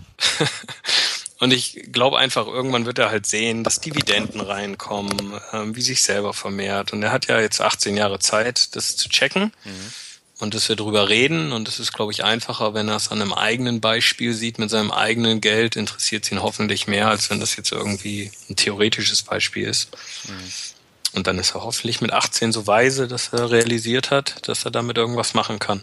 Und 1.39 1.51
ich 1.51 1.87
glaube 1.91 2.19
einfach, 2.19 2.45
irgendwann 2.45 2.85
wird 2.85 2.99
er 2.99 3.09
halt 3.09 3.25
sehen, 3.25 3.63
dass 3.63 3.79
Dividenden 3.79 4.39
reinkommen, 4.39 5.33
ähm, 5.51 5.75
wie 5.75 5.81
sich 5.81 6.03
selber 6.03 6.33
vermehrt. 6.33 6.93
Und 6.93 7.01
er 7.01 7.11
hat 7.11 7.27
ja 7.27 7.39
jetzt 7.39 7.59
18 7.59 7.97
Jahre 7.97 8.19
Zeit, 8.19 8.75
das 8.75 8.97
zu 8.97 9.09
checken. 9.09 9.51
Mhm. 9.63 9.91
Und 10.39 10.53
dass 10.53 10.69
wir 10.69 10.75
drüber 10.75 11.09
reden. 11.09 11.51
Und 11.51 11.67
es 11.67 11.79
ist, 11.79 11.91
glaube 11.91 12.11
ich, 12.11 12.23
einfacher, 12.23 12.75
wenn 12.75 12.89
er 12.89 12.97
es 12.97 13.09
an 13.09 13.19
einem 13.19 13.33
eigenen 13.33 13.81
Beispiel 13.81 14.35
sieht, 14.35 14.59
mit 14.59 14.69
seinem 14.69 14.91
eigenen 14.91 15.41
Geld, 15.41 15.75
interessiert 15.75 16.23
es 16.23 16.31
ihn 16.31 16.43
hoffentlich 16.43 16.85
mehr, 16.85 17.07
als 17.07 17.31
wenn 17.31 17.39
das 17.39 17.55
jetzt 17.55 17.71
irgendwie 17.71 18.31
ein 18.47 18.55
theoretisches 18.55 19.23
Beispiel 19.23 19.67
ist. 19.67 19.89
Mhm. 20.27 20.76
Und 21.17 21.25
dann 21.25 21.39
ist 21.39 21.55
er 21.55 21.63
hoffentlich 21.63 21.99
mit 21.99 22.13
18 22.13 22.51
so 22.51 22.67
weise, 22.67 23.07
dass 23.07 23.33
er 23.33 23.49
realisiert 23.49 24.11
hat, 24.11 24.47
dass 24.47 24.65
er 24.65 24.71
damit 24.71 24.99
irgendwas 24.99 25.33
machen 25.33 25.57
kann. 25.57 25.81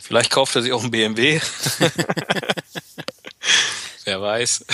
Vielleicht 0.00 0.32
kauft 0.32 0.56
er 0.56 0.62
sich 0.62 0.72
auch 0.72 0.82
ein 0.82 0.90
BMW. 0.90 1.40
Wer 4.04 4.20
weiß. 4.20 4.64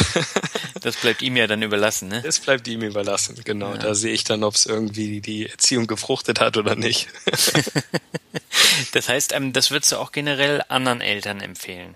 das 0.80 0.96
bleibt 0.96 1.20
ihm 1.20 1.36
ja 1.36 1.46
dann 1.46 1.60
überlassen, 1.60 2.08
ne? 2.08 2.22
Das 2.22 2.40
bleibt 2.40 2.66
ihm 2.66 2.80
überlassen, 2.80 3.38
genau. 3.44 3.72
Ja. 3.72 3.78
Da 3.78 3.94
sehe 3.94 4.14
ich 4.14 4.24
dann, 4.24 4.42
ob 4.42 4.54
es 4.54 4.64
irgendwie 4.64 5.20
die 5.20 5.50
Erziehung 5.50 5.86
gefruchtet 5.86 6.40
hat 6.40 6.56
oder 6.56 6.76
nicht. 6.76 7.08
das 8.92 9.10
heißt, 9.10 9.34
ähm, 9.34 9.52
das 9.52 9.70
würdest 9.70 9.92
du 9.92 9.98
auch 9.98 10.12
generell 10.12 10.62
anderen 10.68 11.02
Eltern 11.02 11.42
empfehlen? 11.42 11.94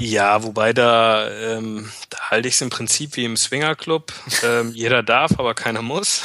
Ja, 0.00 0.42
wobei 0.42 0.72
da, 0.72 1.30
ähm, 1.30 1.90
da 2.08 2.18
halte 2.30 2.48
ich 2.48 2.54
es 2.54 2.60
im 2.60 2.70
Prinzip 2.70 3.16
wie 3.16 3.24
im 3.24 3.36
Swingerclub. 3.36 4.12
Ähm, 4.42 4.72
jeder 4.74 5.02
darf, 5.02 5.32
aber 5.38 5.54
keiner 5.54 5.82
muss. 5.82 6.22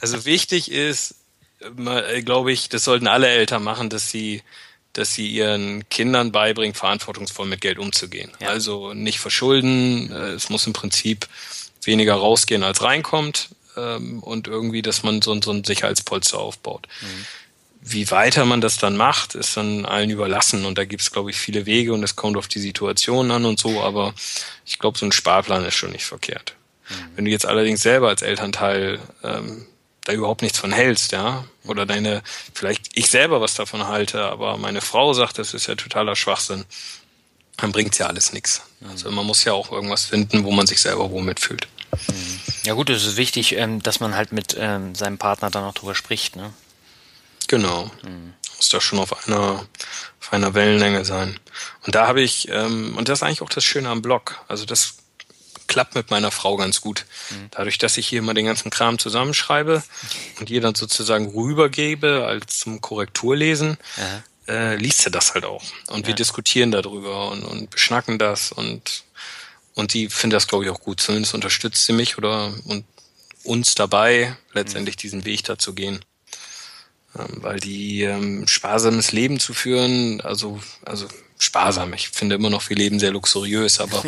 also 0.00 0.24
wichtig 0.24 0.70
ist, 0.70 1.14
äh, 1.60 2.22
glaube 2.22 2.52
ich, 2.52 2.70
das 2.70 2.84
sollten 2.84 3.06
alle 3.06 3.28
Eltern 3.28 3.62
machen, 3.62 3.90
dass 3.90 4.08
sie, 4.08 4.42
dass 4.94 5.12
sie 5.12 5.28
ihren 5.28 5.86
Kindern 5.90 6.32
beibringen, 6.32 6.74
verantwortungsvoll 6.74 7.46
mit 7.46 7.60
Geld 7.60 7.78
umzugehen. 7.78 8.30
Ja. 8.40 8.48
Also 8.48 8.94
nicht 8.94 9.20
verschulden. 9.20 10.10
Äh, 10.10 10.30
es 10.30 10.48
muss 10.48 10.66
im 10.66 10.72
Prinzip 10.72 11.28
weniger 11.82 12.14
rausgehen 12.14 12.62
als 12.62 12.82
reinkommt 12.82 13.50
ähm, 13.76 14.22
und 14.22 14.48
irgendwie, 14.48 14.82
dass 14.82 15.02
man 15.02 15.20
so, 15.20 15.38
so 15.42 15.52
ein 15.52 15.64
Sicherheitspolster 15.64 16.38
aufbaut. 16.38 16.86
Mhm. 17.02 17.26
Wie 17.84 18.10
weiter 18.12 18.44
man 18.44 18.60
das 18.60 18.76
dann 18.76 18.96
macht, 18.96 19.34
ist 19.34 19.56
dann 19.56 19.84
allen 19.84 20.08
überlassen. 20.08 20.64
Und 20.64 20.78
da 20.78 20.84
gibt 20.84 21.02
es, 21.02 21.10
glaube 21.10 21.30
ich, 21.30 21.36
viele 21.36 21.66
Wege 21.66 21.92
und 21.92 22.02
es 22.04 22.14
kommt 22.14 22.36
auf 22.36 22.46
die 22.46 22.60
Situation 22.60 23.30
an 23.32 23.44
und 23.44 23.58
so. 23.58 23.82
Aber 23.82 24.14
ich 24.64 24.78
glaube, 24.78 24.96
so 24.96 25.04
ein 25.04 25.12
Sparplan 25.12 25.64
ist 25.64 25.74
schon 25.74 25.90
nicht 25.90 26.04
verkehrt. 26.04 26.54
Mhm. 26.88 26.94
Wenn 27.16 27.24
du 27.24 27.30
jetzt 27.32 27.44
allerdings 27.46 27.82
selber 27.82 28.08
als 28.08 28.22
Elternteil 28.22 29.00
ähm, 29.24 29.66
da 30.04 30.12
überhaupt 30.12 30.42
nichts 30.42 30.58
von 30.58 30.72
hältst, 30.72 31.12
ja, 31.12 31.44
oder 31.64 31.86
deine, 31.86 32.22
vielleicht 32.54 32.88
ich 32.94 33.10
selber 33.10 33.40
was 33.40 33.54
davon 33.54 33.86
halte, 33.86 34.22
aber 34.22 34.56
meine 34.58 34.80
Frau 34.80 35.12
sagt, 35.12 35.38
das 35.38 35.54
ist 35.54 35.66
ja 35.66 35.74
totaler 35.74 36.16
Schwachsinn, 36.16 36.64
dann 37.56 37.72
bringt's 37.72 37.98
ja 37.98 38.06
alles 38.06 38.32
nichts. 38.32 38.62
Mhm. 38.80 38.90
Also 38.90 39.10
man 39.10 39.26
muss 39.26 39.44
ja 39.44 39.52
auch 39.52 39.70
irgendwas 39.72 40.04
finden, 40.04 40.44
wo 40.44 40.52
man 40.52 40.66
sich 40.66 40.80
selber 40.80 41.10
wohl 41.10 41.22
mitfühlt. 41.22 41.68
Mhm. 42.08 42.40
Ja 42.64 42.74
gut, 42.74 42.90
es 42.90 43.04
ist 43.04 43.16
wichtig, 43.16 43.56
ähm, 43.56 43.82
dass 43.82 44.00
man 44.00 44.14
halt 44.14 44.32
mit 44.32 44.56
ähm, 44.58 44.94
seinem 44.94 45.18
Partner 45.18 45.50
dann 45.50 45.64
auch 45.64 45.74
drüber 45.74 45.94
spricht, 45.94 46.36
ne? 46.36 46.52
Genau. 47.48 47.90
Mhm. 48.02 48.34
Muss 48.56 48.68
da 48.68 48.80
schon 48.80 48.98
auf 48.98 49.26
einer, 49.26 49.66
auf 50.20 50.32
einer 50.32 50.54
Wellenlänge 50.54 51.04
sein. 51.04 51.38
Und 51.84 51.94
da 51.94 52.06
habe 52.06 52.22
ich, 52.22 52.48
ähm, 52.48 52.96
und 52.96 53.08
das 53.08 53.18
ist 53.18 53.22
eigentlich 53.22 53.42
auch 53.42 53.50
das 53.50 53.64
Schöne 53.64 53.88
am 53.88 54.02
Blog. 54.02 54.40
Also 54.48 54.64
das 54.64 54.94
klappt 55.66 55.94
mit 55.94 56.10
meiner 56.10 56.30
Frau 56.30 56.56
ganz 56.56 56.80
gut. 56.80 57.06
Mhm. 57.30 57.48
Dadurch, 57.50 57.78
dass 57.78 57.96
ich 57.96 58.06
hier 58.06 58.18
immer 58.18 58.34
den 58.34 58.46
ganzen 58.46 58.70
Kram 58.70 58.98
zusammenschreibe 58.98 59.82
und 60.40 60.50
ihr 60.50 60.60
dann 60.60 60.74
sozusagen 60.74 61.28
rübergebe 61.28 62.26
als 62.26 62.58
zum 62.58 62.80
Korrekturlesen, 62.80 63.78
äh, 64.48 64.76
liest 64.76 65.02
sie 65.02 65.10
das 65.10 65.34
halt 65.34 65.44
auch. 65.44 65.62
Und 65.88 66.02
ja. 66.02 66.08
wir 66.08 66.14
diskutieren 66.14 66.70
darüber 66.70 67.30
und, 67.30 67.44
und 67.44 67.70
beschnacken 67.70 68.18
das 68.18 68.52
und 68.52 69.04
und 69.74 69.90
sie 69.90 70.08
findet 70.08 70.36
das, 70.36 70.48
glaube 70.48 70.64
ich, 70.64 70.70
auch 70.70 70.80
gut. 70.80 71.00
Zumindest 71.00 71.34
unterstützt 71.34 71.86
sie 71.86 71.92
mich 71.92 72.18
oder 72.18 72.52
und 72.66 72.84
uns 73.44 73.74
dabei, 73.74 74.36
letztendlich 74.52 74.96
mhm. 74.96 75.00
diesen 75.00 75.24
Weg 75.24 75.44
da 75.44 75.58
zu 75.58 75.74
gehen. 75.74 76.04
Ähm, 77.18 77.42
weil 77.42 77.60
die 77.60 78.02
ähm, 78.02 78.46
sparsames 78.46 79.12
Leben 79.12 79.38
zu 79.38 79.52
führen, 79.52 80.20
also 80.22 80.60
also 80.84 81.08
sparsam. 81.38 81.92
Ich 81.92 82.08
finde 82.08 82.36
immer 82.36 82.50
noch, 82.50 82.68
wir 82.68 82.76
leben 82.76 82.98
sehr 83.00 83.10
luxuriös, 83.10 83.80
aber 83.80 84.02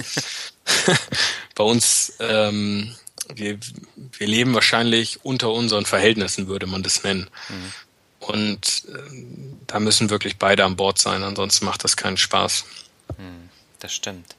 bei 1.55 1.65
uns 1.65 2.15
ähm, 2.21 2.95
wir, 3.35 3.59
wir 4.19 4.27
leben 4.27 4.55
wahrscheinlich 4.55 5.25
unter 5.25 5.51
unseren 5.51 5.87
Verhältnissen, 5.87 6.47
würde 6.47 6.67
man 6.67 6.83
das 6.83 7.03
nennen. 7.03 7.29
Mhm. 7.49 7.73
Und 8.21 8.85
äh, 8.89 9.25
da 9.67 9.81
müssen 9.81 10.11
wirklich 10.11 10.39
beide 10.39 10.65
an 10.65 10.77
Bord 10.77 10.99
sein, 10.99 11.23
ansonsten 11.23 11.65
macht 11.67 11.85
das 11.85 11.97
keinen 11.97 12.17
Spaß. 12.17 12.65
Mhm, 13.19 13.51
das 13.81 13.95
stimmt. 13.95 14.35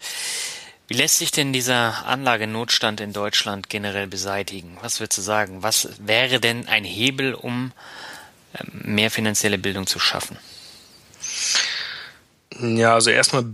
Wie 0.88 0.95
lässt 0.95 1.18
sich 1.18 1.32
denn 1.32 1.51
dieser 1.51 2.05
Anlagenotstand 2.05 3.01
in 3.01 3.11
Deutschland 3.11 3.70
generell 3.70 4.07
beseitigen? 4.07 4.78
Was 4.82 4.99
würdest 4.99 5.18
du 5.18 5.22
sagen? 5.24 5.63
Was 5.63 5.89
wäre 5.99 6.39
denn 6.39 6.68
ein 6.68 6.84
Hebel, 6.84 7.34
um 7.34 7.72
mehr 8.72 9.12
finanzielle 9.12 9.58
Bildung 9.58 9.88
zu 9.88 9.99
schaffen? 9.99 10.38
Ja, 12.60 12.93
also 12.93 13.10
erstmal 13.10 13.45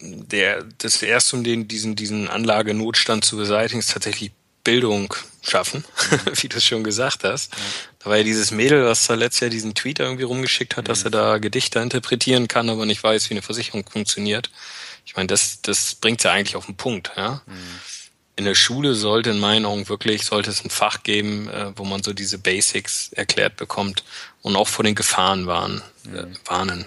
der, 0.00 0.64
das 0.78 1.02
erste, 1.02 1.36
um 1.36 1.44
den, 1.44 1.68
diesen, 1.68 1.96
diesen 1.96 2.28
Anlagenotstand 2.28 3.24
zu 3.24 3.36
beseitigen, 3.36 3.80
ist 3.80 3.90
tatsächlich 3.90 4.32
Bildung 4.64 5.14
schaffen, 5.42 5.84
wie 6.34 6.48
du 6.48 6.60
schon 6.60 6.84
gesagt 6.84 7.24
hast. 7.24 7.52
Ja. 7.54 7.60
Da 8.00 8.10
war 8.10 8.16
ja 8.18 8.22
dieses 8.22 8.50
Mädel, 8.50 8.84
was 8.84 9.06
da 9.06 9.14
letztes 9.14 9.40
Jahr 9.40 9.50
diesen 9.50 9.74
Tweet 9.74 9.98
irgendwie 9.98 10.24
rumgeschickt 10.24 10.76
hat, 10.76 10.88
dass 10.88 11.04
er 11.04 11.10
da 11.10 11.38
Gedichte 11.38 11.78
interpretieren 11.78 12.48
kann, 12.48 12.68
aber 12.68 12.84
nicht 12.84 13.02
weiß, 13.02 13.30
wie 13.30 13.34
eine 13.34 13.42
Versicherung 13.42 13.88
funktioniert. 13.88 14.50
Ich 15.06 15.16
meine, 15.16 15.26
das, 15.26 15.62
das 15.62 15.94
bringt 15.94 16.22
ja 16.22 16.32
eigentlich 16.32 16.56
auf 16.56 16.66
den 16.66 16.76
Punkt, 16.76 17.12
ja. 17.16 17.40
Mhm. 17.46 17.52
In 18.36 18.44
der 18.44 18.54
Schule 18.54 18.94
sollte 18.94 19.30
in 19.30 19.40
meinen 19.40 19.64
Augen 19.64 19.88
wirklich, 19.88 20.24
sollte 20.24 20.50
es 20.50 20.62
ein 20.62 20.70
Fach 20.70 21.02
geben, 21.02 21.48
äh, 21.48 21.72
wo 21.74 21.84
man 21.84 22.04
so 22.04 22.12
diese 22.12 22.38
Basics 22.38 23.10
erklärt 23.12 23.56
bekommt 23.56 24.04
und 24.42 24.56
auch 24.56 24.68
vor 24.68 24.84
den 24.84 24.94
Gefahren 24.94 25.46
warnen. 25.46 25.82
Äh, 26.06 26.22
mhm. 26.22 26.36
warnen. 26.44 26.84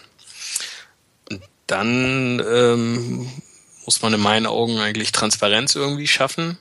Und 1.29 1.41
dann 1.67 2.39
ähm, 2.39 3.31
muss 3.85 4.01
man 4.01 4.13
in 4.13 4.21
meinen 4.21 4.45
Augen 4.45 4.79
eigentlich 4.79 5.11
Transparenz 5.11 5.75
irgendwie 5.75 6.07
schaffen. 6.07 6.57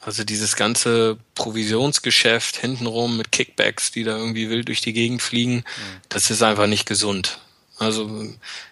Also 0.00 0.22
dieses 0.22 0.54
ganze 0.54 1.18
Provisionsgeschäft 1.34 2.56
hintenrum 2.56 3.16
mit 3.16 3.32
Kickbacks, 3.32 3.90
die 3.90 4.04
da 4.04 4.16
irgendwie 4.16 4.48
wild 4.48 4.68
durch 4.68 4.80
die 4.80 4.92
Gegend 4.92 5.20
fliegen, 5.20 5.56
mhm. 5.56 6.00
das 6.08 6.30
ist 6.30 6.42
einfach 6.42 6.68
nicht 6.68 6.86
gesund. 6.86 7.40
Also 7.78 8.24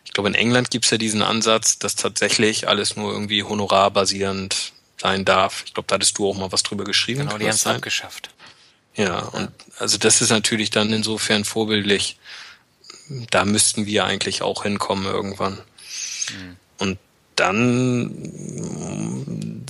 ich 0.05 0.13
glaube, 0.13 0.29
in 0.29 0.35
England 0.35 0.71
gibt 0.71 0.85
es 0.85 0.93
ja 0.93 0.97
diesen 0.97 1.23
Ansatz, 1.23 1.79
dass 1.79 1.97
tatsächlich 1.97 2.69
alles 2.69 2.97
nur 2.97 3.13
irgendwie 3.13 3.43
honorarbasierend 3.43 4.73
sein 5.01 5.25
darf. 5.25 5.65
Ich 5.67 5.75
glaube, 5.75 5.89
da 5.89 5.97
hattest 5.97 6.17
du 6.19 6.29
auch 6.29 6.37
mal 6.37 6.53
was 6.53 6.63
drüber 6.63 6.85
geschrieben. 6.85 7.21
Genau, 7.21 7.37
die 7.37 7.45
haben 7.45 7.51
es 7.51 7.67
abgeschafft. 7.67 8.31
Ja, 8.97 9.21
und 9.21 9.51
also 9.79 9.99
das 9.99 10.21
ist 10.21 10.31
natürlich 10.31 10.71
dann 10.71 10.93
insofern 10.93 11.45
vorbildlich. 11.45 12.19
Da 13.31 13.45
müssten 13.45 13.87
wir 13.87 14.05
eigentlich 14.05 14.43
auch 14.43 14.63
hinkommen 14.63 15.07
irgendwann. 15.07 15.55
Mhm. 15.55 16.57
Und 16.79 16.99
dann 17.37 18.11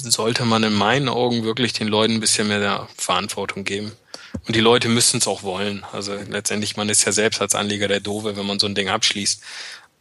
sollte 0.01 0.45
man 0.45 0.63
in 0.63 0.75
meinen 0.75 1.09
Augen 1.09 1.45
wirklich 1.45 1.73
den 1.73 1.89
Leuten 1.89 2.15
ein 2.15 2.21
bisschen 2.21 2.49
mehr 2.49 2.89
Verantwortung 2.97 3.65
geben. 3.65 3.93
Und 4.47 4.57
die 4.57 4.61
Leute 4.61 4.89
müssen 4.89 5.19
es 5.19 5.27
auch 5.27 5.43
wollen. 5.43 5.85
Also 5.93 6.15
letztendlich, 6.29 6.77
man 6.77 6.89
ist 6.89 7.05
ja 7.05 7.13
selbst 7.13 7.41
als 7.41 7.55
Anleger 7.55 7.89
der 7.89 8.01
Dove, 8.01 8.37
wenn 8.37 8.47
man 8.47 8.59
so 8.59 8.67
ein 8.67 8.75
Ding 8.75 8.89
abschließt. 8.89 9.41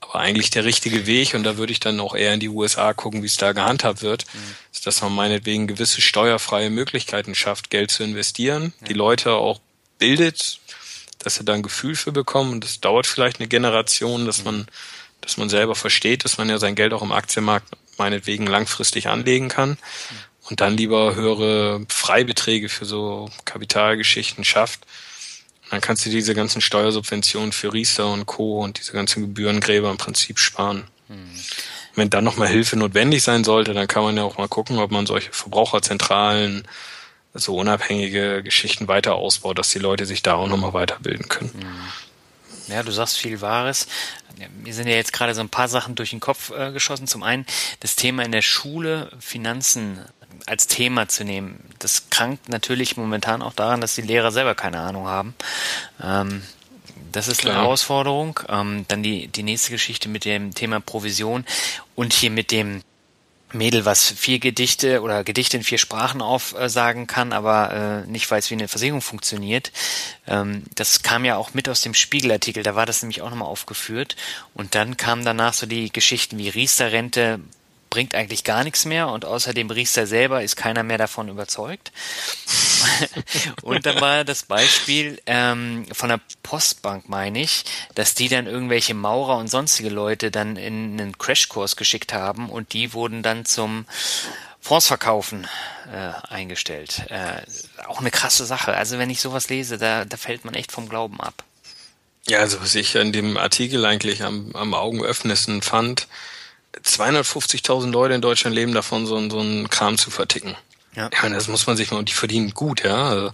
Aber 0.03 0.19
eigentlich 0.19 0.49
der 0.49 0.65
richtige 0.65 1.05
Weg, 1.05 1.33
und 1.33 1.43
da 1.43 1.57
würde 1.57 1.71
ich 1.71 1.79
dann 1.79 1.99
auch 1.99 2.15
eher 2.15 2.33
in 2.33 2.39
die 2.39 2.49
USA 2.49 2.93
gucken, 2.93 3.23
wie 3.23 3.27
es 3.27 3.37
da 3.37 3.53
gehandhabt 3.53 4.01
wird, 4.01 4.25
mhm. 4.33 4.39
ist, 4.71 4.85
dass 4.85 5.01
man 5.01 5.15
meinetwegen 5.15 5.67
gewisse 5.67 6.01
steuerfreie 6.01 6.69
Möglichkeiten 6.69 7.35
schafft, 7.35 7.69
Geld 7.69 7.91
zu 7.91 8.03
investieren, 8.03 8.73
ja. 8.81 8.87
die 8.87 8.93
Leute 8.93 9.31
auch 9.33 9.59
bildet, 9.99 10.59
dass 11.19 11.35
sie 11.35 11.45
da 11.45 11.53
ein 11.53 11.63
Gefühl 11.63 11.95
für 11.95 12.11
bekommen. 12.11 12.51
Und 12.51 12.63
das 12.63 12.81
dauert 12.81 13.07
vielleicht 13.07 13.39
eine 13.39 13.47
Generation, 13.47 14.25
dass 14.25 14.39
mhm. 14.39 14.45
man, 14.45 14.67
dass 15.21 15.37
man 15.37 15.49
selber 15.49 15.75
versteht, 15.75 16.25
dass 16.25 16.37
man 16.37 16.49
ja 16.49 16.59
sein 16.59 16.75
Geld 16.75 16.93
auch 16.93 17.01
im 17.01 17.11
Aktienmarkt 17.11 17.69
meinetwegen 17.97 18.45
langfristig 18.45 19.07
anlegen 19.07 19.47
kann. 19.47 19.71
Mhm 19.71 19.77
und 20.49 20.61
dann 20.61 20.77
lieber 20.77 21.15
höhere 21.15 21.85
Freibeträge 21.89 22.69
für 22.69 22.85
so 22.85 23.29
Kapitalgeschichten 23.45 24.43
schafft. 24.43 24.81
Dann 25.73 25.81
kannst 25.81 26.05
du 26.05 26.11
diese 26.11 26.35
ganzen 26.35 26.61
Steuersubventionen 26.61 27.51
für 27.51 27.73
Riester 27.73 28.05
und 28.05 28.27
Co. 28.27 28.63
und 28.63 28.77
diese 28.77 28.91
ganzen 28.91 29.23
Gebührengräber 29.23 29.89
im 29.89 29.97
Prinzip 29.97 30.37
sparen. 30.37 30.83
Mhm. 31.07 31.31
Wenn 31.95 32.11
dann 32.11 32.23
nochmal 32.23 32.47
Hilfe 32.47 32.77
notwendig 32.77 33.23
sein 33.23 33.43
sollte, 33.43 33.73
dann 33.73 33.87
kann 33.87 34.03
man 34.03 34.15
ja 34.15 34.21
auch 34.21 34.37
mal 34.37 34.47
gucken, 34.47 34.77
ob 34.77 34.91
man 34.91 35.07
solche 35.07 35.31
Verbraucherzentralen, 35.31 36.67
so 37.33 37.55
unabhängige 37.55 38.43
Geschichten 38.43 38.87
weiter 38.87 39.15
ausbaut, 39.15 39.57
dass 39.57 39.69
die 39.69 39.79
Leute 39.79 40.05
sich 40.05 40.21
da 40.21 40.35
auch 40.35 40.47
nochmal 40.47 40.73
weiterbilden 40.73 41.27
können. 41.27 41.51
Mhm. 41.55 42.71
Ja, 42.71 42.83
du 42.83 42.91
sagst 42.91 43.17
viel 43.17 43.41
Wahres. 43.41 43.87
Mir 44.63 44.75
sind 44.75 44.87
ja 44.87 44.93
jetzt 44.93 45.11
gerade 45.11 45.33
so 45.33 45.41
ein 45.41 45.49
paar 45.49 45.69
Sachen 45.69 45.95
durch 45.95 46.11
den 46.11 46.19
Kopf 46.19 46.51
äh, 46.51 46.71
geschossen. 46.71 47.07
Zum 47.07 47.23
einen 47.23 47.47
das 47.79 47.95
Thema 47.95 48.23
in 48.23 48.31
der 48.31 48.43
Schule, 48.43 49.11
Finanzen 49.19 50.05
als 50.45 50.67
Thema 50.67 51.07
zu 51.07 51.23
nehmen. 51.23 51.59
Das 51.79 52.09
krankt 52.09 52.49
natürlich 52.49 52.97
momentan 52.97 53.41
auch 53.41 53.53
daran, 53.53 53.81
dass 53.81 53.95
die 53.95 54.01
Lehrer 54.01 54.31
selber 54.31 54.55
keine 54.55 54.79
Ahnung 54.79 55.07
haben. 55.07 55.35
Ähm, 56.01 56.43
das 57.11 57.27
ist 57.27 57.41
Klar. 57.41 57.53
eine 57.53 57.63
Herausforderung. 57.63 58.39
Ähm, 58.49 58.85
dann 58.87 59.03
die, 59.03 59.27
die 59.27 59.43
nächste 59.43 59.71
Geschichte 59.71 60.09
mit 60.09 60.25
dem 60.25 60.53
Thema 60.53 60.79
Provision 60.79 61.45
und 61.95 62.13
hier 62.13 62.31
mit 62.31 62.51
dem 62.51 62.81
Mädel, 63.53 63.85
was 63.85 64.09
vier 64.09 64.39
Gedichte 64.39 65.01
oder 65.01 65.23
Gedichte 65.23 65.57
in 65.57 65.63
vier 65.63 65.77
Sprachen 65.77 66.21
aufsagen 66.21 67.07
kann, 67.07 67.33
aber 67.33 68.03
äh, 68.05 68.09
nicht 68.09 68.29
weiß, 68.29 68.49
wie 68.49 68.55
eine 68.55 68.67
Versicherung 68.67 69.01
funktioniert. 69.01 69.71
Ähm, 70.27 70.63
das 70.75 71.03
kam 71.03 71.23
ja 71.23 71.37
auch 71.37 71.53
mit 71.53 71.69
aus 71.69 71.81
dem 71.81 71.93
Spiegelartikel, 71.93 72.63
da 72.63 72.75
war 72.75 72.85
das 72.85 73.03
nämlich 73.03 73.21
auch 73.21 73.29
nochmal 73.29 73.47
aufgeführt. 73.47 74.15
Und 74.53 74.75
dann 74.75 74.97
kamen 74.97 75.23
danach 75.23 75.53
so 75.53 75.65
die 75.65 75.91
Geschichten 75.91 76.37
wie 76.37 76.49
Riester-Rente, 76.49 77.39
bringt 77.93 78.15
eigentlich 78.15 78.43
gar 78.43 78.63
nichts 78.63 78.85
mehr 78.85 79.07
und 79.09 79.23
außerdem 79.23 79.69
Riester 79.69 80.07
selber 80.07 80.41
ist 80.41 80.55
keiner 80.55 80.81
mehr 80.81 80.97
davon 80.97 81.29
überzeugt. 81.29 81.91
und 83.61 83.85
dann 83.85 84.01
war 84.01 84.23
das 84.23 84.41
Beispiel 84.41 85.21
ähm, 85.27 85.85
von 85.91 86.09
der 86.09 86.19
Postbank, 86.41 87.07
meine 87.07 87.39
ich, 87.39 87.65
dass 87.93 88.15
die 88.15 88.29
dann 88.29 88.47
irgendwelche 88.47 88.95
Maurer 88.95 89.37
und 89.37 89.47
sonstige 89.47 89.89
Leute 89.89 90.31
dann 90.31 90.55
in 90.55 90.99
einen 90.99 91.19
Crashkurs 91.19 91.75
geschickt 91.75 92.13
haben 92.13 92.49
und 92.49 92.73
die 92.73 92.93
wurden 92.93 93.21
dann 93.21 93.45
zum 93.45 93.85
Fondsverkaufen 94.59 95.45
äh, 95.93 96.33
eingestellt. 96.33 97.03
Äh, 97.09 97.43
auch 97.85 97.99
eine 97.99 98.09
krasse 98.09 98.47
Sache. 98.47 98.73
Also 98.73 98.97
wenn 98.97 99.11
ich 99.11 99.21
sowas 99.21 99.49
lese, 99.49 99.77
da, 99.77 100.03
da 100.03 100.17
fällt 100.17 100.45
man 100.45 100.55
echt 100.55 100.71
vom 100.71 100.89
Glauben 100.89 101.21
ab. 101.21 101.43
Ja, 102.27 102.39
also 102.39 102.59
was 102.59 102.73
ich 102.73 102.95
in 102.95 103.11
dem 103.13 103.37
Artikel 103.37 103.85
eigentlich 103.85 104.23
am, 104.23 104.55
am 104.55 104.73
augenöffnendsten 104.73 105.61
fand, 105.61 106.07
250.000 106.83 107.91
Leute 107.91 108.13
in 108.13 108.21
Deutschland 108.21 108.55
leben 108.55 108.73
davon, 108.73 109.05
so, 109.05 109.29
so 109.29 109.39
einen 109.39 109.69
Kram 109.69 109.97
zu 109.97 110.09
verticken. 110.11 110.55
Ja. 110.95 111.09
Ich 111.11 111.21
meine, 111.21 111.35
das 111.35 111.47
muss 111.47 111.67
man 111.67 111.77
sich 111.77 111.91
mal, 111.91 111.97
und 111.97 112.09
die 112.09 112.13
verdienen 112.13 112.51
gut, 112.51 112.83
ja. 112.83 113.09
Also, 113.09 113.33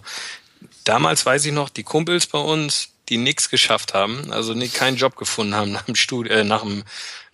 damals 0.84 1.24
weiß 1.24 1.44
ich 1.44 1.52
noch, 1.52 1.68
die 1.68 1.82
Kumpels 1.82 2.26
bei 2.26 2.38
uns, 2.38 2.90
die 3.08 3.16
nichts 3.16 3.50
geschafft 3.50 3.94
haben, 3.94 4.32
also 4.32 4.54
nie, 4.54 4.68
keinen 4.68 4.96
Job 4.96 5.16
gefunden 5.16 5.54
haben 5.54 5.72
nach 5.72 5.82
dem 5.82 5.96
Studi 5.96 6.30
äh, 6.30 6.44
nach 6.44 6.62
dem, 6.62 6.84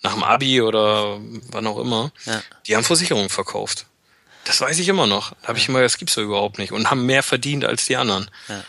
nach 0.03 0.15
dem 0.15 0.25
Abi 0.25 0.63
oder 0.63 1.19
wann 1.51 1.67
auch 1.67 1.79
immer, 1.79 2.13
ja. 2.25 2.43
die 2.67 2.77
haben 2.77 2.85
Versicherungen 2.85 3.29
verkauft. 3.29 3.87
Das 4.45 4.61
weiß 4.61 4.79
ich 4.79 4.89
immer 4.89 5.07
noch. 5.07 5.33
Da 5.43 5.49
habe 5.49 5.59
ich 5.59 5.69
immer, 5.69 5.83
das 5.83 5.99
gibt's 5.99 6.15
ja 6.15 6.23
überhaupt 6.23 6.59
nicht. 6.59 6.73
Und 6.73 6.89
haben 6.91 7.05
mehr 7.05 7.25
verdient 7.25 7.65
als 7.65 7.87
die 7.87 7.97
anderen. 7.97 8.31
Ja. 8.49 8.65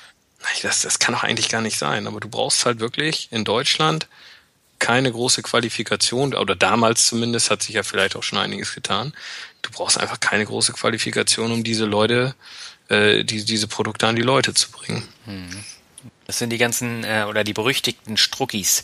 Das, 0.64 0.82
das 0.82 0.98
kann 0.98 1.14
doch 1.14 1.24
eigentlich 1.24 1.50
gar 1.50 1.62
nicht 1.62 1.78
sein. 1.78 2.08
Aber 2.08 2.20
du 2.20 2.28
brauchst 2.28 2.66
halt 2.66 2.80
wirklich 2.80 3.28
in 3.32 3.46
Deutschland 3.46 4.08
keine 4.80 5.12
große 5.12 5.42
Qualifikation, 5.42 6.34
oder 6.34 6.56
damals 6.56 7.08
zumindest 7.08 7.50
hat 7.50 7.64
sich 7.64 7.76
ja 7.76 7.84
vielleicht 7.84 8.16
auch 8.16 8.24
schon 8.24 8.40
einiges 8.40 8.74
getan. 8.74 9.14
Du 9.62 9.72
brauchst 9.72 10.00
einfach 10.00 10.20
keine 10.20 10.46
große 10.46 10.74
Qualifikation, 10.74 11.52
um 11.52 11.64
diese 11.64 11.86
Leute, 11.86 12.36
äh, 12.90 13.24
die, 13.24 13.44
diese 13.44 13.68
Produkte 13.68 14.08
an 14.08 14.16
die 14.16 14.22
Leute 14.22 14.54
zu 14.54 14.72
bringen. 14.72 15.08
Mhm. 15.26 15.64
Das 16.26 16.40
sind 16.40 16.50
die 16.50 16.58
ganzen 16.58 17.06
äh, 17.06 17.26
oder 17.28 17.46
die 17.46 17.54
berüchtigten 17.54 18.18
Struckis, 18.18 18.84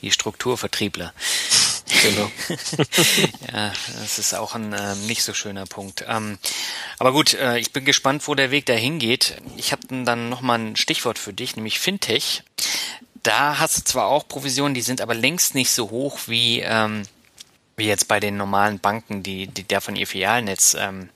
die 0.00 0.12
Strukturvertriebler. 0.12 1.12
Genau. 2.02 2.30
ja, 3.52 3.72
das 4.00 4.18
ist 4.20 4.34
auch 4.34 4.54
ein 4.54 4.74
ähm, 4.78 5.06
nicht 5.06 5.24
so 5.24 5.34
schöner 5.34 5.66
Punkt. 5.66 6.04
Ähm, 6.08 6.38
aber 6.98 7.12
gut, 7.12 7.34
äh, 7.34 7.58
ich 7.58 7.72
bin 7.72 7.84
gespannt, 7.84 8.28
wo 8.28 8.36
der 8.36 8.52
Weg 8.52 8.66
dahin 8.66 9.00
geht. 9.00 9.36
Ich 9.56 9.72
habe 9.72 9.82
dann 9.88 10.28
nochmal 10.28 10.60
ein 10.60 10.76
Stichwort 10.76 11.18
für 11.18 11.32
dich, 11.32 11.56
nämlich 11.56 11.80
Fintech 11.80 12.44
da 13.24 13.58
hast 13.58 13.78
du 13.78 13.84
zwar 13.84 14.06
auch 14.06 14.28
Provisionen, 14.28 14.74
die 14.74 14.82
sind 14.82 15.00
aber 15.00 15.14
längst 15.14 15.54
nicht 15.54 15.70
so 15.70 15.90
hoch 15.90 16.20
wie, 16.26 16.60
ähm, 16.60 17.02
wie 17.76 17.86
jetzt 17.86 18.06
bei 18.06 18.20
den 18.20 18.36
normalen 18.36 18.78
Banken, 18.78 19.22
die, 19.22 19.48
die 19.48 19.66
davon 19.66 19.96
ihr 19.96 20.06
Filialnetz 20.06 20.76
ähm, 20.78 21.08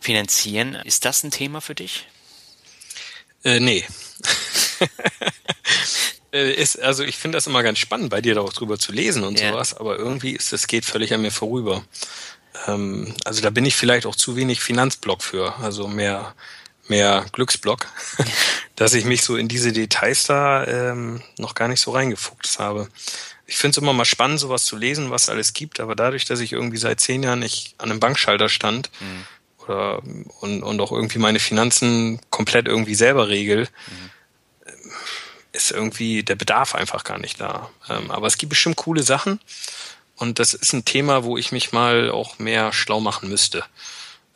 finanzieren. 0.00 0.74
Ist 0.76 1.04
das 1.04 1.22
ein 1.22 1.30
Thema 1.30 1.60
für 1.60 1.74
dich? 1.74 2.06
Äh, 3.44 3.60
nee. 3.60 3.84
Äh, 6.32 6.52
ist, 6.52 6.80
also 6.80 7.02
ich 7.02 7.16
finde 7.16 7.36
das 7.36 7.48
immer 7.48 7.64
ganz 7.64 7.80
spannend, 7.80 8.10
bei 8.10 8.20
dir 8.20 8.36
darüber 8.36 8.78
zu 8.78 8.92
lesen 8.92 9.24
und 9.24 9.40
ja. 9.40 9.50
sowas, 9.50 9.74
aber 9.74 9.96
irgendwie 9.96 10.30
ist 10.30 10.52
das 10.52 10.68
geht 10.68 10.84
völlig 10.84 11.12
an 11.12 11.22
mir 11.22 11.32
vorüber. 11.32 11.82
Ähm, 12.68 13.14
also 13.24 13.40
da 13.40 13.50
bin 13.50 13.66
ich 13.66 13.74
vielleicht 13.74 14.06
auch 14.06 14.14
zu 14.14 14.36
wenig 14.36 14.60
Finanzblock 14.60 15.22
für. 15.22 15.56
Also 15.58 15.88
mehr 15.88 16.34
mehr 16.90 17.24
Glücksblock, 17.32 17.86
dass 18.76 18.92
ich 18.92 19.04
mich 19.04 19.22
so 19.22 19.36
in 19.36 19.48
diese 19.48 19.72
Details 19.72 20.26
da 20.26 20.66
ähm, 20.66 21.22
noch 21.38 21.54
gar 21.54 21.68
nicht 21.68 21.80
so 21.80 21.92
reingefuchst 21.92 22.58
habe. 22.58 22.88
Ich 23.46 23.56
finde 23.56 23.72
es 23.72 23.82
immer 23.82 23.92
mal 23.92 24.04
spannend, 24.04 24.38
sowas 24.40 24.64
zu 24.64 24.76
lesen, 24.76 25.10
was 25.10 25.28
alles 25.28 25.54
gibt, 25.54 25.80
aber 25.80 25.96
dadurch, 25.96 26.24
dass 26.26 26.40
ich 26.40 26.52
irgendwie 26.52 26.76
seit 26.76 27.00
zehn 27.00 27.22
Jahren 27.22 27.40
nicht 27.40 27.74
an 27.78 27.90
einem 27.90 28.00
Bankschalter 28.00 28.48
stand 28.48 28.90
mhm. 29.00 29.64
oder 29.64 30.02
und, 30.40 30.62
und 30.62 30.80
auch 30.80 30.92
irgendwie 30.92 31.18
meine 31.18 31.40
Finanzen 31.40 32.20
komplett 32.30 32.68
irgendwie 32.68 32.94
selber 32.94 33.28
regel, 33.28 33.66
mhm. 33.86 34.72
ist 35.52 35.70
irgendwie 35.70 36.22
der 36.22 36.36
Bedarf 36.36 36.74
einfach 36.74 37.04
gar 37.04 37.18
nicht 37.18 37.40
da. 37.40 37.70
Ähm, 37.88 38.10
aber 38.10 38.26
es 38.26 38.38
gibt 38.38 38.50
bestimmt 38.50 38.76
coole 38.76 39.02
Sachen 39.02 39.40
und 40.16 40.38
das 40.38 40.54
ist 40.54 40.74
ein 40.74 40.84
Thema, 40.84 41.24
wo 41.24 41.38
ich 41.38 41.50
mich 41.50 41.72
mal 41.72 42.10
auch 42.10 42.38
mehr 42.38 42.72
schlau 42.72 43.00
machen 43.00 43.28
müsste. 43.28 43.64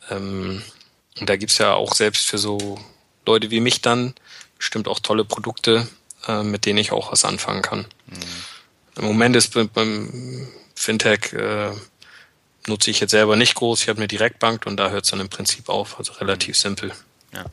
Ähm, 0.09 0.63
und 1.19 1.29
da 1.29 1.35
gibt's 1.35 1.57
ja 1.57 1.73
auch 1.73 1.93
selbst 1.93 2.25
für 2.25 2.37
so 2.37 2.79
Leute 3.25 3.51
wie 3.51 3.59
mich 3.59 3.81
dann 3.81 4.13
bestimmt 4.57 4.87
auch 4.87 4.99
tolle 4.99 5.25
Produkte, 5.25 5.87
äh, 6.27 6.43
mit 6.43 6.65
denen 6.65 6.79
ich 6.79 6.91
auch 6.91 7.11
was 7.11 7.25
anfangen 7.25 7.61
kann. 7.61 7.85
Mhm. 8.07 8.97
Im 8.97 9.05
Moment 9.05 9.35
ist 9.35 9.53
beim 9.73 10.47
Fintech 10.75 11.33
äh, 11.33 11.71
nutze 12.67 12.91
ich 12.91 12.99
jetzt 12.99 13.11
selber 13.11 13.35
nicht 13.35 13.55
groß. 13.55 13.81
Ich 13.81 13.89
habe 13.89 13.97
eine 13.97 14.07
Direktbank 14.07 14.65
und 14.65 14.77
da 14.77 14.89
hört 14.89 15.05
es 15.05 15.11
dann 15.11 15.19
im 15.19 15.29
Prinzip 15.29 15.69
auf. 15.69 15.97
Also 15.99 16.13
relativ 16.13 16.57
simpel. 16.57 16.93
Ja. 17.33 17.45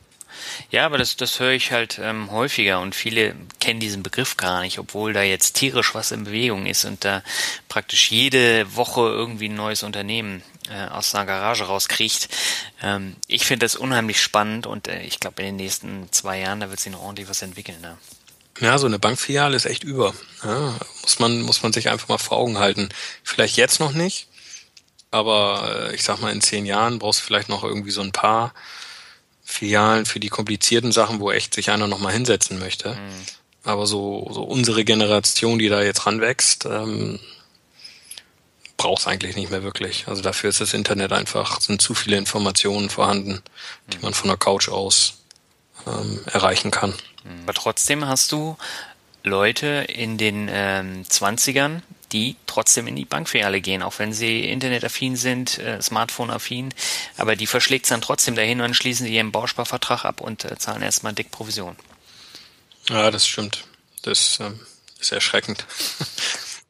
Ja, 0.71 0.85
aber 0.85 0.97
das, 0.97 1.15
das 1.15 1.39
höre 1.39 1.51
ich 1.51 1.71
halt 1.71 1.99
ähm, 2.01 2.31
häufiger 2.31 2.79
und 2.79 2.95
viele 2.95 3.35
kennen 3.59 3.79
diesen 3.79 4.03
Begriff 4.03 4.37
gar 4.37 4.61
nicht, 4.61 4.79
obwohl 4.79 5.13
da 5.13 5.21
jetzt 5.21 5.53
tierisch 5.53 5.95
was 5.95 6.11
in 6.11 6.25
Bewegung 6.25 6.65
ist 6.65 6.85
und 6.85 7.05
da 7.05 7.23
praktisch 7.69 8.11
jede 8.11 8.75
Woche 8.75 9.01
irgendwie 9.01 9.49
ein 9.49 9.55
neues 9.55 9.83
Unternehmen 9.83 10.43
äh, 10.69 10.87
aus 10.89 11.13
einer 11.13 11.25
Garage 11.25 11.65
rauskriegt. 11.65 12.29
Ähm, 12.81 13.15
ich 13.27 13.45
finde 13.45 13.65
das 13.65 13.75
unheimlich 13.75 14.21
spannend 14.21 14.67
und 14.67 14.87
äh, 14.87 15.01
ich 15.03 15.19
glaube, 15.19 15.41
in 15.41 15.49
den 15.49 15.55
nächsten 15.57 16.11
zwei 16.11 16.39
Jahren, 16.39 16.59
da 16.59 16.69
wird 16.69 16.79
sich 16.79 16.91
noch 16.91 17.01
ordentlich 17.01 17.29
was 17.29 17.41
entwickeln. 17.41 17.81
Ne? 17.81 17.97
Ja, 18.59 18.77
so 18.77 18.85
eine 18.85 18.99
Bankfiliale 18.99 19.55
ist 19.55 19.65
echt 19.65 19.83
über. 19.83 20.13
Ja, 20.43 20.75
muss 21.01 21.19
man, 21.19 21.41
muss 21.41 21.63
man 21.63 21.73
sich 21.73 21.89
einfach 21.89 22.07
mal 22.07 22.17
vor 22.17 22.37
Augen 22.37 22.59
halten. 22.59 22.89
Vielleicht 23.23 23.57
jetzt 23.57 23.79
noch 23.79 23.93
nicht, 23.93 24.27
aber 25.11 25.89
äh, 25.89 25.95
ich 25.95 26.03
sag 26.03 26.19
mal, 26.19 26.31
in 26.31 26.41
zehn 26.41 26.65
Jahren 26.65 26.99
brauchst 26.99 27.21
du 27.21 27.25
vielleicht 27.25 27.49
noch 27.49 27.63
irgendwie 27.63 27.91
so 27.91 28.01
ein 28.01 28.11
paar 28.11 28.53
Filialen 29.43 30.05
für 30.05 30.19
die 30.19 30.29
komplizierten 30.29 30.91
Sachen, 30.91 31.19
wo 31.19 31.31
echt 31.31 31.53
sich 31.53 31.69
einer 31.69 31.87
nochmal 31.87 32.13
hinsetzen 32.13 32.59
möchte. 32.59 32.95
Mhm. 32.95 33.25
Aber 33.63 33.87
so, 33.87 34.29
so 34.31 34.43
unsere 34.43 34.83
Generation, 34.83 35.59
die 35.59 35.69
da 35.69 35.81
jetzt 35.81 36.05
ranwächst, 36.05 36.65
ähm, 36.65 37.19
braucht 38.77 39.07
eigentlich 39.07 39.35
nicht 39.35 39.51
mehr 39.51 39.63
wirklich. 39.63 40.07
Also 40.07 40.21
dafür 40.21 40.49
ist 40.49 40.61
das 40.61 40.73
Internet 40.73 41.11
einfach, 41.11 41.61
sind 41.61 41.81
zu 41.81 41.93
viele 41.93 42.17
Informationen 42.17 42.89
vorhanden, 42.89 43.41
die 43.87 43.99
man 43.99 44.13
von 44.13 44.29
der 44.29 44.37
Couch 44.37 44.69
aus 44.69 45.15
ähm, 45.87 46.21
erreichen 46.25 46.71
kann. 46.71 46.93
Aber 47.43 47.53
trotzdem 47.53 48.05
hast 48.05 48.31
du 48.31 48.57
Leute 49.23 49.85
in 49.87 50.17
den 50.17 50.49
ähm, 50.51 51.03
20ern, 51.03 51.81
die 52.11 52.35
trotzdem 52.45 52.87
in 52.87 52.95
die 52.95 53.05
Bankfiliale 53.05 53.61
gehen, 53.61 53.81
auch 53.81 53.97
wenn 53.99 54.13
sie 54.13 54.49
internetaffin 54.49 55.15
sind, 55.15 55.57
äh, 55.59 55.81
Smartphone-affin, 55.81 56.73
aber 57.17 57.35
die 57.35 57.47
verschlägt 57.47 57.85
es 57.85 57.89
dann 57.89 58.01
trotzdem 58.01 58.35
dahin 58.35 58.61
und 58.61 58.75
schließen 58.75 59.07
sie 59.07 59.15
ihren 59.15 59.31
Bausparvertrag 59.31 60.05
ab 60.05 60.21
und 60.21 60.45
äh, 60.45 60.57
zahlen 60.57 60.81
erstmal 60.81 61.13
dick 61.13 61.31
Provision. 61.31 61.75
Ja, 62.89 63.09
das 63.09 63.25
stimmt. 63.25 63.63
Das 64.03 64.39
ähm, 64.41 64.59
ist 64.99 65.11
erschreckend. 65.11 65.65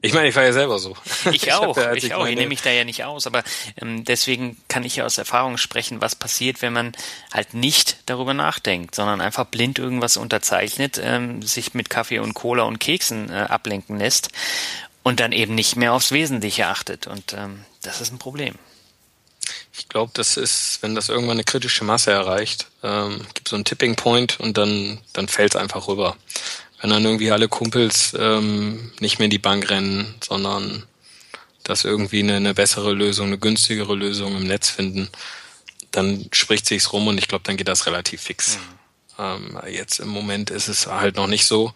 Ich 0.04 0.12
meine, 0.12 0.28
ich 0.28 0.36
war 0.36 0.44
ja 0.44 0.52
selber 0.52 0.78
so. 0.78 0.94
Ich 1.32 1.52
auch, 1.52 1.76
ich, 1.76 1.82
ja, 1.82 1.92
ich, 1.94 2.04
ich 2.04 2.14
auch. 2.14 2.26
Ich 2.26 2.36
nehme 2.36 2.48
mich 2.48 2.60
da 2.60 2.70
ja 2.70 2.84
nicht 2.84 3.04
aus, 3.04 3.26
aber 3.26 3.42
ähm, 3.80 4.04
deswegen 4.04 4.58
kann 4.68 4.84
ich 4.84 4.96
ja 4.96 5.06
aus 5.06 5.16
Erfahrung 5.16 5.56
sprechen, 5.56 6.02
was 6.02 6.14
passiert, 6.14 6.60
wenn 6.60 6.74
man 6.74 6.92
halt 7.32 7.54
nicht 7.54 7.96
darüber 8.04 8.34
nachdenkt, 8.34 8.94
sondern 8.94 9.22
einfach 9.22 9.46
blind 9.46 9.78
irgendwas 9.78 10.18
unterzeichnet, 10.18 11.00
ähm, 11.02 11.40
sich 11.40 11.72
mit 11.72 11.88
Kaffee 11.88 12.18
und 12.18 12.34
Cola 12.34 12.64
und 12.64 12.80
Keksen 12.80 13.30
äh, 13.30 13.46
ablenken 13.48 13.98
lässt 13.98 14.28
und 15.02 15.20
dann 15.20 15.32
eben 15.32 15.54
nicht 15.54 15.76
mehr 15.76 15.94
aufs 15.94 16.12
Wesentliche 16.12 16.66
achtet. 16.66 17.06
Und 17.06 17.32
ähm, 17.32 17.64
das 17.80 18.02
ist 18.02 18.12
ein 18.12 18.18
Problem. 18.18 18.56
Ich 19.72 19.88
glaube, 19.88 20.12
das 20.14 20.36
ist, 20.36 20.78
wenn 20.82 20.94
das 20.94 21.08
irgendwann 21.08 21.36
eine 21.36 21.44
kritische 21.44 21.84
Masse 21.84 22.12
erreicht, 22.12 22.66
ähm, 22.82 23.26
gibt 23.32 23.48
so 23.48 23.56
einen 23.56 23.64
Tipping 23.64 23.96
Point 23.96 24.38
und 24.38 24.58
dann, 24.58 25.00
dann 25.14 25.28
fällt 25.28 25.54
es 25.54 25.60
einfach 25.60 25.88
rüber 25.88 26.16
wenn 26.84 26.90
dann 26.90 27.04
irgendwie 27.06 27.30
alle 27.30 27.48
Kumpels 27.48 28.14
ähm, 28.20 28.92
nicht 29.00 29.18
mehr 29.18 29.24
in 29.24 29.30
die 29.30 29.38
Bank 29.38 29.70
rennen, 29.70 30.14
sondern 30.22 30.82
dass 31.62 31.86
irgendwie 31.86 32.18
eine, 32.18 32.36
eine 32.36 32.52
bessere 32.52 32.92
Lösung, 32.92 33.28
eine 33.28 33.38
günstigere 33.38 33.94
Lösung 33.94 34.36
im 34.36 34.46
Netz 34.46 34.68
finden, 34.68 35.08
dann 35.92 36.28
spricht 36.32 36.66
sich's 36.66 36.92
rum 36.92 37.06
und 37.06 37.16
ich 37.16 37.26
glaube, 37.26 37.42
dann 37.44 37.56
geht 37.56 37.68
das 37.68 37.86
relativ 37.86 38.20
fix. 38.20 38.58
Mhm. 38.58 39.24
Ähm, 39.24 39.58
jetzt 39.66 39.98
im 39.98 40.08
Moment 40.08 40.50
ist 40.50 40.68
es 40.68 40.86
halt 40.86 41.16
noch 41.16 41.26
nicht 41.26 41.46
so. 41.46 41.72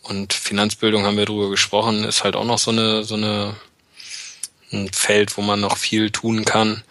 Und 0.00 0.32
Finanzbildung 0.32 1.04
haben 1.04 1.18
wir 1.18 1.26
drüber 1.26 1.50
gesprochen, 1.50 2.04
ist 2.04 2.24
halt 2.24 2.34
auch 2.34 2.46
noch 2.46 2.58
so 2.58 2.70
eine, 2.70 3.04
so 3.04 3.16
eine, 3.16 3.54
ein 4.72 4.90
Feld, 4.90 5.36
wo 5.36 5.42
man 5.42 5.60
noch 5.60 5.76
viel 5.76 6.10
tun 6.12 6.46
kann. 6.46 6.82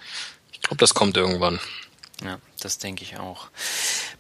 Ich 0.52 0.62
glaube, 0.62 0.78
das 0.78 0.93
kommt 0.93 1.18
irgendwann. 1.18 1.60
Ja, 2.24 2.38
das 2.60 2.78
denke 2.78 3.04
ich 3.04 3.18
auch. 3.18 3.47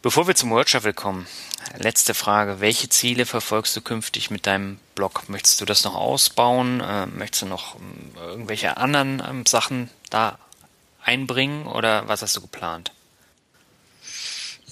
Bevor 0.01 0.25
wir 0.25 0.33
zum 0.33 0.49
World 0.49 0.67
Shuffle 0.67 0.95
kommen, 0.95 1.27
letzte 1.77 2.13
Frage. 2.13 2.59
Welche 2.59 2.89
Ziele 2.89 3.25
verfolgst 3.25 3.75
du 3.75 3.81
künftig 3.81 4.31
mit 4.31 4.47
deinem 4.47 4.79
Blog? 4.95 5.29
Möchtest 5.29 5.61
du 5.61 5.65
das 5.65 5.83
noch 5.83 5.95
ausbauen? 5.95 6.81
Äh, 6.81 7.05
möchtest 7.07 7.43
du 7.43 7.45
noch 7.47 7.75
ähm, 7.75 8.11
irgendwelche 8.17 8.77
anderen 8.77 9.21
ähm, 9.27 9.45
Sachen 9.45 9.89
da 10.09 10.37
einbringen 11.03 11.65
oder 11.65 12.07
was 12.07 12.21
hast 12.21 12.35
du 12.35 12.41
geplant? 12.41 12.91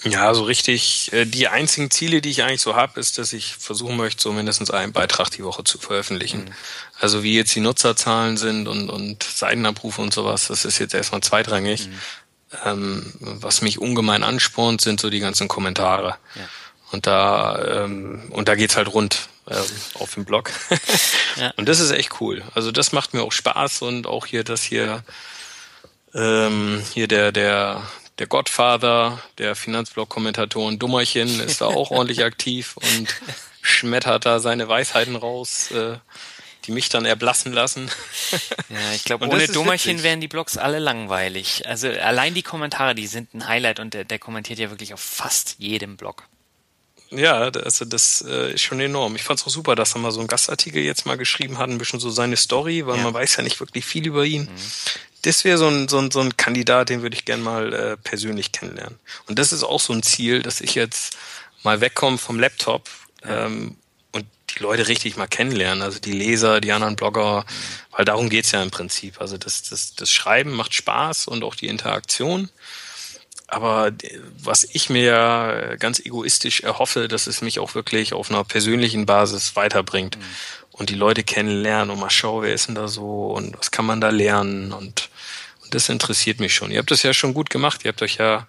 Ja, 0.03 0.33
so 0.33 0.43
richtig. 0.43 1.11
Äh, 1.13 1.25
die 1.25 1.47
einzigen 1.47 1.89
Ziele, 1.89 2.21
die 2.21 2.29
ich 2.29 2.43
eigentlich 2.43 2.61
so 2.61 2.75
habe, 2.75 2.99
ist, 2.99 3.17
dass 3.17 3.33
ich 3.33 3.55
versuchen 3.55 3.97
möchte, 3.97 4.21
so 4.21 4.31
mindestens 4.31 4.71
einen 4.71 4.93
Beitrag 4.93 5.29
die 5.31 5.43
Woche 5.43 5.63
zu 5.63 5.77
veröffentlichen. 5.77 6.45
Mhm. 6.45 6.53
Also 6.99 7.23
wie 7.23 7.35
jetzt 7.35 7.55
die 7.55 7.61
Nutzerzahlen 7.61 8.37
sind 8.37 8.67
und, 8.67 8.89
und 8.89 9.23
Seitenabrufe 9.23 10.01
und 10.01 10.13
sowas, 10.13 10.47
das 10.47 10.65
ist 10.65 10.79
jetzt 10.79 10.93
erstmal 10.93 11.21
zweitrangig. 11.21 11.87
Mhm. 11.87 11.99
Ähm, 12.63 13.13
was 13.19 13.61
mich 13.61 13.79
ungemein 13.79 14.23
anspornt, 14.23 14.81
sind 14.81 14.99
so 14.99 15.09
die 15.09 15.19
ganzen 15.19 15.47
Kommentare. 15.47 16.17
Ja. 16.35 16.47
Und 16.91 17.05
da 17.05 17.83
ähm, 17.83 18.31
und 18.31 18.47
da 18.47 18.55
geht's 18.55 18.77
halt 18.77 18.93
rund 18.93 19.27
ähm, 19.49 19.63
auf 19.95 20.13
dem 20.13 20.25
Blog. 20.25 20.51
ja. 21.35 21.51
Und 21.57 21.67
das 21.67 21.79
ist 21.79 21.91
echt 21.91 22.21
cool. 22.21 22.43
Also 22.55 22.71
das 22.71 22.91
macht 22.91 23.13
mir 23.13 23.23
auch 23.23 23.31
Spaß 23.31 23.81
und 23.81 24.07
auch 24.07 24.25
hier 24.25 24.43
das 24.43 24.63
hier 24.63 25.03
ähm, 26.13 26.81
hier 26.93 27.07
der 27.07 27.31
der 27.31 27.81
der 28.19 28.27
Godfather 28.27 29.21
der 29.37 29.55
Finanzblog-Kommentatoren 29.55 30.79
Dummerchen 30.79 31.39
ist 31.41 31.61
da 31.61 31.65
auch 31.65 31.91
ordentlich 31.91 32.23
aktiv 32.23 32.77
und 32.77 33.07
schmettert 33.61 34.25
da 34.25 34.39
seine 34.39 34.67
Weisheiten 34.67 35.15
raus. 35.15 35.71
Äh, 35.71 35.97
die 36.67 36.73
mich 36.73 36.89
dann 36.89 37.05
erblassen 37.05 37.53
lassen. 37.53 37.89
Ja, 38.69 38.93
ich 38.93 39.05
glaube, 39.05 39.25
ohne 39.29 39.47
Dummerchen 39.47 40.03
wären 40.03 40.19
die 40.19 40.27
Blogs 40.27 40.57
alle 40.57 40.79
langweilig. 40.79 41.65
Also 41.65 41.87
allein 41.87 42.33
die 42.33 42.43
Kommentare, 42.43 42.95
die 42.95 43.07
sind 43.07 43.33
ein 43.33 43.47
Highlight 43.47 43.79
und 43.79 43.93
der, 43.93 44.03
der 44.03 44.19
kommentiert 44.19 44.59
ja 44.59 44.69
wirklich 44.69 44.93
auf 44.93 44.99
fast 44.99 45.55
jedem 45.57 45.95
Blog. 45.95 46.27
Ja, 47.09 47.39
also 47.39 47.85
das 47.85 48.23
äh, 48.27 48.53
ist 48.53 48.61
schon 48.61 48.79
enorm. 48.79 49.15
Ich 49.15 49.23
fand 49.23 49.39
es 49.39 49.45
auch 49.45 49.51
super, 49.51 49.75
dass 49.75 49.95
er 49.95 49.99
mal 49.99 50.11
so 50.11 50.19
einen 50.19 50.27
Gastartikel 50.27 50.83
jetzt 50.83 51.05
mal 51.05 51.17
geschrieben 51.17 51.57
hat, 51.57 51.69
ein 51.69 51.77
bisschen 51.77 51.99
so 51.99 52.09
seine 52.09 52.35
Story, 52.35 52.85
weil 52.85 52.97
ja. 52.97 53.03
man 53.03 53.13
weiß 53.13 53.37
ja 53.37 53.43
nicht 53.43 53.59
wirklich 53.59 53.85
viel 53.85 54.05
über 54.05 54.25
ihn. 54.25 54.43
Mhm. 54.43 54.49
Das 55.21 55.43
wäre 55.43 55.57
so 55.57 55.67
ein, 55.67 55.87
so, 55.87 55.99
ein, 55.99 56.11
so 56.11 56.19
ein 56.19 56.35
Kandidat, 56.37 56.89
den 56.89 57.01
würde 57.01 57.15
ich 57.15 57.25
gern 57.25 57.41
mal 57.41 57.73
äh, 57.73 57.97
persönlich 57.97 58.51
kennenlernen. 58.51 58.99
Und 59.27 59.39
das 59.39 59.53
ist 59.53 59.63
auch 59.63 59.79
so 59.79 59.93
ein 59.93 60.03
Ziel, 60.03 60.41
dass 60.41 60.61
ich 60.61 60.75
jetzt 60.75 61.17
mal 61.63 61.81
wegkomme 61.81 62.17
vom 62.17 62.39
Laptop 62.39 62.89
ja. 63.23 63.45
ähm, 63.45 63.77
die 64.57 64.63
Leute 64.63 64.87
richtig 64.87 65.17
mal 65.17 65.27
kennenlernen, 65.27 65.83
also 65.83 65.99
die 65.99 66.11
Leser, 66.11 66.61
die 66.61 66.71
anderen 66.71 66.95
Blogger, 66.95 67.45
weil 67.91 68.05
darum 68.05 68.29
geht's 68.29 68.51
ja 68.51 68.61
im 68.63 68.71
Prinzip. 68.71 69.19
Also 69.21 69.37
das, 69.37 69.63
das, 69.63 69.95
das 69.95 70.11
Schreiben 70.11 70.51
macht 70.51 70.73
Spaß 70.73 71.27
und 71.27 71.43
auch 71.43 71.55
die 71.55 71.67
Interaktion. 71.67 72.49
Aber 73.47 73.91
was 74.43 74.65
ich 74.65 74.89
mir 74.89 75.77
ganz 75.79 75.99
egoistisch 75.99 76.61
erhoffe, 76.61 77.07
dass 77.07 77.27
es 77.27 77.41
mich 77.41 77.59
auch 77.59 77.75
wirklich 77.75 78.13
auf 78.13 78.29
einer 78.29 78.43
persönlichen 78.43 79.05
Basis 79.05 79.55
weiterbringt 79.55 80.17
mhm. 80.17 80.23
und 80.71 80.89
die 80.89 80.95
Leute 80.95 81.23
kennenlernen 81.23 81.89
und 81.91 81.99
mal 81.99 82.09
schauen, 82.09 82.43
wer 82.43 82.53
ist 82.53 82.67
denn 82.67 82.75
da 82.75 82.89
so 82.89 83.27
und 83.27 83.57
was 83.57 83.71
kann 83.71 83.85
man 83.85 84.01
da 84.01 84.09
lernen 84.09 84.73
und, 84.73 85.09
und 85.63 85.73
das 85.73 85.87
interessiert 85.87 86.41
mich 86.41 86.53
schon. 86.53 86.71
Ihr 86.71 86.79
habt 86.79 86.91
das 86.91 87.03
ja 87.03 87.13
schon 87.13 87.33
gut 87.33 87.49
gemacht. 87.49 87.85
Ihr 87.85 87.89
habt 87.89 88.01
euch 88.01 88.17
ja 88.17 88.45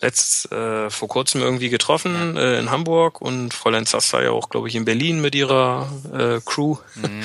letzt 0.00 0.52
äh, 0.52 0.90
vor 0.90 1.08
kurzem 1.08 1.42
irgendwie 1.42 1.68
getroffen 1.68 2.36
ja. 2.36 2.40
äh, 2.40 2.58
in 2.60 2.70
Hamburg 2.70 3.20
und 3.20 3.52
Fräulein 3.52 3.86
Sass 3.86 4.12
war 4.12 4.22
ja 4.22 4.30
auch, 4.30 4.48
glaube 4.48 4.68
ich, 4.68 4.76
in 4.76 4.84
Berlin 4.84 5.20
mit 5.20 5.34
ihrer 5.34 5.90
äh, 6.12 6.40
Crew. 6.44 6.76
Mhm. 6.94 7.22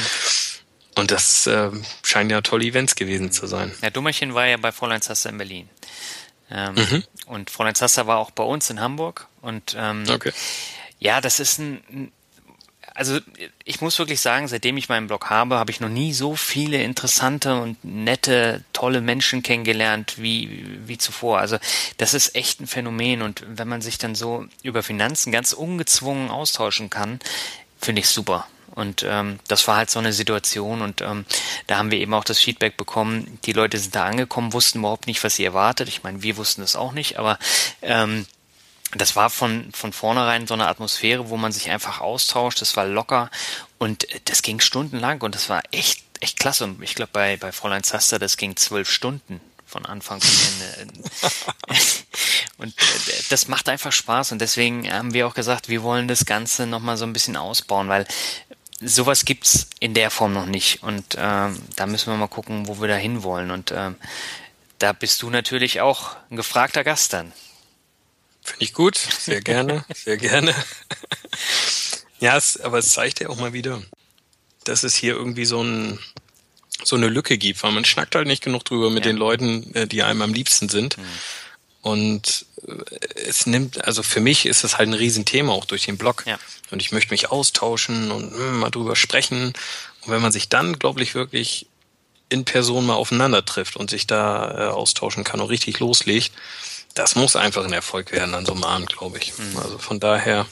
Und 0.95 1.11
das 1.11 1.47
äh, 1.47 1.72
scheinen 2.03 2.30
ja 2.30 2.41
tolle 2.41 2.66
Events 2.66 2.95
gewesen 2.95 3.32
zu 3.32 3.47
sein. 3.47 3.74
Ja, 3.82 3.89
Dummerchen 3.89 4.34
war 4.34 4.47
ja 4.47 4.57
bei 4.57 4.72
Fräulein 4.72 5.01
Sasser 5.01 5.30
in 5.30 5.38
Berlin. 5.38 5.70
Ähm, 6.51 6.75
mhm. 6.75 7.03
Und 7.25 7.49
Fräulein 7.49 7.75
Sasser 7.75 8.07
war 8.07 8.17
auch 8.17 8.31
bei 8.31 8.43
uns 8.43 8.69
in 8.69 8.79
Hamburg. 8.79 9.27
Und 9.41 9.75
ähm, 9.77 10.03
okay. 10.09 10.31
ja, 10.99 11.21
das 11.21 11.39
ist 11.39 11.59
ein, 11.59 12.11
also 12.95 13.19
ich 13.63 13.81
muss 13.81 13.97
wirklich 13.97 14.21
sagen, 14.21 14.47
seitdem 14.47 14.77
ich 14.77 14.89
meinen 14.89 15.07
Blog 15.07 15.29
habe, 15.29 15.57
habe 15.57 15.71
ich 15.71 15.79
noch 15.79 15.89
nie 15.89 16.13
so 16.13 16.35
viele 16.35 16.81
interessante 16.83 17.59
und 17.59 17.83
nette, 17.83 18.63
tolle 18.71 19.01
Menschen 19.01 19.41
kennengelernt 19.41 20.15
wie, 20.17 20.65
wie 20.85 20.97
zuvor. 20.97 21.39
Also 21.39 21.57
das 21.97 22.13
ist 22.13 22.35
echt 22.35 22.61
ein 22.61 22.67
Phänomen 22.67 23.21
und 23.21 23.43
wenn 23.47 23.67
man 23.67 23.81
sich 23.81 23.97
dann 23.97 24.15
so 24.15 24.45
über 24.61 24.83
Finanzen 24.83 25.31
ganz 25.31 25.53
ungezwungen 25.53 26.29
austauschen 26.29 26.89
kann, 26.89 27.19
finde 27.81 28.01
ich 28.01 28.09
super. 28.09 28.47
Und 28.76 29.05
ähm, 29.07 29.39
das 29.47 29.67
war 29.67 29.78
halt 29.78 29.91
so 29.91 29.99
eine 29.99 30.13
Situation 30.13 30.82
und 30.82 31.01
ähm, 31.01 31.26
da 31.67 31.78
haben 31.78 31.91
wir 31.91 31.99
eben 31.99 32.13
auch 32.13 32.24
das 32.24 32.39
Feedback 32.39 32.76
bekommen, 32.76 33.39
die 33.45 33.53
Leute 33.53 33.78
sind 33.78 33.93
da 33.93 34.05
angekommen, 34.05 34.53
wussten 34.53 34.80
überhaupt 34.80 35.05
nicht, 35.05 35.24
was 35.24 35.36
sie 35.36 35.45
erwartet. 35.45 35.88
Ich 35.89 36.01
meine, 36.01 36.24
wir 36.24 36.38
wussten 36.38 36.63
es 36.63 36.76
auch 36.76 36.91
nicht, 36.91 37.19
aber 37.19 37.38
ähm, 37.84 38.26
das 38.95 39.15
war 39.15 39.30
von, 39.30 39.71
von 39.74 39.93
vornherein 39.93 40.47
so 40.47 40.53
eine 40.53 40.67
Atmosphäre, 40.67 41.30
wo 41.30 41.38
man 41.38 41.51
sich 41.51 41.69
einfach 41.69 42.01
austauscht, 42.01 42.61
das 42.61 42.76
war 42.76 42.86
locker 42.86 43.30
und 43.78 44.07
das 44.26 44.41
ging 44.41 44.59
stundenlang 44.59 45.21
und 45.21 45.36
das 45.36 45.49
war 45.49 45.61
echt, 45.71 46.03
echt 46.19 46.39
klasse. 46.39 46.63
Und 46.65 46.82
ich 46.82 46.95
glaube, 46.95 47.11
bei, 47.13 47.38
bei 47.38 47.51
Fräulein 47.51 47.84
Zaster, 47.84 48.19
das 48.19 48.38
ging 48.38 48.55
zwölf 48.55 48.89
Stunden 48.89 49.41
von 49.65 49.86
Anfang 49.86 50.19
bis 50.19 50.51
Ende. 50.78 50.99
und 52.57 52.69
äh, 52.69 53.24
das 53.30 53.47
macht 53.47 53.69
einfach 53.69 53.91
Spaß 53.91 54.32
und 54.32 54.39
deswegen 54.39 54.91
haben 54.91 55.13
wir 55.13 55.28
auch 55.28 55.34
gesagt, 55.34 55.69
wir 55.69 55.82
wollen 55.82 56.07
das 56.07 56.26
Ganze 56.26 56.67
nochmal 56.67 56.97
so 56.97 57.05
ein 57.05 57.13
bisschen 57.13 57.36
ausbauen, 57.36 57.89
weil 57.89 58.05
sowas 58.86 59.25
gibt's 59.25 59.67
in 59.79 59.93
der 59.93 60.09
Form 60.11 60.34
noch 60.34 60.45
nicht 60.45 60.84
und 60.84 61.15
ähm, 61.17 61.61
da 61.75 61.86
müssen 61.86 62.11
wir 62.11 62.17
mal 62.17 62.27
gucken, 62.27 62.67
wo 62.67 62.79
wir 62.81 62.88
da 62.88 62.95
hinwollen 62.95 63.51
und 63.51 63.71
ähm, 63.71 63.95
da 64.79 64.93
bist 64.93 65.21
du 65.21 65.29
natürlich 65.29 65.81
auch 65.81 66.15
ein 66.29 66.36
gefragter 66.36 66.84
Gast 66.84 67.13
dann. 67.13 67.31
Finde 68.43 68.63
ich 68.63 68.73
gut, 68.73 68.97
sehr 68.97 69.41
gerne, 69.41 69.86
sehr 69.93 70.17
gerne. 70.17 70.53
ja, 72.19 72.38
es, 72.38 72.59
aber 72.59 72.79
es 72.79 72.89
zeigt 72.89 73.21
ja 73.21 73.29
auch 73.29 73.38
mal 73.38 73.53
wieder, 73.53 73.81
dass 74.65 74.84
es 74.84 74.95
hier 74.95 75.13
irgendwie 75.13 75.45
so 75.45 75.63
ein 75.63 75.99
so 76.84 76.97
eine 76.97 77.07
Lücke 77.07 77.38
gibt, 77.38 77.63
weil 77.63 77.71
man 77.71 77.86
schnackt 77.86 78.15
halt 78.15 78.27
nicht 78.27 78.43
genug 78.43 78.65
drüber 78.65 78.89
mit 78.89 79.05
ja. 79.05 79.11
den 79.11 79.17
Leuten, 79.17 79.73
äh, 79.73 79.88
die 79.88 80.03
einem 80.03 80.21
am 80.21 80.34
liebsten 80.34 80.67
sind. 80.67 80.97
Mhm. 80.97 81.03
Und 81.84 82.45
äh, 82.65 82.71
es 83.27 83.45
nimmt, 83.45 83.86
also 83.86 84.01
für 84.01 84.21
mich 84.21 84.47
ist 84.47 84.63
es 84.63 84.77
halt 84.79 84.89
ein 84.89 84.93
Riesenthema 84.93 85.51
auch 85.51 85.65
durch 85.65 85.86
den 85.86 85.97
Blog. 85.97 86.23
Ja. 86.25 86.39
Und 86.71 86.81
ich 86.81 86.91
möchte 86.91 87.13
mich 87.13 87.29
austauschen 87.29 88.09
und 88.09 88.31
mh, 88.31 88.38
hm, 88.38 88.59
mal 88.59 88.71
drüber 88.71 88.95
sprechen. 88.95 89.53
Und 90.01 90.11
wenn 90.11 90.21
man 90.21 90.31
sich 90.31 90.49
dann, 90.49 90.79
glaube 90.79 91.03
ich, 91.03 91.13
wirklich 91.13 91.67
in 92.29 92.45
Person 92.45 92.86
mal 92.86 92.95
aufeinander 92.95 93.45
trifft 93.45 93.75
und 93.75 93.89
sich 93.89 94.07
da 94.07 94.69
äh, 94.69 94.71
austauschen 94.71 95.23
kann 95.23 95.41
und 95.41 95.49
richtig 95.49 95.79
loslegt, 95.79 96.31
das 96.95 97.15
muss 97.15 97.36
einfach 97.36 97.65
ein 97.65 97.73
Erfolg 97.73 98.11
werden 98.11 98.34
an 98.34 98.45
so 98.45 98.53
einem 98.53 98.63
Abend, 98.63 98.97
glaube 98.97 99.17
ich. 99.17 99.38
Mhm. 99.38 99.57
Also 99.57 99.77
von 99.77 99.99
daher 99.99 100.45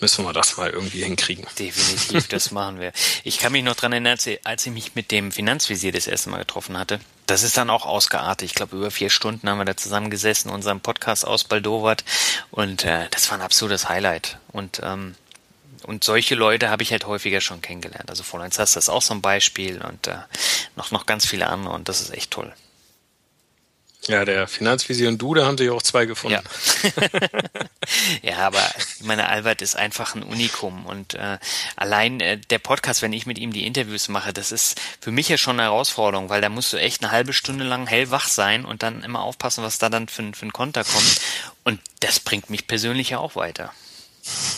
müssen 0.00 0.24
wir 0.24 0.32
das 0.32 0.56
mal 0.56 0.70
irgendwie 0.70 1.02
hinkriegen. 1.04 1.46
Definitiv, 1.58 2.26
das 2.28 2.50
machen 2.52 2.80
wir. 2.80 2.92
Ich 3.22 3.38
kann 3.38 3.52
mich 3.52 3.64
noch 3.64 3.76
dran 3.76 3.92
erinnern, 3.92 4.18
als 4.44 4.66
ich 4.66 4.72
mich 4.72 4.94
mit 4.94 5.10
dem 5.10 5.30
Finanzvisier 5.30 5.92
das 5.92 6.06
erste 6.06 6.30
Mal 6.30 6.38
getroffen 6.38 6.78
hatte. 6.78 7.00
Das 7.26 7.42
ist 7.42 7.56
dann 7.56 7.70
auch 7.70 7.86
ausgeartet. 7.86 8.46
Ich 8.46 8.54
glaube, 8.54 8.76
über 8.76 8.90
vier 8.90 9.10
Stunden 9.10 9.48
haben 9.48 9.58
wir 9.58 9.64
da 9.64 9.76
zusammengesessen, 9.76 10.50
unseren 10.50 10.80
Podcast 10.80 11.26
ausbaldowert. 11.26 12.04
Und 12.50 12.84
äh, 12.84 13.08
das 13.10 13.30
war 13.30 13.38
ein 13.38 13.42
absolutes 13.42 13.88
Highlight. 13.88 14.38
Und 14.52 14.80
ähm, 14.82 15.16
und 15.86 16.02
solche 16.02 16.34
Leute 16.34 16.68
habe 16.68 16.82
ich 16.82 16.90
halt 16.90 17.06
häufiger 17.06 17.40
schon 17.40 17.62
kennengelernt. 17.62 18.10
Also 18.10 18.24
Fräulein 18.24 18.50
Zaster 18.50 18.78
ist 18.78 18.88
auch 18.88 19.02
so 19.02 19.14
ein 19.14 19.22
Beispiel 19.22 19.80
und 19.82 20.08
äh, 20.08 20.16
noch, 20.74 20.90
noch 20.90 21.06
ganz 21.06 21.26
viele 21.26 21.46
andere 21.46 21.74
und 21.74 21.88
das 21.88 22.00
ist 22.00 22.12
echt 22.12 22.32
toll. 22.32 22.52
Ja, 24.08 24.24
der 24.24 24.46
Finanzvisier 24.46 25.08
und 25.08 25.18
du, 25.18 25.34
da 25.34 25.46
haben 25.46 25.58
sich 25.58 25.70
auch 25.70 25.82
zwei 25.82 26.06
gefunden. 26.06 26.42
Ja, 26.42 27.00
ja 28.22 28.38
aber 28.38 28.62
meine 29.02 29.28
Albert 29.28 29.62
ist 29.62 29.76
einfach 29.76 30.14
ein 30.14 30.22
Unikum 30.22 30.86
und 30.86 31.14
äh, 31.14 31.38
allein 31.76 32.20
äh, 32.20 32.38
der 32.38 32.58
Podcast, 32.58 33.02
wenn 33.02 33.12
ich 33.12 33.26
mit 33.26 33.38
ihm 33.38 33.52
die 33.52 33.66
Interviews 33.66 34.08
mache, 34.08 34.32
das 34.32 34.52
ist 34.52 34.80
für 35.00 35.10
mich 35.10 35.28
ja 35.28 35.36
schon 35.36 35.58
eine 35.58 35.68
Herausforderung, 35.68 36.28
weil 36.28 36.40
da 36.40 36.48
musst 36.48 36.72
du 36.72 36.76
echt 36.76 37.02
eine 37.02 37.12
halbe 37.12 37.32
Stunde 37.32 37.64
lang 37.64 37.86
hellwach 37.86 38.28
sein 38.28 38.64
und 38.64 38.82
dann 38.82 39.02
immer 39.02 39.22
aufpassen, 39.22 39.64
was 39.64 39.78
da 39.78 39.88
dann 39.88 40.08
für, 40.08 40.32
für 40.34 40.46
ein 40.46 40.52
Konter 40.52 40.84
kommt. 40.84 41.20
Und 41.64 41.80
das 42.00 42.20
bringt 42.20 42.50
mich 42.50 42.66
persönlich 42.66 43.10
ja 43.10 43.18
auch 43.18 43.36
weiter. 43.36 43.72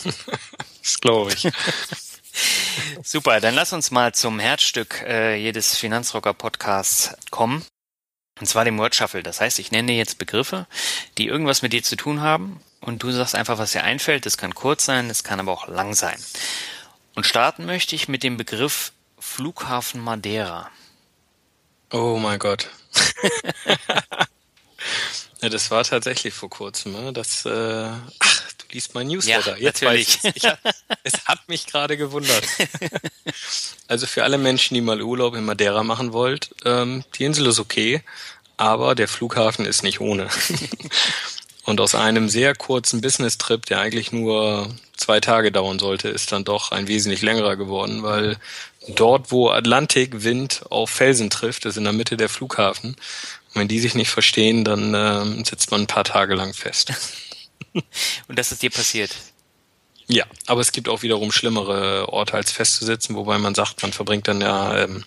das 0.83 0.99
glaube 0.99 1.33
ich. 1.33 1.47
Super, 3.03 3.39
dann 3.39 3.55
lass 3.55 3.73
uns 3.73 3.91
mal 3.91 4.13
zum 4.13 4.39
Herzstück 4.39 5.03
äh, 5.05 5.35
jedes 5.35 5.75
Finanzrocker-Podcasts 5.77 7.15
kommen. 7.31 7.65
Und 8.39 8.45
zwar 8.45 8.65
dem 8.65 8.77
Word 8.77 8.95
Shuffle. 8.95 9.23
Das 9.23 9.41
heißt, 9.41 9.59
ich 9.59 9.71
nenne 9.71 9.91
jetzt 9.93 10.17
Begriffe, 10.17 10.67
die 11.17 11.27
irgendwas 11.27 11.61
mit 11.61 11.73
dir 11.73 11.83
zu 11.83 11.95
tun 11.95 12.21
haben 12.21 12.61
und 12.81 13.03
du 13.03 13.11
sagst 13.11 13.35
einfach, 13.35 13.57
was 13.57 13.73
dir 13.73 13.83
einfällt. 13.83 14.25
Das 14.25 14.37
kann 14.37 14.55
kurz 14.55 14.85
sein, 14.85 15.09
das 15.09 15.23
kann 15.23 15.39
aber 15.39 15.51
auch 15.51 15.67
lang 15.67 15.93
sein. 15.93 16.17
Und 17.15 17.25
starten 17.25 17.65
möchte 17.65 17.95
ich 17.95 18.07
mit 18.07 18.23
dem 18.23 18.37
Begriff 18.37 18.93
Flughafen 19.19 20.01
Madeira. 20.01 20.69
Oh 21.91 22.17
mein 22.17 22.39
Gott. 22.39 22.69
ja, 25.41 25.49
das 25.49 25.71
war 25.71 25.83
tatsächlich 25.83 26.33
vor 26.33 26.49
kurzem. 26.49 26.93
Ne? 26.93 27.11
Das, 27.11 27.45
äh, 27.45 27.89
ach, 28.19 28.53
liest 28.71 28.95
mein 28.95 29.07
Newsletter. 29.07 29.57
Ja, 29.57 29.63
Jetzt 29.63 29.81
natürlich. 29.81 30.19
Ich, 30.23 30.35
ich, 30.43 30.53
es 31.03 31.25
hat 31.25 31.47
mich 31.47 31.65
gerade 31.67 31.97
gewundert. 31.97 32.43
also 33.87 34.07
für 34.07 34.23
alle 34.23 34.37
Menschen, 34.37 34.75
die 34.75 34.81
mal 34.81 35.01
Urlaub 35.01 35.35
in 35.35 35.45
Madeira 35.45 35.83
machen 35.83 36.13
wollt, 36.13 36.49
ähm, 36.65 37.03
die 37.17 37.25
Insel 37.25 37.47
ist 37.47 37.59
okay 37.59 38.03
aber 38.59 38.93
der 38.93 39.07
Flughafen 39.07 39.65
ist 39.65 39.83
nicht 39.83 40.01
ohne. 40.01 40.27
Und 41.63 41.79
aus 41.79 41.95
einem 41.95 42.27
sehr 42.27 42.55
kurzen 42.55 42.99
Business-Trip, 42.99 43.65
der 43.65 43.79
eigentlich 43.79 44.11
nur 44.11 44.69
zwei 44.97 45.21
Tage 45.21 45.51
dauern 45.51 45.79
sollte, 45.79 46.09
ist 46.09 46.33
dann 46.33 46.43
doch 46.43 46.73
ein 46.73 46.89
wesentlich 46.89 47.21
längerer 47.21 47.55
geworden, 47.55 48.03
weil 48.03 48.37
dort, 48.87 49.31
wo 49.31 49.49
Atlantikwind 49.49 50.63
auf 50.69 50.89
Felsen 50.89 51.29
trifft, 51.29 51.65
ist 51.65 51.77
in 51.77 51.85
der 51.85 51.93
Mitte 51.93 52.17
der 52.17 52.27
Flughafen. 52.27 52.95
Und 53.53 53.61
wenn 53.61 53.67
die 53.69 53.79
sich 53.79 53.95
nicht 53.95 54.09
verstehen, 54.09 54.65
dann 54.65 54.93
äh, 54.93 55.45
sitzt 55.45 55.71
man 55.71 55.81
ein 55.81 55.87
paar 55.87 56.03
Tage 56.03 56.35
lang 56.35 56.53
fest. 56.53 56.91
Und 58.27 58.39
das 58.39 58.51
ist 58.51 58.61
dir 58.61 58.69
passiert? 58.69 59.15
Ja, 60.07 60.25
aber 60.47 60.61
es 60.61 60.71
gibt 60.71 60.89
auch 60.89 61.03
wiederum 61.03 61.31
schlimmere 61.31 62.11
Orte 62.11 62.33
als 62.33 62.51
festzusitzen, 62.51 63.15
wobei 63.15 63.37
man 63.37 63.53
sagt, 63.53 63.81
man 63.83 63.93
verbringt 63.93 64.27
dann 64.27 64.41
ja 64.41 64.83
ähm, 64.83 65.03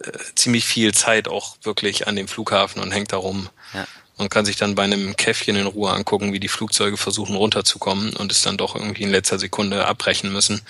äh, 0.00 0.10
ziemlich 0.34 0.66
viel 0.66 0.92
Zeit 0.92 1.28
auch 1.28 1.56
wirklich 1.62 2.06
an 2.06 2.16
dem 2.16 2.28
Flughafen 2.28 2.82
und 2.82 2.92
hängt 2.92 3.12
da 3.12 3.16
rum. 3.16 3.48
Ja. 3.72 3.86
Man 4.18 4.28
kann 4.28 4.44
sich 4.44 4.56
dann 4.56 4.74
bei 4.74 4.84
einem 4.84 5.16
Käffchen 5.16 5.56
in 5.56 5.66
Ruhe 5.66 5.90
angucken, 5.90 6.32
wie 6.32 6.40
die 6.40 6.48
Flugzeuge 6.48 6.96
versuchen 6.96 7.34
runterzukommen 7.34 8.14
und 8.14 8.30
es 8.30 8.42
dann 8.42 8.58
doch 8.58 8.76
irgendwie 8.76 9.02
in 9.02 9.10
letzter 9.10 9.38
Sekunde 9.38 9.86
abbrechen 9.86 10.32
müssen. 10.32 10.60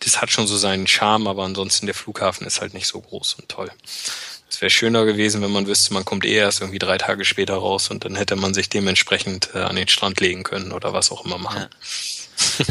Das 0.00 0.20
hat 0.20 0.30
schon 0.30 0.46
so 0.46 0.56
seinen 0.56 0.86
Charme, 0.86 1.26
aber 1.26 1.44
ansonsten 1.44 1.86
der 1.86 1.94
Flughafen 1.94 2.46
ist 2.46 2.60
halt 2.60 2.74
nicht 2.74 2.86
so 2.86 3.00
groß 3.00 3.34
und 3.34 3.48
toll. 3.48 3.70
Es 4.50 4.60
wäre 4.60 4.70
schöner 4.70 5.04
gewesen, 5.04 5.42
wenn 5.42 5.50
man 5.52 5.66
wüsste, 5.66 5.92
man 5.92 6.04
kommt 6.04 6.24
eh 6.24 6.34
erst 6.34 6.60
irgendwie 6.60 6.78
drei 6.78 6.98
Tage 6.98 7.24
später 7.24 7.54
raus 7.54 7.90
und 7.90 8.04
dann 8.04 8.16
hätte 8.16 8.36
man 8.36 8.54
sich 8.54 8.68
dementsprechend 8.68 9.50
äh, 9.54 9.58
an 9.58 9.76
den 9.76 9.88
Strand 9.88 10.20
legen 10.20 10.42
können 10.42 10.72
oder 10.72 10.92
was 10.92 11.10
auch 11.10 11.24
immer 11.24 11.38
machen. 11.38 11.66
Ja. 12.58 12.66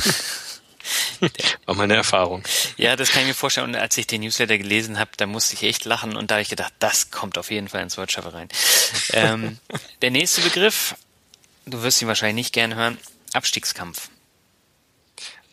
War 1.66 1.76
meine 1.76 1.96
Erfahrung. 1.96 2.44
Ja, 2.78 2.96
das 2.96 3.12
kann 3.12 3.22
ich 3.24 3.30
mir 3.30 3.34
vorstellen. 3.34 3.68
Und 3.68 3.76
als 3.76 3.98
ich 3.98 4.08
den 4.08 4.22
Newsletter 4.22 4.58
gelesen 4.58 5.00
habe, 5.00 5.12
da 5.18 5.26
musste 5.26 5.56
ich 5.56 5.64
echt 5.64 5.86
lachen 5.86 6.16
und 6.16 6.32
da 6.32 6.36
habe 6.36 6.42
ich 6.42 6.50
gedacht, 6.50 6.74
das 6.80 7.12
kommt 7.12 7.38
auf 7.38 7.52
jeden 7.52 7.68
Fall 7.68 7.82
ins 7.82 7.98
Wortschaffe 7.98 8.34
rein. 8.34 8.50
ähm, 9.14 9.58
der 10.02 10.12
nächste 10.12 10.42
Begriff, 10.42 10.96
du 11.66 11.82
wirst 11.84 12.02
ihn 12.02 12.08
wahrscheinlich 12.08 12.46
nicht 12.46 12.54
gern 12.54 12.76
hören, 12.76 12.98
Abstiegskampf. 13.34 14.10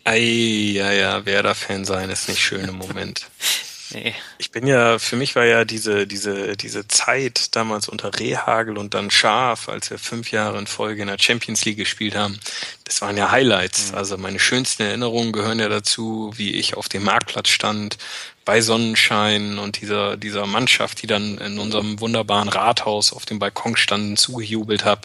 Ei, 0.03 0.19
ja, 0.19 0.91
ja, 0.91 1.25
Werder-Fan 1.25 1.83
sein 1.83 2.09
ist 2.09 2.29
nicht 2.29 2.41
schön 2.41 2.67
im 2.67 2.77
Moment. 2.77 3.27
Nee. 3.91 4.15
Ich 4.37 4.51
bin 4.51 4.65
ja, 4.65 4.97
für 4.97 5.15
mich 5.15 5.35
war 5.35 5.45
ja 5.45 5.63
diese, 5.63 6.07
diese, 6.07 6.57
diese 6.57 6.87
Zeit 6.87 7.55
damals 7.55 7.87
unter 7.87 8.17
Rehagel 8.17 8.77
und 8.77 8.93
dann 8.93 9.11
Schaf, 9.11 9.69
als 9.69 9.89
wir 9.91 9.99
fünf 9.99 10.31
Jahre 10.31 10.57
in 10.57 10.67
Folge 10.67 11.03
in 11.03 11.07
der 11.07 11.19
Champions 11.19 11.65
League 11.65 11.77
gespielt 11.77 12.15
haben, 12.15 12.39
das 12.83 13.01
waren 13.01 13.15
ja 13.15 13.31
Highlights. 13.31 13.91
Mhm. 13.91 13.97
Also 13.97 14.17
meine 14.17 14.39
schönsten 14.39 14.83
Erinnerungen 14.83 15.31
gehören 15.31 15.59
ja 15.59 15.69
dazu, 15.69 16.33
wie 16.35 16.55
ich 16.55 16.75
auf 16.75 16.89
dem 16.89 17.03
Marktplatz 17.03 17.49
stand, 17.49 17.97
bei 18.43 18.61
Sonnenschein 18.61 19.57
und 19.59 19.81
dieser, 19.81 20.17
dieser 20.17 20.45
Mannschaft, 20.45 21.01
die 21.01 21.07
dann 21.07 21.37
in 21.39 21.59
unserem 21.59 21.99
wunderbaren 21.99 22.49
Rathaus 22.49 23.11
auf 23.11 23.25
dem 23.25 23.39
Balkon 23.39 23.75
standen, 23.75 24.17
zugejubelt 24.17 24.85
habe. 24.85 25.01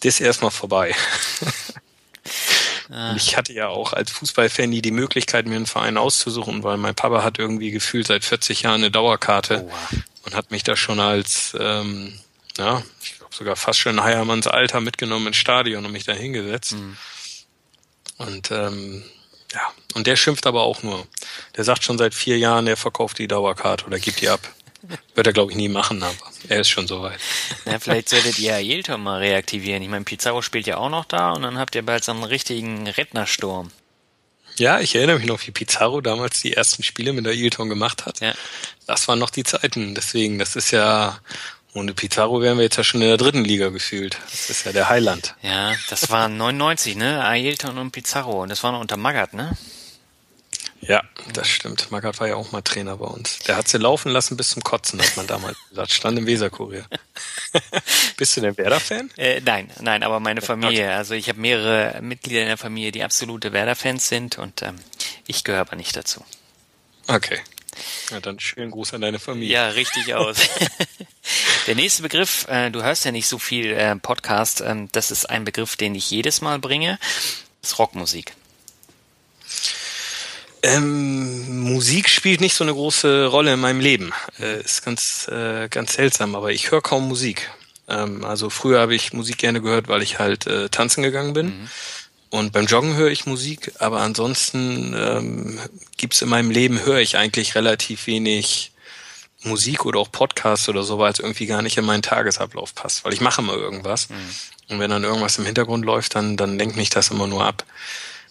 Das 0.00 0.20
erstmal 0.20 0.50
vorbei. 0.50 0.94
Ah. 2.90 3.14
Ich 3.16 3.36
hatte 3.36 3.52
ja 3.52 3.68
auch 3.68 3.92
als 3.92 4.10
Fußballfan 4.12 4.70
nie 4.70 4.82
die 4.82 4.90
Möglichkeit, 4.90 5.46
mir 5.46 5.56
einen 5.56 5.66
Verein 5.66 5.96
auszusuchen, 5.96 6.62
weil 6.62 6.76
mein 6.76 6.94
Papa 6.94 7.22
hat 7.22 7.38
irgendwie 7.38 7.70
gefühlt 7.70 8.06
seit 8.06 8.24
40 8.24 8.62
Jahren 8.62 8.82
eine 8.82 8.90
Dauerkarte 8.90 9.68
oh. 9.68 9.96
und 10.24 10.34
hat 10.34 10.50
mich 10.50 10.62
da 10.62 10.76
schon 10.76 11.00
als, 11.00 11.56
ähm, 11.58 12.18
ja, 12.58 12.82
ich 13.02 13.18
glaube 13.18 13.34
sogar 13.34 13.56
fast 13.56 13.80
schon 13.80 13.96
in 13.96 14.04
Heiermanns 14.04 14.46
Alter 14.46 14.80
mitgenommen 14.80 15.28
ins 15.28 15.36
Stadion 15.36 15.84
und 15.84 15.92
mich 15.92 16.04
da 16.04 16.12
hingesetzt. 16.12 16.72
Mhm. 16.72 16.96
Und 18.18 18.50
ähm, 18.50 19.04
ja, 19.52 19.72
und 19.94 20.06
der 20.06 20.16
schimpft 20.16 20.46
aber 20.46 20.62
auch 20.62 20.82
nur. 20.82 21.06
Der 21.56 21.64
sagt 21.64 21.84
schon 21.84 21.98
seit 21.98 22.14
vier 22.14 22.38
Jahren, 22.38 22.66
er 22.66 22.76
verkauft 22.76 23.18
die 23.18 23.28
Dauerkarte 23.28 23.86
oder 23.86 23.98
gibt 23.98 24.20
die 24.20 24.28
ab. 24.28 24.40
Wird 25.14 25.26
er, 25.26 25.32
glaube 25.32 25.52
ich, 25.52 25.56
nie 25.56 25.68
machen, 25.68 26.02
aber 26.02 26.14
er 26.48 26.60
ist 26.60 26.68
schon 26.68 26.86
soweit. 26.86 27.18
Na, 27.64 27.78
vielleicht 27.78 28.08
solltet 28.08 28.38
ihr 28.38 28.54
Ailton 28.54 29.02
mal 29.02 29.18
reaktivieren. 29.18 29.82
Ich 29.82 29.88
meine, 29.88 30.04
Pizarro 30.04 30.42
spielt 30.42 30.66
ja 30.66 30.76
auch 30.76 30.90
noch 30.90 31.04
da 31.04 31.32
und 31.32 31.42
dann 31.42 31.58
habt 31.58 31.74
ihr 31.74 31.84
bald 31.84 32.04
so 32.04 32.12
einen 32.12 32.24
richtigen 32.24 32.86
Rednersturm. 32.86 33.70
Ja, 34.58 34.80
ich 34.80 34.94
erinnere 34.94 35.18
mich 35.18 35.26
noch, 35.26 35.46
wie 35.46 35.50
Pizarro 35.50 36.00
damals 36.00 36.40
die 36.40 36.54
ersten 36.54 36.82
Spiele 36.82 37.12
mit 37.12 37.26
der 37.26 37.32
Ailton 37.32 37.68
gemacht 37.68 38.06
hat. 38.06 38.20
Ja. 38.20 38.32
Das 38.86 39.06
waren 39.06 39.18
noch 39.18 39.30
die 39.30 39.44
Zeiten. 39.44 39.94
Deswegen, 39.94 40.38
das 40.38 40.56
ist 40.56 40.70
ja, 40.70 41.18
ohne 41.74 41.92
Pizarro 41.92 42.40
wären 42.40 42.56
wir 42.56 42.64
jetzt 42.64 42.76
ja 42.76 42.84
schon 42.84 43.02
in 43.02 43.08
der 43.08 43.18
dritten 43.18 43.44
Liga 43.44 43.68
gefühlt. 43.68 44.18
Das 44.30 44.48
ist 44.48 44.64
ja 44.64 44.72
der 44.72 44.88
Heiland. 44.88 45.34
Ja, 45.42 45.74
das 45.90 46.10
war 46.10 46.28
99, 46.28 46.96
ne? 46.96 47.22
Ailton 47.22 47.76
und 47.76 47.90
Pizarro. 47.90 48.42
Und 48.42 48.48
das 48.48 48.62
war 48.62 48.72
noch 48.72 48.80
unter 48.80 48.96
Magath, 48.96 49.34
ne? 49.34 49.56
Ja, 50.88 51.02
das 51.32 51.48
stimmt. 51.48 51.90
Magath 51.90 52.20
war 52.20 52.28
ja 52.28 52.36
auch 52.36 52.52
mal 52.52 52.62
Trainer 52.62 52.96
bei 52.96 53.06
uns. 53.06 53.40
Der 53.40 53.56
hat 53.56 53.66
sie 53.68 53.78
laufen 53.78 54.10
lassen 54.10 54.36
bis 54.36 54.50
zum 54.50 54.62
Kotzen, 54.62 55.00
hat 55.00 55.16
man 55.16 55.26
damals 55.26 55.56
gesagt. 55.70 55.92
Stand 55.92 56.18
im 56.18 56.26
Weserkurier. 56.26 56.86
Bist 58.16 58.36
du 58.36 58.40
denn 58.40 58.56
Werder-Fan? 58.56 59.10
Äh, 59.16 59.40
nein, 59.40 59.70
nein, 59.80 60.02
aber 60.02 60.20
meine 60.20 60.42
Familie. 60.42 60.92
Also 60.92 61.14
ich 61.14 61.28
habe 61.28 61.40
mehrere 61.40 62.00
Mitglieder 62.02 62.42
in 62.42 62.48
der 62.48 62.56
Familie, 62.56 62.92
die 62.92 63.02
absolute 63.02 63.52
Werder-Fans 63.52 64.08
sind 64.08 64.38
und 64.38 64.62
ähm, 64.62 64.76
ich 65.26 65.44
gehöre 65.44 65.62
aber 65.62 65.76
nicht 65.76 65.96
dazu. 65.96 66.24
Okay. 67.08 67.40
Ja, 68.10 68.20
dann 68.20 68.40
schönen 68.40 68.70
Gruß 68.70 68.94
an 68.94 69.00
deine 69.00 69.18
Familie. 69.18 69.52
Ja, 69.52 69.68
richtig 69.68 70.14
aus. 70.14 70.36
Der 71.66 71.74
nächste 71.74 72.02
Begriff, 72.02 72.46
äh, 72.48 72.70
du 72.70 72.82
hörst 72.82 73.04
ja 73.04 73.12
nicht 73.12 73.26
so 73.26 73.38
viel 73.38 73.72
äh, 73.72 73.96
Podcast, 73.96 74.60
ähm, 74.60 74.88
das 74.92 75.10
ist 75.10 75.28
ein 75.28 75.44
Begriff, 75.44 75.76
den 75.76 75.94
ich 75.94 76.10
jedes 76.10 76.40
Mal 76.40 76.58
bringe, 76.58 76.98
ist 77.62 77.78
Rockmusik. 77.78 78.34
Ähm, 80.66 81.62
Musik 81.62 82.08
spielt 82.08 82.40
nicht 82.40 82.54
so 82.54 82.64
eine 82.64 82.72
große 82.72 83.26
Rolle 83.26 83.54
in 83.54 83.60
meinem 83.60 83.78
Leben. 83.78 84.12
Äh, 84.40 84.62
ist 84.62 84.84
ganz, 84.84 85.28
äh, 85.28 85.68
ganz 85.68 85.94
seltsam, 85.94 86.34
aber 86.34 86.50
ich 86.50 86.72
höre 86.72 86.82
kaum 86.82 87.06
Musik. 87.06 87.50
Ähm, 87.88 88.24
also 88.24 88.50
früher 88.50 88.80
habe 88.80 88.94
ich 88.94 89.12
Musik 89.12 89.38
gerne 89.38 89.60
gehört, 89.60 89.86
weil 89.86 90.02
ich 90.02 90.18
halt 90.18 90.46
äh, 90.48 90.68
tanzen 90.68 91.04
gegangen 91.04 91.34
bin. 91.34 91.46
Mhm. 91.46 91.68
Und 92.30 92.52
beim 92.52 92.66
Joggen 92.66 92.96
höre 92.96 93.10
ich 93.10 93.26
Musik, 93.26 93.72
aber 93.78 94.00
ansonsten 94.00 94.92
ähm, 94.98 95.60
gibt 95.96 96.20
in 96.20 96.28
meinem 96.28 96.50
Leben, 96.50 96.84
höre 96.84 96.98
ich 96.98 97.16
eigentlich 97.16 97.54
relativ 97.54 98.08
wenig 98.08 98.72
Musik 99.44 99.84
oder 99.84 100.00
auch 100.00 100.10
Podcasts 100.10 100.68
oder 100.68 100.82
so, 100.82 100.98
weil 100.98 101.12
es 101.12 101.20
irgendwie 101.20 101.46
gar 101.46 101.62
nicht 101.62 101.78
in 101.78 101.84
meinen 101.84 102.02
Tagesablauf 102.02 102.74
passt, 102.74 103.04
weil 103.04 103.12
ich 103.12 103.20
mache 103.20 103.40
immer 103.40 103.54
irgendwas. 103.54 104.08
Mhm. 104.08 104.14
Und 104.68 104.80
wenn 104.80 104.90
dann 104.90 105.04
irgendwas 105.04 105.38
im 105.38 105.44
Hintergrund 105.44 105.84
läuft, 105.84 106.16
dann, 106.16 106.36
dann 106.36 106.58
lenkt 106.58 106.76
mich 106.76 106.90
das 106.90 107.10
immer 107.10 107.28
nur 107.28 107.44
ab. 107.44 107.64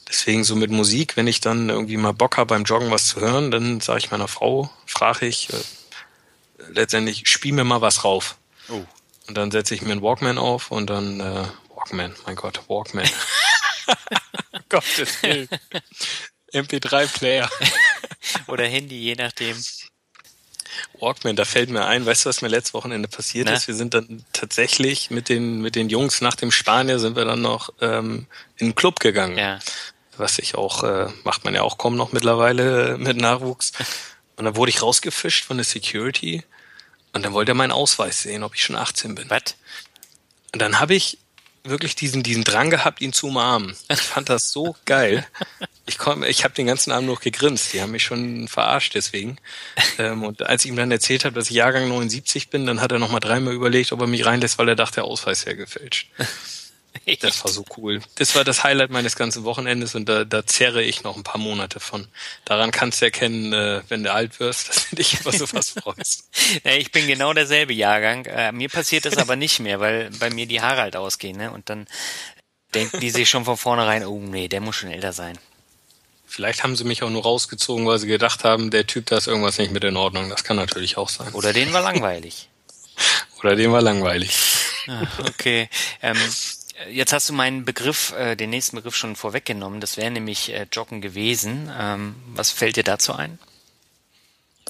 Deswegen 0.07 0.43
so 0.43 0.55
mit 0.55 0.71
Musik, 0.71 1.17
wenn 1.17 1.27
ich 1.27 1.41
dann 1.41 1.69
irgendwie 1.69 1.97
mal 1.97 2.13
Bock 2.13 2.37
habe 2.37 2.47
beim 2.47 2.63
Joggen 2.63 2.91
was 2.91 3.07
zu 3.07 3.21
hören, 3.21 3.49
dann 3.49 3.81
sage 3.81 3.99
ich 3.99 4.11
meiner 4.11 4.27
Frau, 4.27 4.69
frage 4.85 5.25
ich 5.25 5.49
äh, 5.51 5.57
letztendlich, 6.69 7.27
spiel 7.27 7.53
mir 7.53 7.63
mal 7.63 7.81
was 7.81 8.03
rauf. 8.03 8.37
Oh. 8.69 8.83
Und 9.27 9.35
dann 9.37 9.49
setze 9.51 9.73
ich 9.73 9.81
mir 9.81 9.91
einen 9.91 10.03
Walkman 10.03 10.37
auf 10.37 10.69
und 10.69 10.89
dann 10.89 11.19
äh, 11.19 11.45
Walkman, 11.75 12.15
mein 12.25 12.35
Gott, 12.35 12.61
Walkman. 12.67 13.09
Gottes 14.69 15.21
Willen. 15.23 15.49
MP3-Player. 16.53 17.49
Oder 18.47 18.65
Handy, 18.65 18.97
je 18.97 19.15
nachdem. 19.15 19.57
Walkman, 20.99 21.35
da 21.35 21.45
fällt 21.45 21.69
mir 21.69 21.85
ein, 21.85 22.05
weißt 22.05 22.25
du, 22.25 22.29
was 22.29 22.41
mir 22.41 22.47
letztes 22.47 22.73
Wochenende 22.73 23.07
passiert 23.07 23.47
Na? 23.47 23.53
ist? 23.53 23.67
Wir 23.67 23.75
sind 23.75 23.93
dann 23.93 24.25
tatsächlich 24.33 25.09
mit 25.09 25.29
den, 25.29 25.61
mit 25.61 25.75
den 25.75 25.89
Jungs 25.89 26.21
nach 26.21 26.35
dem 26.35 26.51
Spanier 26.51 26.99
sind 26.99 27.15
wir 27.15 27.25
dann 27.25 27.41
noch 27.41 27.69
ähm, 27.81 28.27
in 28.57 28.69
den 28.69 28.75
Club 28.75 28.99
gegangen. 28.99 29.37
Ja. 29.37 29.59
Was 30.17 30.39
ich 30.39 30.55
auch, 30.55 30.83
äh, 30.83 31.07
macht 31.23 31.45
man 31.45 31.53
ja 31.53 31.61
auch 31.61 31.77
kaum 31.77 31.95
noch 31.95 32.11
mittlerweile 32.11 32.97
mit 32.97 33.17
Nachwuchs. 33.17 33.71
Und 34.37 34.45
dann 34.45 34.55
wurde 34.55 34.69
ich 34.69 34.81
rausgefischt 34.81 35.45
von 35.45 35.57
der 35.57 35.63
Security 35.63 36.43
und 37.13 37.23
dann 37.23 37.31
wollte 37.31 37.53
er 37.53 37.55
meinen 37.55 37.71
Ausweis 37.71 38.21
sehen, 38.21 38.43
ob 38.43 38.55
ich 38.55 38.63
schon 38.63 38.75
18 38.75 39.15
bin. 39.15 39.29
Was? 39.29 39.55
Und 40.51 40.61
dann 40.61 40.81
habe 40.81 40.93
ich 40.93 41.17
wirklich 41.63 41.95
diesen, 41.95 42.23
diesen 42.23 42.43
Drang 42.43 42.69
gehabt, 42.69 43.01
ihn 43.01 43.13
zu 43.13 43.27
umarmen. 43.27 43.75
Ich 43.89 44.01
fand 44.01 44.29
das 44.29 44.51
so 44.51 44.75
geil. 44.85 45.25
Ich, 45.85 45.97
komm, 45.97 46.23
ich 46.23 46.43
habe 46.43 46.53
den 46.53 46.67
ganzen 46.67 46.91
Abend 46.91 47.07
noch 47.07 47.21
gegrinst. 47.21 47.73
Die 47.73 47.81
haben 47.81 47.91
mich 47.91 48.03
schon 48.03 48.47
verarscht 48.47 48.95
deswegen. 48.95 49.37
Ähm, 49.97 50.23
und 50.23 50.43
als 50.43 50.65
ich 50.65 50.71
ihm 50.71 50.75
dann 50.75 50.91
erzählt 50.91 51.25
habe, 51.25 51.35
dass 51.35 51.49
ich 51.49 51.55
Jahrgang 51.55 51.87
79 51.87 52.49
bin, 52.49 52.65
dann 52.65 52.81
hat 52.81 52.91
er 52.91 52.99
nochmal 52.99 53.21
dreimal 53.21 53.53
überlegt, 53.53 53.91
ob 53.93 54.01
er 54.01 54.07
mich 54.07 54.25
reinlässt, 54.25 54.57
weil 54.57 54.69
er 54.69 54.75
dachte, 54.75 54.95
der 54.95 55.05
Ausweis 55.05 55.45
wäre 55.45 55.55
gefälscht. 55.55 56.09
Das 57.19 57.43
war 57.43 57.51
so 57.51 57.65
cool. 57.77 58.01
Das 58.15 58.35
war 58.35 58.43
das 58.43 58.63
Highlight 58.63 58.89
meines 58.89 59.15
ganzen 59.15 59.43
Wochenendes 59.43 59.95
und 59.95 60.07
da, 60.07 60.25
da 60.25 60.45
zerre 60.45 60.83
ich 60.83 61.03
noch 61.03 61.15
ein 61.15 61.23
paar 61.23 61.39
Monate 61.39 61.79
von. 61.79 62.07
Daran 62.45 62.71
kannst 62.71 63.01
du 63.01 63.05
erkennen, 63.05 63.53
äh, 63.53 63.81
wenn 63.89 64.03
du 64.03 64.11
alt 64.11 64.39
wirst, 64.39 64.69
dass 64.69 64.89
du 64.89 64.95
dich 64.95 65.19
über 65.19 65.31
sowas 65.31 65.71
freust. 65.71 66.29
ich 66.63 66.91
bin 66.91 67.07
genau 67.07 67.33
derselbe 67.33 67.73
Jahrgang. 67.73 68.25
Äh, 68.25 68.51
mir 68.51 68.69
passiert 68.69 69.05
das 69.05 69.17
aber 69.17 69.35
nicht 69.35 69.59
mehr, 69.59 69.79
weil 69.79 70.09
bei 70.19 70.29
mir 70.29 70.45
die 70.45 70.61
Haare 70.61 70.81
halt 70.81 70.95
ausgehen. 70.95 71.37
Ne? 71.37 71.51
Und 71.51 71.69
dann 71.69 71.87
denken 72.73 72.99
die 72.99 73.09
sich 73.09 73.29
schon 73.29 73.45
von 73.45 73.57
vornherein, 73.57 74.05
oh 74.05 74.19
nee, 74.19 74.47
der 74.47 74.61
muss 74.61 74.75
schon 74.75 74.91
älter 74.91 75.13
sein. 75.13 75.37
Vielleicht 76.27 76.63
haben 76.63 76.75
sie 76.75 76.83
mich 76.83 77.01
auch 77.01 77.09
nur 77.09 77.23
rausgezogen, 77.23 77.85
weil 77.85 77.97
sie 77.99 78.07
gedacht 78.07 78.43
haben, 78.43 78.71
der 78.71 78.85
Typ, 78.87 79.05
da 79.05 79.17
ist 79.17 79.27
irgendwas 79.27 79.57
nicht 79.57 79.71
mit 79.71 79.83
in 79.83 79.95
Ordnung. 79.95 80.29
Das 80.29 80.43
kann 80.43 80.57
natürlich 80.57 80.97
auch 80.97 81.07
sein. 81.07 81.31
Oder 81.33 81.53
den 81.53 81.71
war 81.71 81.81
langweilig. 81.81 82.49
Oder 83.39 83.55
den 83.55 83.71
war 83.71 83.81
langweilig. 83.81 84.35
Ah, 84.87 85.07
okay. 85.27 85.69
Ähm, 86.01 86.17
Jetzt 86.89 87.13
hast 87.13 87.29
du 87.29 87.33
meinen 87.33 87.63
Begriff, 87.63 88.11
äh, 88.13 88.35
den 88.35 88.49
nächsten 88.49 88.75
Begriff 88.75 88.95
schon 88.95 89.15
vorweggenommen. 89.15 89.79
Das 89.79 89.97
wäre 89.97 90.11
nämlich 90.11 90.51
äh, 90.51 90.67
Joggen 90.71 91.01
gewesen. 91.01 91.71
Ähm, 91.77 92.15
was 92.33 92.51
fällt 92.51 92.75
dir 92.75 92.83
dazu 92.83 93.13
ein? 93.13 93.39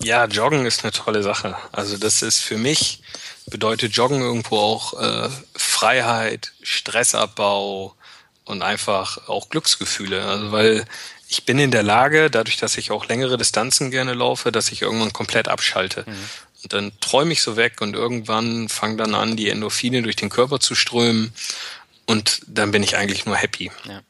Ja, 0.01 0.25
Joggen 0.25 0.65
ist 0.65 0.83
eine 0.83 0.91
tolle 0.91 1.23
Sache. 1.23 1.57
Also 1.71 1.97
das 1.97 2.21
ist 2.21 2.41
für 2.41 2.57
mich 2.57 3.01
bedeutet 3.47 3.95
Joggen 3.95 4.21
irgendwo 4.21 4.57
auch 4.57 4.99
äh, 4.99 5.29
Freiheit, 5.55 6.51
Stressabbau 6.61 7.95
und 8.43 8.61
einfach 8.61 9.27
auch 9.27 9.49
Glücksgefühle. 9.49 10.25
Also 10.25 10.51
weil 10.51 10.85
ich 11.27 11.45
bin 11.45 11.57
in 11.57 11.71
der 11.71 11.83
Lage, 11.83 12.29
dadurch, 12.29 12.57
dass 12.57 12.77
ich 12.77 12.91
auch 12.91 13.07
längere 13.07 13.37
Distanzen 13.37 13.89
gerne 13.89 14.13
laufe, 14.13 14.51
dass 14.51 14.71
ich 14.71 14.81
irgendwann 14.81 15.13
komplett 15.13 15.47
abschalte. 15.47 16.03
Mhm. 16.05 16.29
Und 16.63 16.73
dann 16.73 16.91
träume 16.99 17.33
ich 17.33 17.41
so 17.41 17.57
weg 17.57 17.81
und 17.81 17.93
irgendwann 17.93 18.69
fangen 18.69 18.97
dann 18.97 19.15
an, 19.15 19.35
die 19.35 19.49
Endorphine 19.49 20.01
durch 20.01 20.15
den 20.15 20.29
Körper 20.29 20.59
zu 20.59 20.75
strömen 20.75 21.33
und 22.05 22.41
dann 22.47 22.71
bin 22.71 22.83
ich 22.83 22.97
eigentlich 22.97 23.25
nur 23.25 23.35
happy. 23.35 23.71
Ja. 23.87 24.01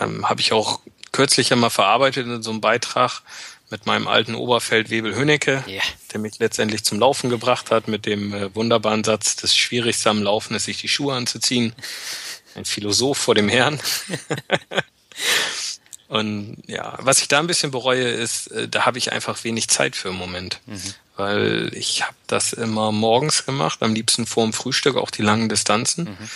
Ähm, 0.00 0.28
Habe 0.28 0.40
ich 0.40 0.52
auch 0.52 0.80
kürzlich 1.12 1.52
einmal 1.52 1.70
verarbeitet 1.70 2.26
in 2.26 2.42
so 2.42 2.50
einem 2.50 2.60
Beitrag 2.60 3.22
mit 3.70 3.86
meinem 3.86 4.06
alten 4.06 4.34
Oberfeldwebel 4.34 5.16
Hönnecke, 5.16 5.64
yeah. 5.66 5.82
der 6.12 6.20
mich 6.20 6.38
letztendlich 6.38 6.84
zum 6.84 7.00
Laufen 7.00 7.30
gebracht 7.30 7.70
hat 7.70 7.88
mit 7.88 8.06
dem 8.06 8.32
äh, 8.32 8.54
wunderbaren 8.54 9.02
Satz, 9.02 9.36
das 9.36 9.56
Schwierigste 9.56 10.10
am 10.10 10.22
Laufen 10.22 10.54
ist, 10.54 10.66
sich 10.66 10.80
die 10.80 10.88
Schuhe 10.88 11.14
anzuziehen. 11.14 11.74
Ein 12.54 12.64
Philosoph 12.64 13.18
vor 13.18 13.34
dem 13.34 13.48
Herrn. 13.48 13.80
Und 16.08 16.62
ja, 16.66 16.96
was 17.00 17.20
ich 17.20 17.28
da 17.28 17.40
ein 17.40 17.48
bisschen 17.48 17.72
bereue, 17.72 18.08
ist, 18.08 18.48
äh, 18.52 18.68
da 18.68 18.86
habe 18.86 18.98
ich 18.98 19.12
einfach 19.12 19.42
wenig 19.42 19.68
Zeit 19.68 19.96
für 19.96 20.10
im 20.10 20.14
Moment. 20.14 20.60
Mhm. 20.66 20.94
Weil 21.16 21.70
ich 21.74 22.02
habe 22.02 22.14
das 22.26 22.52
immer 22.52 22.92
morgens 22.92 23.46
gemacht, 23.46 23.82
am 23.82 23.94
liebsten 23.94 24.26
vor 24.26 24.44
dem 24.44 24.52
Frühstück, 24.52 24.96
auch 24.96 25.10
die 25.10 25.22
langen 25.22 25.48
Distanzen. 25.48 26.04
Mhm. 26.04 26.28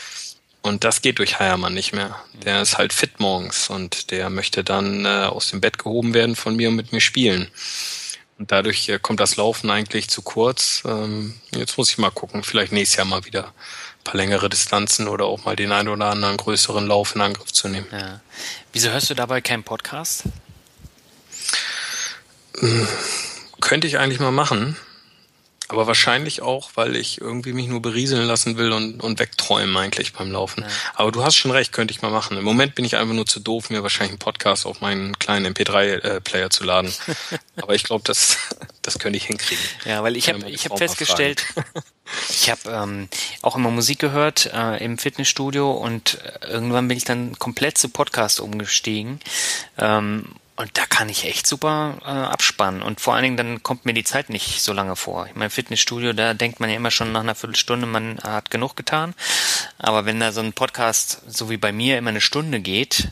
Und 0.62 0.84
das 0.84 1.00
geht 1.00 1.18
durch 1.18 1.38
Heiermann 1.38 1.72
nicht 1.72 1.92
mehr. 1.92 2.20
Der 2.44 2.60
ist 2.60 2.76
halt 2.76 2.92
fit 2.92 3.18
morgens 3.18 3.70
und 3.70 4.10
der 4.10 4.28
möchte 4.28 4.62
dann 4.62 5.06
äh, 5.06 5.24
aus 5.24 5.48
dem 5.48 5.60
Bett 5.60 5.78
gehoben 5.78 6.12
werden 6.12 6.36
von 6.36 6.54
mir 6.54 6.68
und 6.68 6.76
mit 6.76 6.92
mir 6.92 7.00
spielen. 7.00 7.50
Und 8.38 8.52
dadurch 8.52 8.88
äh, 8.88 8.98
kommt 8.98 9.20
das 9.20 9.36
Laufen 9.36 9.70
eigentlich 9.70 10.08
zu 10.08 10.22
kurz. 10.22 10.82
Ähm, 10.86 11.34
jetzt 11.54 11.78
muss 11.78 11.90
ich 11.90 11.98
mal 11.98 12.10
gucken, 12.10 12.42
vielleicht 12.42 12.72
nächstes 12.72 12.96
Jahr 12.96 13.06
mal 13.06 13.24
wieder 13.24 13.46
ein 13.46 14.04
paar 14.04 14.16
längere 14.16 14.48
Distanzen 14.50 15.08
oder 15.08 15.26
auch 15.26 15.44
mal 15.44 15.56
den 15.56 15.72
einen 15.72 15.88
oder 15.88 16.06
anderen 16.06 16.36
größeren 16.36 16.86
Lauf 16.86 17.14
in 17.14 17.22
Angriff 17.22 17.52
zu 17.52 17.68
nehmen. 17.68 17.86
Ja. 17.90 18.20
Wieso 18.72 18.90
hörst 18.90 19.08
du 19.08 19.14
dabei 19.14 19.40
keinen 19.40 19.62
Podcast? 19.62 20.24
Hm, 22.58 22.88
könnte 23.60 23.86
ich 23.86 23.98
eigentlich 23.98 24.20
mal 24.20 24.30
machen. 24.30 24.76
Aber 25.70 25.86
wahrscheinlich 25.86 26.42
auch, 26.42 26.70
weil 26.74 26.96
ich 26.96 27.20
irgendwie 27.20 27.52
mich 27.52 27.68
nur 27.68 27.80
berieseln 27.80 28.26
lassen 28.26 28.56
will 28.56 28.72
und, 28.72 29.00
und 29.00 29.20
wegträumen 29.20 29.76
eigentlich 29.76 30.12
beim 30.12 30.32
Laufen. 30.32 30.62
Ja. 30.62 30.68
Aber 30.94 31.12
du 31.12 31.22
hast 31.22 31.36
schon 31.36 31.52
recht, 31.52 31.70
könnte 31.70 31.92
ich 31.92 32.02
mal 32.02 32.10
machen. 32.10 32.36
Im 32.36 32.42
Moment 32.42 32.74
bin 32.74 32.84
ich 32.84 32.96
einfach 32.96 33.14
nur 33.14 33.24
zu 33.24 33.38
doof, 33.38 33.70
mir 33.70 33.84
wahrscheinlich 33.84 34.10
einen 34.10 34.18
Podcast 34.18 34.66
auf 34.66 34.80
meinen 34.80 35.16
kleinen 35.20 35.54
MP3-Player 35.54 36.46
äh, 36.46 36.50
zu 36.50 36.64
laden. 36.64 36.92
Aber 37.62 37.76
ich 37.76 37.84
glaube, 37.84 38.02
das, 38.04 38.36
das 38.82 38.98
könnte 38.98 39.16
ich 39.16 39.26
hinkriegen. 39.26 39.62
Ja, 39.84 40.02
weil 40.02 40.16
ich 40.16 40.28
habe 40.28 40.50
ich 40.50 40.64
hab 40.64 40.76
festgestellt, 40.76 41.44
ich 42.28 42.50
habe 42.50 42.68
ähm, 42.68 43.08
auch 43.42 43.54
immer 43.54 43.70
Musik 43.70 44.00
gehört 44.00 44.50
äh, 44.52 44.84
im 44.84 44.98
Fitnessstudio 44.98 45.70
und 45.70 46.18
äh, 46.42 46.48
irgendwann 46.48 46.88
bin 46.88 46.96
ich 46.96 47.04
dann 47.04 47.38
komplett 47.38 47.78
zu 47.78 47.90
Podcast 47.90 48.40
umgestiegen. 48.40 49.20
Ähm, 49.78 50.24
und 50.60 50.76
da 50.76 50.84
kann 50.84 51.08
ich 51.08 51.24
echt 51.24 51.46
super 51.46 51.96
äh, 52.02 52.08
abspannen. 52.08 52.82
Und 52.82 53.00
vor 53.00 53.14
allen 53.14 53.22
Dingen, 53.22 53.36
dann 53.38 53.62
kommt 53.62 53.86
mir 53.86 53.94
die 53.94 54.04
Zeit 54.04 54.28
nicht 54.28 54.60
so 54.60 54.74
lange 54.74 54.94
vor. 54.94 55.26
Ich 55.26 55.34
meine, 55.34 55.48
Fitnessstudio, 55.48 56.12
da 56.12 56.34
denkt 56.34 56.60
man 56.60 56.68
ja 56.68 56.76
immer 56.76 56.90
schon 56.90 57.12
nach 57.12 57.20
einer 57.20 57.34
Viertelstunde, 57.34 57.86
man 57.86 58.18
hat 58.22 58.50
genug 58.50 58.76
getan. 58.76 59.14
Aber 59.78 60.04
wenn 60.04 60.20
da 60.20 60.32
so 60.32 60.40
ein 60.40 60.52
Podcast, 60.52 61.22
so 61.26 61.48
wie 61.48 61.56
bei 61.56 61.72
mir, 61.72 61.96
immer 61.96 62.10
eine 62.10 62.20
Stunde 62.20 62.60
geht, 62.60 63.08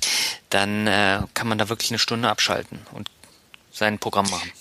dann 0.51 0.87
äh, 0.87 1.23
kann 1.33 1.49
man 1.49 1.57
da 1.57 1.71
wirklich 1.71 1.91
eine 1.91 1.99
Stunde 1.99 2.29
abschalten 2.29 2.81
und 2.93 3.09
sein 3.73 3.99
Programm 3.99 4.29
machen. 4.29 4.53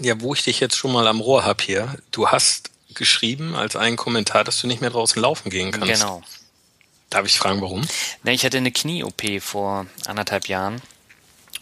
Ja, 0.00 0.20
wo 0.20 0.34
ich 0.34 0.42
dich 0.42 0.58
jetzt 0.58 0.76
schon 0.76 0.92
mal 0.92 1.06
am 1.06 1.20
Rohr 1.20 1.44
hab 1.44 1.62
hier, 1.62 1.94
du 2.10 2.28
hast 2.28 2.70
geschrieben 2.94 3.54
als 3.54 3.76
einen 3.76 3.96
Kommentar, 3.96 4.42
dass 4.42 4.60
du 4.60 4.66
nicht 4.66 4.80
mehr 4.80 4.90
draußen 4.90 5.22
laufen 5.22 5.50
gehen 5.50 5.70
kannst. 5.70 6.00
Genau. 6.00 6.22
Darf 7.10 7.26
ich 7.26 7.38
fragen, 7.38 7.60
warum? 7.60 7.82
Na, 8.24 8.32
ich 8.32 8.44
hatte 8.44 8.56
eine 8.56 8.72
Knie-OP 8.72 9.40
vor 9.40 9.86
anderthalb 10.04 10.48
Jahren 10.48 10.82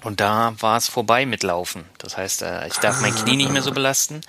und 0.03 0.21
da 0.21 0.55
war 0.59 0.77
es 0.77 0.89
vorbei 0.89 1.27
mit 1.27 1.43
Laufen. 1.43 1.85
Das 1.99 2.17
heißt, 2.17 2.43
äh, 2.43 2.67
ich 2.67 2.75
darf 2.75 3.01
mein 3.01 3.15
Knie 3.15 3.37
nicht 3.37 3.51
mehr 3.51 3.63
so 3.63 3.73
belasten. 3.73 4.21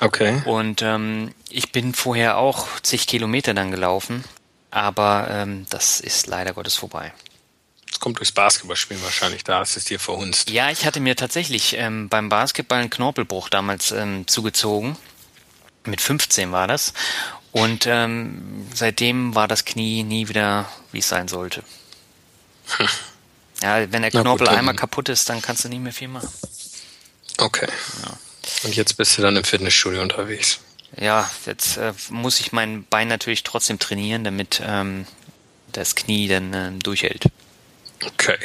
Okay. 0.00 0.42
Und 0.44 0.82
ähm, 0.82 1.34
ich 1.48 1.72
bin 1.72 1.94
vorher 1.94 2.36
auch 2.36 2.66
zig 2.82 3.06
Kilometer 3.06 3.54
dann 3.54 3.70
gelaufen, 3.70 4.24
aber 4.70 5.28
ähm, 5.30 5.66
das 5.70 6.00
ist 6.00 6.26
leider 6.26 6.52
Gottes 6.52 6.76
vorbei. 6.76 7.12
Jetzt 7.86 8.00
kommt 8.00 8.18
durchs 8.18 8.32
Basketballspielen 8.32 9.02
wahrscheinlich, 9.02 9.44
da 9.44 9.60
hast 9.60 9.76
es 9.76 9.84
dir 9.84 9.98
verhunzt. 9.98 10.50
Ja, 10.50 10.70
ich 10.70 10.84
hatte 10.84 11.00
mir 11.00 11.16
tatsächlich 11.16 11.76
ähm, 11.78 12.08
beim 12.08 12.28
Basketball 12.28 12.80
einen 12.80 12.90
Knorpelbruch 12.90 13.48
damals 13.48 13.92
ähm, 13.92 14.26
zugezogen. 14.26 14.96
Mit 15.86 16.00
15 16.00 16.50
war 16.52 16.66
das. 16.66 16.92
Und 17.52 17.86
ähm, 17.86 18.66
seitdem 18.74 19.34
war 19.34 19.46
das 19.46 19.64
Knie 19.64 20.02
nie 20.02 20.28
wieder, 20.28 20.68
wie 20.92 20.98
es 20.98 21.08
sein 21.08 21.28
sollte. 21.28 21.62
Hm. 22.76 22.88
Ja, 23.64 23.90
wenn 23.90 24.02
der 24.02 24.10
Knorpel 24.10 24.46
gut, 24.46 24.48
einmal 24.48 24.76
kaputt 24.76 25.08
ist, 25.08 25.26
dann 25.30 25.40
kannst 25.40 25.64
du 25.64 25.70
nicht 25.70 25.80
mehr 25.80 25.94
viel 25.94 26.08
machen. 26.08 26.28
Okay. 27.38 27.66
Ja. 28.04 28.18
Und 28.64 28.76
jetzt 28.76 28.98
bist 28.98 29.16
du 29.16 29.22
dann 29.22 29.36
im 29.36 29.44
Fitnessstudio 29.44 30.02
unterwegs. 30.02 30.60
Ja, 31.00 31.30
jetzt 31.46 31.78
äh, 31.78 31.94
muss 32.10 32.40
ich 32.40 32.52
mein 32.52 32.84
Bein 32.84 33.08
natürlich 33.08 33.42
trotzdem 33.42 33.78
trainieren, 33.78 34.22
damit 34.22 34.60
ähm, 34.62 35.06
das 35.72 35.94
Knie 35.94 36.28
dann 36.28 36.52
äh, 36.52 36.72
durchhält. 36.72 37.24
Okay. 38.04 38.36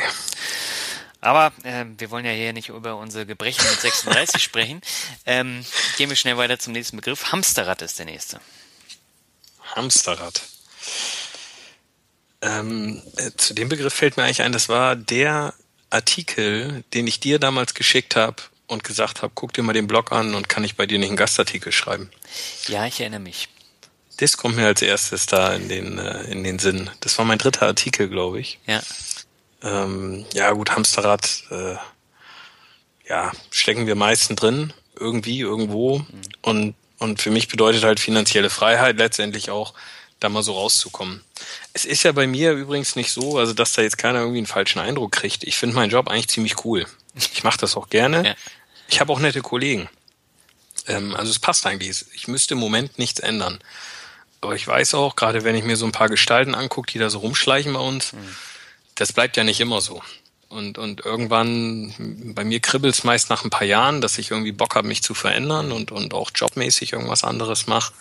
Aber 1.19 1.51
äh, 1.63 1.83
wir 1.97 2.11
wollen 2.11 2.23
ja 2.23 2.31
hier 2.31 2.53
nicht 2.53 2.69
über 2.69 2.95
unsere 2.95 3.25
Gebrechen 3.25 3.69
mit 3.69 3.81
36 3.81 4.41
sprechen. 4.41 4.79
Ähm, 5.25 5.65
gehen 5.97 6.07
wir 6.07 6.15
schnell 6.15 6.37
weiter 6.37 6.59
zum 6.59 6.71
nächsten 6.71 6.95
Begriff. 6.95 7.33
Hamsterrad 7.33 7.81
ist 7.81 7.99
der 7.99 8.05
nächste. 8.05 8.39
Hamsterrad. 9.75 10.43
Ähm, 12.41 13.01
äh, 13.17 13.31
zu 13.35 13.53
dem 13.53 13.69
Begriff 13.69 13.93
fällt 13.93 14.17
mir 14.17 14.23
eigentlich 14.23 14.41
ein, 14.41 14.51
das 14.51 14.69
war 14.69 14.95
der 14.95 15.53
Artikel, 15.89 16.83
den 16.93 17.07
ich 17.07 17.19
dir 17.19 17.39
damals 17.39 17.73
geschickt 17.73 18.15
habe 18.15 18.37
und 18.67 18.83
gesagt 18.83 19.21
habe, 19.21 19.31
guck 19.35 19.53
dir 19.53 19.63
mal 19.63 19.73
den 19.73 19.87
Blog 19.87 20.11
an 20.11 20.35
und 20.35 20.47
kann 20.47 20.63
ich 20.63 20.75
bei 20.75 20.85
dir 20.85 20.99
nicht 20.99 21.09
einen 21.09 21.17
Gastartikel 21.17 21.71
schreiben. 21.71 22.09
Ja, 22.67 22.85
ich 22.85 22.99
erinnere 23.01 23.19
mich. 23.19 23.49
Das 24.17 24.37
kommt 24.37 24.55
mir 24.55 24.67
als 24.67 24.81
erstes 24.81 25.25
da 25.25 25.53
in 25.53 25.69
den, 25.69 25.97
äh, 25.97 26.23
in 26.23 26.43
den 26.43 26.59
Sinn. 26.59 26.89
Das 26.99 27.17
war 27.17 27.25
mein 27.25 27.37
dritter 27.37 27.65
Artikel, 27.65 28.09
glaube 28.09 28.39
ich. 28.39 28.59
Ja. 28.67 28.81
Ähm, 29.63 30.25
ja, 30.33 30.51
gut, 30.51 30.71
Hamsterrad, 30.71 31.43
äh, 31.49 31.75
ja, 33.07 33.31
stecken 33.49 33.87
wir 33.87 33.95
meisten 33.95 34.35
drin, 34.35 34.73
irgendwie, 34.97 35.39
irgendwo. 35.39 35.99
Mhm. 35.99 36.05
Und, 36.41 36.75
und 36.99 37.21
für 37.21 37.31
mich 37.31 37.47
bedeutet 37.47 37.83
halt 37.83 37.99
finanzielle 37.99 38.49
Freiheit 38.49 38.97
letztendlich 38.97 39.49
auch, 39.49 39.73
da 40.19 40.29
mal 40.29 40.43
so 40.43 40.53
rauszukommen. 40.53 41.23
Es 41.73 41.85
ist 41.85 42.03
ja 42.03 42.11
bei 42.11 42.27
mir 42.27 42.51
übrigens 42.51 42.95
nicht 42.95 43.11
so, 43.11 43.37
also 43.37 43.53
dass 43.53 43.73
da 43.73 43.81
jetzt 43.81 43.97
keiner 43.97 44.19
irgendwie 44.19 44.39
einen 44.39 44.47
falschen 44.47 44.79
Eindruck 44.79 45.13
kriegt. 45.13 45.43
Ich 45.43 45.57
finde 45.57 45.75
meinen 45.75 45.89
Job 45.89 46.09
eigentlich 46.09 46.29
ziemlich 46.29 46.65
cool. 46.65 46.85
Ich 47.33 47.43
mache 47.43 47.57
das 47.57 47.75
auch 47.75 47.89
gerne. 47.89 48.25
Ja. 48.25 48.35
Ich 48.87 48.99
habe 48.99 49.11
auch 49.11 49.19
nette 49.19 49.41
Kollegen. 49.41 49.89
Ähm, 50.87 51.15
also 51.15 51.31
es 51.31 51.39
passt 51.39 51.65
eigentlich. 51.65 52.05
Ich 52.13 52.27
müsste 52.27 52.53
im 52.53 52.59
Moment 52.59 52.97
nichts 52.99 53.19
ändern. 53.19 53.59
Aber 54.41 54.55
ich 54.55 54.67
weiß 54.67 54.93
auch, 54.93 55.15
gerade 55.15 55.43
wenn 55.43 55.55
ich 55.55 55.63
mir 55.63 55.75
so 55.75 55.85
ein 55.85 55.91
paar 55.91 56.09
Gestalten 56.09 56.55
angucke, 56.55 56.91
die 56.91 56.99
da 56.99 57.09
so 57.09 57.19
rumschleichen 57.19 57.73
bei 57.73 57.79
uns, 57.79 58.13
mhm. 58.13 58.35
das 58.95 59.11
bleibt 59.11 59.37
ja 59.37 59.43
nicht 59.43 59.59
immer 59.59 59.81
so. 59.81 60.01
Und, 60.47 60.79
und 60.79 61.05
irgendwann, 61.05 61.93
bei 62.33 62.43
mir 62.43 62.59
kribbelt 62.59 62.95
es 62.95 63.03
meist 63.03 63.29
nach 63.29 63.43
ein 63.43 63.51
paar 63.51 63.67
Jahren, 63.67 64.01
dass 64.01 64.17
ich 64.17 64.31
irgendwie 64.31 64.51
Bock 64.51 64.75
habe, 64.75 64.87
mich 64.87 65.03
zu 65.03 65.13
verändern 65.13 65.71
und, 65.71 65.91
und 65.91 66.13
auch 66.13 66.31
jobmäßig 66.33 66.93
irgendwas 66.93 67.23
anderes 67.23 67.67
mache. 67.67 67.93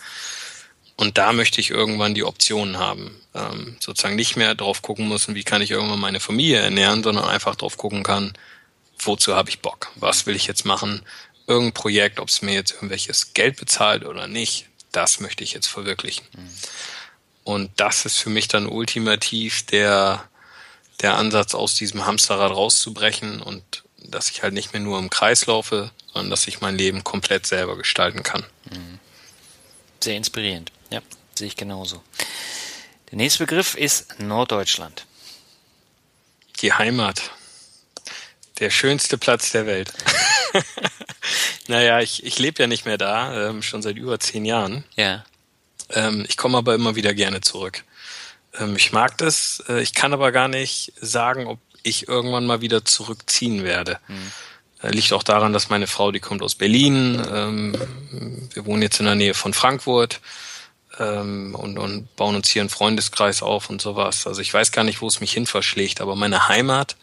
Und 0.99 1.16
da 1.16 1.32
möchte 1.32 1.61
ich 1.61 1.70
irgendwann 1.70 2.14
die 2.14 2.24
Optionen 2.24 2.78
haben. 2.78 3.20
Ähm, 3.32 3.76
sozusagen 3.78 4.16
nicht 4.16 4.36
mehr 4.36 4.57
drauf 4.57 4.82
gucken 4.82 5.09
müssen, 5.09 5.36
wie 5.36 5.44
kann 5.44 5.62
ich 5.62 5.70
irgendwann 5.70 6.01
meine 6.01 6.18
Familie 6.18 6.59
ernähren, 6.59 7.05
sondern 7.05 7.24
einfach 7.24 7.55
drauf 7.55 7.76
gucken 7.76 8.03
kann, 8.03 8.32
wozu 8.99 9.36
habe 9.36 9.49
ich 9.49 9.61
Bock? 9.61 9.92
Was 9.94 10.26
will 10.26 10.34
ich 10.34 10.49
jetzt 10.49 10.64
machen? 10.64 11.03
Irgendein 11.46 11.72
Projekt, 11.72 12.18
ob 12.18 12.28
es 12.28 12.42
mir 12.42 12.53
jetzt 12.53 12.72
irgendwelches 12.72 13.32
Geld 13.32 13.57
bezahlt 13.59 14.05
oder 14.05 14.26
nicht, 14.26 14.66
das 14.90 15.20
möchte 15.20 15.44
ich 15.44 15.53
jetzt 15.53 15.68
verwirklichen. 15.68 16.26
Mhm. 16.36 16.51
Und 17.44 17.70
das 17.76 18.05
ist 18.05 18.18
für 18.18 18.30
mich 18.30 18.49
dann 18.49 18.66
ultimativ 18.66 19.64
der, 19.66 20.24
der 21.01 21.14
Ansatz, 21.14 21.55
aus 21.55 21.76
diesem 21.76 22.07
Hamsterrad 22.07 22.51
rauszubrechen 22.51 23.40
und 23.40 23.84
dass 23.99 24.30
ich 24.30 24.42
halt 24.42 24.53
nicht 24.53 24.72
mehr 24.72 24.82
nur 24.82 24.99
im 24.99 25.11
Kreis 25.11 25.46
laufe, 25.46 25.92
sondern 26.12 26.30
dass 26.30 26.49
ich 26.49 26.61
mein 26.61 26.76
Leben 26.76 27.05
komplett 27.05 27.46
selber 27.46 27.76
gestalten 27.76 28.24
kann. 28.24 28.44
Mhm. 28.68 28.99
Sehr 30.01 30.16
inspirierend. 30.16 30.72
Ja, 30.91 31.01
sehe 31.34 31.49
ich 31.49 31.57
genauso. 31.57 32.03
Der 33.11 33.16
nächste 33.16 33.45
Begriff 33.45 33.74
ist 33.74 34.18
Norddeutschland. 34.20 35.07
Die 36.61 36.72
Heimat. 36.72 37.30
Der 38.59 38.70
schönste 38.70 39.18
Platz 39.18 39.53
der 39.53 39.66
Welt. 39.66 39.93
naja, 41.68 42.01
ich, 42.01 42.24
ich 42.24 42.39
lebe 42.39 42.62
ja 42.62 42.66
nicht 42.66 42.84
mehr 42.84 42.99
da, 42.99 43.49
ähm, 43.49 43.62
schon 43.62 43.82
seit 43.82 43.97
über 43.97 44.18
zehn 44.18 44.45
Jahren. 44.45 44.84
Ja. 44.97 45.24
Ähm, 45.91 46.26
ich 46.28 46.36
komme 46.36 46.59
aber 46.59 46.74
immer 46.74 46.97
wieder 46.97 47.14
gerne 47.14 47.41
zurück. 47.41 47.84
Ähm, 48.59 48.76
ich 48.76 48.93
mag 48.93 49.16
das. 49.18 49.62
Äh, 49.68 49.80
ich 49.82 49.95
kann 49.95 50.12
aber 50.12 50.32
gar 50.32 50.49
nicht 50.49 50.93
sagen, 51.01 51.47
ob 51.47 51.61
ich 51.82 52.09
irgendwann 52.09 52.47
mal 52.47 52.61
wieder 52.61 52.84
zurückziehen 52.84 53.62
werde. 53.62 54.01
Mhm. 54.09 54.32
Äh, 54.82 54.91
liegt 54.91 55.12
auch 55.12 55.22
daran, 55.22 55.53
dass 55.53 55.70
meine 55.70 55.86
Frau, 55.86 56.12
die 56.12 56.20
kommt 56.20 56.43
aus 56.43 56.55
Berlin. 56.55 57.22
Ähm, 57.32 58.49
wir 58.53 58.66
wohnen 58.66 58.82
jetzt 58.82 59.01
in 59.01 59.07
der 59.07 59.14
Nähe 59.14 59.34
von 59.34 59.55
Frankfurt 59.55 60.20
ähm, 60.99 61.55
und, 61.55 61.78
und 61.78 62.14
bauen 62.16 62.36
uns 62.36 62.49
hier 62.49 62.62
einen 62.62 62.68
Freundeskreis 62.68 63.42
auf 63.42 63.70
und 63.70 63.80
sowas. 63.80 64.26
Also 64.26 64.40
ich 64.40 64.53
weiß 64.53 64.72
gar 64.72 64.84
nicht, 64.84 65.01
wo 65.01 65.07
es 65.07 65.20
mich 65.20 65.32
hin 65.32 65.46
verschlägt, 65.46 66.01
aber 66.01 66.16
meine 66.16 66.49
Heimat 66.49 66.96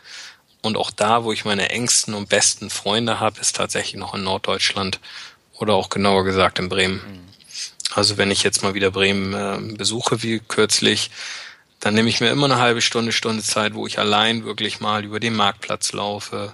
und 0.62 0.78
auch 0.78 0.92
da, 0.92 1.24
wo 1.24 1.32
ich 1.32 1.46
meine 1.46 1.70
engsten 1.70 2.14
und 2.14 2.30
besten 2.30 2.70
Freunde 2.70 3.20
habe, 3.20 3.40
ist 3.40 3.56
tatsächlich 3.56 4.00
noch 4.00 4.14
in 4.16 4.24
Norddeutschland 4.24 5.00
oder 5.54 5.74
auch 5.74 5.90
genauer 5.90 6.26
gesagt 6.26 6.60
in 6.60 6.70
Bremen. 6.70 6.96
Mhm. 6.96 7.26
Also 7.94 8.18
wenn 8.18 8.32
ich 8.32 8.44
jetzt 8.44 8.64
mal 8.64 8.74
wieder 8.74 8.92
Bremen 8.92 9.34
äh, 9.34 9.76
besuche, 9.76 10.22
wie 10.22 10.40
kürzlich, 10.40 11.12
dann 11.80 11.94
nehme 11.94 12.10
ich 12.10 12.20
mir 12.20 12.30
immer 12.30 12.46
eine 12.46 12.58
halbe 12.58 12.82
Stunde, 12.82 13.12
Stunde 13.12 13.44
Zeit, 13.44 13.74
wo 13.76 13.86
ich 13.88 14.00
allein 14.00 14.44
wirklich 14.44 14.80
mal 14.80 15.06
über 15.06 15.20
den 15.20 15.36
Marktplatz 15.36 15.94
laufe, 15.94 16.54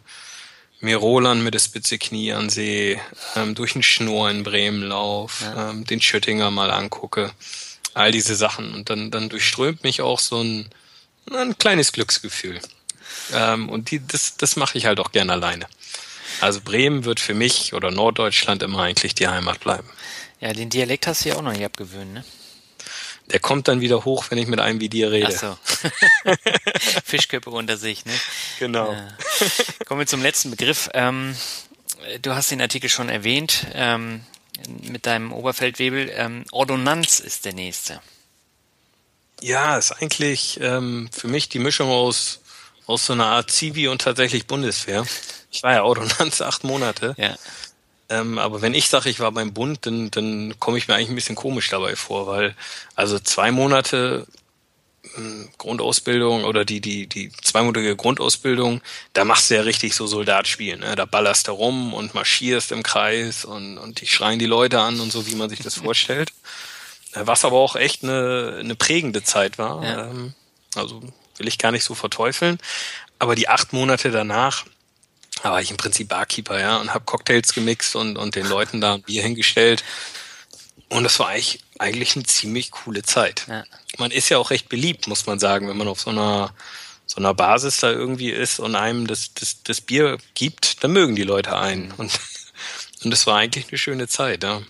mir 0.81 0.97
Roland 0.97 1.43
mit 1.43 1.53
der 1.53 1.59
Spitze 1.59 1.97
Knie 1.97 2.33
ansehe, 2.33 2.99
ähm, 3.35 3.55
durch 3.55 3.73
den 3.73 3.83
Schnur 3.83 4.29
in 4.29 4.43
Bremen 4.43 4.83
lauf, 4.83 5.41
ja. 5.41 5.69
ähm, 5.69 5.85
den 5.85 6.01
Schüttinger 6.01 6.51
mal 6.51 6.71
angucke, 6.71 7.31
all 7.93 8.11
diese 8.11 8.35
Sachen. 8.35 8.73
Und 8.73 8.89
dann, 8.89 9.11
dann 9.11 9.29
durchströmt 9.29 9.83
mich 9.83 10.01
auch 10.01 10.19
so 10.19 10.41
ein, 10.41 10.69
ein 11.31 11.57
kleines 11.57 11.91
Glücksgefühl. 11.91 12.59
Ähm, 13.33 13.69
und 13.69 13.91
die, 13.91 14.05
das, 14.05 14.37
das 14.37 14.55
mache 14.55 14.77
ich 14.77 14.85
halt 14.85 14.99
auch 14.99 15.11
gern 15.11 15.29
alleine. 15.29 15.67
Also 16.39 16.61
Bremen 16.61 17.05
wird 17.05 17.19
für 17.19 17.33
mich 17.33 17.73
oder 17.73 17.91
Norddeutschland 17.91 18.63
immer 18.63 18.81
eigentlich 18.81 19.13
die 19.13 19.27
Heimat 19.27 19.59
bleiben. 19.59 19.87
Ja, 20.39 20.53
den 20.53 20.69
Dialekt 20.69 21.05
hast 21.05 21.23
du 21.23 21.29
ja 21.29 21.35
auch 21.35 21.43
noch 21.43 21.51
nicht 21.51 21.65
abgewöhnt, 21.65 22.13
ne? 22.13 22.25
Der 23.29 23.39
kommt 23.39 23.67
dann 23.67 23.81
wieder 23.81 24.03
hoch, 24.03 24.25
wenn 24.29 24.37
ich 24.37 24.47
mit 24.47 24.59
einem 24.59 24.81
wie 24.81 24.89
dir 24.89 25.11
rede. 25.11 25.27
Ach 25.29 25.57
so. 25.57 25.57
Fischköpfe 27.05 27.49
unter 27.49 27.77
sich, 27.77 28.05
ne? 28.05 28.13
Genau. 28.59 28.91
Ja. 28.91 29.07
Kommen 29.85 29.99
wir 29.99 30.07
zum 30.07 30.21
letzten 30.21 30.51
Begriff. 30.51 30.89
Ähm, 30.93 31.35
du 32.21 32.33
hast 32.33 32.51
den 32.51 32.61
Artikel 32.61 32.89
schon 32.89 33.09
erwähnt 33.09 33.67
ähm, 33.73 34.21
mit 34.81 35.05
deinem 35.05 35.31
Oberfeldwebel. 35.31 36.11
Ähm, 36.13 36.45
Ordonnanz 36.51 37.19
ist 37.19 37.45
der 37.45 37.53
nächste. 37.53 38.01
Ja, 39.41 39.77
ist 39.77 39.91
eigentlich 39.91 40.59
ähm, 40.61 41.09
für 41.11 41.27
mich 41.27 41.49
die 41.49 41.59
Mischung 41.59 41.89
aus 41.89 42.41
aus 42.91 43.05
so 43.05 43.13
einer 43.13 43.27
Art 43.27 43.51
Zivi 43.51 43.87
und 43.87 44.01
tatsächlich 44.01 44.47
Bundeswehr. 44.47 45.05
Ich 45.51 45.63
war 45.63 45.73
ja 45.73 45.83
Ordonnanz 45.83 46.41
acht 46.41 46.63
Monate. 46.63 47.15
Ja. 47.17 47.35
Ähm, 48.11 48.37
aber 48.37 48.61
wenn 48.61 48.73
ich 48.73 48.89
sage, 48.89 49.09
ich 49.09 49.21
war 49.21 49.31
beim 49.31 49.53
Bund, 49.53 49.85
dann, 49.85 50.11
dann 50.11 50.59
komme 50.59 50.77
ich 50.77 50.87
mir 50.87 50.95
eigentlich 50.95 51.09
ein 51.09 51.15
bisschen 51.15 51.35
komisch 51.35 51.69
dabei 51.69 51.95
vor, 51.95 52.27
weil 52.27 52.55
also 52.95 53.17
zwei 53.19 53.51
Monate 53.51 54.27
hm, 55.15 55.49
Grundausbildung 55.57 56.43
oder 56.43 56.65
die, 56.65 56.81
die, 56.81 57.07
die 57.07 57.31
zweimonatige 57.31 57.95
Grundausbildung, 57.95 58.81
da 59.13 59.23
machst 59.23 59.49
du 59.49 59.55
ja 59.55 59.61
richtig 59.61 59.95
so 59.95 60.07
Soldatspiel. 60.07 60.77
Ne? 60.77 60.95
Da 60.95 61.05
ballerst 61.05 61.47
du 61.47 61.53
rum 61.53 61.93
und 61.93 62.13
marschierst 62.13 62.73
im 62.73 62.83
Kreis 62.83 63.45
und, 63.45 63.77
und 63.77 64.01
die 64.01 64.07
schreien 64.07 64.39
die 64.39 64.45
Leute 64.45 64.81
an 64.81 64.99
und 64.99 65.11
so, 65.11 65.25
wie 65.27 65.35
man 65.35 65.49
sich 65.49 65.59
das 65.59 65.75
vorstellt. 65.83 66.33
Was 67.13 67.45
aber 67.45 67.57
auch 67.57 67.75
echt 67.75 68.03
eine, 68.03 68.57
eine 68.59 68.75
prägende 68.75 69.23
Zeit 69.23 69.57
war. 69.57 69.83
Ja. 69.83 70.07
Ähm, 70.07 70.33
also 70.75 71.01
will 71.37 71.47
ich 71.47 71.57
gar 71.57 71.71
nicht 71.71 71.83
so 71.83 71.95
verteufeln. 71.95 72.57
Aber 73.19 73.35
die 73.35 73.47
acht 73.47 73.73
Monate 73.73 74.11
danach, 74.11 74.65
da 75.43 75.51
war 75.51 75.61
ich 75.61 75.71
im 75.71 75.77
Prinzip 75.77 76.09
Barkeeper, 76.09 76.59
ja, 76.59 76.77
und 76.77 76.93
habe 76.93 77.05
Cocktails 77.05 77.53
gemixt 77.53 77.95
und, 77.95 78.17
und 78.17 78.35
den 78.35 78.47
Leuten 78.47 78.81
da 78.81 78.95
ein 78.95 79.01
Bier 79.01 79.23
hingestellt. 79.23 79.83
Und 80.89 81.03
das 81.03 81.19
war 81.19 81.29
eigentlich, 81.29 81.59
eigentlich 81.79 82.15
eine 82.15 82.25
ziemlich 82.25 82.71
coole 82.71 83.01
Zeit. 83.01 83.45
Ja. 83.47 83.63
Man 83.97 84.11
ist 84.11 84.29
ja 84.29 84.37
auch 84.37 84.51
recht 84.51 84.69
beliebt, 84.69 85.07
muss 85.07 85.25
man 85.25 85.39
sagen, 85.39 85.67
wenn 85.67 85.77
man 85.77 85.87
auf 85.87 86.01
so 86.01 86.09
einer, 86.09 86.53
so 87.05 87.17
einer 87.17 87.33
Basis 87.33 87.79
da 87.79 87.91
irgendwie 87.91 88.29
ist 88.29 88.59
und 88.59 88.75
einem 88.75 89.07
das, 89.07 89.33
das, 89.33 89.63
das 89.63 89.81
Bier 89.81 90.17
gibt, 90.33 90.83
dann 90.83 90.91
mögen 90.91 91.15
die 91.15 91.23
Leute 91.23 91.57
einen. 91.57 91.87
Mhm. 91.87 91.93
Und, 91.97 92.19
und 93.03 93.11
das 93.11 93.25
war 93.25 93.37
eigentlich 93.37 93.69
eine 93.69 93.77
schöne 93.77 94.07
Zeit, 94.07 94.43
ja. 94.43 94.61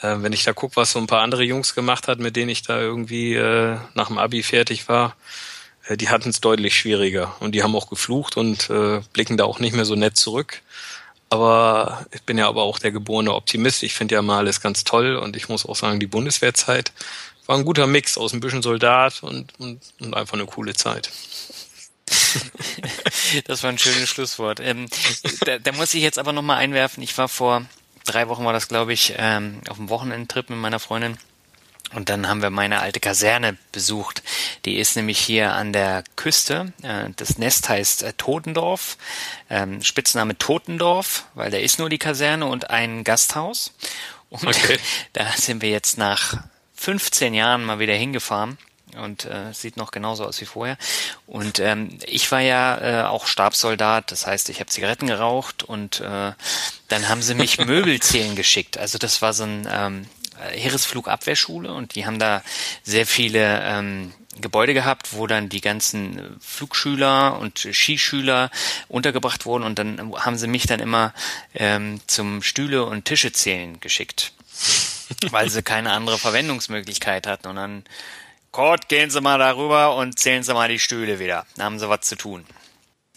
Äh, 0.00 0.22
wenn 0.22 0.32
ich 0.32 0.44
da 0.44 0.52
gucke, 0.52 0.76
was 0.76 0.92
so 0.92 0.98
ein 0.98 1.06
paar 1.06 1.22
andere 1.22 1.44
Jungs 1.44 1.74
gemacht 1.74 2.08
hat, 2.08 2.18
mit 2.18 2.36
denen 2.36 2.50
ich 2.50 2.62
da 2.62 2.78
irgendwie 2.78 3.34
äh, 3.34 3.78
nach 3.94 4.08
dem 4.08 4.18
Abi 4.18 4.42
fertig 4.42 4.88
war, 4.88 5.16
die 5.90 6.08
hatten 6.08 6.30
es 6.30 6.40
deutlich 6.40 6.74
schwieriger 6.74 7.36
und 7.40 7.52
die 7.54 7.62
haben 7.62 7.76
auch 7.76 7.88
geflucht 7.88 8.36
und 8.36 8.70
äh, 8.70 9.00
blicken 9.12 9.36
da 9.36 9.44
auch 9.44 9.58
nicht 9.58 9.74
mehr 9.74 9.84
so 9.84 9.94
nett 9.94 10.16
zurück. 10.16 10.62
Aber 11.30 12.06
ich 12.12 12.22
bin 12.22 12.38
ja 12.38 12.48
aber 12.48 12.62
auch 12.62 12.78
der 12.78 12.92
geborene 12.92 13.34
Optimist. 13.34 13.82
Ich 13.82 13.94
finde 13.94 14.14
ja 14.14 14.22
mal 14.22 14.38
alles 14.38 14.60
ganz 14.60 14.84
toll 14.84 15.16
und 15.16 15.36
ich 15.36 15.48
muss 15.48 15.66
auch 15.66 15.76
sagen, 15.76 16.00
die 16.00 16.06
Bundeswehrzeit 16.06 16.92
war 17.46 17.56
ein 17.56 17.64
guter 17.64 17.86
Mix 17.86 18.16
aus 18.16 18.32
ein 18.32 18.40
bisschen 18.40 18.62
Soldat 18.62 19.22
und, 19.22 19.52
und, 19.58 19.80
und 20.00 20.14
einfach 20.14 20.34
eine 20.34 20.46
coole 20.46 20.74
Zeit. 20.74 21.10
das 23.46 23.62
war 23.62 23.70
ein 23.70 23.78
schönes 23.78 24.08
Schlusswort. 24.08 24.60
Ähm, 24.60 24.86
da, 25.44 25.58
da 25.58 25.72
muss 25.72 25.94
ich 25.94 26.02
jetzt 26.02 26.18
aber 26.18 26.32
nochmal 26.32 26.58
einwerfen. 26.58 27.02
Ich 27.02 27.16
war 27.18 27.28
vor 27.28 27.64
drei 28.04 28.28
Wochen 28.28 28.44
war 28.44 28.52
das, 28.52 28.68
glaube 28.68 28.92
ich, 28.92 29.14
ähm, 29.18 29.60
auf 29.68 29.76
dem 29.76 29.88
Wochenendtrip 29.88 30.50
mit 30.50 30.58
meiner 30.58 30.78
Freundin. 30.78 31.18
Und 31.92 32.08
dann 32.08 32.28
haben 32.28 32.42
wir 32.42 32.50
meine 32.50 32.80
alte 32.80 32.98
Kaserne 32.98 33.56
besucht. 33.70 34.22
Die 34.64 34.78
ist 34.78 34.96
nämlich 34.96 35.18
hier 35.18 35.52
an 35.52 35.72
der 35.72 36.02
Küste. 36.16 36.72
Äh, 36.82 37.10
das 37.16 37.38
Nest 37.38 37.68
heißt 37.68 38.02
äh, 38.02 38.12
Totendorf. 38.14 38.96
Ähm, 39.50 39.82
Spitzname 39.82 40.36
Totendorf, 40.36 41.26
weil 41.34 41.50
da 41.50 41.58
ist 41.58 41.78
nur 41.78 41.88
die 41.88 41.98
Kaserne 41.98 42.46
und 42.46 42.70
ein 42.70 43.04
Gasthaus. 43.04 43.74
Und 44.30 44.46
okay. 44.46 44.78
da 45.12 45.30
sind 45.32 45.62
wir 45.62 45.70
jetzt 45.70 45.98
nach 45.98 46.38
15 46.74 47.34
Jahren 47.34 47.64
mal 47.64 47.78
wieder 47.78 47.94
hingefahren 47.94 48.58
und 48.96 49.24
äh, 49.24 49.52
sieht 49.52 49.76
noch 49.76 49.90
genauso 49.90 50.24
aus 50.24 50.40
wie 50.40 50.46
vorher. 50.46 50.76
Und 51.26 51.58
ähm, 51.58 51.98
ich 52.06 52.30
war 52.32 52.40
ja 52.40 53.02
äh, 53.02 53.04
auch 53.04 53.26
Stabssoldat, 53.26 54.10
das 54.10 54.26
heißt, 54.26 54.48
ich 54.48 54.60
habe 54.60 54.70
Zigaretten 54.70 55.06
geraucht 55.06 55.62
und 55.62 56.00
äh, 56.00 56.32
dann 56.88 57.08
haben 57.08 57.22
sie 57.22 57.34
mich 57.34 57.58
Möbel 57.64 58.00
zählen 58.00 58.36
geschickt. 58.36 58.78
Also 58.78 58.98
das 58.98 59.22
war 59.22 59.32
so 59.32 59.44
ein 59.44 59.68
ähm, 59.70 60.06
Heeresflugabwehrschule 60.50 61.72
und 61.72 61.94
die 61.94 62.06
haben 62.06 62.18
da 62.18 62.42
sehr 62.82 63.06
viele 63.06 63.62
ähm, 63.62 64.12
Gebäude 64.40 64.74
gehabt, 64.74 65.12
wo 65.12 65.26
dann 65.26 65.48
die 65.48 65.60
ganzen 65.60 66.36
Flugschüler 66.40 67.38
und 67.38 67.58
Skischüler 67.58 68.50
untergebracht 68.88 69.46
wurden 69.46 69.64
und 69.64 69.78
dann 69.78 70.14
haben 70.16 70.36
sie 70.36 70.48
mich 70.48 70.66
dann 70.66 70.80
immer 70.80 71.14
ähm, 71.54 72.00
zum 72.06 72.42
Stühle 72.42 72.84
und 72.84 73.04
Tische 73.04 73.32
zählen 73.32 73.78
geschickt, 73.80 74.32
weil 75.30 75.50
sie 75.50 75.62
keine 75.62 75.92
andere 75.92 76.18
Verwendungsmöglichkeit 76.18 77.26
hatten 77.26 77.48
und 77.48 77.56
dann 77.56 77.84
Gott, 78.54 78.88
gehen 78.88 79.10
Sie 79.10 79.20
mal 79.20 79.40
darüber 79.40 79.96
und 79.96 80.16
zählen 80.16 80.44
Sie 80.44 80.54
mal 80.54 80.68
die 80.68 80.78
Stühle 80.78 81.18
wieder. 81.18 81.44
Da 81.56 81.64
haben 81.64 81.80
Sie 81.80 81.88
was 81.88 82.02
zu 82.02 82.14
tun. 82.14 82.46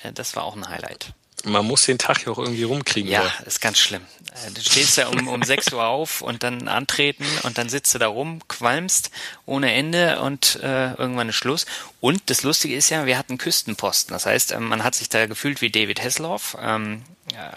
Ja, 0.03 0.09
das 0.09 0.35
war 0.35 0.43
auch 0.43 0.55
ein 0.55 0.67
Highlight. 0.67 1.13
Man 1.43 1.65
muss 1.65 1.85
den 1.85 1.97
Tag 1.97 2.25
ja 2.25 2.31
auch 2.31 2.39
irgendwie 2.39 2.63
rumkriegen. 2.63 3.11
Ja, 3.11 3.21
oder? 3.21 3.47
ist 3.47 3.61
ganz 3.61 3.77
schlimm. 3.77 4.01
Äh, 4.45 4.51
du 4.51 4.61
stehst 4.61 4.97
ja 4.97 5.07
um, 5.07 5.27
um 5.27 5.43
6 5.43 5.73
Uhr 5.73 5.85
auf 5.85 6.21
und 6.21 6.43
dann 6.43 6.67
antreten 6.67 7.25
und 7.43 7.57
dann 7.57 7.69
sitzt 7.69 7.93
du 7.93 7.99
da 7.99 8.07
rum, 8.07 8.41
qualmst 8.47 9.11
ohne 9.45 9.71
Ende 9.73 10.19
und 10.21 10.59
äh, 10.61 10.93
irgendwann 10.93 11.29
ist 11.29 11.35
Schluss. 11.35 11.65
Und 12.01 12.29
das 12.29 12.43
Lustige 12.43 12.75
ist 12.75 12.89
ja, 12.89 13.05
wir 13.05 13.17
hatten 13.17 13.37
Küstenposten. 13.37 14.13
Das 14.13 14.25
heißt, 14.25 14.51
ähm, 14.51 14.67
man 14.67 14.83
hat 14.83 14.95
sich 14.95 15.09
da 15.09 15.25
gefühlt 15.27 15.61
wie 15.61 15.69
David 15.69 16.03
Hasselhoff 16.03 16.57
ähm, 16.59 17.03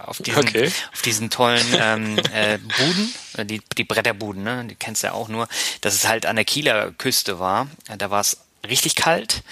auf, 0.05 0.19
diesen, 0.19 0.39
okay. 0.39 0.73
auf 0.93 1.03
diesen 1.03 1.31
tollen 1.31 1.67
ähm, 1.79 2.19
äh, 2.33 2.59
Buden, 2.59 3.15
äh, 3.37 3.45
die, 3.45 3.63
die 3.79 3.85
Bretterbuden, 3.85 4.43
ne? 4.43 4.67
die 4.69 4.75
kennst 4.75 5.03
du 5.03 5.09
ja 5.09 5.13
auch 5.13 5.29
nur, 5.29 5.49
dass 5.81 5.95
es 5.95 6.07
halt 6.07 6.27
an 6.27 6.37
der 6.37 6.45
Kieler 6.45 6.93
Küste 6.93 7.39
war. 7.39 7.69
Da 7.99 8.11
war 8.11 8.21
es 8.21 8.39
richtig 8.69 8.95
kalt. 8.95 9.43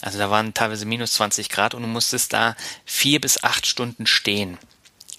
Also 0.00 0.18
da 0.18 0.30
waren 0.30 0.54
teilweise 0.54 0.86
minus 0.86 1.14
20 1.14 1.48
Grad 1.48 1.74
und 1.74 1.82
du 1.82 1.88
musstest 1.88 2.32
da 2.32 2.56
vier 2.84 3.20
bis 3.20 3.42
acht 3.42 3.66
Stunden 3.66 4.06
stehen. 4.06 4.58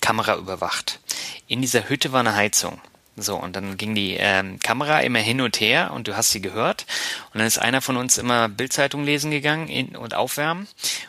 Kamera 0.01 0.35
überwacht. 0.37 0.99
In 1.47 1.61
dieser 1.61 1.89
Hütte 1.89 2.11
war 2.11 2.21
eine 2.21 2.35
Heizung. 2.35 2.79
So, 3.21 3.35
und 3.35 3.55
dann 3.55 3.75
ging 3.75 3.95
die 3.95 4.15
ähm, 4.15 4.59
Kamera 4.59 5.01
immer 5.01 5.19
hin 5.19 5.41
und 5.41 5.59
her 5.59 5.91
und 5.93 6.07
du 6.07 6.15
hast 6.15 6.31
sie 6.31 6.41
gehört. 6.41 6.85
Und 7.33 7.39
dann 7.39 7.47
ist 7.47 7.59
einer 7.59 7.81
von 7.81 7.97
uns 7.97 8.17
immer 8.17 8.47
Bildzeitung 8.47 9.03
lesen 9.03 9.31
gegangen 9.31 9.67
in, 9.67 9.95
und 9.95 10.13
aufwärmen. 10.13 10.67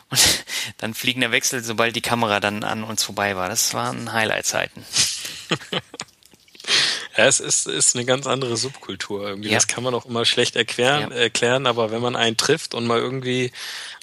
Und 0.09 0.43
dann 0.77 0.93
fliegender 0.93 1.31
Wechsel, 1.31 1.63
sobald 1.63 1.95
die 1.95 2.01
Kamera 2.01 2.39
dann 2.39 2.63
an 2.63 2.83
uns 2.83 3.03
vorbei 3.03 3.35
war. 3.37 3.47
Das 3.47 3.73
waren 3.73 4.11
Highlight-Zeiten. 4.11 4.83
Ja, 7.17 7.25
es 7.25 7.39
ist, 7.39 7.67
ist 7.67 7.95
eine 7.95 8.05
ganz 8.05 8.27
andere 8.27 8.57
Subkultur. 8.57 9.27
Irgendwie. 9.27 9.49
Ja. 9.49 9.55
Das 9.55 9.67
kann 9.67 9.83
man 9.83 9.93
auch 9.93 10.05
immer 10.05 10.25
schlecht 10.25 10.55
erklären, 10.55 11.11
ja. 11.11 11.17
erklären, 11.17 11.67
aber 11.67 11.91
wenn 11.91 12.01
man 12.01 12.15
einen 12.15 12.37
trifft 12.37 12.73
und 12.73 12.87
mal 12.87 12.99
irgendwie 12.99 13.51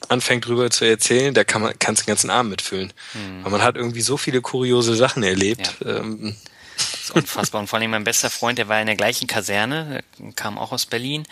anfängt 0.09 0.47
drüber 0.47 0.71
zu 0.71 0.85
erzählen, 0.85 1.35
da 1.35 1.45
kann 1.45 1.63
man 1.63 1.79
kannst 1.79 2.03
den 2.03 2.09
ganzen 2.09 2.31
Abend 2.31 2.51
mitfüllen. 2.51 2.93
Mhm. 3.15 3.45
Weil 3.45 3.53
man 3.53 3.63
hat 3.63 3.77
irgendwie 3.77 4.03
so 4.03 4.17
viele 4.17 4.41
kuriose 4.41 4.95
Sachen 4.95 5.23
erlebt. 5.23 5.77
Ähm, 5.85 6.37
das 6.77 7.01
ist 7.01 7.11
unfassbar. 7.11 7.61
Und 7.61 7.67
vor 7.67 7.79
allem 7.79 7.91
mein 7.91 8.05
bester 8.05 8.31
Freund, 8.31 8.59
der 8.59 8.69
war 8.69 8.81
in 8.81 8.87
der 8.87 8.97
gleichen 8.97 9.27
Kaserne, 9.27 10.05
kam 10.37 10.59
auch 10.59 10.73
aus 10.73 10.87
Berlin 10.87 11.27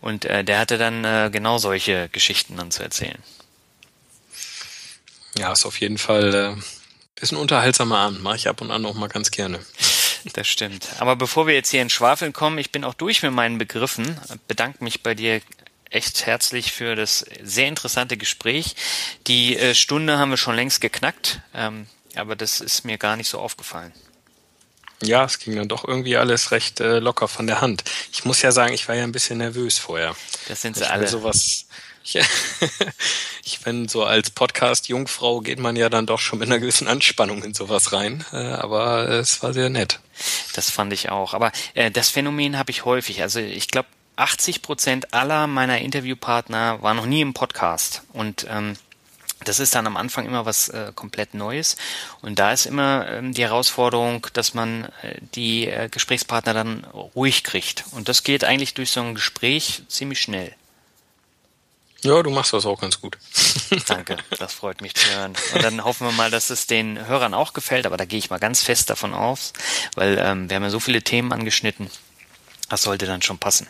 und 0.00 0.24
äh, 0.24 0.44
der 0.44 0.58
hatte 0.58 0.78
dann 0.78 1.04
äh, 1.04 1.30
genau 1.32 1.58
solche 1.58 2.08
Geschichten 2.10 2.56
dann 2.56 2.70
zu 2.70 2.82
erzählen. 2.82 3.18
Ja, 5.36 5.52
ist 5.52 5.64
auf 5.64 5.80
jeden 5.80 5.98
Fall 5.98 6.34
äh, 6.34 7.22
ist 7.22 7.32
ein 7.32 7.36
unterhaltsamer 7.36 7.98
Abend. 7.98 8.22
Mache 8.22 8.36
ich 8.36 8.48
ab 8.48 8.60
und 8.60 8.70
an 8.70 8.84
auch 8.84 8.94
mal 8.94 9.08
ganz 9.08 9.30
gerne. 9.30 9.60
Das 10.34 10.48
stimmt. 10.48 10.88
Aber 10.98 11.16
bevor 11.16 11.46
wir 11.46 11.54
jetzt 11.54 11.70
hier 11.70 11.82
in 11.82 11.90
Schwafeln 11.90 12.32
kommen, 12.32 12.58
ich 12.58 12.72
bin 12.72 12.84
auch 12.84 12.94
durch 12.94 13.22
mit 13.22 13.32
meinen 13.32 13.58
Begriffen. 13.58 14.18
Bedanke 14.46 14.82
mich 14.82 15.02
bei 15.02 15.14
dir 15.14 15.40
echt 15.90 16.26
herzlich 16.26 16.72
für 16.72 16.96
das 16.96 17.24
sehr 17.42 17.68
interessante 17.68 18.16
Gespräch. 18.16 18.76
Die 19.26 19.56
äh, 19.56 19.74
Stunde 19.74 20.18
haben 20.18 20.30
wir 20.30 20.36
schon 20.36 20.56
längst 20.56 20.80
geknackt, 20.80 21.40
ähm, 21.54 21.86
aber 22.14 22.34
das 22.36 22.60
ist 22.60 22.84
mir 22.84 22.98
gar 22.98 23.16
nicht 23.16 23.28
so 23.28 23.38
aufgefallen. 23.38 23.92
Ja, 25.02 25.24
es 25.24 25.38
ging 25.38 25.56
dann 25.56 25.68
doch 25.68 25.86
irgendwie 25.86 26.16
alles 26.16 26.52
recht 26.52 26.80
äh, 26.80 27.00
locker 27.00 27.26
von 27.26 27.46
der 27.46 27.60
Hand. 27.60 27.82
Ich 28.12 28.24
muss 28.24 28.40
ja 28.42 28.52
sagen, 28.52 28.72
ich 28.72 28.88
war 28.88 28.94
ja 28.94 29.02
ein 29.02 29.12
bisschen 29.12 29.38
nervös 29.38 29.78
vorher. 29.78 30.14
Das 30.48 30.62
sind 30.62 30.76
sie 30.76 30.84
ich 30.84 30.90
alle. 30.90 31.08
Sowas, 31.08 31.66
ich, 32.04 32.18
ich 33.44 33.58
finde, 33.58 33.90
so 33.90 34.04
als 34.04 34.30
Podcast-Jungfrau 34.30 35.40
geht 35.40 35.58
man 35.58 35.76
ja 35.76 35.88
dann 35.88 36.06
doch 36.06 36.20
schon 36.20 36.38
mit 36.38 36.48
einer 36.48 36.58
gewissen 36.58 36.88
Anspannung 36.88 37.42
in 37.42 37.54
sowas 37.54 37.92
rein. 37.92 38.24
Äh, 38.32 38.36
aber 38.36 39.08
es 39.08 39.42
war 39.42 39.52
sehr 39.52 39.70
nett. 39.70 40.00
Das 40.54 40.70
fand 40.70 40.92
ich 40.92 41.10
auch. 41.10 41.34
Aber 41.34 41.52
äh, 41.74 41.90
das 41.90 42.08
Phänomen 42.08 42.58
habe 42.58 42.70
ich 42.70 42.84
häufig. 42.84 43.22
Also 43.22 43.40
ich 43.40 43.68
glaube, 43.68 43.88
80 44.16 44.62
Prozent 44.62 45.14
aller 45.14 45.46
meiner 45.46 45.78
Interviewpartner 45.78 46.82
waren 46.82 46.96
noch 46.96 47.06
nie 47.06 47.22
im 47.22 47.34
Podcast. 47.34 48.02
Und 48.12 48.46
ähm, 48.48 48.76
das 49.44 49.58
ist 49.58 49.74
dann 49.74 49.86
am 49.86 49.96
Anfang 49.96 50.26
immer 50.26 50.46
was 50.46 50.68
äh, 50.68 50.92
komplett 50.94 51.34
Neues. 51.34 51.76
Und 52.20 52.38
da 52.38 52.52
ist 52.52 52.66
immer 52.66 53.08
ähm, 53.08 53.34
die 53.34 53.42
Herausforderung, 53.42 54.26
dass 54.32 54.54
man 54.54 54.84
äh, 55.02 55.18
die 55.34 55.66
äh, 55.66 55.88
Gesprächspartner 55.88 56.54
dann 56.54 56.84
ruhig 56.84 57.44
kriegt. 57.44 57.84
Und 57.92 58.08
das 58.08 58.22
geht 58.22 58.44
eigentlich 58.44 58.74
durch 58.74 58.90
so 58.90 59.00
ein 59.00 59.14
Gespräch 59.14 59.82
ziemlich 59.88 60.20
schnell. 60.20 60.54
Ja, 62.04 62.22
du 62.22 62.30
machst 62.30 62.52
das 62.52 62.66
auch 62.66 62.80
ganz 62.80 63.00
gut. 63.00 63.16
Danke, 63.86 64.16
das 64.38 64.52
freut 64.52 64.80
mich 64.80 64.94
zu 64.94 65.08
hören. 65.14 65.34
Und 65.54 65.62
dann 65.62 65.84
hoffen 65.84 66.06
wir 66.06 66.12
mal, 66.12 66.30
dass 66.30 66.50
es 66.50 66.66
den 66.66 67.06
Hörern 67.06 67.32
auch 67.32 67.52
gefällt, 67.52 67.86
aber 67.86 67.96
da 67.96 68.04
gehe 68.04 68.18
ich 68.18 68.30
mal 68.30 68.40
ganz 68.40 68.62
fest 68.62 68.90
davon 68.90 69.14
aus, 69.14 69.52
weil 69.94 70.18
ähm, 70.18 70.50
wir 70.50 70.56
haben 70.56 70.64
ja 70.64 70.70
so 70.70 70.80
viele 70.80 71.02
Themen 71.02 71.32
angeschnitten. 71.32 71.90
Das 72.68 72.82
sollte 72.82 73.06
dann 73.06 73.22
schon 73.22 73.38
passen. 73.38 73.68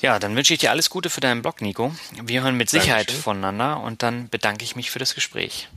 Ja, 0.00 0.18
dann 0.18 0.36
wünsche 0.36 0.54
ich 0.54 0.60
dir 0.60 0.70
alles 0.70 0.90
Gute 0.90 1.10
für 1.10 1.20
deinen 1.20 1.42
Blog, 1.42 1.60
Nico. 1.60 1.94
Wir 2.22 2.42
hören 2.42 2.56
mit 2.56 2.70
Sicherheit 2.70 3.08
Dankeschön. 3.08 3.22
voneinander 3.22 3.80
und 3.80 4.02
dann 4.02 4.28
bedanke 4.28 4.64
ich 4.64 4.76
mich 4.76 4.90
für 4.90 4.98
das 4.98 5.14
Gespräch. 5.14 5.68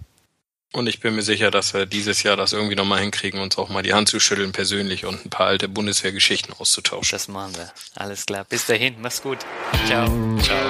Und 0.74 0.88
ich 0.88 1.00
bin 1.00 1.16
mir 1.16 1.22
sicher, 1.22 1.50
dass 1.50 1.74
wir 1.74 1.86
dieses 1.86 2.24
Jahr 2.24 2.36
das 2.36 2.54
irgendwie 2.54 2.76
nochmal 2.76 3.00
hinkriegen, 3.00 3.40
uns 3.40 3.58
auch 3.58 3.70
mal 3.70 3.84
die 3.84 3.94
Hand 3.94 4.10
zu 4.10 4.20
schütteln 4.20 4.52
persönlich 4.52 5.06
und 5.06 5.26
ein 5.26 5.30
paar 5.30 5.48
alte 5.48 5.70
Bundeswehrgeschichten 5.70 6.54
auszutauschen. 6.54 7.10
Das 7.12 7.28
machen 7.28 7.56
wir. 7.56 7.72
Alles 7.96 8.26
klar. 8.26 8.44
Bis 8.44 8.66
dahin. 8.66 8.96
Mach's 9.00 9.22
gut. 9.22 9.40
Ciao. 9.88 10.08
Ciao. 10.42 10.70